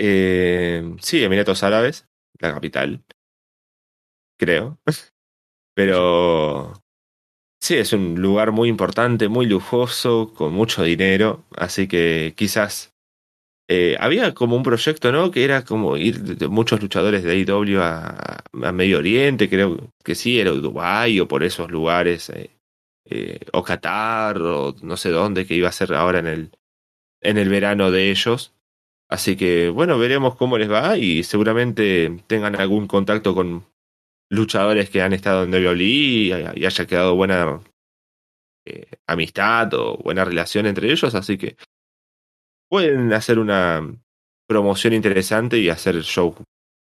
Eh, 0.00 0.94
sí, 1.00 1.24
Emiratos 1.24 1.64
Árabes, 1.64 2.06
la 2.38 2.54
capital. 2.54 3.02
Creo. 4.38 4.78
Pero. 5.74 6.72
Sí, 7.60 7.74
es 7.74 7.92
un 7.92 8.22
lugar 8.22 8.52
muy 8.52 8.68
importante, 8.68 9.28
muy 9.28 9.46
lujoso, 9.46 10.32
con 10.34 10.52
mucho 10.52 10.84
dinero, 10.84 11.44
así 11.56 11.88
que 11.88 12.34
quizás 12.36 12.94
eh, 13.68 13.96
había 13.98 14.32
como 14.34 14.56
un 14.56 14.62
proyecto, 14.62 15.10
¿no? 15.10 15.32
Que 15.32 15.44
era 15.44 15.64
como 15.64 15.96
ir 15.96 16.20
de 16.22 16.48
muchos 16.48 16.80
luchadores 16.80 17.24
de 17.24 17.32
AEW 17.32 17.80
a, 17.82 18.44
Medio 18.72 18.98
Oriente, 18.98 19.50
creo 19.50 19.92
que 20.04 20.14
sí, 20.14 20.38
era 20.40 20.52
Dubái 20.52 21.18
o 21.20 21.26
por 21.28 21.42
esos 21.42 21.70
lugares, 21.70 22.30
eh, 22.30 23.40
o 23.52 23.64
Qatar, 23.64 24.40
o 24.40 24.74
no 24.82 24.96
sé 24.96 25.10
dónde, 25.10 25.46
que 25.46 25.54
iba 25.54 25.68
a 25.68 25.72
ser 25.72 25.94
ahora 25.94 26.20
en 26.20 26.28
el, 26.28 26.50
en 27.20 27.38
el 27.38 27.48
verano 27.48 27.90
de 27.90 28.10
ellos. 28.10 28.54
Así 29.08 29.36
que, 29.36 29.70
bueno, 29.70 29.98
veremos 29.98 30.36
cómo 30.36 30.58
les 30.58 30.70
va 30.70 30.98
y 30.98 31.22
seguramente 31.22 32.22
tengan 32.26 32.56
algún 32.56 32.86
contacto 32.86 33.34
con 33.34 33.64
luchadores 34.30 34.90
que 34.90 35.00
han 35.00 35.14
estado 35.14 35.44
en 35.44 35.50
WWE 35.52 35.82
y, 35.84 36.32
haya 36.32 36.86
quedado 36.86 37.14
buena 37.14 37.60
eh, 38.66 38.86
amistad 39.06 39.72
o 39.74 39.96
buena 39.96 40.24
relación 40.24 40.66
entre 40.66 40.90
ellos, 40.92 41.14
así 41.14 41.38
que 41.38 41.56
pueden 42.68 43.10
hacer 43.14 43.38
una 43.38 43.82
promoción 44.46 44.92
interesante 44.92 45.58
y 45.58 45.70
hacer 45.70 45.96
shows 46.02 46.36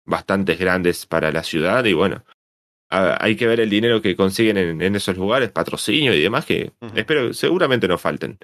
bastante 0.06 0.54
grandes 0.54 1.04
para 1.04 1.30
la 1.30 1.42
ciudad 1.42 1.84
y 1.84 1.92
bueno, 1.92 2.24
hay 2.88 3.36
que 3.36 3.46
ver 3.46 3.60
el 3.60 3.70
dinero 3.70 4.00
que 4.00 4.16
consiguen 4.16 4.56
en, 4.56 4.80
en 4.80 4.96
esos 4.96 5.16
lugares, 5.16 5.50
patrocinio 5.50 6.14
y 6.14 6.22
demás 6.22 6.46
que 6.46 6.72
uh 6.80 6.86
-huh. 6.86 6.98
espero 6.98 7.34
seguramente 7.34 7.88
no 7.88 7.98
falten. 7.98 8.38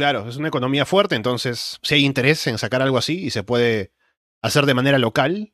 Claro, 0.00 0.26
es 0.26 0.38
una 0.38 0.48
economía 0.48 0.86
fuerte, 0.86 1.14
entonces 1.14 1.78
si 1.82 1.94
hay 1.94 2.06
interés 2.06 2.46
en 2.46 2.56
sacar 2.56 2.80
algo 2.80 2.96
así 2.96 3.22
y 3.22 3.28
se 3.28 3.42
puede 3.42 3.92
hacer 4.40 4.64
de 4.64 4.72
manera 4.72 4.98
local 4.98 5.52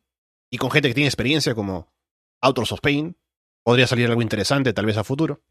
y 0.53 0.59
con 0.59 0.71
gente 0.71 0.87
que 0.87 0.95
tiene 0.95 1.09
experiencia 1.09 1.57
como 1.57 1.93
Autos 2.41 2.71
of 2.71 2.81
Pain, 2.81 3.19
podría 3.65 3.89
salir 3.89 4.09
algo 4.09 4.23
interesante 4.23 4.73
tal 4.73 4.87
vez 4.87 4.99
a 4.99 5.03
futuro. 5.03 5.43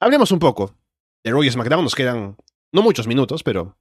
Hablemos 0.00 0.30
un 0.30 0.38
poco 0.38 0.78
de 1.24 1.32
Raw 1.32 1.42
y 1.42 1.50
SmackDown, 1.50 1.82
nos 1.82 1.96
quedan 1.96 2.36
no 2.72 2.82
muchos 2.82 3.08
minutos, 3.08 3.42
pero 3.42 3.76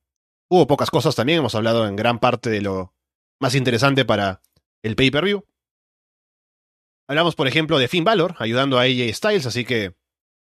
hubo 0.49 0.65
pocas 0.65 0.89
cosas 0.89 1.13
también, 1.13 1.37
hemos 1.37 1.53
hablado 1.53 1.87
en 1.87 1.95
gran 1.95 2.17
parte 2.17 2.49
de 2.49 2.61
lo 2.61 2.95
más 3.39 3.53
interesante 3.53 4.05
para 4.05 4.41
el 4.81 4.95
pay-per-view. 4.95 5.45
Hablamos, 7.07 7.35
por 7.35 7.47
ejemplo, 7.47 7.77
de 7.77 7.89
Finn 7.89 8.05
Balor 8.05 8.37
ayudando 8.39 8.79
a 8.79 8.85
AJ 8.85 9.13
Styles, 9.13 9.45
así 9.45 9.65
que 9.65 9.95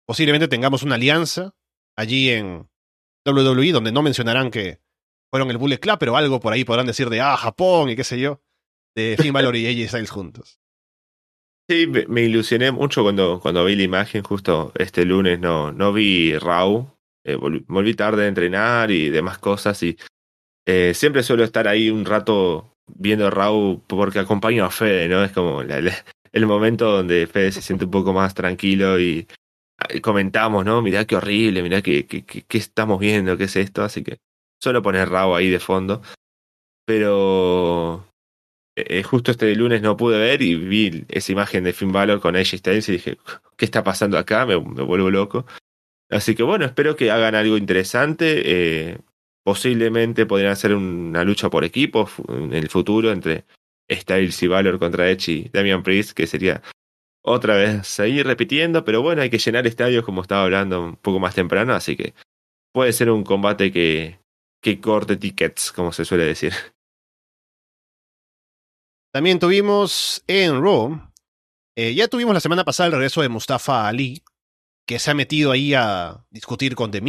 posiblemente 0.07 0.47
tengamos 0.47 0.81
una 0.81 0.95
alianza 0.95 1.53
allí 1.95 2.31
en 2.31 2.67
WWE, 3.27 3.71
donde 3.71 3.91
no 3.91 4.01
mencionarán 4.01 4.51
que 4.51 4.79
fueron 5.29 5.51
el 5.51 5.57
Bullet 5.57 5.79
Club, 5.79 5.97
pero 5.99 6.15
algo 6.15 6.39
por 6.39 6.53
ahí 6.53 6.63
podrán 6.63 6.87
decir 6.87 7.09
de, 7.09 7.21
ah, 7.21 7.37
Japón 7.37 7.89
y 7.89 7.95
qué 7.95 8.03
sé 8.03 8.19
yo, 8.19 8.41
de 8.95 9.17
Finn 9.19 9.33
Balor 9.33 9.55
y 9.55 9.67
AJ 9.67 9.89
Styles 9.89 10.11
juntos. 10.11 10.59
Sí, 11.69 11.85
me, 11.85 12.21
ilusioné 12.21 12.71
mucho 12.71 13.03
cuando, 13.03 13.41
cuando 13.41 13.65
vi 13.65 13.75
la 13.75 13.83
imagen, 13.83 14.23
justo 14.23 14.71
este 14.75 15.03
lunes 15.03 15.37
no, 15.37 15.73
no 15.73 15.91
vi 15.91 16.37
Raw, 16.37 16.97
eh, 17.25 17.35
volví, 17.35 17.93
tarde 17.93 18.23
a 18.23 18.27
entrenar 18.27 18.89
y 18.89 19.09
demás 19.09 19.37
cosas 19.37 19.83
y 19.83 19.97
eh, 20.65 20.93
siempre 20.93 21.23
suelo 21.23 21.43
estar 21.43 21.67
ahí 21.67 21.89
un 21.89 22.05
rato 22.05 22.71
viendo 22.87 23.29
Raw 23.29 23.83
porque 23.85 24.19
acompaño 24.19 24.63
a 24.63 24.71
Fede, 24.71 25.09
¿no? 25.09 25.25
Es 25.25 25.33
como 25.33 25.61
el 25.61 26.45
momento 26.45 26.89
donde 26.89 27.27
Fede 27.27 27.51
se 27.51 27.61
siente 27.61 27.83
un 27.83 27.91
poco 27.91 28.13
más 28.13 28.33
tranquilo 28.33 28.97
y 28.97 29.27
comentamos, 30.01 30.65
¿no? 30.65 30.81
Mirá 30.81 31.05
qué 31.05 31.15
horrible, 31.15 31.63
mirá 31.63 31.81
qué, 31.81 32.05
qué, 32.07 32.23
qué, 32.23 32.57
estamos 32.57 32.99
viendo, 32.99 33.37
qué 33.37 33.45
es 33.45 33.55
esto, 33.55 33.83
así 33.83 34.03
que 34.03 34.17
suelo 34.61 34.81
poner 34.81 35.09
Raw 35.09 35.35
ahí 35.35 35.49
de 35.49 35.59
fondo. 35.59 36.01
Pero 36.85 38.05
eh, 38.75 39.03
justo 39.03 39.31
este 39.31 39.53
lunes 39.55 39.81
no 39.81 39.97
pude 39.97 40.17
ver 40.19 40.41
y 40.41 40.55
vi 40.55 41.05
esa 41.09 41.31
imagen 41.31 41.63
de 41.63 41.73
Finn 41.73 41.91
Balor 41.91 42.21
con 42.21 42.35
AJ 42.35 42.57
Styles 42.57 42.89
y 42.89 42.93
dije, 42.93 43.17
¿qué 43.57 43.65
está 43.65 43.83
pasando 43.83 44.17
acá? 44.17 44.45
Me, 44.45 44.59
me, 44.59 44.83
vuelvo 44.83 45.11
loco. 45.11 45.45
Así 46.09 46.35
que 46.35 46.43
bueno, 46.43 46.65
espero 46.65 46.95
que 46.95 47.11
hagan 47.11 47.35
algo 47.35 47.57
interesante. 47.57 48.41
Eh, 48.45 48.97
posiblemente 49.43 50.25
podrían 50.25 50.51
hacer 50.51 50.73
una 50.75 51.23
lucha 51.23 51.49
por 51.49 51.63
equipos 51.63 52.11
en 52.29 52.53
el 52.53 52.69
futuro 52.69 53.11
entre 53.11 53.45
Styles 53.89 54.41
y 54.43 54.47
Valor 54.47 54.79
contra 54.79 55.09
Edge 55.09 55.29
y 55.31 55.49
Damian 55.51 55.83
Priest, 55.83 56.11
que 56.11 56.27
sería 56.27 56.61
otra 57.27 57.55
vez 57.55 57.85
seguir 57.87 58.25
repitiendo, 58.25 58.85
pero 58.85 59.01
bueno, 59.01 59.21
hay 59.21 59.29
que 59.29 59.37
llenar 59.37 59.67
estadios 59.67 60.05
como 60.05 60.21
estaba 60.21 60.43
hablando 60.43 60.81
un 60.81 60.95
poco 60.95 61.19
más 61.19 61.35
temprano, 61.35 61.73
así 61.73 61.97
que 61.97 62.13
puede 62.73 62.93
ser 62.93 63.11
un 63.11 63.23
combate 63.23 63.71
que, 63.71 64.19
que 64.63 64.79
corte 64.79 65.17
tickets, 65.17 65.71
como 65.73 65.91
se 65.91 66.05
suele 66.05 66.23
decir. 66.23 66.53
También 69.13 69.39
tuvimos 69.39 70.23
en 70.27 70.61
Raw, 70.61 71.01
eh, 71.77 71.93
ya 71.93 72.07
tuvimos 72.07 72.33
la 72.33 72.39
semana 72.39 72.63
pasada 72.63 72.87
el 72.87 72.93
regreso 72.93 73.21
de 73.21 73.29
Mustafa 73.29 73.87
Ali, 73.87 74.23
que 74.87 74.99
se 74.99 75.11
ha 75.11 75.13
metido 75.13 75.51
ahí 75.51 75.73
a 75.73 76.25
discutir 76.29 76.75
con 76.75 76.91
The 76.91 77.01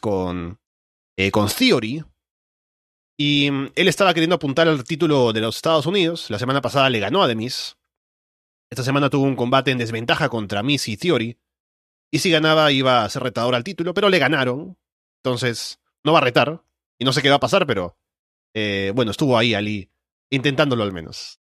con, 0.00 0.60
eh, 1.16 1.30
con 1.30 1.48
Theory. 1.48 2.04
Y 3.18 3.48
um, 3.48 3.70
él 3.74 3.88
estaba 3.88 4.12
queriendo 4.12 4.36
apuntar 4.36 4.68
al 4.68 4.84
título 4.84 5.32
de 5.32 5.40
los 5.40 5.56
Estados 5.56 5.86
Unidos. 5.86 6.30
La 6.30 6.38
semana 6.38 6.60
pasada 6.60 6.90
le 6.90 7.00
ganó 7.00 7.22
a 7.22 7.28
The. 7.28 7.76
Esta 8.72 8.84
semana 8.84 9.10
tuvo 9.10 9.24
un 9.24 9.36
combate 9.36 9.70
en 9.70 9.76
desventaja 9.76 10.30
contra 10.30 10.62
Miz 10.62 10.88
y 10.88 10.96
Theory. 10.96 11.38
Y 12.10 12.20
si 12.20 12.30
ganaba 12.30 12.72
iba 12.72 13.04
a 13.04 13.08
ser 13.10 13.22
retador 13.22 13.54
al 13.54 13.64
título, 13.64 13.92
pero 13.92 14.08
le 14.08 14.18
ganaron. 14.18 14.78
Entonces, 15.22 15.78
no 16.02 16.14
va 16.14 16.20
a 16.20 16.22
retar. 16.22 16.64
Y 16.98 17.04
no 17.04 17.12
sé 17.12 17.20
qué 17.20 17.28
va 17.28 17.34
a 17.34 17.40
pasar, 17.40 17.66
pero 17.66 17.98
eh, 18.54 18.90
bueno, 18.94 19.10
estuvo 19.10 19.36
ahí 19.36 19.52
Ali 19.52 19.90
intentándolo 20.30 20.84
al 20.84 20.92
menos. 20.94 21.38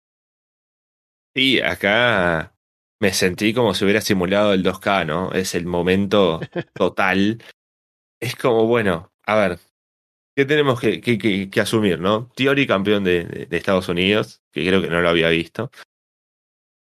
Sí, 1.35 1.61
acá 1.61 2.57
me 3.01 3.13
sentí 3.13 3.53
como 3.53 3.75
si 3.75 3.83
hubiera 3.83 4.03
simulado 4.03 4.53
el 4.53 4.63
2K, 4.63 5.05
¿no? 5.05 5.33
Es 5.33 5.57
el 5.57 5.67
momento 5.67 6.39
total. 6.75 7.43
es 8.21 8.37
como, 8.37 8.69
bueno, 8.69 9.13
a 9.25 9.35
ver, 9.35 9.59
¿qué 10.37 10.45
tenemos 10.45 10.79
que, 10.79 11.01
que, 11.01 11.19
que, 11.19 11.51
que 11.51 11.61
asumir, 11.61 11.99
no? 11.99 12.31
Theory 12.37 12.69
campeón 12.69 13.03
de, 13.03 13.25
de, 13.25 13.47
de, 13.47 13.57
Estados 13.57 13.89
Unidos, 13.89 14.43
que 14.53 14.65
creo 14.65 14.81
que 14.81 14.91
no 14.91 15.01
lo 15.01 15.09
había 15.09 15.29
visto, 15.29 15.73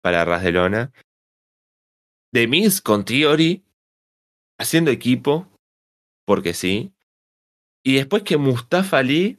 para 0.02 0.24
Ras 0.24 0.42
de 0.42 0.52
Lona. 0.52 0.92
Miz 2.32 2.80
con 2.80 3.04
Theory, 3.04 3.64
haciendo 4.60 4.90
equipo, 4.90 5.48
porque 6.26 6.54
sí. 6.54 6.92
Y 7.84 7.96
después 7.96 8.22
que 8.22 8.36
Mustafa 8.36 8.98
Ali 8.98 9.38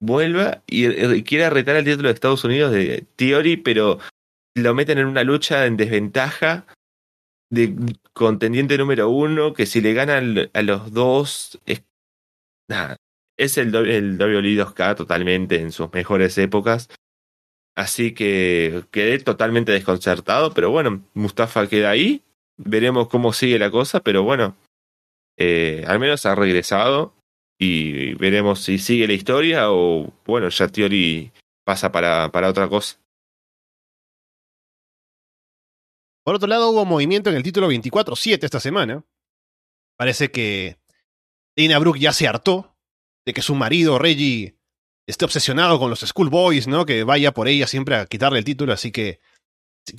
vuelva 0.00 0.62
y, 0.66 1.22
quiera 1.24 1.50
retar 1.50 1.76
el 1.76 1.84
título 1.84 2.08
de 2.08 2.14
Estados 2.14 2.44
Unidos 2.44 2.72
de 2.72 3.06
Theory, 3.16 3.56
pero 3.56 3.98
lo 4.56 4.74
meten 4.74 4.98
en 4.98 5.06
una 5.06 5.24
lucha 5.24 5.66
en 5.66 5.76
desventaja 5.76 6.66
de 7.50 7.74
contendiente 8.12 8.78
número 8.78 9.08
uno, 9.10 9.54
que 9.54 9.66
si 9.66 9.80
le 9.80 9.92
ganan 9.92 10.50
a 10.52 10.62
los 10.62 10.92
dos, 10.92 11.60
es 11.66 13.58
el, 13.58 13.74
el 13.74 14.18
WWE 14.18 14.56
2K 14.56 14.96
totalmente 14.96 15.60
en 15.60 15.72
sus 15.72 15.92
mejores 15.92 16.38
épocas. 16.38 16.88
Así 17.76 18.14
que 18.14 18.84
quedé 18.90 19.18
totalmente 19.18 19.72
desconcertado, 19.72 20.54
pero 20.54 20.70
bueno, 20.70 21.02
Mustafa 21.14 21.66
queda 21.68 21.90
ahí, 21.90 22.22
veremos 22.56 23.08
cómo 23.08 23.32
sigue 23.32 23.58
la 23.58 23.70
cosa, 23.70 24.00
pero 24.00 24.22
bueno, 24.22 24.56
eh, 25.36 25.84
al 25.88 25.98
menos 25.98 26.24
ha 26.26 26.34
regresado 26.36 27.14
y 27.58 28.14
veremos 28.14 28.60
si 28.60 28.78
sigue 28.78 29.08
la 29.08 29.14
historia 29.14 29.72
o 29.72 30.12
bueno, 30.24 30.48
ya 30.50 30.68
Theory 30.68 31.32
pasa 31.64 31.90
para, 31.90 32.30
para 32.30 32.48
otra 32.48 32.68
cosa. 32.68 32.98
Por 36.24 36.36
otro 36.36 36.48
lado, 36.48 36.70
hubo 36.70 36.84
movimiento 36.84 37.28
en 37.28 37.36
el 37.36 37.42
título 37.42 37.70
24-7 37.70 38.44
esta 38.44 38.60
semana. 38.60 39.04
Parece 39.98 40.30
que 40.30 40.78
Dana 41.56 41.78
Brooke 41.78 42.00
ya 42.00 42.12
se 42.12 42.26
hartó 42.26 42.74
de 43.26 43.34
que 43.34 43.42
su 43.42 43.54
marido 43.54 43.98
Reggie 43.98 44.56
esté 45.06 45.24
obsesionado 45.24 45.78
con 45.78 45.90
los 45.90 46.00
schoolboys, 46.00 46.66
¿no? 46.66 46.86
Que 46.86 47.04
vaya 47.04 47.32
por 47.32 47.48
ella 47.48 47.66
siempre 47.66 47.96
a 47.96 48.06
quitarle 48.06 48.38
el 48.38 48.44
título, 48.44 48.72
así 48.72 48.90
que 48.92 49.20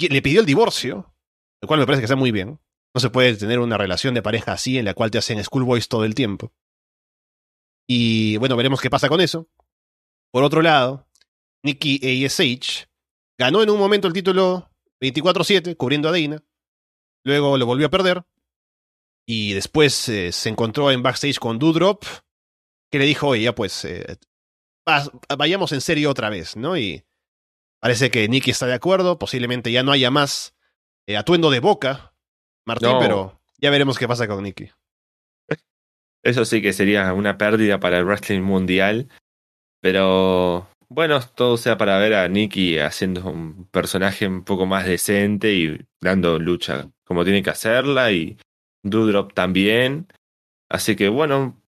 le 0.09 0.21
pidió 0.21 0.39
el 0.39 0.45
divorcio, 0.45 1.13
lo 1.61 1.67
cual 1.67 1.79
me 1.79 1.85
parece 1.85 2.01
que 2.01 2.05
está 2.05 2.15
muy 2.15 2.31
bien. 2.31 2.59
No 2.93 3.01
se 3.01 3.09
puede 3.09 3.35
tener 3.35 3.59
una 3.59 3.77
relación 3.77 4.13
de 4.13 4.21
pareja 4.21 4.53
así 4.53 4.77
en 4.77 4.85
la 4.85 4.93
cual 4.93 5.11
te 5.11 5.17
hacen 5.17 5.43
schoolboys 5.43 5.89
todo 5.89 6.05
el 6.05 6.15
tiempo. 6.15 6.53
Y 7.87 8.37
bueno, 8.37 8.55
veremos 8.55 8.81
qué 8.81 8.89
pasa 8.89 9.09
con 9.09 9.21
eso. 9.21 9.47
Por 10.31 10.43
otro 10.43 10.61
lado, 10.61 11.07
Nikki 11.63 12.25
ASH 12.25 12.87
ganó 13.37 13.61
en 13.61 13.69
un 13.69 13.77
momento 13.77 14.07
el 14.07 14.13
título 14.13 14.71
24-7, 15.01 15.75
cubriendo 15.75 16.09
a 16.09 16.11
Dana. 16.11 16.43
Luego 17.23 17.57
lo 17.57 17.65
volvió 17.65 17.87
a 17.87 17.91
perder. 17.91 18.23
Y 19.27 19.53
después 19.53 20.07
eh, 20.09 20.31
se 20.31 20.49
encontró 20.49 20.91
en 20.91 21.01
backstage 21.01 21.39
con 21.39 21.57
Doudrop, 21.57 22.03
que 22.91 22.99
le 22.99 23.05
dijo, 23.05 23.29
oye, 23.29 23.43
ya 23.43 23.55
pues, 23.55 23.83
eh, 23.85 24.17
vayamos 25.37 25.71
en 25.71 25.81
serio 25.81 26.09
otra 26.09 26.29
vez, 26.29 26.55
¿no? 26.55 26.77
Y 26.77 27.03
parece 27.79 28.11
que 28.11 28.27
Nikki 28.27 28.51
está 28.51 28.67
de 28.67 28.73
acuerdo, 28.73 29.19
posiblemente 29.19 29.71
ya 29.71 29.83
no 29.83 29.91
haya 29.91 30.11
más 30.11 30.55
eh, 31.07 31.17
atuendo 31.17 31.49
de 31.49 31.59
boca, 31.59 32.13
Martín, 32.65 32.97
pero 32.99 33.39
ya 33.57 33.69
veremos 33.69 33.97
qué 33.97 34.07
pasa 34.07 34.27
con 34.27 34.43
Nikki. 34.43 34.69
Eso 36.23 36.43
sí 36.45 36.61
que 36.61 36.73
sería 36.73 37.13
una 37.13 37.37
pérdida 37.37 37.79
para 37.79 37.99
el 37.99 38.05
wrestling 38.05 38.41
mundial, 38.41 39.09
pero 39.81 40.67
bueno, 40.89 41.19
todo 41.21 41.57
sea 41.57 41.77
para 41.77 41.99
ver 41.99 42.15
a 42.15 42.27
Nikki 42.27 42.79
haciendo 42.79 43.29
un 43.29 43.65
personaje 43.65 44.27
un 44.27 44.43
poco 44.43 44.65
más 44.65 44.85
decente 44.85 45.53
y 45.53 45.79
dando 46.01 46.39
lucha 46.39 46.89
como 47.05 47.23
tiene 47.23 47.43
que 47.43 47.51
hacerla 47.51 48.11
y 48.11 48.37
Doudrop 48.83 49.33
también. 49.33 50.07
Así 50.69 50.95
que 50.95 51.09
bueno, 51.09 51.61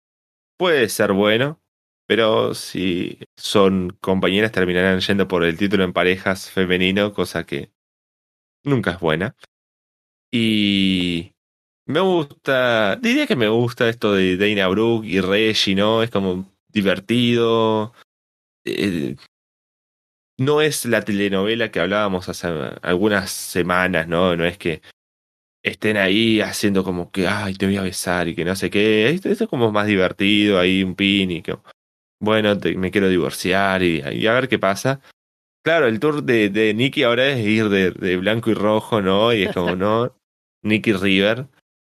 puede 0.57 0.87
ser 0.89 1.11
bueno, 1.11 1.59
pero 2.07 2.53
si 2.53 3.19
son 3.35 3.97
compañeras 4.01 4.51
terminarán 4.51 4.99
yendo 4.99 5.27
por 5.27 5.43
el 5.43 5.57
título 5.57 5.83
en 5.83 5.93
parejas 5.93 6.49
femenino, 6.51 7.13
cosa 7.13 7.45
que 7.45 7.71
nunca 8.63 8.91
es 8.91 8.99
buena. 8.99 9.35
Y 10.31 11.33
me 11.87 11.99
gusta, 12.01 12.97
diría 12.97 13.27
que 13.27 13.35
me 13.35 13.47
gusta 13.47 13.89
esto 13.89 14.13
de 14.13 14.37
Dana 14.37 14.67
Brooke 14.67 15.05
y 15.05 15.21
Reggie, 15.21 15.75
¿no? 15.75 16.03
Es 16.03 16.11
como 16.11 16.51
divertido. 16.69 17.93
Eh, 18.65 19.15
no 20.37 20.61
es 20.61 20.85
la 20.85 21.03
telenovela 21.03 21.71
que 21.71 21.79
hablábamos 21.79 22.27
hace 22.29 22.47
algunas 22.81 23.31
semanas, 23.31 24.07
¿no? 24.07 24.35
No 24.35 24.45
es 24.45 24.57
que 24.57 24.81
estén 25.63 25.97
ahí 25.97 26.41
haciendo 26.41 26.83
como 26.83 27.11
que, 27.11 27.27
ay, 27.27 27.55
te 27.55 27.65
voy 27.65 27.77
a 27.77 27.81
besar 27.81 28.27
y 28.27 28.35
que 28.35 28.45
no 28.45 28.55
sé 28.55 28.69
qué. 28.69 29.09
Esto, 29.09 29.29
es 29.29 29.47
como 29.49 29.71
más 29.71 29.87
divertido, 29.87 30.59
ahí 30.59 30.83
un 30.83 30.95
pin 30.95 31.31
y 31.31 31.41
que, 31.41 31.57
bueno, 32.19 32.57
me 32.75 32.91
quiero 32.91 33.09
divorciar 33.09 33.83
y, 33.83 34.01
a 34.01 34.33
ver 34.33 34.47
qué 34.47 34.59
pasa. 34.59 35.01
Claro, 35.63 35.87
el 35.87 35.99
tour 35.99 36.23
de, 36.23 36.49
de 36.49 36.73
Nicky 36.73 37.03
ahora 37.03 37.27
es 37.29 37.45
ir 37.45 37.69
de, 37.69 37.91
de, 37.91 38.17
blanco 38.17 38.51
y 38.51 38.53
rojo, 38.53 39.01
¿no? 39.01 39.33
Y 39.33 39.43
es 39.43 39.53
como, 39.53 39.75
no, 39.75 40.15
Nicky 40.63 40.93
River. 40.93 41.47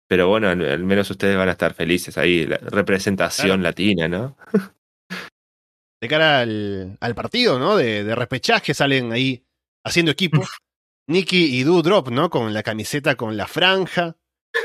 Pero 0.09 0.29
bueno, 0.29 0.49
al, 0.49 0.85
menos 0.85 1.11
ustedes 1.11 1.37
van 1.37 1.49
a 1.49 1.53
estar 1.53 1.75
felices 1.75 2.17
ahí, 2.17 2.47
la 2.47 2.59
representación 2.59 3.63
latina, 3.63 4.07
¿no? 4.07 4.37
de 6.01 6.09
cara 6.09 6.41
al, 6.41 6.97
al 7.01 7.15
partido, 7.15 7.59
¿no? 7.59 7.77
De, 7.77 8.05
de 8.05 8.15
repechaje 8.15 8.73
salen 8.73 9.13
ahí 9.13 9.45
haciendo 9.85 10.13
equipo. 10.13 10.43
Nicky 11.09 11.61
y 11.61 11.65
Drop, 11.65 12.09
¿no? 12.09 12.31
Con 12.31 12.53
la 12.53 12.63
camiseta 12.63 13.15
con 13.15 13.37
la 13.37 13.47
franja. 13.47 14.17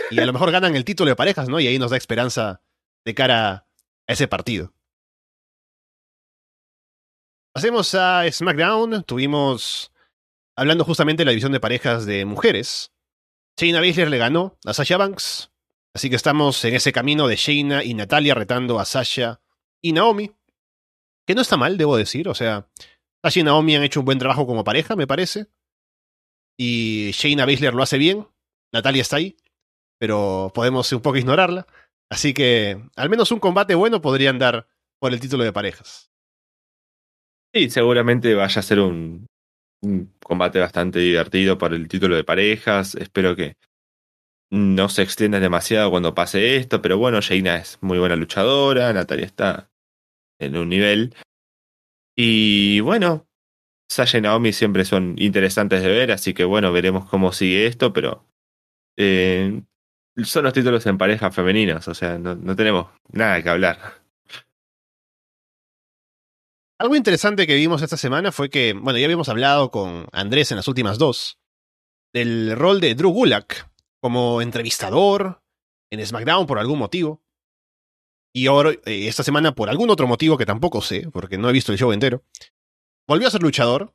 Y 0.09 0.19
a 0.19 0.25
lo 0.25 0.33
mejor 0.33 0.51
ganan 0.51 0.75
el 0.75 0.85
título 0.85 1.09
de 1.09 1.15
parejas, 1.15 1.49
¿no? 1.49 1.59
Y 1.59 1.67
ahí 1.67 1.77
nos 1.77 1.91
da 1.91 1.97
esperanza 1.97 2.61
de 3.05 3.13
cara 3.13 3.67
a 4.07 4.13
ese 4.13 4.27
partido. 4.27 4.73
Pasemos 7.53 7.93
a 7.95 8.23
SmackDown. 8.31 9.03
Tuvimos, 9.03 9.91
hablando 10.55 10.85
justamente 10.85 11.21
de 11.21 11.25
la 11.25 11.31
división 11.31 11.51
de 11.51 11.59
parejas 11.59 12.05
de 12.05 12.23
mujeres, 12.23 12.93
Shayna 13.57 13.81
Baszler 13.81 14.09
le 14.09 14.17
ganó 14.17 14.57
a 14.65 14.73
Sasha 14.73 14.95
Banks. 14.95 15.51
Así 15.93 16.09
que 16.09 16.15
estamos 16.15 16.63
en 16.63 16.75
ese 16.75 16.93
camino 16.93 17.27
de 17.27 17.35
Shayna 17.35 17.83
y 17.83 17.93
Natalia 17.93 18.35
retando 18.35 18.79
a 18.79 18.85
Sasha 18.85 19.41
y 19.81 19.91
Naomi. 19.91 20.31
Que 21.27 21.35
no 21.35 21.41
está 21.41 21.57
mal, 21.57 21.77
debo 21.77 21.97
decir. 21.97 22.29
O 22.29 22.33
sea, 22.33 22.69
Sasha 23.21 23.41
y 23.41 23.43
Naomi 23.43 23.75
han 23.75 23.83
hecho 23.83 23.99
un 23.99 24.05
buen 24.05 24.17
trabajo 24.17 24.47
como 24.47 24.63
pareja, 24.63 24.95
me 24.95 25.05
parece. 25.05 25.47
Y 26.57 27.11
Shayna 27.11 27.45
Baszler 27.45 27.73
lo 27.73 27.83
hace 27.83 27.97
bien. 27.97 28.29
Natalia 28.71 29.01
está 29.01 29.17
ahí. 29.17 29.35
Pero 29.99 30.53
podemos 30.55 30.89
un 30.93 31.01
poco 31.01 31.17
ignorarla. 31.17 31.67
Así 32.09 32.33
que 32.33 32.81
al 32.95 33.09
menos 33.09 33.29
un 33.31 33.39
combate 33.39 33.75
bueno 33.75 34.01
podrían 34.01 34.39
dar 34.39 34.69
por 34.99 35.11
el 35.11 35.19
título 35.19 35.43
de 35.43 35.51
parejas. 35.51 36.10
Sí, 37.53 37.69
seguramente 37.69 38.33
vaya 38.33 38.59
a 38.59 38.63
ser 38.63 38.79
un, 38.79 39.27
combate 40.23 40.59
bastante 40.59 40.99
divertido 40.99 41.57
por 41.57 41.73
el 41.73 41.89
título 41.89 42.15
de 42.15 42.23
parejas. 42.23 42.95
Espero 42.95 43.35
que 43.35 43.57
no 44.49 44.87
se 44.87 45.01
extienda 45.01 45.39
demasiado 45.39 45.91
cuando 45.91 46.15
pase 46.15 46.55
esto, 46.55 46.81
pero 46.81 46.97
bueno, 46.97 47.19
Jaina 47.21 47.57
es 47.57 47.77
muy 47.81 47.99
buena 47.99 48.15
luchadora, 48.15 48.93
Natalia 48.93 49.25
está 49.25 49.69
en 50.39 50.55
un 50.55 50.69
nivel. 50.69 51.15
Y 52.15 52.79
bueno, 52.81 53.27
Sasha 53.89 54.19
y 54.19 54.21
Naomi 54.21 54.53
siempre 54.53 54.85
son 54.85 55.15
interesantes 55.17 55.81
de 55.81 55.89
ver, 55.89 56.11
así 56.11 56.33
que 56.33 56.45
bueno, 56.45 56.71
veremos 56.71 57.09
cómo 57.09 57.33
sigue 57.33 57.67
esto, 57.67 57.91
pero 57.91 58.25
eh, 58.97 59.61
son 60.23 60.43
los 60.45 60.53
títulos 60.53 60.85
en 60.85 60.97
parejas 60.97 61.35
femeninas, 61.35 61.87
o 61.87 61.93
sea, 61.93 62.17
no 62.17 62.55
tenemos 62.55 62.87
nada 63.11 63.41
que 63.43 63.49
hablar. 63.49 64.00
Algo 66.81 66.95
interesante 66.95 67.45
que 67.45 67.53
vimos 67.53 67.83
esta 67.83 67.95
semana 67.95 68.31
fue 68.31 68.49
que, 68.49 68.73
bueno, 68.73 68.97
ya 68.97 69.05
habíamos 69.05 69.29
hablado 69.29 69.69
con 69.69 70.07
Andrés 70.11 70.49
en 70.49 70.57
las 70.57 70.67
últimas 70.67 70.97
dos, 70.97 71.37
del 72.11 72.57
rol 72.57 72.81
de 72.81 72.95
Drew 72.95 73.11
Gulak 73.11 73.69
como 74.01 74.41
entrevistador 74.41 75.43
en 75.91 76.03
SmackDown 76.03 76.47
por 76.47 76.57
algún 76.57 76.79
motivo. 76.79 77.21
Y 78.33 78.47
ahora, 78.47 78.71
eh, 78.71 79.07
esta 79.07 79.21
semana, 79.21 79.53
por 79.53 79.69
algún 79.69 79.91
otro 79.91 80.07
motivo 80.07 80.39
que 80.39 80.47
tampoco 80.47 80.81
sé, 80.81 81.07
porque 81.11 81.37
no 81.37 81.51
he 81.51 81.53
visto 81.53 81.71
el 81.71 81.77
show 81.77 81.91
entero, 81.91 82.23
volvió 83.07 83.27
a 83.27 83.31
ser 83.31 83.43
luchador 83.43 83.93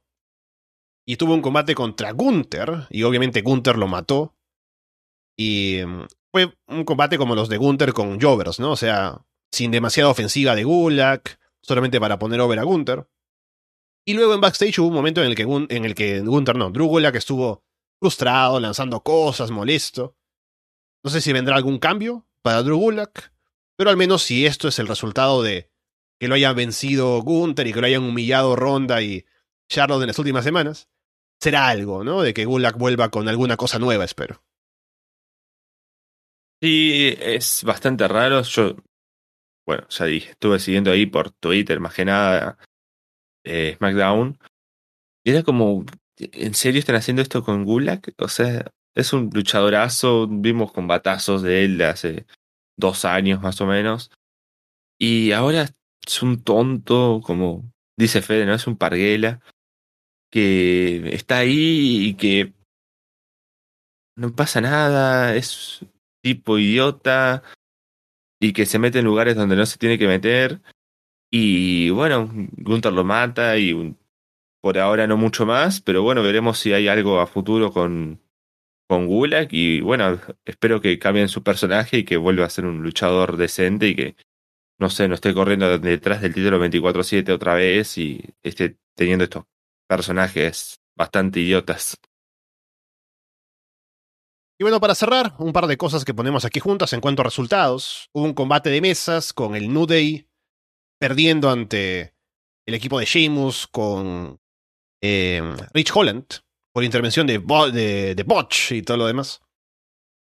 y 1.04 1.16
tuvo 1.16 1.34
un 1.34 1.42
combate 1.42 1.74
contra 1.74 2.12
Gunther, 2.12 2.86
y 2.90 3.02
obviamente 3.02 3.42
Gunther 3.42 3.78
lo 3.78 3.88
mató. 3.88 4.36
Y 5.36 5.80
mm, 5.84 6.06
fue 6.30 6.56
un 6.68 6.84
combate 6.84 7.18
como 7.18 7.34
los 7.34 7.48
de 7.48 7.56
Gunther 7.56 7.92
con 7.92 8.20
Jovers, 8.20 8.60
¿no? 8.60 8.70
O 8.70 8.76
sea, 8.76 9.26
sin 9.50 9.72
demasiada 9.72 10.08
ofensiva 10.08 10.54
de 10.54 10.62
Gulak, 10.62 11.40
solamente 11.66 12.00
para 12.00 12.18
poner 12.18 12.40
over 12.40 12.58
a 12.58 12.64
Gunther. 12.64 13.08
Y 14.06 14.14
luego 14.14 14.34
en 14.34 14.40
backstage 14.40 14.78
hubo 14.78 14.88
un 14.88 14.94
momento 14.94 15.22
en 15.22 15.28
el 15.28 15.34
que, 15.34 15.42
en 15.42 15.84
el 15.84 15.94
que 15.94 16.20
Gunther, 16.20 16.56
no, 16.56 16.70
Drew 16.70 16.90
que 17.10 17.18
estuvo 17.18 17.64
frustrado, 17.98 18.60
lanzando 18.60 19.02
cosas, 19.02 19.50
molesto. 19.50 20.16
No 21.02 21.10
sé 21.10 21.20
si 21.20 21.32
vendrá 21.32 21.56
algún 21.56 21.78
cambio 21.78 22.26
para 22.42 22.62
Drew 22.62 22.78
Gulak, 22.78 23.32
pero 23.76 23.90
al 23.90 23.96
menos 23.96 24.22
si 24.22 24.46
esto 24.46 24.68
es 24.68 24.78
el 24.78 24.86
resultado 24.86 25.42
de 25.42 25.70
que 26.20 26.28
lo 26.28 26.34
hayan 26.34 26.54
vencido 26.54 27.20
Gunther 27.22 27.66
y 27.66 27.72
que 27.72 27.80
lo 27.80 27.86
hayan 27.86 28.04
humillado 28.04 28.56
Ronda 28.56 29.02
y 29.02 29.26
Charlotte 29.68 30.02
en 30.02 30.08
las 30.08 30.18
últimas 30.18 30.44
semanas, 30.44 30.88
será 31.40 31.68
algo, 31.68 32.04
¿no? 32.04 32.22
De 32.22 32.32
que 32.32 32.44
Gulak 32.44 32.78
vuelva 32.78 33.10
con 33.10 33.28
alguna 33.28 33.56
cosa 33.56 33.78
nueva, 33.78 34.04
espero. 34.04 34.42
Sí, 36.62 37.14
es 37.20 37.64
bastante 37.64 38.08
raro. 38.08 38.42
Yo 38.42 38.76
bueno, 39.66 39.86
ya 39.88 40.04
dije, 40.04 40.30
estuve 40.30 40.58
siguiendo 40.60 40.92
ahí 40.92 41.06
por 41.06 41.30
Twitter, 41.30 41.80
más 41.80 41.94
que 41.94 42.04
nada, 42.04 42.58
eh, 43.44 43.74
SmackDown. 43.76 44.38
Y 45.24 45.30
era 45.30 45.42
como, 45.42 45.84
¿en 46.18 46.54
serio 46.54 46.78
están 46.78 46.96
haciendo 46.96 47.22
esto 47.22 47.42
con 47.42 47.64
Gulak? 47.64 48.14
O 48.18 48.28
sea, 48.28 48.70
es 48.94 49.12
un 49.12 49.30
luchadorazo, 49.32 50.28
vimos 50.28 50.72
combatazos 50.72 51.42
de 51.42 51.64
él 51.64 51.82
hace 51.82 52.26
dos 52.78 53.04
años 53.04 53.42
más 53.42 53.60
o 53.60 53.66
menos. 53.66 54.10
Y 54.98 55.32
ahora 55.32 55.68
es 56.06 56.22
un 56.22 56.42
tonto, 56.42 57.20
como 57.24 57.70
dice 57.98 58.22
Fede, 58.22 58.46
¿no? 58.46 58.54
Es 58.54 58.66
un 58.66 58.76
parguela 58.76 59.40
que 60.30 61.14
está 61.14 61.38
ahí 61.38 62.06
y 62.08 62.14
que 62.14 62.52
no 64.16 64.34
pasa 64.34 64.60
nada, 64.60 65.34
es 65.34 65.84
tipo 66.22 66.58
idiota, 66.58 67.42
y 68.40 68.52
que 68.52 68.66
se 68.66 68.78
mete 68.78 68.98
en 69.00 69.04
lugares 69.04 69.36
donde 69.36 69.56
no 69.56 69.66
se 69.66 69.78
tiene 69.78 69.98
que 69.98 70.06
meter. 70.06 70.60
Y 71.30 71.90
bueno, 71.90 72.30
Gunther 72.56 72.92
lo 72.92 73.04
mata 73.04 73.58
y 73.58 73.96
por 74.60 74.78
ahora 74.78 75.06
no 75.06 75.16
mucho 75.16 75.46
más, 75.46 75.80
pero 75.80 76.02
bueno, 76.02 76.22
veremos 76.22 76.58
si 76.58 76.72
hay 76.72 76.88
algo 76.88 77.20
a 77.20 77.26
futuro 77.26 77.72
con, 77.72 78.20
con 78.88 79.06
Gulag 79.06 79.48
y 79.52 79.80
bueno, 79.80 80.20
espero 80.44 80.80
que 80.80 80.98
cambien 80.98 81.28
su 81.28 81.42
personaje 81.42 81.98
y 81.98 82.04
que 82.04 82.16
vuelva 82.16 82.46
a 82.46 82.50
ser 82.50 82.66
un 82.66 82.82
luchador 82.82 83.36
decente 83.36 83.88
y 83.88 83.94
que, 83.94 84.16
no 84.78 84.90
sé, 84.90 85.08
no 85.08 85.14
esté 85.14 85.34
corriendo 85.34 85.78
detrás 85.78 86.22
del 86.22 86.34
título 86.34 86.58
24-7 86.64 87.30
otra 87.30 87.54
vez 87.54 87.98
y 87.98 88.22
esté 88.42 88.76
teniendo 88.94 89.24
estos 89.24 89.44
personajes 89.88 90.80
bastante 90.96 91.40
idiotas. 91.40 91.98
Y 94.58 94.64
bueno, 94.64 94.80
para 94.80 94.94
cerrar, 94.94 95.34
un 95.38 95.52
par 95.52 95.66
de 95.66 95.76
cosas 95.76 96.04
que 96.04 96.14
ponemos 96.14 96.46
aquí 96.46 96.60
juntas 96.60 96.92
en 96.94 97.00
cuanto 97.00 97.20
a 97.20 97.24
resultados. 97.24 98.08
Hubo 98.12 98.24
un 98.24 98.32
combate 98.32 98.70
de 98.70 98.80
mesas 98.80 99.34
con 99.34 99.54
el 99.54 99.72
New 99.72 99.86
Day 99.86 100.28
perdiendo 100.98 101.50
ante 101.50 102.14
el 102.66 102.74
equipo 102.74 102.98
de 102.98 103.04
Sheamus 103.04 103.66
con 103.66 104.40
eh, 105.02 105.42
Rich 105.74 105.92
Holland 105.94 106.26
por 106.72 106.84
intervención 106.84 107.26
de, 107.26 107.38
de, 107.38 108.22
Botch 108.26 108.72
y 108.72 108.82
todo 108.82 108.96
lo 108.96 109.06
demás. 109.06 109.42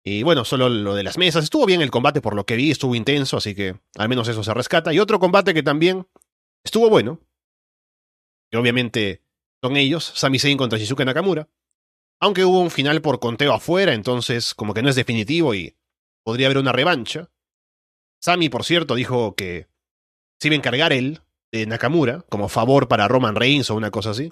Y 0.05 0.23
bueno, 0.23 0.44
solo 0.44 0.69
lo 0.69 0.94
de 0.94 1.03
las 1.03 1.19
mesas. 1.19 1.44
Estuvo 1.44 1.66
bien 1.66 1.82
el 1.82 1.90
combate 1.90 2.20
por 2.20 2.35
lo 2.35 2.47
que 2.47 2.57
vi, 2.57 2.70
estuvo 2.70 2.94
intenso, 2.94 3.36
así 3.36 3.55
que 3.55 3.81
al 3.97 4.09
menos 4.09 4.28
eso 4.28 4.43
se 4.44 4.55
rescata. 4.55 4.93
Y 4.93 5.01
otro 5.01 5.19
combate 5.19 5.53
que 5.53 5.62
también 5.65 6.07
estuvo 6.65 6.89
bueno. 6.89 7.20
Que 8.51 8.59
obviamente 8.59 9.23
son 9.62 9.77
ellos, 9.77 10.05
Sami 10.15 10.39
Zayn 10.39 10.59
contra 10.59 10.78
Shizuke 10.78 11.05
Nakamura. 11.05 11.49
Aunque 12.23 12.44
hubo 12.44 12.61
un 12.61 12.70
final 12.70 13.03
por 13.03 13.19
conteo 13.19 13.53
afuera, 13.53 13.94
entonces 13.94 14.55
como 14.55 14.74
que 14.74 14.82
no 14.82 14.89
es 14.89 14.94
definitivo 14.94 15.57
y 15.57 15.77
podría 16.23 16.47
haber 16.47 16.59
una 16.59 16.70
revancha. 16.70 17.32
Sami, 18.20 18.49
por 18.49 18.62
cierto, 18.62 18.94
dijo 18.94 19.35
que 19.35 19.66
se 20.39 20.47
iba 20.47 20.55
a 20.55 20.59
encargar 20.59 20.93
él 20.93 21.20
de 21.51 21.66
Nakamura 21.66 22.24
como 22.31 22.49
favor 22.49 22.86
para 22.86 23.09
Roman 23.09 23.35
Reigns 23.35 23.70
o 23.70 23.74
una 23.74 23.90
cosa 23.90 24.11
así. 24.11 24.31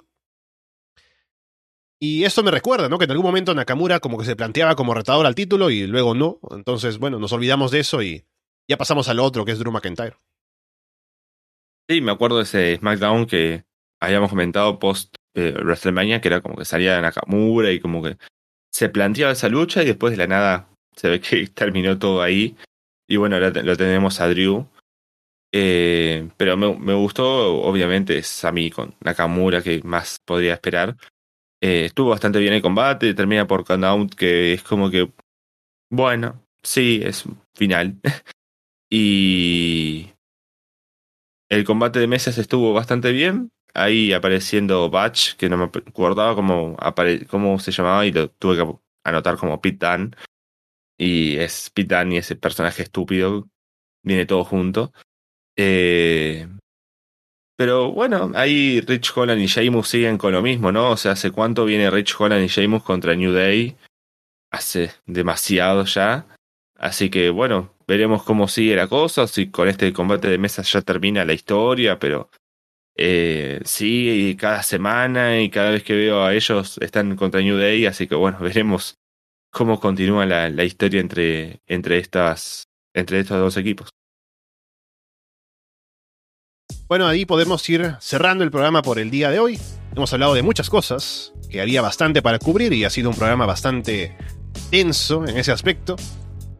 Y 1.99 2.23
esto 2.23 2.43
me 2.43 2.51
recuerda, 2.51 2.87
¿no? 2.87 2.97
Que 2.97 3.03
en 3.03 3.11
algún 3.11 3.25
momento 3.25 3.53
Nakamura 3.53 3.99
como 3.99 4.17
que 4.17 4.23
se 4.23 4.37
planteaba 4.37 4.77
como 4.77 4.93
retador 4.93 5.25
al 5.25 5.35
título 5.35 5.69
y 5.69 5.85
luego 5.85 6.15
no. 6.15 6.39
Entonces, 6.51 6.97
bueno, 6.97 7.19
nos 7.19 7.33
olvidamos 7.33 7.71
de 7.71 7.81
eso 7.81 8.01
y 8.01 8.25
ya 8.69 8.77
pasamos 8.77 9.09
al 9.09 9.19
otro, 9.19 9.43
que 9.43 9.51
es 9.51 9.59
Drew 9.59 9.73
McIntyre. 9.73 10.15
Sí, 11.89 11.99
me 11.99 12.13
acuerdo 12.13 12.37
de 12.37 12.43
ese 12.43 12.77
SmackDown 12.77 13.25
que 13.25 13.65
habíamos 13.99 14.29
comentado 14.29 14.79
post 14.79 15.17
eh, 15.35 15.53
WrestleMania, 15.53 16.21
que 16.21 16.27
era 16.27 16.41
como 16.41 16.55
que 16.55 16.65
salía 16.65 16.99
Nakamura 17.01 17.71
y 17.71 17.79
como 17.79 18.03
que 18.03 18.17
se 18.71 18.89
planteaba 18.89 19.33
esa 19.33 19.49
lucha 19.49 19.83
y 19.83 19.87
después 19.87 20.11
de 20.11 20.17
la 20.17 20.27
nada 20.27 20.69
se 20.95 21.09
ve 21.09 21.19
que 21.21 21.47
terminó 21.53 21.97
todo 21.99 22.21
ahí. 22.21 22.55
Y 23.07 23.17
bueno, 23.17 23.35
ahora 23.35 23.49
lo 23.61 23.75
tenemos 23.77 24.19
a 24.21 24.27
Drew. 24.29 24.67
Eh, 25.53 26.29
pero 26.37 26.55
me, 26.55 26.93
gustó, 26.93 27.61
obviamente, 27.61 28.21
mí 28.53 28.71
con 28.71 28.95
Nakamura, 29.01 29.61
que 29.61 29.81
más 29.83 30.17
podría 30.25 30.53
esperar. 30.53 30.95
Eh, 31.61 31.85
estuvo 31.85 32.09
bastante 32.09 32.39
bien 32.39 32.53
el 32.53 32.61
combate, 32.61 33.13
termina 33.13 33.47
por 33.47 33.65
count 33.65 34.15
que 34.15 34.53
es 34.53 34.63
como 34.63 34.89
que, 34.89 35.11
bueno, 35.89 36.41
sí, 36.63 37.01
es 37.03 37.25
final. 37.53 37.99
y 38.89 40.09
el 41.49 41.65
combate 41.65 41.99
de 41.99 42.07
mesas 42.07 42.37
estuvo 42.37 42.73
bastante 42.73 43.11
bien. 43.11 43.51
Ahí 43.73 44.13
apareciendo 44.13 44.89
Batch, 44.89 45.35
que 45.35 45.49
no 45.49 45.57
me 45.57 45.65
acordaba 45.65 46.35
cómo, 46.35 46.77
cómo 47.29 47.59
se 47.59 47.71
llamaba 47.71 48.05
y 48.05 48.11
lo 48.11 48.29
tuve 48.29 48.57
que 48.57 48.75
anotar 49.03 49.37
como 49.37 49.61
Pit 49.61 49.79
Dan. 49.79 50.15
Y 50.97 51.37
es 51.37 51.69
Pit 51.69 51.87
Dan 51.87 52.11
y 52.11 52.17
ese 52.17 52.35
personaje 52.35 52.83
estúpido. 52.83 53.47
Viene 54.03 54.25
todo 54.25 54.43
junto. 54.43 54.93
Eh, 55.55 56.47
pero 57.61 57.91
bueno, 57.91 58.31
ahí 58.33 58.81
Rich 58.81 59.15
Holland 59.15 59.39
y 59.39 59.45
Sheamus 59.45 59.87
siguen 59.87 60.17
con 60.17 60.33
lo 60.33 60.41
mismo, 60.41 60.71
¿no? 60.71 60.89
O 60.89 60.97
sea, 60.97 61.11
¿hace 61.11 61.29
cuánto 61.29 61.63
viene 61.65 61.91
Rich 61.91 62.15
Holland 62.19 62.43
y 62.43 62.47
Sheamus 62.47 62.81
contra 62.81 63.15
New 63.15 63.31
Day? 63.31 63.77
Hace 64.51 64.91
demasiado 65.05 65.85
ya. 65.85 66.25
Así 66.75 67.11
que 67.11 67.29
bueno, 67.29 67.75
veremos 67.87 68.23
cómo 68.23 68.47
sigue 68.47 68.75
la 68.75 68.87
cosa, 68.87 69.27
si 69.27 69.51
con 69.51 69.67
este 69.67 69.93
combate 69.93 70.27
de 70.27 70.39
mesa 70.39 70.63
ya 70.63 70.81
termina 70.81 71.23
la 71.23 71.33
historia, 71.33 71.99
pero 71.99 72.31
eh, 72.95 73.61
sí, 73.63 74.35
cada 74.39 74.63
semana 74.63 75.39
y 75.39 75.49
cada 75.49 75.71
vez 75.71 75.83
que 75.83 75.95
veo 75.95 76.23
a 76.23 76.33
ellos 76.33 76.77
están 76.81 77.15
contra 77.15 77.41
New 77.41 77.57
Day, 77.57 77.85
así 77.85 78.07
que 78.07 78.15
bueno, 78.15 78.37
veremos 78.41 78.99
cómo 79.51 79.79
continúa 79.79 80.25
la, 80.25 80.49
la 80.49 80.63
historia 80.63 81.01
entre, 81.01 81.61
entre, 81.67 81.97
estas, 81.97 82.67
entre 82.93 83.19
estos 83.19 83.37
dos 83.37 83.57
equipos. 83.57 83.89
Bueno, 86.87 87.07
ahí 87.07 87.25
podemos 87.25 87.67
ir 87.69 87.95
cerrando 88.01 88.43
el 88.43 88.51
programa 88.51 88.81
por 88.81 88.99
el 88.99 89.09
día 89.09 89.29
de 89.29 89.39
hoy. 89.39 89.57
Hemos 89.95 90.11
hablado 90.11 90.33
de 90.33 90.41
muchas 90.41 90.69
cosas, 90.69 91.33
que 91.49 91.61
había 91.61 91.81
bastante 91.81 92.21
para 92.21 92.37
cubrir 92.37 92.73
y 92.73 92.83
ha 92.83 92.89
sido 92.89 93.09
un 93.09 93.15
programa 93.15 93.45
bastante 93.45 94.17
tenso 94.69 95.25
en 95.25 95.37
ese 95.37 95.51
aspecto. 95.51 95.95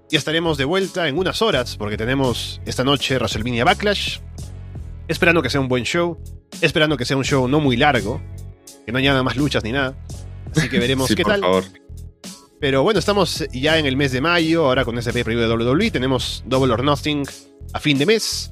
Y 0.09 0.17
estaremos 0.17 0.57
de 0.57 0.65
vuelta 0.65 1.07
en 1.07 1.17
unas 1.17 1.41
horas, 1.41 1.77
porque 1.77 1.97
tenemos 1.97 2.61
esta 2.65 2.83
noche 2.83 3.15
WrestleMania 3.15 3.63
Backlash. 3.63 4.19
Esperando 5.07 5.41
que 5.41 5.49
sea 5.49 5.59
un 5.61 5.67
buen 5.67 5.83
show, 5.83 6.17
esperando 6.61 6.97
que 6.97 7.05
sea 7.05 7.17
un 7.17 7.23
show 7.23 7.47
no 7.47 7.59
muy 7.59 7.77
largo, 7.77 8.21
que 8.85 8.91
no 8.91 8.97
haya 8.97 9.11
nada 9.11 9.23
más 9.23 9.35
luchas 9.35 9.63
ni 9.63 9.71
nada. 9.71 9.95
Así 10.55 10.69
que 10.69 10.79
veremos 10.79 11.07
sí, 11.09 11.15
qué 11.15 11.23
por 11.23 11.31
tal. 11.33 11.41
Favor. 11.41 11.63
Pero 12.59 12.83
bueno, 12.83 12.99
estamos 12.99 13.43
ya 13.51 13.79
en 13.79 13.87
el 13.87 13.97
mes 13.97 14.11
de 14.11 14.21
mayo, 14.21 14.65
ahora 14.65 14.85
con 14.85 14.97
ese 14.97 15.11
pay-per-view 15.11 15.47
de 15.47 15.73
WWE, 15.73 15.89
tenemos 15.89 16.43
Double 16.45 16.71
or 16.71 16.83
Nothing 16.83 17.23
a 17.73 17.79
fin 17.79 17.97
de 17.97 18.05
mes. 18.05 18.51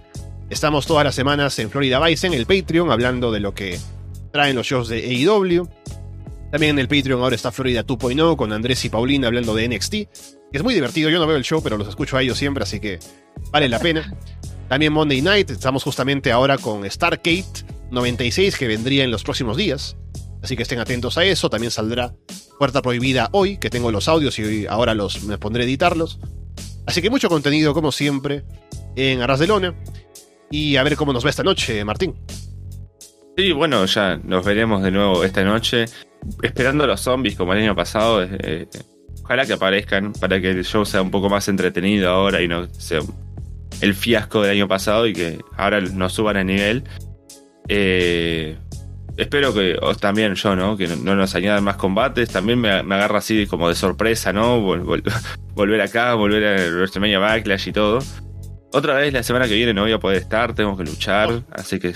Estamos 0.50 0.88
todas 0.88 1.04
las 1.04 1.14
semanas 1.14 1.60
en 1.60 1.70
Florida 1.70 2.04
Vice 2.04 2.26
en 2.26 2.34
el 2.34 2.48
Patreon, 2.48 2.92
hablando 2.92 3.32
de 3.32 3.40
lo 3.40 3.54
que 3.54 3.80
traen 4.32 4.56
los 4.56 4.66
shows 4.66 4.90
de 4.90 4.98
AEW. 4.98 5.70
También 6.52 6.72
en 6.72 6.80
el 6.80 6.88
Patreon 6.88 7.22
ahora 7.22 7.36
está 7.36 7.52
Florida 7.52 7.86
2.0 7.86 8.36
con 8.36 8.52
Andrés 8.52 8.84
y 8.84 8.90
Paulina 8.90 9.28
hablando 9.28 9.54
de 9.54 9.70
NXT. 9.70 9.92
Que 9.92 10.10
es 10.54 10.64
muy 10.64 10.74
divertido, 10.74 11.12
yo 11.12 11.20
no 11.20 11.28
veo 11.28 11.38
el 11.38 11.44
show, 11.44 11.62
pero 11.62 11.78
los 11.78 11.88
escucho 11.88 12.18
a 12.18 12.24
ellos 12.24 12.36
siempre, 12.36 12.64
así 12.64 12.80
que 12.80 12.98
vale 13.52 13.70
la 13.70 13.80
pena. 13.80 14.12
También 14.70 14.94
Monday 14.94 15.24
Night, 15.24 15.50
estamos 15.50 15.84
justamente 15.84 16.32
ahora 16.32 16.60
con 16.60 16.90
Stargate 16.90 17.66
96, 17.90 18.56
que 18.56 18.68
vendría 18.68 19.04
en 19.04 19.10
los 19.10 19.24
próximos 19.24 19.58
días. 19.58 19.98
Así 20.44 20.56
que 20.56 20.62
estén 20.62 20.80
atentos 20.80 21.18
a 21.18 21.26
eso. 21.26 21.50
También 21.50 21.72
saldrá 21.72 22.14
Puerta 22.60 22.84
Prohibida 22.84 23.30
hoy, 23.32 23.58
que 23.58 23.72
tengo 23.72 23.92
los 23.92 24.08
audios 24.08 24.38
y 24.38 24.68
ahora 24.68 24.94
los 24.94 25.24
me 25.24 25.40
pondré 25.40 25.64
a 25.64 25.66
editarlos. 25.66 26.20
Así 26.86 27.02
que 27.02 27.10
mucho 27.10 27.30
contenido, 27.30 27.74
como 27.74 27.92
siempre, 27.92 28.44
en 28.96 29.22
Arras 29.22 29.40
de 29.40 29.48
Lona. 29.48 29.74
Y 30.52 30.76
a 30.76 30.84
ver 30.84 30.96
cómo 30.96 31.14
nos 31.14 31.26
va 31.26 31.32
esta 31.32 31.44
noche, 31.44 31.84
Martín. 31.84 32.16
Sí, 33.36 33.52
bueno, 33.52 33.84
ya 33.86 34.18
nos 34.24 34.46
veremos 34.46 34.84
de 34.84 34.92
nuevo 34.92 35.24
esta 35.24 35.44
noche. 35.44 35.86
Esperando 36.44 36.84
a 36.84 36.88
los 36.88 37.02
zombies 37.02 37.36
como 37.36 37.54
el 37.54 37.64
año 37.64 37.76
pasado. 37.76 38.24
Eh, 38.24 38.68
ojalá 39.24 39.48
que 39.48 39.54
aparezcan 39.54 40.14
para 40.14 40.40
que 40.40 40.52
el 40.52 40.64
show 40.64 40.86
sea 40.86 41.02
un 41.02 41.10
poco 41.10 41.28
más 41.28 41.48
entretenido 41.48 42.10
ahora 42.10 42.40
y 42.40 42.48
no 42.48 42.68
sea 42.72 43.02
el 43.82 43.94
fiasco 43.96 44.42
del 44.42 44.52
año 44.52 44.68
pasado 44.68 45.08
y 45.08 45.14
que 45.14 45.40
ahora 45.58 45.82
nos 45.82 46.14
suban 46.14 46.38
a 46.38 46.44
nivel. 46.44 46.84
Eh, 47.68 48.58
espero 49.18 49.54
que 49.54 49.78
os 49.82 49.98
también 50.00 50.36
yo, 50.36 50.56
¿no? 50.56 50.78
Que 50.78 50.88
no 50.88 51.16
nos 51.16 51.36
añadan 51.36 51.64
más 51.64 51.78
combates. 51.78 52.30
También 52.30 52.60
me, 52.60 52.84
me 52.84 52.96
agarra 52.96 53.20
así 53.20 53.46
como 53.48 53.70
de 53.70 53.76
sorpresa, 53.76 54.34
¿no? 54.34 54.62
Vol, 54.62 54.82
vol, 54.82 55.04
volver 55.54 55.82
acá, 55.82 56.14
volver 56.14 56.46
a 56.46 56.76
WrestleMania 56.76 57.20
Backlash 57.20 57.68
y 57.68 57.72
todo. 57.72 58.00
Otra 58.72 58.96
vez 58.96 59.12
la 59.14 59.24
semana 59.24 59.48
que 59.48 59.56
viene 59.56 59.74
no 59.74 59.82
voy 59.82 59.94
a 59.94 60.00
poder 60.00 60.18
estar, 60.18 60.54
tengo 60.54 60.78
que 60.78 60.84
luchar, 60.84 61.44
así 61.52 61.80
que 61.80 61.94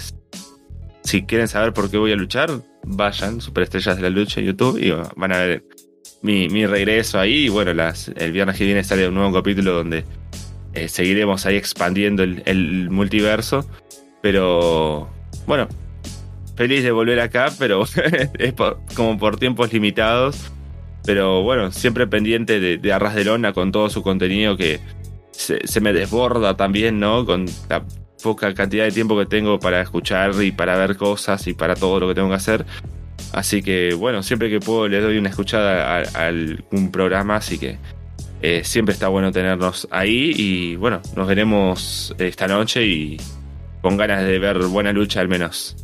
si 1.04 1.24
quieren 1.24 1.48
saber 1.48 1.72
por 1.72 1.92
qué 1.92 1.98
voy 1.98 2.12
a 2.12 2.16
luchar, 2.16 2.50
vayan, 2.84 3.42
Superestrellas 3.42 3.98
de 3.98 4.02
la 4.02 4.10
Lucha 4.10 4.40
en 4.40 4.48
YouTube 4.48 4.80
y 4.82 4.92
van 4.92 5.32
a 5.32 5.38
ver 5.38 5.66
mi, 6.22 6.50
mi 6.50 6.66
regreso 6.66 7.20
ahí. 7.20 7.46
Y 7.46 7.50
bueno, 7.50 7.74
las, 7.74 8.08
el 8.08 8.32
viernes 8.32 8.58
que 8.58 8.66
viene 8.66 8.84
sale 8.84 9.08
un 9.08 9.14
nuevo 9.14 9.34
capítulo 9.34 9.74
donde 9.74 10.04
eh, 10.74 10.88
seguiremos 10.88 11.46
ahí 11.46 11.56
expandiendo 11.56 12.24
el, 12.24 12.90
multiverso. 12.90 13.66
Pero 14.22 15.10
bueno, 15.46 15.68
feliz 16.56 16.84
de 16.84 16.92
volver 16.92 17.20
acá, 17.20 17.52
pero 17.60 17.84
es 18.40 18.54
como 18.96 19.18
por 19.18 19.38
tiempos 19.38 19.72
limitados. 19.72 20.52
Pero 21.06 21.44
bueno, 21.44 21.72
siempre 21.72 22.08
pendiente 22.08 22.60
de, 22.60 22.94
Arras 22.94 23.16
de 23.16 23.26
Lona 23.26 23.54
con 23.54 23.72
todo 23.72 23.90
su 23.90 24.04
contenido 24.04 24.56
que 24.56 24.80
se, 25.32 25.68
se, 25.68 25.82
me 25.82 25.92
desborda 25.92 26.56
también, 26.56 27.00
¿no? 27.00 27.26
Con 27.26 27.46
la 27.70 27.84
poca 28.24 28.54
cantidad 28.54 28.86
de 28.86 28.92
tiempo 28.92 29.18
que 29.20 29.26
tengo 29.26 29.60
para 29.60 29.82
escuchar 29.82 30.32
y 30.42 30.54
para 30.54 30.78
ver 30.78 30.96
cosas 30.96 31.46
y 31.48 31.54
para 31.54 31.76
todo 31.76 32.00
lo 32.00 32.08
que 32.08 32.16
tengo 32.16 32.30
que 32.30 32.36
hacer. 32.36 32.66
Así 33.34 33.62
que, 33.62 33.94
bueno, 33.96 34.24
siempre 34.24 34.50
que 34.50 34.60
puedo 34.60 34.88
le 34.88 35.02
doy 35.02 35.18
una 35.18 35.30
escuchada 35.30 35.98
a, 35.98 36.04
a 36.18 36.28
algún 36.28 36.92
programa, 36.92 37.36
así 37.36 37.58
que 37.58 37.78
eh, 38.46 38.62
siempre 38.66 38.92
está 38.92 39.08
bueno 39.08 39.32
tenernos 39.32 39.88
ahí 39.90 40.34
y 40.36 40.76
bueno, 40.76 41.02
nos 41.16 41.26
veremos 41.30 42.14
esta 42.18 42.46
noche 42.46 42.86
y 42.86 43.18
con 43.82 43.96
ganas 43.96 44.26
de 44.26 44.38
ver 44.38 44.58
buena 44.66 44.92
lucha 44.92 45.22
al 45.22 45.30
menos. 45.30 45.78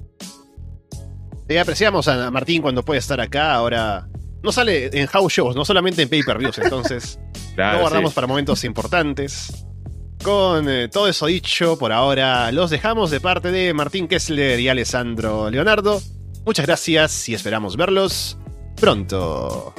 Te 1.47 1.57
apreciamos 1.57 2.09
a 2.09 2.29
Martín 2.31 2.61
cuando 2.61 2.83
puede 2.83 2.99
estar 2.99 3.21
acá, 3.21 3.53
ahora 3.53 4.09
no 4.43 4.51
sale 4.51 4.89
en 4.91 5.07
house 5.07 5.31
shows, 5.31 5.55
no 5.55 5.63
solamente 5.63 6.01
en 6.01 6.09
pay-per-views, 6.09 6.57
entonces 6.63 7.17
claro, 7.55 7.77
lo 7.77 7.83
guardamos 7.83 8.11
sí. 8.11 8.15
para 8.15 8.27
momentos 8.27 8.65
importantes. 8.65 9.65
Con 10.21 10.67
eh, 10.67 10.89
todo 10.89 11.07
eso 11.07 11.27
dicho, 11.27 11.79
por 11.79 11.93
ahora 11.93 12.51
los 12.51 12.69
dejamos 12.69 13.09
de 13.09 13.21
parte 13.21 13.53
de 13.53 13.73
Martín 13.73 14.09
Kessler 14.09 14.59
y 14.59 14.67
Alessandro 14.67 15.49
Leonardo. 15.49 16.01
Muchas 16.45 16.65
gracias 16.65 17.29
y 17.29 17.35
esperamos 17.35 17.77
verlos 17.77 18.37
pronto. 18.75 19.73